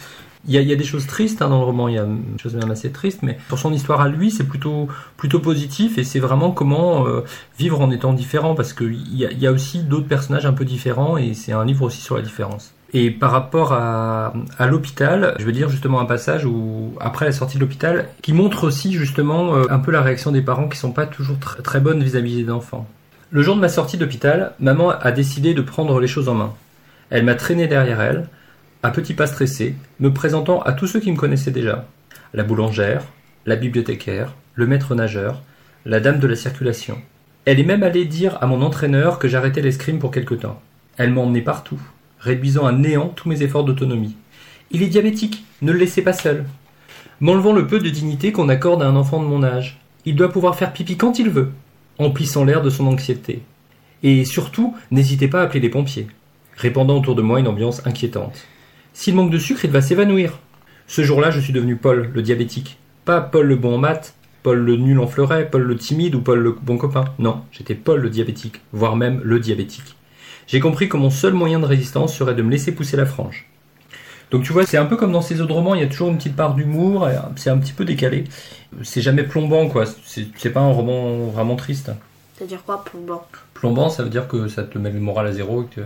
Il 0.46 0.54
y, 0.54 0.58
a, 0.58 0.62
il 0.62 0.68
y 0.68 0.74
a 0.74 0.76
des 0.76 0.84
choses 0.84 1.08
tristes 1.08 1.42
hein, 1.42 1.48
dans 1.48 1.60
le 1.60 1.64
roman, 1.64 1.88
il 1.88 1.96
y 1.96 1.98
a 1.98 2.04
des 2.06 2.38
choses 2.38 2.56
même 2.56 2.70
assez 2.70 2.92
tristes, 2.92 3.24
mais 3.24 3.38
pour 3.48 3.58
son 3.58 3.72
histoire 3.72 4.02
à 4.02 4.10
lui, 4.10 4.30
c'est 4.30 4.44
plutôt, 4.44 4.90
plutôt 5.16 5.40
positif 5.40 5.98
et 5.98 6.04
c'est 6.04 6.20
vraiment 6.20 6.52
comment 6.52 7.08
euh, 7.08 7.22
vivre 7.58 7.80
en 7.80 7.90
étant 7.92 8.12
différent 8.12 8.54
parce 8.54 8.74
qu'il 8.74 9.18
y 9.18 9.26
a, 9.26 9.32
il 9.32 9.40
y 9.40 9.48
a 9.48 9.54
aussi 9.54 9.84
d'autres 9.84 10.10
personnages 10.10 10.46
un 10.46 10.52
peu 10.52 10.66
différents 10.66 11.16
et 11.16 11.34
c'est 11.34 11.54
un 11.54 11.64
livre 11.64 11.86
aussi 11.86 12.02
sur 12.02 12.18
la 12.18 12.22
différence. 12.22 12.74
Et 12.96 13.10
par 13.10 13.32
rapport 13.32 13.74
à, 13.74 14.34
à 14.60 14.68
l'hôpital, 14.68 15.36
je 15.40 15.46
veux 15.46 15.52
dire 15.52 15.70
justement 15.70 16.00
un 16.00 16.06
passage 16.06 16.46
où, 16.46 16.94
après 17.00 17.26
la 17.26 17.32
sortie 17.32 17.58
de 17.58 17.62
l'hôpital, 17.62 18.08
qui 18.22 18.34
montre 18.34 18.66
aussi 18.66 18.94
justement 18.94 19.56
euh, 19.56 19.66
un 19.72 19.80
peu 19.80 19.92
la 19.92 20.02
réaction 20.02 20.32
des 20.32 20.44
parents 20.44 20.68
qui 20.68 20.78
sont 20.78 20.92
pas 20.92 21.08
toujours 21.08 21.38
tr- 21.38 21.62
très 21.64 21.80
bonnes 21.80 22.04
vis-à-vis 22.04 22.44
des 22.44 22.52
enfants. 22.52 22.88
Le 23.32 23.42
jour 23.42 23.56
de 23.56 23.62
ma 23.62 23.70
sortie 23.70 23.98
d'hôpital, 23.98 24.52
maman 24.60 24.92
a 24.92 25.12
décidé 25.12 25.56
de 25.56 25.62
prendre 25.64 26.00
les 26.00 26.08
choses 26.08 26.30
en 26.30 26.36
main. 26.36 26.54
Elle 27.10 27.26
m'a 27.26 27.34
traîné 27.34 27.68
derrière 27.68 28.00
elle, 28.00 28.28
à 28.84 28.92
petits 28.92 29.16
pas 29.16 29.26
stressés, 29.26 29.76
me 30.00 30.14
présentant 30.14 30.62
à 30.62 30.74
tous 30.74 30.86
ceux 30.86 31.00
qui 31.00 31.12
me 31.12 31.18
connaissaient 31.18 31.50
déjà. 31.50 31.86
La 32.36 32.44
boulangère, 32.44 33.02
la 33.48 33.56
bibliothécaire, 33.56 34.34
le 34.54 34.68
maître 34.68 34.94
nageur, 34.94 35.42
la 35.86 36.00
dame 36.00 36.20
de 36.20 36.28
la 36.28 36.36
circulation. 36.36 37.00
Elle 37.46 37.60
est 37.60 37.66
même 37.66 37.82
allée 37.82 38.06
dire 38.06 38.38
à 38.40 38.46
mon 38.46 38.62
entraîneur 38.62 39.18
que 39.18 39.28
j'arrêtais 39.28 39.62
l'escrime 39.62 39.98
pour 39.98 40.12
quelque 40.12 40.36
temps. 40.36 40.62
Elle 40.98 41.12
m'a 41.12 41.22
emmené 41.22 41.42
partout, 41.42 41.80
réduisant 42.24 42.66
à 42.66 42.72
néant 42.72 43.10
tous 43.10 43.28
mes 43.28 43.44
efforts 43.44 43.66
d'autonomie. 43.66 44.16
Il 44.72 44.82
est 44.82 44.88
diabétique, 44.88 45.46
ne 45.62 45.72
le 45.72 45.80
laissez 45.80 46.02
pas 46.02 46.14
seul. 46.14 46.46
M'enlevant 47.20 47.54
le 47.54 47.68
peu 47.68 47.80
de 47.80 47.90
dignité 47.90 48.32
qu'on 48.32 48.50
accorde 48.50 48.82
à 48.82 48.88
un 48.88 48.96
enfant 48.96 49.22
de 49.22 49.28
mon 49.28 49.44
âge. 49.44 49.80
Il 50.06 50.16
doit 50.16 50.32
pouvoir 50.32 50.56
faire 50.56 50.74
pipi 50.74 50.98
quand 50.98 51.20
il 51.20 51.30
veut, 51.30 51.52
emplissant 52.00 52.44
l'air 52.44 52.62
de 52.62 52.70
son 52.70 52.88
anxiété. 52.88 53.44
Et 54.04 54.26
surtout, 54.26 54.76
n'hésitez 54.92 55.28
pas 55.28 55.42
à 55.42 55.44
appeler 55.44 55.60
les 55.60 55.70
pompiers, 55.70 56.08
répandant 56.58 56.98
autour 56.98 57.16
de 57.16 57.22
moi 57.22 57.40
une 57.40 57.48
ambiance 57.48 57.86
inquiétante. 57.86 58.48
S'il 58.94 59.16
manque 59.16 59.32
de 59.32 59.38
sucre, 59.38 59.66
il 59.66 59.72
va 59.72 59.82
s'évanouir. 59.82 60.40
Ce 60.88 61.04
jour-là, 61.04 61.30
je 61.32 61.40
suis 61.40 61.54
devenu 61.54 61.76
Paul, 61.76 62.10
le 62.14 62.22
diabétique. 62.22 62.78
Pas 63.06 63.22
Paul 63.22 63.48
le 63.48 63.56
bon 63.56 63.76
en 63.76 63.78
maths, 63.78 64.16
Paul 64.44 64.60
le 64.60 64.76
nul 64.76 65.00
en 65.00 65.08
fleuret, 65.08 65.50
Paul 65.50 65.64
le 65.64 65.78
timide 65.78 66.16
ou 66.16 66.22
Paul 66.22 66.40
le 66.40 66.52
bon 66.52 66.78
copain. 66.78 67.06
Non, 67.20 67.44
j'étais 67.52 67.76
Paul 67.76 68.02
le 68.02 68.10
diabétique, 68.10 68.62
voire 68.74 68.96
même 68.96 69.22
le 69.24 69.40
diabétique. 69.40 69.96
J'ai 70.48 70.60
compris 70.60 70.90
que 70.90 70.98
mon 70.98 71.10
seul 71.10 71.34
moyen 71.34 71.60
de 71.60 71.66
résistance 71.66 72.16
serait 72.16 72.36
de 72.36 72.42
me 72.42 72.52
laisser 72.52 72.74
pousser 72.74 72.98
la 72.98 73.06
frange. 73.06 73.48
Donc 74.32 74.44
tu 74.44 74.52
vois, 74.52 74.66
c'est 74.66 74.78
un 74.78 74.86
peu 74.86 74.98
comme 74.98 75.12
dans 75.12 75.22
ces 75.22 75.42
autres 75.42 75.54
romans, 75.54 75.76
il 75.76 75.82
y 75.82 75.84
a 75.84 75.88
toujours 75.88 76.10
une 76.10 76.18
petite 76.18 76.36
part 76.36 76.56
d'humour, 76.56 77.08
c'est 77.36 77.52
un 77.52 77.58
petit 77.60 77.74
peu 77.74 77.86
décalé. 77.86 78.24
C'est 78.82 79.02
jamais 79.02 79.22
plombant, 79.24 79.68
quoi. 79.68 79.86
C'est 80.06 80.50
pas 80.50 80.62
un 80.62 80.72
roman 80.72 81.28
vraiment 81.28 81.56
triste. 81.56 81.92
C'est-à-dire 82.36 82.64
quoi, 82.66 82.84
plombant? 82.84 83.24
Plombant, 83.54 83.90
ça 83.90 84.02
veut 84.02 84.10
dire 84.10 84.28
que 84.28 84.48
ça 84.48 84.64
te 84.64 84.80
met 84.80 84.90
le 84.90 85.00
moral 85.00 85.28
à 85.28 85.32
zéro. 85.32 85.62
Et 85.62 85.66
que, 85.68 85.82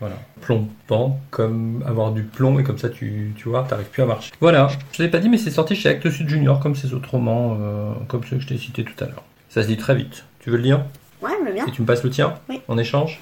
voilà. 0.00 0.16
Plombant, 0.42 1.18
comme 1.30 1.82
avoir 1.86 2.12
du 2.12 2.24
plomb 2.24 2.58
et 2.58 2.62
comme 2.62 2.76
ça, 2.76 2.90
tu, 2.90 3.32
tu 3.36 3.48
vois, 3.48 3.64
t'arrives 3.66 3.86
plus 3.86 4.02
à 4.02 4.06
marcher. 4.06 4.32
Voilà, 4.38 4.68
je 4.92 5.02
l'ai 5.02 5.08
pas 5.08 5.18
dit, 5.18 5.30
mais 5.30 5.38
c'est 5.38 5.50
sorti 5.50 5.74
chez 5.74 5.88
Actes 5.88 6.10
Sud 6.10 6.28
Junior, 6.28 6.60
comme 6.60 6.76
ces 6.76 6.92
autres 6.92 7.12
romans, 7.12 7.56
euh, 7.58 7.92
comme 8.06 8.22
ceux 8.24 8.36
que 8.36 8.42
je 8.42 8.48
t'ai 8.48 8.58
cités 8.58 8.84
tout 8.84 9.02
à 9.02 9.06
l'heure. 9.06 9.22
Ça 9.48 9.62
se 9.62 9.66
dit 9.66 9.78
très 9.78 9.94
vite. 9.94 10.26
Tu 10.40 10.50
veux 10.50 10.58
le 10.58 10.62
lire? 10.62 10.82
Ouais, 11.22 11.30
mais 11.42 11.52
bien. 11.52 11.64
Et 11.66 11.70
tu 11.70 11.80
me 11.80 11.86
passes 11.86 12.04
le 12.04 12.10
tien? 12.10 12.34
Oui. 12.50 12.60
En 12.68 12.76
échange? 12.76 13.18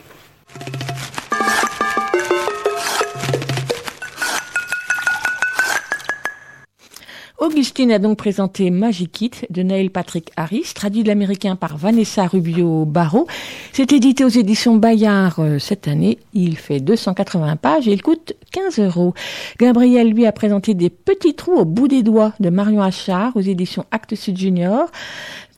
Augustine 7.38 7.92
a 7.92 7.98
donc 7.98 8.16
présenté 8.16 8.70
Magic 8.70 9.20
It 9.20 9.46
de 9.50 9.62
Neil 9.62 9.90
Patrick 9.90 10.30
Harris, 10.36 10.72
traduit 10.74 11.02
de 11.02 11.08
l'américain 11.08 11.54
par 11.54 11.76
Vanessa 11.76 12.26
Rubio 12.26 12.86
Barrault. 12.86 13.26
C'est 13.72 13.92
édité 13.92 14.24
aux 14.24 14.30
éditions 14.30 14.76
Bayard 14.76 15.38
euh, 15.38 15.58
cette 15.58 15.86
année. 15.86 16.18
Il 16.32 16.56
fait 16.56 16.80
280 16.80 17.56
pages 17.56 17.88
et 17.88 17.92
il 17.92 18.02
coûte 18.02 18.32
15 18.52 18.78
euros. 18.80 19.12
Gabriel, 19.58 20.10
lui, 20.10 20.24
a 20.24 20.32
présenté 20.32 20.72
Des 20.72 20.88
petits 20.88 21.34
trous 21.34 21.56
au 21.56 21.64
bout 21.66 21.88
des 21.88 22.02
doigts 22.02 22.32
de 22.40 22.48
Marion 22.48 22.80
Achard 22.80 23.36
aux 23.36 23.42
éditions 23.42 23.84
Actes 23.90 24.14
Sud 24.14 24.38
Junior. 24.38 24.90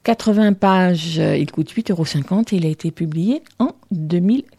80 0.03 0.55
pages, 0.55 1.19
euh, 1.21 1.37
il 1.37 1.51
coûte 1.51 1.71
8,50 1.73 1.93
euros 1.93 2.43
et 2.53 2.57
il 2.57 2.67
a 2.67 2.71
été 2.71 2.91
publié 2.91 3.43
en 3.61 3.71
2014. 3.93 4.58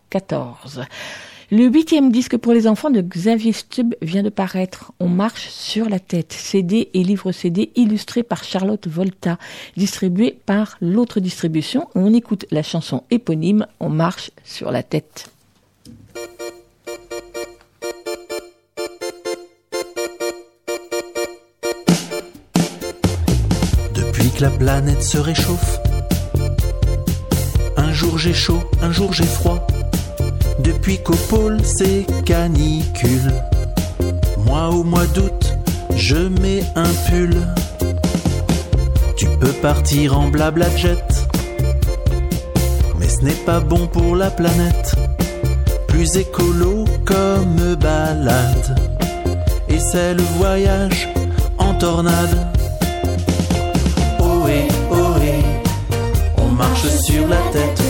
Le 1.51 1.65
huitième 1.65 2.11
disque 2.11 2.37
pour 2.37 2.53
les 2.53 2.67
enfants 2.67 2.91
de 2.91 3.01
Xavier 3.01 3.53
Stubb 3.53 3.95
vient 4.03 4.21
de 4.21 4.29
paraître. 4.29 4.91
On 4.99 5.07
marche 5.07 5.49
sur 5.49 5.89
la 5.89 5.99
tête. 5.99 6.31
CD 6.31 6.89
et 6.93 7.03
livre 7.03 7.31
CD 7.31 7.71
illustré 7.75 8.21
par 8.21 8.43
Charlotte 8.43 8.87
Volta, 8.87 9.39
distribué 9.75 10.37
par 10.45 10.77
l'autre 10.79 11.19
distribution. 11.19 11.87
On 11.95 12.13
écoute 12.13 12.45
la 12.51 12.61
chanson 12.61 13.03
éponyme 13.09 13.65
On 13.79 13.89
marche 13.89 14.29
sur 14.43 14.71
la 14.71 14.83
tête. 14.83 15.31
Depuis 23.95 24.29
que 24.29 24.41
la 24.43 24.51
planète 24.51 25.01
se 25.01 25.17
réchauffe, 25.17 25.79
un 27.75 27.91
jour 27.91 28.19
j'ai 28.19 28.33
chaud, 28.33 28.61
un 28.83 28.91
jour 28.91 29.13
j'ai 29.13 29.25
froid. 29.25 29.65
Depuis 30.59 30.97
qu'au 30.99 31.15
pôle 31.29 31.57
c'est 31.63 32.05
canicule, 32.25 33.31
moi 34.45 34.69
au 34.69 34.83
mois 34.83 35.05
d'août, 35.07 35.55
je 35.95 36.17
mets 36.17 36.63
un 36.75 36.91
pull. 37.07 37.35
Tu 39.15 39.25
peux 39.39 39.53
partir 39.61 40.17
en 40.17 40.27
blabla 40.29 40.69
jet, 40.75 41.03
mais 42.99 43.07
ce 43.07 43.21
n'est 43.23 43.43
pas 43.45 43.59
bon 43.59 43.87
pour 43.87 44.15
la 44.15 44.29
planète. 44.29 44.95
Plus 45.87 46.17
écolo 46.17 46.85
comme 47.05 47.75
balade, 47.75 48.79
et 49.69 49.79
c'est 49.79 50.13
le 50.13 50.23
voyage 50.37 51.07
en 51.57 51.73
tornade. 51.75 52.47
Ohé, 54.19 54.67
ohé, 54.91 55.35
on 56.37 56.49
marche 56.51 56.87
sur 57.05 57.27
la 57.27 57.41
tête. 57.51 57.81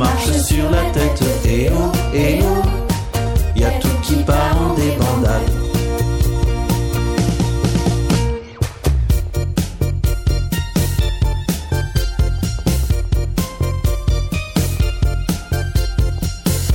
Marche 0.00 0.32
sur 0.46 0.70
la 0.70 0.82
tête. 0.92 1.22
Et 1.44 1.68
oh, 1.70 2.16
et 2.16 2.38
oh, 2.42 2.62
y 3.54 3.64
a 3.64 3.70
tout 3.72 3.88
qui 4.02 4.14
part 4.22 4.56
en 4.58 4.72
débandade. 4.72 5.50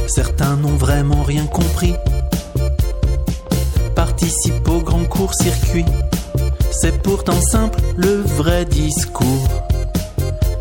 Certains 0.05 0.57
n'ont 0.57 0.77
vraiment 0.77 1.23
rien 1.23 1.47
compris. 1.47 1.95
Participe 3.95 4.69
au 4.69 4.81
grand 4.81 5.05
court-circuit. 5.05 5.85
C'est 6.69 7.01
pourtant 7.01 7.41
simple 7.41 7.79
le 7.97 8.21
vrai 8.21 8.65
discours. 8.65 9.47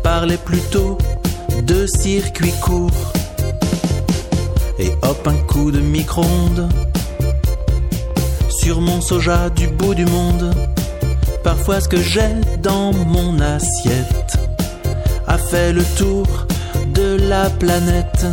Parlez 0.01 0.37
plutôt 0.37 0.97
de 1.65 1.87
circuit 1.87 2.53
court. 2.61 3.13
Et 4.77 4.91
hop, 5.01 5.27
un 5.27 5.37
coup 5.47 5.71
de 5.71 5.79
micro-ondes. 5.79 6.69
Sur 8.49 8.81
mon 8.81 9.01
soja 9.01 9.49
du 9.49 9.67
bout 9.67 9.95
du 9.95 10.05
monde. 10.05 10.53
Parfois 11.43 11.79
ce 11.79 11.87
que 11.87 12.01
j'ai 12.01 12.33
dans 12.61 12.91
mon 12.93 13.39
assiette 13.39 14.37
a 15.27 15.37
fait 15.37 15.73
le 15.73 15.83
tour 15.97 16.25
de 16.93 17.17
la 17.29 17.49
planète. 17.49 18.25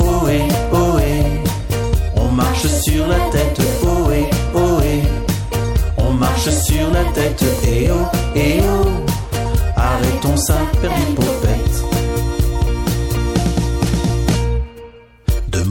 Ohé, 0.00 0.42
ohé, 0.72 1.24
on 2.16 2.30
marche 2.30 2.66
sur 2.66 3.06
la 3.06 3.18
tête. 3.32 3.60
Ohé, 3.82 4.26
ohé, 4.54 5.02
on 5.98 6.12
marche 6.12 6.50
sur 6.50 6.90
la 6.92 7.04
tête. 7.12 7.44
Et 7.68 7.88
oh, 7.90 8.38
et 8.38 8.60
oh, 8.62 8.88
arrêtons 9.76 10.36
ça. 10.36 10.58
De 10.82 10.88
mon 10.88 11.65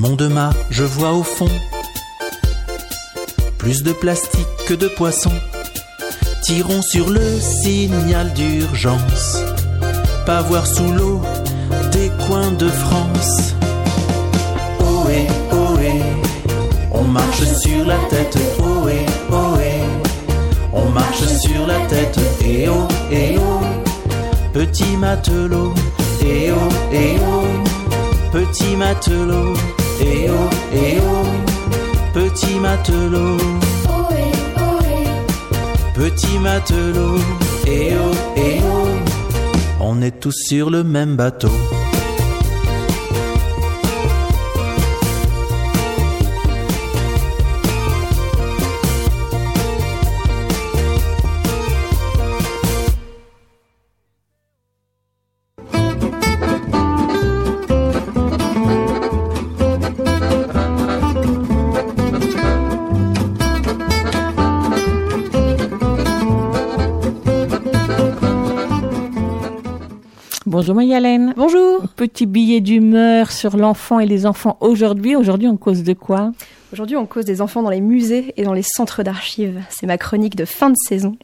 demain, 0.09 0.51
je 0.69 0.83
vois 0.83 1.13
au 1.13 1.23
fond 1.23 1.49
plus 3.65 3.81
de 3.81 3.93
plastique 3.93 4.45
que 4.67 4.75
de 4.75 4.87
poissons. 4.87 5.39
Tirons 6.43 6.83
sur 6.83 7.09
le 7.09 7.39
signal 7.39 8.31
d'urgence. 8.33 9.39
Pas 10.27 10.43
voir 10.43 10.67
sous 10.67 10.91
l'eau 10.91 11.19
des 11.91 12.11
coins 12.27 12.51
de 12.51 12.67
France. 12.67 13.55
Ohé, 14.79 15.25
ohé, 15.51 15.93
on 16.91 17.05
marche 17.05 17.43
sur 17.63 17.85
la 17.87 17.97
tête. 18.11 18.37
Ohé, 18.59 19.03
ohé, 19.31 19.73
on 20.71 20.87
marche 20.91 21.25
sur 21.25 21.65
la 21.65 21.79
tête. 21.87 22.19
Et 22.45 22.69
oh, 22.69 22.87
et 23.11 23.35
oh, 23.39 23.61
petit 24.53 24.95
matelot. 24.95 25.73
Et 26.21 26.51
oh, 26.51 26.93
et 26.93 27.15
oh, 27.27 28.31
petit 28.31 28.75
matelot. 28.75 29.55
Et 30.01 30.29
oh, 30.29 30.49
et 30.73 30.97
oh, 31.01 31.25
petit 32.13 32.59
matelot. 32.59 33.37
Petit 35.93 36.39
matelot. 36.39 37.19
Et 37.67 37.93
oh, 37.95 38.39
et 38.39 38.59
oh, 38.63 38.87
on 39.79 40.01
est 40.01 40.19
tous 40.19 40.35
sur 40.47 40.69
le 40.69 40.83
même 40.83 41.15
bateau. 41.15 41.51
Bonjour 70.65 70.77
Mayalène. 70.77 71.35
Bonjour. 71.37 71.83
Petit 71.95 72.25
billet 72.25 72.59
d'humeur 72.59 73.31
sur 73.31 73.55
l'enfant 73.55 73.99
et 73.99 74.07
les 74.07 74.25
enfants 74.25 74.57
aujourd'hui. 74.61 75.15
Aujourd'hui, 75.15 75.47
on 75.47 75.57
cause 75.57 75.83
de 75.83 75.93
quoi? 75.93 76.31
Aujourd'hui, 76.73 76.97
on 76.97 77.05
cause 77.05 77.23
des 77.23 77.39
enfants 77.39 77.61
dans 77.61 77.69
les 77.69 77.81
musées 77.81 78.33
et 78.35 78.41
dans 78.41 78.53
les 78.53 78.63
centres 78.63 79.03
d'archives. 79.03 79.61
C'est 79.69 79.85
ma 79.85 79.99
chronique 79.99 80.35
de 80.35 80.43
fin 80.43 80.71
de 80.71 80.75
saison. 80.89 81.17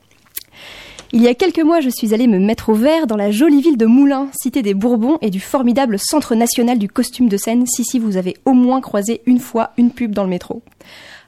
Il 1.11 1.23
y 1.23 1.27
a 1.27 1.33
quelques 1.33 1.63
mois, 1.63 1.81
je 1.81 1.89
suis 1.89 2.13
allée 2.13 2.27
me 2.27 2.37
mettre 2.37 2.69
au 2.69 2.75
vert 2.75 3.07
dans 3.07 3.15
la 3.15 3.31
jolie 3.31 3.63
ville 3.63 3.77
de 3.77 3.87
Moulins, 3.87 4.27
cité 4.31 4.61
des 4.61 4.75
Bourbons 4.75 5.17
et 5.23 5.31
du 5.31 5.39
formidable 5.39 5.97
Centre 5.97 6.35
national 6.35 6.77
du 6.77 6.87
costume 6.87 7.27
de 7.27 7.37
scène, 7.37 7.65
si 7.65 7.83
si 7.83 7.97
vous 7.97 8.17
avez 8.17 8.37
au 8.45 8.53
moins 8.53 8.79
croisé 8.79 9.21
une 9.25 9.39
fois 9.39 9.71
une 9.75 9.89
pub 9.89 10.13
dans 10.13 10.23
le 10.23 10.29
métro. 10.29 10.61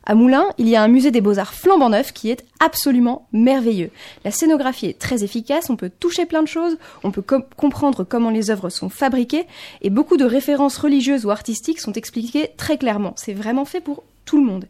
À 0.06 0.16
Moulins, 0.16 0.48
il 0.58 0.68
y 0.68 0.76
a 0.76 0.84
un 0.84 0.90
musée 0.90 1.12
des 1.12 1.22
beaux-arts 1.22 1.54
flambant 1.54 1.90
neuf 1.90 2.12
qui 2.12 2.30
est 2.30 2.44
absolument 2.60 3.28
merveilleux. 3.32 3.90
La 4.26 4.32
scénographie 4.32 4.88
est 4.88 5.00
très 5.00 5.24
efficace, 5.24 5.70
on 5.70 5.78
peut 5.78 5.92
toucher 5.98 6.26
plein 6.26 6.44
de 6.44 6.48
choses, 6.48 6.78
on 7.04 7.12
peut 7.12 7.22
com- 7.22 7.46
comprendre 7.56 8.04
comment 8.04 8.30
les 8.30 8.52
œuvres 8.52 8.70
sont 8.70 8.90
fabriquées, 8.90 9.46
et 9.82 9.90
beaucoup 9.90 10.18
de 10.18 10.26
références 10.26 10.78
religieuses 10.78 11.26
ou 11.26 11.32
artistiques 11.32 11.80
sont 11.80 11.94
expliquées 11.94 12.52
très 12.58 12.78
clairement. 12.78 13.14
C'est 13.16 13.34
vraiment 13.34 13.64
fait 13.64 13.80
pour 13.80 14.04
tout 14.26 14.38
le 14.38 14.44
monde. 14.44 14.66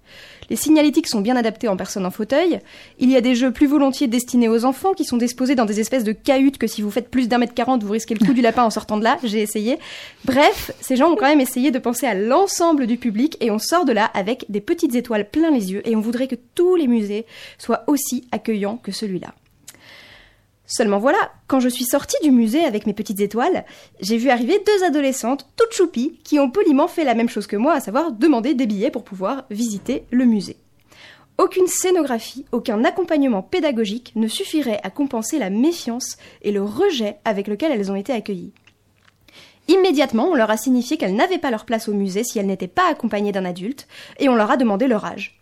Les 0.50 0.56
signalétiques 0.56 1.08
sont 1.08 1.22
bien 1.22 1.36
adaptés 1.36 1.68
en 1.68 1.78
personnes 1.78 2.06
en 2.06 2.12
fauteuil. 2.12 2.60
Il 3.00 3.10
y 3.10 3.16
a 3.16 3.22
des 3.22 3.36
jeux 3.36 3.52
plus 3.52 3.68
volontiers 3.68 4.08
destinés 4.08 4.50
aux 4.50 4.66
enfants 4.66 4.94
qui 4.94 5.06
sont 5.06 5.18
disposés 5.18 5.56
dans 5.56 5.66
des 5.66 5.80
espèces 5.80 6.04
de 6.04 6.12
cahutes 6.12 6.58
que 6.58 6.68
si 6.68 6.82
vous 6.82 6.92
faites 6.92 7.10
plus 7.10 7.28
d'un 7.28 7.38
mètre 7.38 7.54
quarante, 7.54 7.84
vous 7.84 7.92
risquez 7.92 8.16
le 8.16 8.26
coup 8.26 8.34
du 8.34 8.42
lapin 8.44 8.64
en 8.64 8.70
sortant 8.70 8.98
de 8.98 9.04
là. 9.04 9.18
J'ai 9.24 9.42
essayé. 9.42 9.80
Bref, 10.26 10.72
ces 10.82 10.96
gens 10.96 11.12
ont 11.12 11.16
quand 11.16 11.28
même 11.28 11.42
essayé 11.42 11.72
de 11.72 11.80
penser 11.80 12.06
à 12.06 12.14
l'ensemble 12.14 12.88
du 12.88 12.98
public 12.98 13.38
et 13.40 13.52
on 13.52 13.60
sort 13.60 13.86
de 13.86 13.94
là 13.94 14.06
avec 14.14 14.46
des 14.50 14.62
petites 14.62 14.96
étoiles 14.96 15.30
plein 15.30 15.52
les 15.52 15.72
yeux 15.72 15.88
et 15.88 15.96
on 15.96 16.02
voudrait 16.02 16.28
que 16.28 16.36
tous 16.56 16.76
les 16.76 16.88
musées 16.88 17.26
soient 17.58 17.84
aussi 17.88 18.28
accueillants 18.32 18.78
que 18.78 18.92
celui-là. 18.92 19.34
Seulement 20.66 20.98
voilà, 20.98 21.32
quand 21.48 21.60
je 21.60 21.68
suis 21.68 21.84
sortie 21.84 22.16
du 22.24 22.32
musée 22.32 22.64
avec 22.64 22.88
mes 22.88 22.94
petites 22.94 23.20
étoiles, 23.20 23.66
j'ai 24.00 24.18
vu 24.18 24.30
arriver 24.30 24.64
deux 24.66 24.84
adolescentes 24.86 25.48
toutes 25.58 25.74
choupies 25.74 26.20
qui 26.24 26.40
ont 26.40 26.50
poliment 26.50 26.88
fait 26.88 27.04
la 27.04 27.16
même 27.16 27.30
chose 27.30 27.48
que 27.48 27.58
moi, 27.58 27.74
à 27.74 27.82
savoir 27.82 28.12
demander 28.14 28.54
des 28.54 28.66
billets 28.66 28.92
pour 28.92 29.04
pouvoir 29.04 29.44
visiter 29.50 30.06
le 30.10 30.26
musée. 30.26 30.58
Aucune 31.38 31.68
scénographie, 31.68 32.46
aucun 32.52 32.86
accompagnement 32.86 33.42
pédagogique 33.42 34.14
ne 34.16 34.28
suffirait 34.28 34.80
à 34.84 34.90
compenser 34.90 35.40
la 35.40 35.50
méfiance 35.50 36.18
et 36.44 36.52
le 36.52 36.64
rejet 36.64 37.18
avec 37.26 37.48
lequel 37.48 37.72
elles 37.72 37.92
ont 37.92 37.96
été 37.96 38.14
accueillies. 38.14 38.54
Immédiatement, 39.68 40.28
on 40.28 40.36
leur 40.36 40.52
a 40.52 40.58
signifié 40.58 40.98
qu'elles 40.98 41.16
n'avaient 41.16 41.40
pas 41.40 41.52
leur 41.52 41.66
place 41.66 41.90
au 41.90 41.94
musée 41.94 42.24
si 42.24 42.38
elles 42.38 42.46
n'étaient 42.46 42.68
pas 42.68 42.90
accompagnées 42.90 43.32
d'un 43.32 43.46
adulte, 43.46 43.88
et 44.20 44.30
on 44.30 44.36
leur 44.36 44.52
a 44.52 44.58
demandé 44.58 44.88
leur 44.88 45.06
âge. 45.06 45.40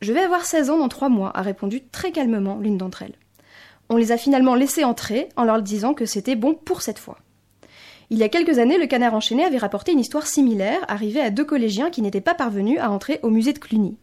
Je 0.00 0.12
vais 0.12 0.20
avoir 0.20 0.44
16 0.44 0.70
ans 0.70 0.78
dans 0.78 0.88
trois 0.88 1.08
mois, 1.08 1.36
a 1.36 1.42
répondu 1.42 1.82
très 1.90 2.12
calmement 2.12 2.58
l'une 2.58 2.78
d'entre 2.78 3.02
elles. 3.02 3.16
On 3.88 3.96
les 3.96 4.12
a 4.12 4.16
finalement 4.16 4.54
laissés 4.54 4.84
entrer 4.84 5.28
en 5.36 5.44
leur 5.44 5.62
disant 5.62 5.94
que 5.94 6.06
c'était 6.06 6.36
bon 6.36 6.54
pour 6.54 6.82
cette 6.82 6.98
fois. 6.98 7.18
Il 8.10 8.18
y 8.18 8.22
a 8.22 8.28
quelques 8.28 8.58
années, 8.58 8.78
le 8.78 8.86
canard 8.86 9.14
enchaîné 9.14 9.44
avait 9.44 9.58
rapporté 9.58 9.92
une 9.92 10.00
histoire 10.00 10.26
similaire 10.26 10.84
arrivée 10.86 11.20
à 11.20 11.30
deux 11.30 11.44
collégiens 11.44 11.90
qui 11.90 12.02
n'étaient 12.02 12.20
pas 12.20 12.34
parvenus 12.34 12.78
à 12.80 12.90
entrer 12.90 13.18
au 13.22 13.30
musée 13.30 13.52
de 13.52 13.58
Cluny. 13.58 13.96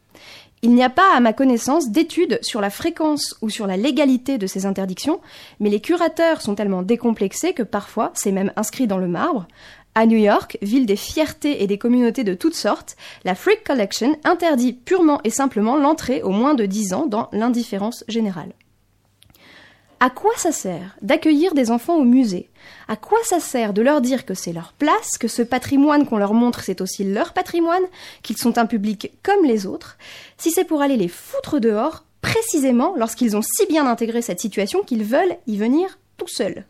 Il 0.62 0.74
n'y 0.74 0.84
a 0.84 0.90
pas, 0.90 1.14
à 1.14 1.20
ma 1.20 1.34
connaissance, 1.34 1.90
d'études 1.90 2.40
sur 2.42 2.62
la 2.62 2.70
fréquence 2.70 3.36
ou 3.42 3.50
sur 3.50 3.68
la 3.68 3.76
légalité 3.76 4.38
de 4.38 4.48
ces 4.48 4.66
interdictions, 4.66 5.20
mais 5.60 5.70
les 5.70 5.82
curateurs 5.82 6.42
sont 6.42 6.56
tellement 6.56 6.84
décomplexés 6.84 7.54
que 7.54 7.64
parfois 7.64 8.12
c'est 8.14 8.32
même 8.32 8.54
inscrit 8.56 8.88
dans 8.88 8.98
le 8.98 9.10
marbre. 9.10 9.48
À 9.96 10.06
New 10.06 10.18
York, 10.18 10.58
ville 10.62 10.86
des 10.86 10.96
fiertés 10.96 11.62
et 11.62 11.68
des 11.68 11.78
communautés 11.78 12.24
de 12.24 12.34
toutes 12.34 12.56
sortes, 12.56 12.96
la 13.26 13.36
Freak 13.36 13.64
Collection 13.64 14.18
interdit 14.24 14.74
purement 14.74 15.20
et 15.24 15.30
simplement 15.30 15.76
l'entrée 15.76 16.24
aux 16.24 16.32
moins 16.32 16.56
de 16.56 16.66
10 16.66 16.94
ans 16.94 17.08
dans 17.08 17.30
l'indifférence 17.32 18.04
générale. 18.08 18.54
À 20.04 20.10
quoi 20.10 20.34
ça 20.36 20.52
sert 20.52 20.98
d'accueillir 21.02 21.54
des 21.54 21.72
enfants 21.72 21.96
au 21.96 22.04
musée? 22.04 22.50
À 22.90 22.98
quoi 22.98 23.20
ça 23.24 23.40
sert 23.40 23.72
de 23.72 23.82
leur 23.82 24.02
dire 24.02 24.26
que 24.26 24.34
c'est 24.34 24.52
leur 24.52 24.74
place, 24.74 25.18
que 25.18 25.30
ce 25.30 25.42
patrimoine 25.42 26.06
qu'on 26.06 26.18
leur 26.18 26.34
montre 26.34 26.60
c'est 26.62 26.82
aussi 26.82 27.06
leur 27.06 27.32
patrimoine, 27.32 27.86
qu'ils 28.22 28.36
sont 28.36 28.58
un 28.58 28.66
public 28.66 29.14
comme 29.24 29.46
les 29.46 29.66
autres, 29.66 29.98
si 30.38 30.52
c'est 30.52 30.66
pour 30.66 30.82
aller 30.82 30.98
les 30.98 31.08
foutre 31.08 31.62
dehors, 31.62 32.04
précisément 32.20 32.96
lorsqu'ils 32.98 33.38
ont 33.38 33.42
si 33.42 33.66
bien 33.68 33.88
intégré 33.88 34.22
cette 34.22 34.42
situation 34.42 34.84
qu'ils 34.84 35.06
veulent 35.06 35.38
y 35.48 35.56
venir 35.56 35.98
tout 36.18 36.28
seuls? 36.28 36.66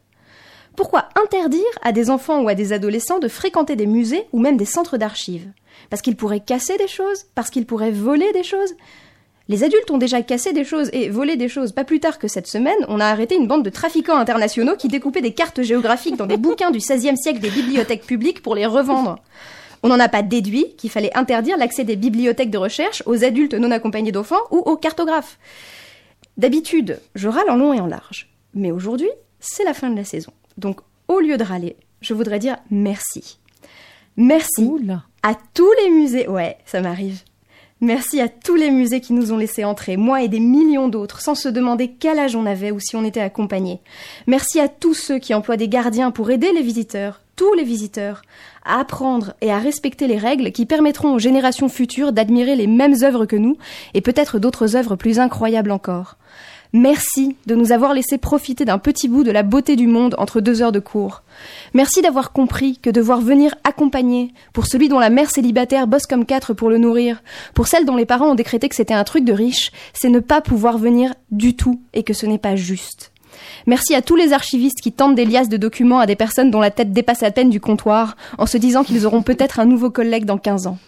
Pourquoi 0.76 1.10
interdire 1.15 1.64
à 1.81 1.91
des 1.91 2.11
enfants 2.11 2.43
ou 2.43 2.49
à 2.49 2.53
des 2.53 2.72
adolescents 2.72 3.18
de 3.18 3.27
fréquenter 3.27 3.76
des 3.76 3.88
musées 3.88 4.27
ou 4.31 4.39
même 4.39 4.57
des 4.57 4.65
centres 4.65 4.97
d'archives? 4.97 5.49
Parce 5.89 6.03
qu'ils 6.03 6.18
pourraient 6.18 6.39
casser 6.39 6.77
des 6.77 6.88
choses? 6.88 7.26
Parce 7.34 7.49
qu'ils 7.49 7.65
pourraient 7.65 7.89
voler 7.89 8.31
des 8.31 8.43
choses? 8.43 8.76
Les 9.54 9.64
adultes 9.64 9.92
ont 9.92 10.00
déjà 10.00 10.24
cassé 10.24 10.52
des 10.52 10.64
choses 10.64 10.90
et 10.94 11.10
volé 11.10 11.36
des 11.36 11.48
choses. 11.48 11.74
Pas 11.74 11.84
plus 11.84 12.00
tard 12.00 12.18
que 12.18 12.28
cette 12.28 12.48
semaine, 12.48 12.74
on 12.88 13.00
a 13.00 13.06
arrêté 13.06 13.36
une 13.36 13.46
bande 13.46 13.64
de 13.64 13.70
trafiquants 13.70 14.18
internationaux 14.18 14.76
qui 14.76 14.88
découpaient 14.88 15.22
des 15.22 15.36
cartes 15.36 15.62
géographiques 15.62 16.18
dans 16.18 16.26
des 16.26 16.38
bouquins 16.38 16.72
du 16.72 16.80
XVIe 16.80 17.16
siècle 17.16 17.40
des 17.40 17.52
bibliothèques 17.52 18.04
publiques 18.04 18.42
pour 18.42 18.56
les 18.56 18.66
revendre. 18.66 19.20
On 19.84 19.90
n'en 19.90 20.00
a 20.00 20.10
pas 20.10 20.24
déduit 20.24 20.74
qu'il 20.76 20.90
fallait 20.90 21.16
interdire 21.16 21.56
l'accès 21.56 21.84
des 21.84 21.96
bibliothèques 21.96 22.50
de 22.50 22.58
recherche 22.58 23.04
aux 23.06 23.24
adultes 23.24 23.54
non 23.54 23.70
accompagnés 23.70 24.12
d'enfants 24.12 24.42
ou 24.50 24.58
aux 24.58 24.76
cartographes. 24.76 25.38
D'habitude, 26.38 27.00
je 27.14 27.28
râle 27.28 27.52
en 27.52 27.56
long 27.56 27.74
et 27.74 27.80
en 27.80 27.86
large. 27.86 28.34
Mais 28.56 28.72
aujourd'hui, 28.72 29.12
c'est 29.40 29.66
la 29.66 29.76
fin 29.76 29.92
de 29.92 29.96
la 29.96 30.04
saison. 30.04 30.34
Donc, 30.58 30.80
au 31.08 31.20
lieu 31.20 31.38
de 31.38 31.44
râler, 31.44 31.76
je 32.02 32.16
voudrais 32.16 32.40
dire 32.40 32.58
merci. 32.72 33.38
Merci 34.18 34.68
à 35.22 35.36
tous 35.54 35.72
les 35.84 35.92
musées. 35.92 36.28
Ouais, 36.28 36.58
ça 36.66 36.82
m'arrive. 36.82 37.22
Merci 37.84 38.22
à 38.22 38.30
tous 38.30 38.55
les 38.55 38.72
musées 38.72 39.01
qui 39.01 39.11
nous 39.11 39.34
ont 39.34 39.38
laissé 39.38 39.65
entrer, 39.65 39.97
moi 39.97 40.22
et 40.22 40.30
des 40.30 40.39
millions 40.39 40.88
d'autres, 40.88 41.19
sans 41.19 41.35
se 41.35 41.49
demander 41.49 41.89
quel 41.89 42.18
âge 42.18 42.34
on 42.34 42.45
avait 42.45 42.72
ou 42.72 42.80
si 42.80 42.95
on 42.95 43.03
était 43.03 43.19
accompagné. 43.19 43.81
Merci 44.26 44.61
à 44.61 44.69
tous 44.69 44.93
ceux 44.93 45.19
qui 45.19 45.34
emploient 45.34 45.57
des 45.57 45.68
gardiens 45.68 46.10
pour 46.10 46.31
aider 46.31 46.53
les 46.53 46.61
visiteurs, 46.61 47.19
tous 47.35 47.53
les 47.55 47.65
visiteurs, 47.65 48.22
à 48.64 48.80
apprendre 48.80 49.34
et 49.41 49.51
à 49.51 49.57
respecter 49.57 50.07
les 50.07 50.18
règles 50.18 50.53
qui 50.53 50.65
permettront 50.65 51.14
aux 51.14 51.19
générations 51.19 51.68
futures 51.68 52.14
d'admirer 52.14 52.55
les 52.55 52.68
mêmes 52.68 52.95
œuvres 53.03 53.26
que 53.26 53.35
nous 53.35 53.57
et 53.93 53.99
peut-être 53.99 54.39
d'autres 54.39 54.77
œuvres 54.77 54.95
plus 54.95 55.19
incroyables 55.19 55.72
encore. 55.72 56.15
Merci 56.76 57.36
de 57.45 57.54
nous 57.54 57.72
avoir 57.72 57.94
laissé 57.94 58.18
profiter 58.18 58.66
d'un 58.66 58.80
petit 58.80 59.08
bout 59.08 59.24
de 59.24 59.30
la 59.30 59.44
beauté 59.44 59.76
du 59.76 59.86
monde 59.86 60.16
entre 60.18 60.41
deux 60.41 60.64
heures 60.64 60.72
de 60.72 60.80
cours. 60.80 61.22
Merci 61.76 62.02
d'avoir 62.02 62.32
compris 62.32 62.80
que 62.80 62.90
devoir 62.90 63.22
venir 63.22 63.54
accompagner, 63.64 64.34
pour 64.54 64.66
celui 64.66 64.90
dont 64.90 64.98
la 64.98 65.12
mère 65.12 65.30
célibataire 65.30 65.86
bosse 65.86 66.08
comme 66.08 66.26
quatre 66.26 66.56
pour 66.56 66.72
le 66.72 66.80
nourrir, 66.80 67.22
pour 67.54 67.68
celle 67.68 67.86
dont 67.86 67.95
les 67.95 68.08
parents 68.08 68.32
ont 68.32 68.36
décrété 68.36 68.70
que 68.70 68.76
c'était 68.76 68.95
un 68.95 69.04
truc 69.04 69.24
de 69.24 69.34
riche, 69.34 69.72
c'est 69.94 70.10
ne 70.10 70.20
pas 70.20 70.41
pouvoir 70.41 70.80
venir 70.80 71.14
du 71.30 71.56
tout 71.56 71.80
et 71.94 72.02
que 72.02 72.14
ce 72.14 72.26
n'est 72.26 72.40
pas 72.40 72.56
juste. 72.56 73.12
Merci 73.68 73.94
à 73.94 74.02
tous 74.02 74.16
les 74.16 74.34
archivistes 74.34 74.82
qui 74.82 74.91
tentent 74.91 75.16
des 75.16 75.26
liasses 75.26 75.50
de 75.50 75.58
documents 75.58 76.00
à 76.00 76.08
des 76.08 76.16
personnes 76.16 76.50
dont 76.50 76.60
la 76.60 76.72
tête 76.72 76.91
dépasse 76.91 77.22
à 77.22 77.30
peine 77.30 77.52
du 77.52 77.60
comptoir, 77.60 78.18
en 78.40 78.48
se 78.48 78.58
disant 78.58 78.84
qu'ils 78.84 79.06
auront 79.06 79.22
peut-être 79.22 79.60
un 79.60 79.66
nouveau 79.66 79.91
collègue 79.91 80.26
dans 80.26 80.40
15 80.40 80.66
ans. 80.66 80.80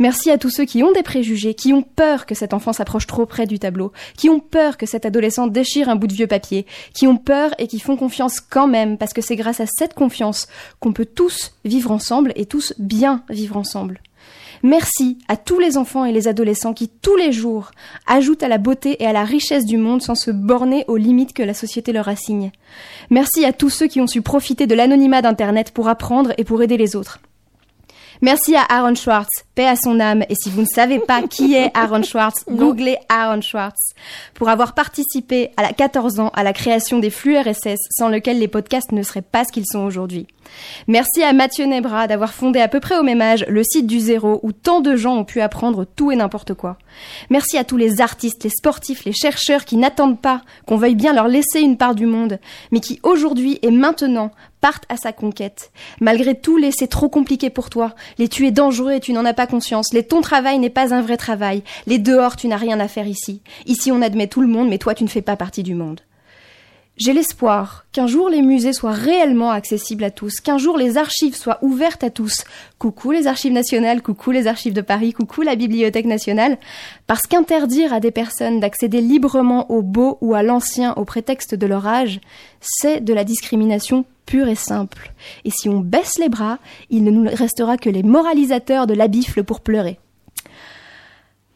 Merci 0.00 0.30
à 0.30 0.38
tous 0.38 0.48
ceux 0.48 0.64
qui 0.64 0.82
ont 0.82 0.92
des 0.92 1.02
préjugés, 1.02 1.52
qui 1.52 1.74
ont 1.74 1.82
peur 1.82 2.24
que 2.24 2.34
cet 2.34 2.54
enfant 2.54 2.72
s'approche 2.72 3.06
trop 3.06 3.26
près 3.26 3.46
du 3.46 3.58
tableau, 3.58 3.92
qui 4.16 4.30
ont 4.30 4.40
peur 4.40 4.78
que 4.78 4.86
cet 4.86 5.04
adolescent 5.04 5.46
déchire 5.46 5.90
un 5.90 5.96
bout 5.96 6.06
de 6.06 6.14
vieux 6.14 6.26
papier, 6.26 6.64
qui 6.94 7.06
ont 7.06 7.18
peur 7.18 7.50
et 7.58 7.66
qui 7.66 7.80
font 7.80 7.98
confiance 7.98 8.40
quand 8.40 8.66
même, 8.66 8.96
parce 8.96 9.12
que 9.12 9.20
c'est 9.20 9.36
grâce 9.36 9.60
à 9.60 9.66
cette 9.66 9.92
confiance 9.92 10.48
qu'on 10.80 10.94
peut 10.94 11.04
tous 11.04 11.52
vivre 11.66 11.90
ensemble 11.90 12.32
et 12.34 12.46
tous 12.46 12.72
bien 12.78 13.24
vivre 13.28 13.58
ensemble. 13.58 14.00
Merci 14.62 15.18
à 15.28 15.36
tous 15.36 15.58
les 15.58 15.76
enfants 15.76 16.06
et 16.06 16.12
les 16.12 16.28
adolescents 16.28 16.72
qui, 16.72 16.88
tous 16.88 17.16
les 17.16 17.30
jours, 17.30 17.70
ajoutent 18.06 18.42
à 18.42 18.48
la 18.48 18.56
beauté 18.56 19.02
et 19.02 19.06
à 19.06 19.12
la 19.12 19.24
richesse 19.24 19.66
du 19.66 19.76
monde 19.76 20.00
sans 20.00 20.14
se 20.14 20.30
borner 20.30 20.86
aux 20.88 20.96
limites 20.96 21.34
que 21.34 21.42
la 21.42 21.52
société 21.52 21.92
leur 21.92 22.08
assigne. 22.08 22.52
Merci 23.10 23.44
à 23.44 23.52
tous 23.52 23.68
ceux 23.68 23.86
qui 23.86 24.00
ont 24.00 24.06
su 24.06 24.22
profiter 24.22 24.66
de 24.66 24.74
l'anonymat 24.74 25.20
d'Internet 25.20 25.72
pour 25.72 25.88
apprendre 25.88 26.32
et 26.38 26.44
pour 26.44 26.62
aider 26.62 26.78
les 26.78 26.96
autres. 26.96 27.20
Merci 28.22 28.54
à 28.54 28.62
Aaron 28.68 28.94
Schwartz, 28.94 29.30
paix 29.54 29.66
à 29.66 29.76
son 29.76 29.98
âme. 29.98 30.24
Et 30.28 30.34
si 30.34 30.50
vous 30.50 30.60
ne 30.60 30.66
savez 30.66 30.98
pas 30.98 31.22
qui 31.22 31.54
est 31.54 31.70
Aaron 31.74 32.02
Schwartz, 32.02 32.44
googlez 32.50 32.98
Aaron 33.08 33.40
Schwartz. 33.40 33.94
Pour 34.34 34.50
avoir 34.50 34.74
participé 34.74 35.52
à 35.56 35.62
la 35.62 35.72
14 35.72 36.20
ans 36.20 36.30
à 36.34 36.42
la 36.42 36.52
création 36.52 36.98
des 36.98 37.08
flux 37.08 37.38
RSS 37.38 37.78
sans 37.96 38.08
lequel 38.08 38.38
les 38.38 38.48
podcasts 38.48 38.92
ne 38.92 39.02
seraient 39.02 39.22
pas 39.22 39.44
ce 39.44 39.52
qu'ils 39.52 39.64
sont 39.66 39.80
aujourd'hui. 39.80 40.26
Merci 40.86 41.22
à 41.22 41.32
Mathieu 41.32 41.64
Nebra 41.64 42.06
d'avoir 42.08 42.34
fondé 42.34 42.60
à 42.60 42.68
peu 42.68 42.80
près 42.80 42.98
au 42.98 43.02
même 43.02 43.22
âge 43.22 43.46
le 43.48 43.62
site 43.62 43.86
du 43.86 44.00
zéro 44.00 44.40
où 44.42 44.52
tant 44.52 44.80
de 44.80 44.96
gens 44.96 45.16
ont 45.16 45.24
pu 45.24 45.40
apprendre 45.40 45.84
tout 45.84 46.10
et 46.10 46.16
n'importe 46.16 46.52
quoi. 46.52 46.76
Merci 47.30 47.56
à 47.56 47.64
tous 47.64 47.76
les 47.76 48.02
artistes, 48.02 48.44
les 48.44 48.50
sportifs, 48.50 49.04
les 49.04 49.12
chercheurs 49.12 49.64
qui 49.64 49.76
n'attendent 49.76 50.20
pas 50.20 50.42
qu'on 50.66 50.76
veuille 50.76 50.94
bien 50.94 51.14
leur 51.14 51.28
laisser 51.28 51.60
une 51.60 51.76
part 51.76 51.94
du 51.94 52.06
monde, 52.06 52.38
mais 52.70 52.80
qui 52.80 53.00
aujourd'hui 53.02 53.58
et 53.62 53.70
maintenant 53.70 54.30
partent 54.60 54.86
à 54.88 54.96
sa 54.96 55.12
conquête. 55.12 55.70
Malgré 56.00 56.38
tout, 56.38 56.56
les 56.56 56.72
c'est 56.72 56.86
trop 56.86 57.08
compliqué 57.08 57.50
pour 57.50 57.70
toi. 57.70 57.94
Les 58.18 58.28
tu 58.28 58.50
dangereux 58.52 58.92
et 58.92 59.00
tu 59.00 59.12
n'en 59.12 59.24
as 59.24 59.34
pas 59.34 59.46
conscience. 59.46 59.92
Les 59.92 60.02
ton 60.02 60.20
travail 60.20 60.58
n'est 60.58 60.70
pas 60.70 60.94
un 60.94 61.02
vrai 61.02 61.16
travail. 61.16 61.62
Les 61.86 61.98
dehors, 61.98 62.36
tu 62.36 62.48
n'as 62.48 62.56
rien 62.56 62.80
à 62.80 62.88
faire 62.88 63.06
ici. 63.06 63.42
Ici, 63.66 63.92
on 63.92 64.02
admet 64.02 64.26
tout 64.26 64.40
le 64.40 64.48
monde, 64.48 64.68
mais 64.68 64.78
toi, 64.78 64.94
tu 64.94 65.04
ne 65.04 65.08
fais 65.08 65.22
pas 65.22 65.36
partie 65.36 65.62
du 65.62 65.74
monde. 65.74 66.00
J'ai 67.00 67.14
l'espoir 67.14 67.86
qu'un 67.92 68.06
jour 68.06 68.28
les 68.28 68.42
musées 68.42 68.74
soient 68.74 68.92
réellement 68.92 69.52
accessibles 69.52 70.04
à 70.04 70.10
tous, 70.10 70.40
qu'un 70.40 70.58
jour 70.58 70.76
les 70.76 70.98
archives 70.98 71.34
soient 71.34 71.58
ouvertes 71.62 72.04
à 72.04 72.10
tous. 72.10 72.44
Coucou 72.78 73.10
les 73.10 73.26
archives 73.26 73.54
nationales, 73.54 74.02
coucou 74.02 74.32
les 74.32 74.46
archives 74.46 74.74
de 74.74 74.82
Paris, 74.82 75.14
coucou 75.14 75.40
la 75.40 75.54
Bibliothèque 75.54 76.04
nationale, 76.04 76.58
parce 77.06 77.22
qu'interdire 77.22 77.94
à 77.94 78.00
des 78.00 78.10
personnes 78.10 78.60
d'accéder 78.60 79.00
librement 79.00 79.70
au 79.70 79.80
beau 79.80 80.18
ou 80.20 80.34
à 80.34 80.42
l'ancien 80.42 80.92
au 80.92 81.06
prétexte 81.06 81.54
de 81.54 81.66
leur 81.66 81.86
âge, 81.86 82.20
c'est 82.60 83.02
de 83.02 83.14
la 83.14 83.24
discrimination 83.24 84.04
pure 84.30 84.48
et 84.48 84.54
simple. 84.54 85.12
Et 85.44 85.50
si 85.50 85.68
on 85.68 85.80
baisse 85.80 86.16
les 86.18 86.28
bras, 86.28 86.58
il 86.88 87.02
ne 87.02 87.10
nous 87.10 87.28
restera 87.28 87.76
que 87.76 87.90
les 87.90 88.04
moralisateurs 88.04 88.86
de 88.86 88.94
la 88.94 89.08
bifle 89.08 89.42
pour 89.42 89.60
pleurer. 89.60 89.98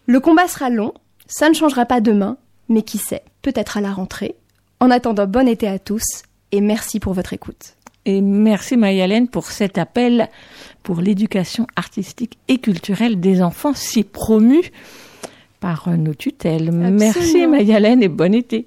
Le 0.07 0.19
combat 0.19 0.49
sera 0.49 0.71
long, 0.71 0.93
ça 1.27 1.49
ne 1.49 1.55
changera 1.55 1.87
pas 1.87 2.01
demain, 2.01 2.37
mais 2.69 2.83
qui 2.83 2.99
sait, 2.99 3.23
peut-être 3.43 3.77
à 3.77 3.81
la 3.81 3.93
rentrée, 3.93 4.35
en 4.81 4.91
attendant, 4.91 5.29
bon 5.29 5.47
été 5.47 5.69
à 5.69 5.79
tous 5.79 6.25
et 6.51 6.61
merci 6.61 6.99
pour 6.99 7.15
votre 7.15 7.33
écoute. 7.33 7.77
Et 8.07 8.21
merci 8.21 8.77
Mayalène 8.77 9.29
pour 9.29 9.47
cet 9.47 9.79
appel 9.79 10.29
pour 10.83 11.01
l'éducation 11.01 11.69
artistique 11.77 12.39
et 12.49 12.59
culturelle 12.59 13.21
des 13.21 13.41
enfants 13.41 13.73
si 13.73 14.03
promu 14.03 14.61
par 15.61 15.89
nos 15.97 16.15
tutelles. 16.15 16.73
Merci 16.73 17.47
Mayalène 17.47 18.03
et 18.03 18.09
bon 18.09 18.35
été. 18.35 18.67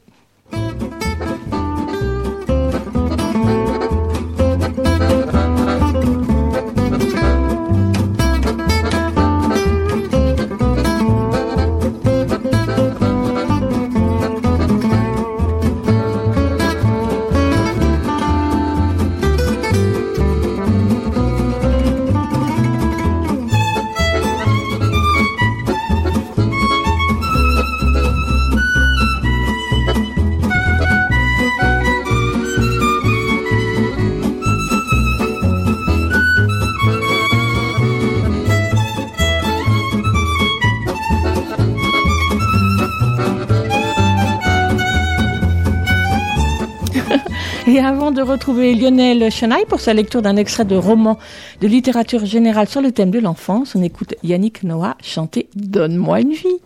Et 47.78 47.80
avant 47.80 48.10
de 48.10 48.24
retrouver 48.24 48.74
Lionel 48.74 49.30
Chenaille 49.30 49.66
pour 49.70 49.80
sa 49.80 49.94
lecture 49.94 50.24
d'un 50.24 50.36
extrait 50.36 50.66
de 50.66 50.76
roman 50.76 51.20
de 51.62 51.68
littérature 51.68 52.26
générale 52.26 52.68
sur 52.68 52.82
le 52.82 52.92
thème 52.92 53.12
de 53.12 53.20
l'enfance, 53.20 53.76
on 53.76 53.84
écoute 53.84 54.16
Yannick 54.24 54.64
Noah 54.64 54.98
chanter 55.04 55.48
Donne-moi 55.56 56.22
une 56.22 56.32
vie. 56.32 56.58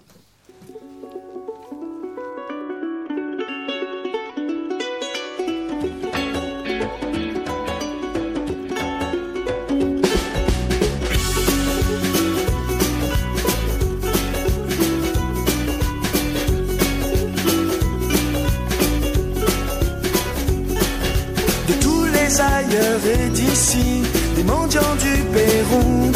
D'ici, 23.33 24.03
des 24.35 24.43
mendiants 24.43 24.95
du 24.99 25.21
Pérou, 25.33 26.11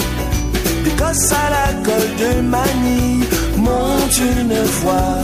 des 0.84 0.91
gosses 0.91 1.32
à 1.32 1.49
la 1.49 1.73
colle 1.84 2.15
de 2.19 2.41
Manille, 2.41 3.26
montent 3.57 4.18
une 4.18 4.61
voix. 4.82 5.23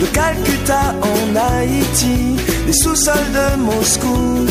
De 0.00 0.06
Calcutta 0.06 0.94
en 1.02 1.36
Haïti, 1.36 2.36
des 2.66 2.72
sous-sols 2.72 3.32
de 3.32 3.60
Moscou, 3.62 4.46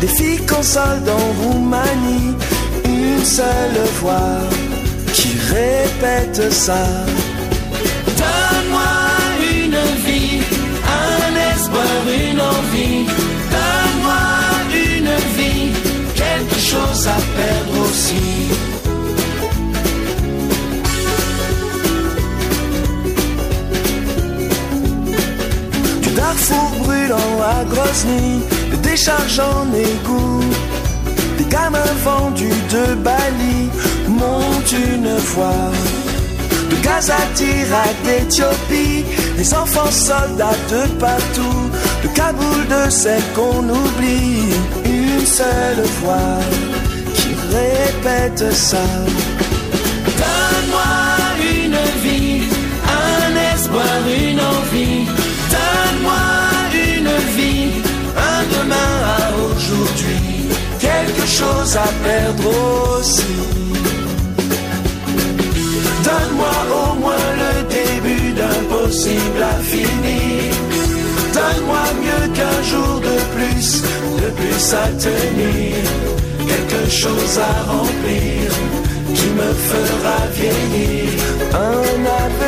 des 0.00 0.08
filles 0.08 0.44
consolent 0.46 1.08
en 1.08 1.42
Roumanie, 1.42 2.34
une 2.84 3.24
seule 3.24 3.80
voix 4.00 4.40
qui 5.14 5.30
répète 5.54 6.52
ça. 6.52 6.86
À 17.06 17.16
perdre 17.36 17.80
aussi. 17.82 18.48
Du 26.02 26.10
Darfour 26.10 26.70
brûlant 26.82 27.16
à 27.42 27.64
Grozny, 27.64 28.40
de 28.72 28.76
décharges 28.76 29.38
en 29.38 29.72
égout, 29.72 30.44
des 31.36 31.44
gamins 31.44 31.94
vendus 32.04 32.62
de 32.72 32.94
Bali 32.94 33.70
montent 34.08 34.72
une 34.72 35.14
voix. 35.32 35.70
De 36.70 36.76
Gaza, 36.82 37.16
d'Irak, 37.36 37.96
d'Éthiopie, 38.04 39.04
des 39.36 39.54
enfants 39.54 39.90
soldats 39.90 40.62
de 40.70 40.88
partout, 40.98 41.70
de 42.02 42.08
Kaboul, 42.08 42.66
de 42.68 42.90
celle 42.90 43.22
qu'on 43.34 43.68
oublie, 43.68 44.52
une 44.84 45.24
seule 45.24 45.82
qui 45.84 46.67
répète 47.50 48.52
ça. 48.52 48.86
Donne-moi 50.22 50.94
une 51.40 51.80
vie, 52.02 52.42
un 52.84 53.54
espoir, 53.54 54.00
une 54.06 54.40
envie. 54.40 55.04
Donne-moi 55.54 56.26
une 56.74 57.14
vie, 57.36 57.70
un 58.16 58.42
demain 58.56 58.92
à 59.16 59.22
aujourd'hui, 59.44 60.48
quelque 60.78 61.26
chose 61.26 61.76
à 61.76 61.88
perdre 62.04 62.98
aussi. 62.98 63.38
Donne-moi 66.04 66.56
au 66.82 66.94
moins 67.00 67.28
le 67.42 67.54
début 67.78 68.32
d'un 68.32 68.60
possible 68.76 69.42
à 69.42 69.62
finir. 69.62 70.54
Donne-moi 71.34 71.84
mieux 72.02 72.26
qu'un 72.34 72.62
jour 72.62 73.00
de 73.00 73.16
plus, 73.34 73.82
de 74.22 74.30
plus 74.38 74.74
à 74.74 74.88
tenir. 74.98 76.27
Quelque 76.68 76.90
chose 76.90 77.38
à 77.38 77.62
remplir 77.70 78.50
qui 79.14 79.28
me 79.28 79.52
fera 79.52 80.26
vieillir. 80.32 81.08
Un 81.52 82.04
avenir. 82.04 82.47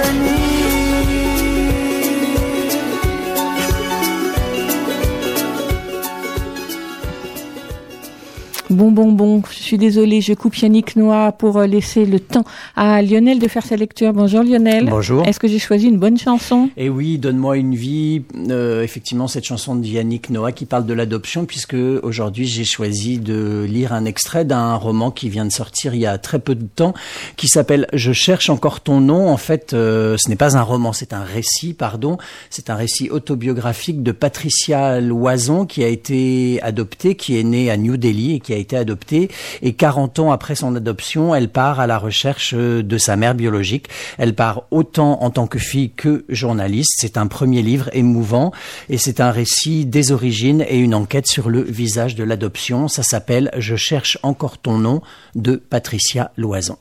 Bon, 8.81 8.93
bon, 8.93 9.13
bon, 9.13 9.43
je 9.51 9.59
suis 9.59 9.77
désolée, 9.77 10.23
je 10.23 10.33
coupe 10.33 10.57
Yannick 10.57 10.97
Noah 10.97 11.33
pour 11.33 11.59
euh, 11.59 11.67
laisser 11.67 12.07
le 12.07 12.19
temps 12.19 12.45
à 12.77 13.03
Lionel 13.03 13.39
de 13.39 13.47
faire 13.47 13.63
sa 13.63 13.77
lecture. 13.77 14.15
Bonjour 14.15 14.43
Lionel. 14.43 14.87
Bonjour. 14.89 15.29
Est-ce 15.29 15.39
que 15.39 15.49
j'ai 15.49 15.59
choisi 15.59 15.89
une 15.89 15.99
bonne 15.99 16.17
chanson? 16.17 16.71
Et 16.79 16.89
oui, 16.89 17.19
Donne-moi 17.19 17.59
une 17.59 17.75
vie, 17.75 18.23
euh, 18.49 18.83
effectivement 18.83 19.29
cette 19.29 19.45
chanson 19.45 19.75
de 19.75 19.87
Yannick 19.87 20.31
Noah 20.31 20.53
qui 20.53 20.65
parle 20.65 20.87
de 20.87 20.95
l'adoption 20.95 21.45
puisque 21.45 21.77
aujourd'hui 22.03 22.47
j'ai 22.47 22.65
choisi 22.65 23.19
de 23.19 23.67
lire 23.69 23.93
un 23.93 24.07
extrait 24.07 24.47
d'un 24.47 24.77
roman 24.77 25.11
qui 25.11 25.29
vient 25.29 25.45
de 25.45 25.53
sortir 25.53 25.95
il 25.95 26.01
y 26.01 26.07
a 26.07 26.17
très 26.17 26.39
peu 26.39 26.55
de 26.55 26.65
temps 26.65 26.95
qui 27.37 27.49
s'appelle 27.49 27.87
Je 27.93 28.15
cherche 28.15 28.49
encore 28.49 28.81
ton 28.81 29.03
nom. 29.03 29.29
En 29.29 29.37
fait, 29.37 29.75
euh, 29.75 30.17
ce 30.19 30.31
n'est 30.31 30.37
pas 30.37 30.57
un 30.57 30.63
roman, 30.63 30.95
c'est 30.95 31.13
un 31.13 31.23
récit, 31.23 31.75
pardon. 31.75 32.17
C'est 32.49 32.71
un 32.71 32.77
récit 32.77 33.11
autobiographique 33.11 34.03
de 34.03 34.13
Patricia 34.13 35.03
Loison 35.03 35.67
qui 35.67 35.85
a 35.85 35.89
été 35.89 36.63
adoptée, 36.63 37.15
qui 37.15 37.39
est 37.39 37.45
née 37.45 37.71
à 37.71 37.77
New 37.77 37.99
Delhi 37.99 38.37
et 38.37 38.41
qui 38.41 38.55
a 38.55 38.57
été 38.57 38.70
adoptée. 38.77 39.31
Et 39.63 39.73
40 39.75 40.19
ans 40.19 40.33
après 40.33 40.55
son 40.55 40.75
adoption, 40.75 41.35
elle 41.35 41.49
part 41.49 41.81
à 41.81 41.87
la 41.87 41.99
recherche 41.99 42.55
euh, 42.57 42.83
de 42.83 42.99
sa 42.99 43.17
mère 43.17 43.35
biologique. 43.35 43.89
Elle 44.19 44.35
part 44.35 44.65
autant 44.71 45.23
en 45.23 45.31
tant 45.31 45.47
que 45.47 45.59
fille 45.59 45.91
que 45.91 46.25
journaliste. 46.29 46.95
C'est 46.97 47.17
un 47.17 47.27
premier 47.27 47.63
livre 47.63 47.91
émouvant 47.93 48.53
et 48.89 48.99
c'est 48.99 49.21
un 49.21 49.31
récit 49.31 49.87
des 49.87 50.13
origines 50.13 50.65
et 50.69 50.79
une 50.79 50.95
enquête 50.95 51.27
sur 51.27 51.51
le 51.51 51.63
visage 51.63 52.15
de 52.15 52.25
l'adoption. 52.25 52.89
Ça 52.89 53.03
s'appelle 53.03 53.51
Je 53.57 53.77
cherche 53.77 54.19
encore 54.23 54.59
ton 54.59 54.79
nom 54.79 55.03
de 55.35 55.57
Patricia 55.57 56.33
Loison. 56.37 56.79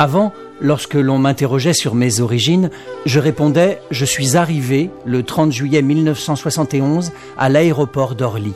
Avant, 0.00 0.32
lorsque 0.60 0.94
l'on 0.94 1.18
m'interrogeait 1.18 1.72
sur 1.72 1.96
mes 1.96 2.20
origines, 2.20 2.70
je 3.04 3.18
répondais 3.18 3.80
Je 3.90 4.04
suis 4.04 4.36
arrivé 4.36 4.90
le 5.04 5.24
30 5.24 5.50
juillet 5.50 5.82
1971 5.82 7.10
à 7.36 7.48
l'aéroport 7.48 8.14
d'Orly. 8.14 8.52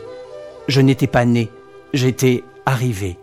Je 0.69 0.81
n'étais 0.81 1.09
pas 1.09 1.25
né, 1.25 1.51
j'étais 1.93 2.45
arrivé. 2.65 3.19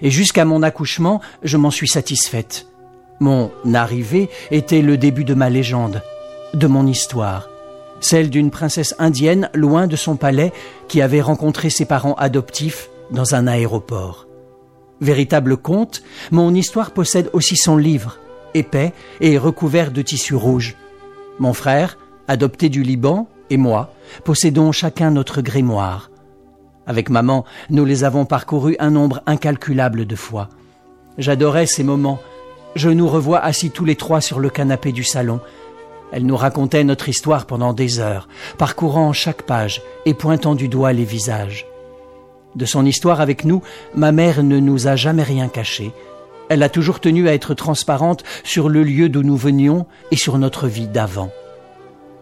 Et 0.00 0.10
jusqu'à 0.10 0.44
mon 0.44 0.62
accouchement, 0.62 1.20
je 1.44 1.56
m'en 1.56 1.70
suis 1.70 1.88
satisfaite. 1.88 2.66
Mon 3.20 3.52
arrivée 3.74 4.28
était 4.50 4.82
le 4.82 4.96
début 4.96 5.24
de 5.24 5.34
ma 5.34 5.48
légende, 5.48 6.02
de 6.54 6.66
mon 6.66 6.88
histoire, 6.88 7.48
celle 8.00 8.30
d'une 8.30 8.50
princesse 8.50 8.96
indienne 8.98 9.50
loin 9.54 9.86
de 9.86 9.94
son 9.94 10.16
palais 10.16 10.52
qui 10.88 11.00
avait 11.00 11.20
rencontré 11.20 11.70
ses 11.70 11.84
parents 11.84 12.14
adoptifs 12.14 12.90
dans 13.12 13.36
un 13.36 13.46
aéroport. 13.46 14.26
Véritable 15.02 15.56
conte, 15.56 16.04
mon 16.30 16.54
histoire 16.54 16.92
possède 16.92 17.28
aussi 17.32 17.56
son 17.56 17.76
livre, 17.76 18.20
épais 18.54 18.92
et 19.20 19.36
recouvert 19.36 19.90
de 19.90 20.00
tissu 20.00 20.36
rouge. 20.36 20.76
Mon 21.40 21.54
frère, 21.54 21.98
adopté 22.28 22.68
du 22.68 22.84
Liban, 22.84 23.28
et 23.50 23.56
moi, 23.56 23.92
possédons 24.24 24.70
chacun 24.70 25.10
notre 25.10 25.42
grimoire. 25.42 26.12
Avec 26.86 27.10
maman, 27.10 27.44
nous 27.68 27.84
les 27.84 28.04
avons 28.04 28.26
parcourus 28.26 28.76
un 28.78 28.90
nombre 28.90 29.22
incalculable 29.26 30.06
de 30.06 30.14
fois. 30.14 30.48
J'adorais 31.18 31.66
ces 31.66 31.82
moments. 31.82 32.20
Je 32.76 32.88
nous 32.88 33.08
revois 33.08 33.40
assis 33.40 33.72
tous 33.72 33.84
les 33.84 33.96
trois 33.96 34.20
sur 34.20 34.38
le 34.38 34.50
canapé 34.50 34.92
du 34.92 35.02
salon. 35.02 35.40
Elle 36.12 36.26
nous 36.26 36.36
racontait 36.36 36.84
notre 36.84 37.08
histoire 37.08 37.46
pendant 37.46 37.72
des 37.72 37.98
heures, 37.98 38.28
parcourant 38.56 39.12
chaque 39.12 39.42
page 39.42 39.82
et 40.06 40.14
pointant 40.14 40.54
du 40.54 40.68
doigt 40.68 40.92
les 40.92 41.04
visages. 41.04 41.66
De 42.54 42.64
son 42.66 42.84
histoire 42.84 43.20
avec 43.20 43.44
nous, 43.44 43.62
ma 43.94 44.12
mère 44.12 44.42
ne 44.42 44.58
nous 44.58 44.86
a 44.86 44.96
jamais 44.96 45.22
rien 45.22 45.48
caché. 45.48 45.92
Elle 46.48 46.62
a 46.62 46.68
toujours 46.68 47.00
tenu 47.00 47.28
à 47.28 47.34
être 47.34 47.54
transparente 47.54 48.24
sur 48.44 48.68
le 48.68 48.82
lieu 48.82 49.08
d'où 49.08 49.22
nous 49.22 49.36
venions 49.36 49.86
et 50.10 50.16
sur 50.16 50.36
notre 50.38 50.68
vie 50.68 50.86
d'avant. 50.86 51.30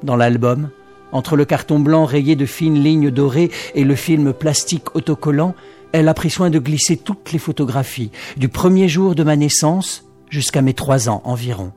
Dans 0.03 0.17
l'album, 0.17 0.71
entre 1.13 1.37
le 1.37 1.45
carton 1.45 1.81
blanc 1.81 2.05
rayé 2.05 2.37
de 2.37 2.47
fines 2.47 2.83
lignes 2.83 3.11
dorées 3.11 3.51
et 3.75 3.85
le 3.85 3.97
film 3.97 4.33
plastique 4.33 4.95
autocollant, 4.95 5.55
elle 5.93 6.09
a 6.09 6.15
pris 6.15 6.31
soin 6.31 6.51
de 6.51 6.61
glisser 6.61 6.97
toutes 6.97 7.33
les 7.33 7.41
photographies, 7.41 8.13
du 8.37 8.49
premier 8.49 8.89
jour 8.89 9.17
de 9.17 9.25
ma 9.25 9.35
naissance 9.35 10.05
jusqu'à 10.29 10.63
mes 10.63 10.75
trois 10.75 11.09
ans 11.09 11.23
environ. 11.25 11.73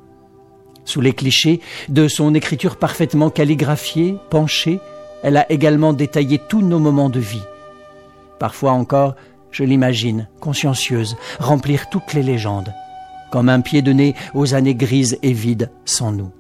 Sous 0.85 1.01
les 1.01 1.13
clichés 1.13 1.61
de 1.89 2.07
son 2.07 2.35
écriture 2.35 2.75
parfaitement 2.75 3.31
calligraphiée, 3.31 4.17
penchée, 4.30 4.80
elle 5.23 5.38
a 5.38 5.51
également 5.51 5.93
détaillé 5.93 6.39
tous 6.49 6.61
nos 6.61 6.80
moments 6.80 7.09
de 7.09 7.19
vie. 7.19 7.41
Parfois 8.39 8.72
encore, 8.72 9.15
je 9.51 9.64
l'imagine, 9.64 10.27
consciencieuse, 10.39 11.15
remplir 11.39 11.89
toutes 11.89 12.14
les 12.14 12.23
légendes, 12.23 12.73
comme 13.31 13.49
un 13.49 13.61
pied 13.61 13.81
de 13.81 13.93
nez 13.93 14.15
aux 14.34 14.55
années 14.55 14.76
grises 14.76 15.18
et 15.22 15.34
vides 15.34 15.69
sans 15.85 16.11
nous. 16.11 16.31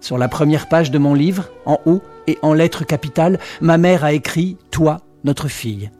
Sur 0.00 0.18
la 0.18 0.28
première 0.28 0.68
page 0.68 0.90
de 0.90 0.98
mon 0.98 1.14
livre, 1.14 1.48
en 1.66 1.78
haut 1.86 2.02
et 2.26 2.38
en 2.42 2.54
lettres 2.54 2.84
capitales, 2.84 3.38
ma 3.60 3.78
mère 3.78 4.04
a 4.04 4.12
écrit 4.12 4.56
Toi, 4.70 5.00
notre 5.24 5.48
fille, 5.48 5.90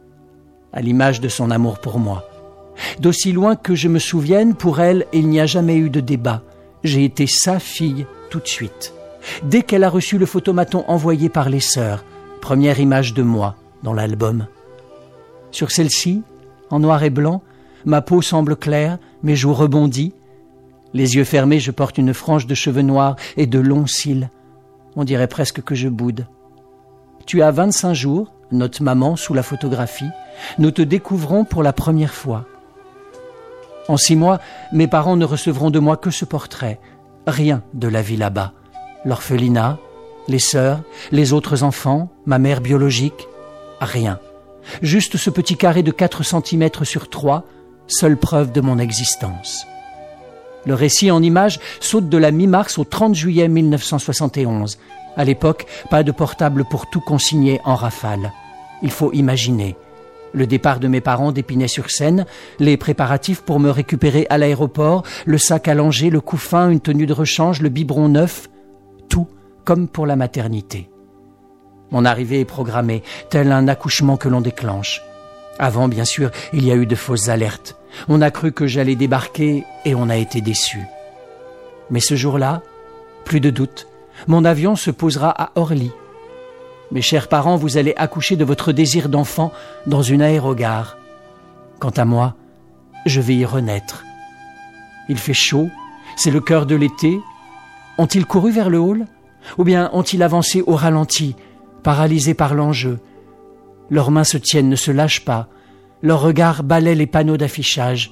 à 0.73 0.81
l'image 0.81 1.21
de 1.21 1.29
son 1.29 1.51
amour 1.51 1.79
pour 1.79 1.99
moi. 1.99 2.25
D'aussi 2.99 3.31
loin 3.31 3.55
que 3.55 3.75
je 3.75 3.87
me 3.87 3.99
souvienne, 3.99 4.55
pour 4.55 4.79
elle, 4.79 5.05
il 5.13 5.29
n'y 5.29 5.39
a 5.39 5.45
jamais 5.45 5.77
eu 5.77 5.89
de 5.89 5.99
débat. 5.99 6.41
J'ai 6.83 7.05
été 7.05 7.27
sa 7.27 7.59
fille 7.59 8.05
tout 8.29 8.39
de 8.39 8.47
suite. 8.47 8.93
Dès 9.43 9.61
qu'elle 9.61 9.83
a 9.83 9.89
reçu 9.89 10.17
le 10.17 10.25
photomaton 10.25 10.83
envoyé 10.87 11.29
par 11.29 11.49
les 11.49 11.59
sœurs, 11.61 12.03
première 12.41 12.79
image 12.79 13.13
de 13.13 13.23
moi 13.23 13.55
dans 13.83 13.93
l'album. 13.93 14.47
Sur 15.53 15.69
celle-ci, 15.69 16.23
en 16.71 16.79
noir 16.79 17.03
et 17.03 17.11
blanc, 17.11 17.43
ma 17.85 18.01
peau 18.01 18.23
semble 18.23 18.55
claire, 18.55 18.97
mes 19.21 19.35
joues 19.35 19.53
rebondis. 19.53 20.11
Les 20.95 21.15
yeux 21.15 21.23
fermés, 21.23 21.59
je 21.59 21.69
porte 21.69 21.99
une 21.99 22.15
frange 22.15 22.47
de 22.47 22.55
cheveux 22.55 22.81
noirs 22.81 23.15
et 23.37 23.45
de 23.45 23.59
longs 23.59 23.85
cils. 23.85 24.31
On 24.95 25.03
dirait 25.03 25.27
presque 25.27 25.61
que 25.61 25.75
je 25.75 25.89
boude. 25.89 26.25
Tu 27.27 27.43
as 27.43 27.51
25 27.51 27.93
jours, 27.93 28.33
note 28.51 28.81
maman 28.81 29.15
sous 29.15 29.35
la 29.35 29.43
photographie. 29.43 30.09
Nous 30.57 30.71
te 30.71 30.81
découvrons 30.81 31.45
pour 31.45 31.61
la 31.61 31.71
première 31.71 32.15
fois. 32.15 32.47
En 33.87 33.97
six 33.97 34.15
mois, 34.15 34.39
mes 34.71 34.87
parents 34.87 35.17
ne 35.17 35.25
recevront 35.25 35.69
de 35.69 35.79
moi 35.79 35.97
que 35.97 36.09
ce 36.09 36.25
portrait. 36.25 36.79
Rien 37.27 37.61
de 37.75 37.87
la 37.87 38.01
vie 38.01 38.17
là-bas. 38.17 38.53
L'orphelinat, 39.05 39.77
les 40.27 40.39
sœurs, 40.39 40.81
les 41.11 41.31
autres 41.31 41.61
enfants, 41.61 42.09
ma 42.25 42.39
mère 42.39 42.59
biologique. 42.59 43.27
Rien. 43.79 44.19
Juste 44.81 45.17
ce 45.17 45.29
petit 45.29 45.57
carré 45.57 45.83
de 45.83 45.91
4 45.91 46.23
cm 46.23 46.69
sur 46.83 47.09
3, 47.09 47.43
seule 47.87 48.17
preuve 48.17 48.51
de 48.51 48.61
mon 48.61 48.79
existence. 48.79 49.65
Le 50.65 50.73
récit 50.73 51.11
en 51.11 51.21
images 51.21 51.59
saute 51.79 52.09
de 52.09 52.17
la 52.17 52.31
mi-mars 52.31 52.77
au 52.77 52.85
30 52.85 53.15
juillet 53.15 53.47
1971. 53.47 54.77
À 55.15 55.25
l'époque, 55.25 55.65
pas 55.89 56.03
de 56.03 56.11
portable 56.11 56.63
pour 56.65 56.89
tout 56.89 57.01
consigner 57.01 57.59
en 57.65 57.75
rafale. 57.75 58.31
Il 58.81 58.91
faut 58.91 59.11
imaginer. 59.13 59.75
Le 60.33 60.47
départ 60.47 60.79
de 60.79 60.87
mes 60.87 61.01
parents 61.01 61.31
d'Épinay-sur-Seine, 61.31 62.25
les 62.59 62.77
préparatifs 62.77 63.41
pour 63.41 63.59
me 63.59 63.69
récupérer 63.69 64.25
à 64.29 64.39
l'aéroport, 64.39 65.03
le 65.25 65.37
sac 65.37 65.67
à 65.67 65.75
langer, 65.75 66.09
le 66.09 66.21
couffin, 66.21 66.69
une 66.69 66.79
tenue 66.79 67.05
de 67.05 67.13
rechange, 67.13 67.61
le 67.61 67.69
biberon 67.69 68.09
neuf, 68.09 68.49
tout 69.09 69.27
comme 69.63 69.87
pour 69.87 70.07
la 70.07 70.15
maternité. 70.15 70.89
Mon 71.93 72.05
arrivée 72.05 72.41
est 72.41 72.45
programmée, 72.45 73.03
tel 73.29 73.51
un 73.51 73.67
accouchement 73.67 74.17
que 74.17 74.27
l'on 74.27 74.41
déclenche. 74.41 75.01
Avant, 75.59 75.87
bien 75.87 76.05
sûr, 76.05 76.31
il 76.51 76.65
y 76.65 76.71
a 76.71 76.75
eu 76.75 76.87
de 76.87 76.95
fausses 76.95 77.29
alertes. 77.29 77.77
On 78.09 78.21
a 78.21 78.31
cru 78.31 78.51
que 78.51 78.65
j'allais 78.65 78.95
débarquer 78.95 79.63
et 79.85 79.93
on 79.93 80.09
a 80.09 80.17
été 80.17 80.41
déçu. 80.41 80.79
Mais 81.91 81.99
ce 81.99 82.15
jour-là, 82.15 82.63
plus 83.25 83.39
de 83.39 83.51
doute, 83.51 83.87
mon 84.27 84.43
avion 84.43 84.75
se 84.75 84.89
posera 84.89 85.29
à 85.29 85.51
Orly. 85.55 85.91
Mes 86.91 87.03
chers 87.03 87.27
parents, 87.27 87.57
vous 87.57 87.77
allez 87.77 87.93
accoucher 87.95 88.35
de 88.35 88.43
votre 88.43 88.71
désir 88.71 89.07
d'enfant 89.07 89.51
dans 89.85 90.01
une 90.01 90.23
aérogare. 90.23 90.97
Quant 91.79 91.91
à 91.91 92.05
moi, 92.05 92.35
je 93.05 93.21
vais 93.21 93.35
y 93.35 93.45
renaître. 93.45 94.03
Il 95.09 95.19
fait 95.19 95.33
chaud, 95.33 95.69
c'est 96.15 96.31
le 96.31 96.41
cœur 96.41 96.65
de 96.65 96.75
l'été. 96.75 97.19
Ont-ils 97.99 98.25
couru 98.25 98.51
vers 98.51 98.69
le 98.69 98.79
hall? 98.79 99.05
Ou 99.59 99.63
bien 99.63 99.89
ont-ils 99.93 100.23
avancé 100.23 100.63
au 100.65 100.75
ralenti, 100.75 101.35
paralysés 101.83 102.33
par 102.33 102.55
l'enjeu 102.55 102.99
Leurs 103.89 104.11
mains 104.11 104.23
se 104.23 104.37
tiennent, 104.37 104.69
ne 104.69 104.75
se 104.75 104.91
lâchent 104.91 105.25
pas. 105.25 105.49
Leurs 106.01 106.21
regards 106.21 106.63
balaient 106.63 106.95
les 106.95 107.07
panneaux 107.07 107.37
d'affichage. 107.37 108.11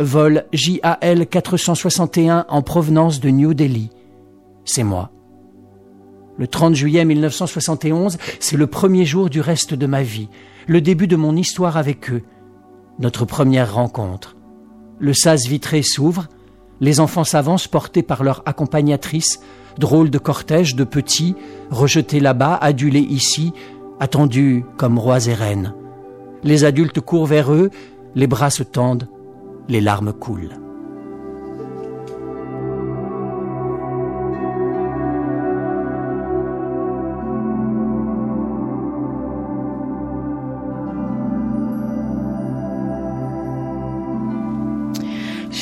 Vol 0.00 0.46
JAL 0.52 1.26
461 1.26 2.46
en 2.48 2.62
provenance 2.62 3.20
de 3.20 3.30
New 3.30 3.54
Delhi. 3.54 3.90
C'est 4.64 4.82
moi. 4.82 5.10
Le 6.38 6.46
30 6.46 6.74
juillet 6.74 7.04
1971, 7.04 8.18
c'est 8.40 8.56
le 8.56 8.66
premier 8.66 9.04
jour 9.04 9.28
du 9.28 9.40
reste 9.40 9.74
de 9.74 9.86
ma 9.86 10.02
vie, 10.02 10.28
le 10.66 10.80
début 10.80 11.06
de 11.06 11.16
mon 11.16 11.36
histoire 11.36 11.76
avec 11.76 12.10
eux, 12.10 12.22
notre 12.98 13.24
première 13.24 13.74
rencontre. 13.74 14.36
Le 14.98 15.12
sas 15.12 15.46
vitré 15.46 15.82
s'ouvre, 15.82 16.28
les 16.82 16.98
enfants 16.98 17.24
s'avancent 17.24 17.68
portés 17.68 18.02
par 18.02 18.24
leur 18.24 18.42
accompagnatrice, 18.44 19.40
drôle 19.78 20.10
de 20.10 20.18
cortège 20.18 20.74
de 20.74 20.84
petits, 20.84 21.34
rejetés 21.70 22.20
là-bas, 22.20 22.58
adulés 22.60 23.06
ici, 23.08 23.52
attendus 24.00 24.64
comme 24.76 24.98
rois 24.98 25.26
et 25.28 25.34
reines. 25.34 25.74
Les 26.42 26.64
adultes 26.64 27.00
courent 27.00 27.26
vers 27.26 27.52
eux, 27.52 27.70
les 28.16 28.26
bras 28.26 28.50
se 28.50 28.64
tendent, 28.64 29.08
les 29.68 29.80
larmes 29.80 30.12
coulent. 30.12 30.61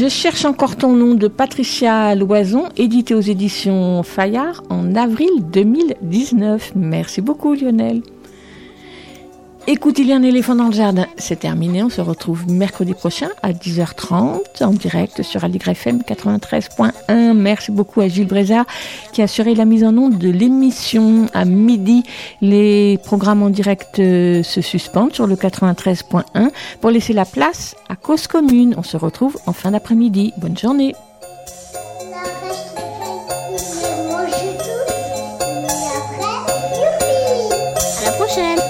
Je 0.00 0.08
cherche 0.08 0.46
encore 0.46 0.76
ton 0.76 0.94
nom 0.94 1.14
de 1.14 1.28
Patricia 1.28 2.14
Loison, 2.14 2.64
édité 2.78 3.14
aux 3.14 3.20
éditions 3.20 4.02
Fayard 4.02 4.62
en 4.70 4.94
avril 4.94 5.28
2019. 5.52 6.72
Merci 6.74 7.20
beaucoup 7.20 7.52
Lionel. 7.52 8.00
Écoute, 9.72 10.00
il 10.00 10.08
y 10.08 10.12
a 10.12 10.16
un 10.16 10.24
éléphant 10.24 10.56
dans 10.56 10.66
le 10.66 10.72
jardin. 10.72 11.06
C'est 11.16 11.38
terminé. 11.38 11.80
On 11.84 11.90
se 11.90 12.00
retrouve 12.00 12.50
mercredi 12.50 12.92
prochain 12.92 13.28
à 13.40 13.52
10h30 13.52 14.64
en 14.64 14.72
direct 14.72 15.22
sur 15.22 15.44
Aligre 15.44 15.68
FM 15.68 16.00
93.1. 16.00 17.34
Merci 17.34 17.70
beaucoup 17.70 18.00
à 18.00 18.08
Gilles 18.08 18.26
Brézard 18.26 18.66
qui 19.12 19.20
a 19.20 19.24
assuré 19.24 19.54
la 19.54 19.64
mise 19.64 19.84
en 19.84 19.96
onde 19.96 20.18
de 20.18 20.28
l'émission 20.28 21.26
à 21.34 21.44
midi. 21.44 22.02
Les 22.40 22.98
programmes 23.04 23.44
en 23.44 23.50
direct 23.50 24.00
euh, 24.00 24.42
se 24.42 24.60
suspendent 24.60 25.14
sur 25.14 25.28
le 25.28 25.36
93.1 25.36 26.50
pour 26.80 26.90
laisser 26.90 27.12
la 27.12 27.24
place 27.24 27.76
à 27.88 27.94
Cause 27.94 28.26
Commune. 28.26 28.74
On 28.76 28.82
se 28.82 28.96
retrouve 28.96 29.38
en 29.46 29.52
fin 29.52 29.70
d'après-midi. 29.70 30.32
Bonne 30.38 30.58
journée. 30.58 30.96
À 38.00 38.04
la 38.04 38.12
prochaine. 38.18 38.69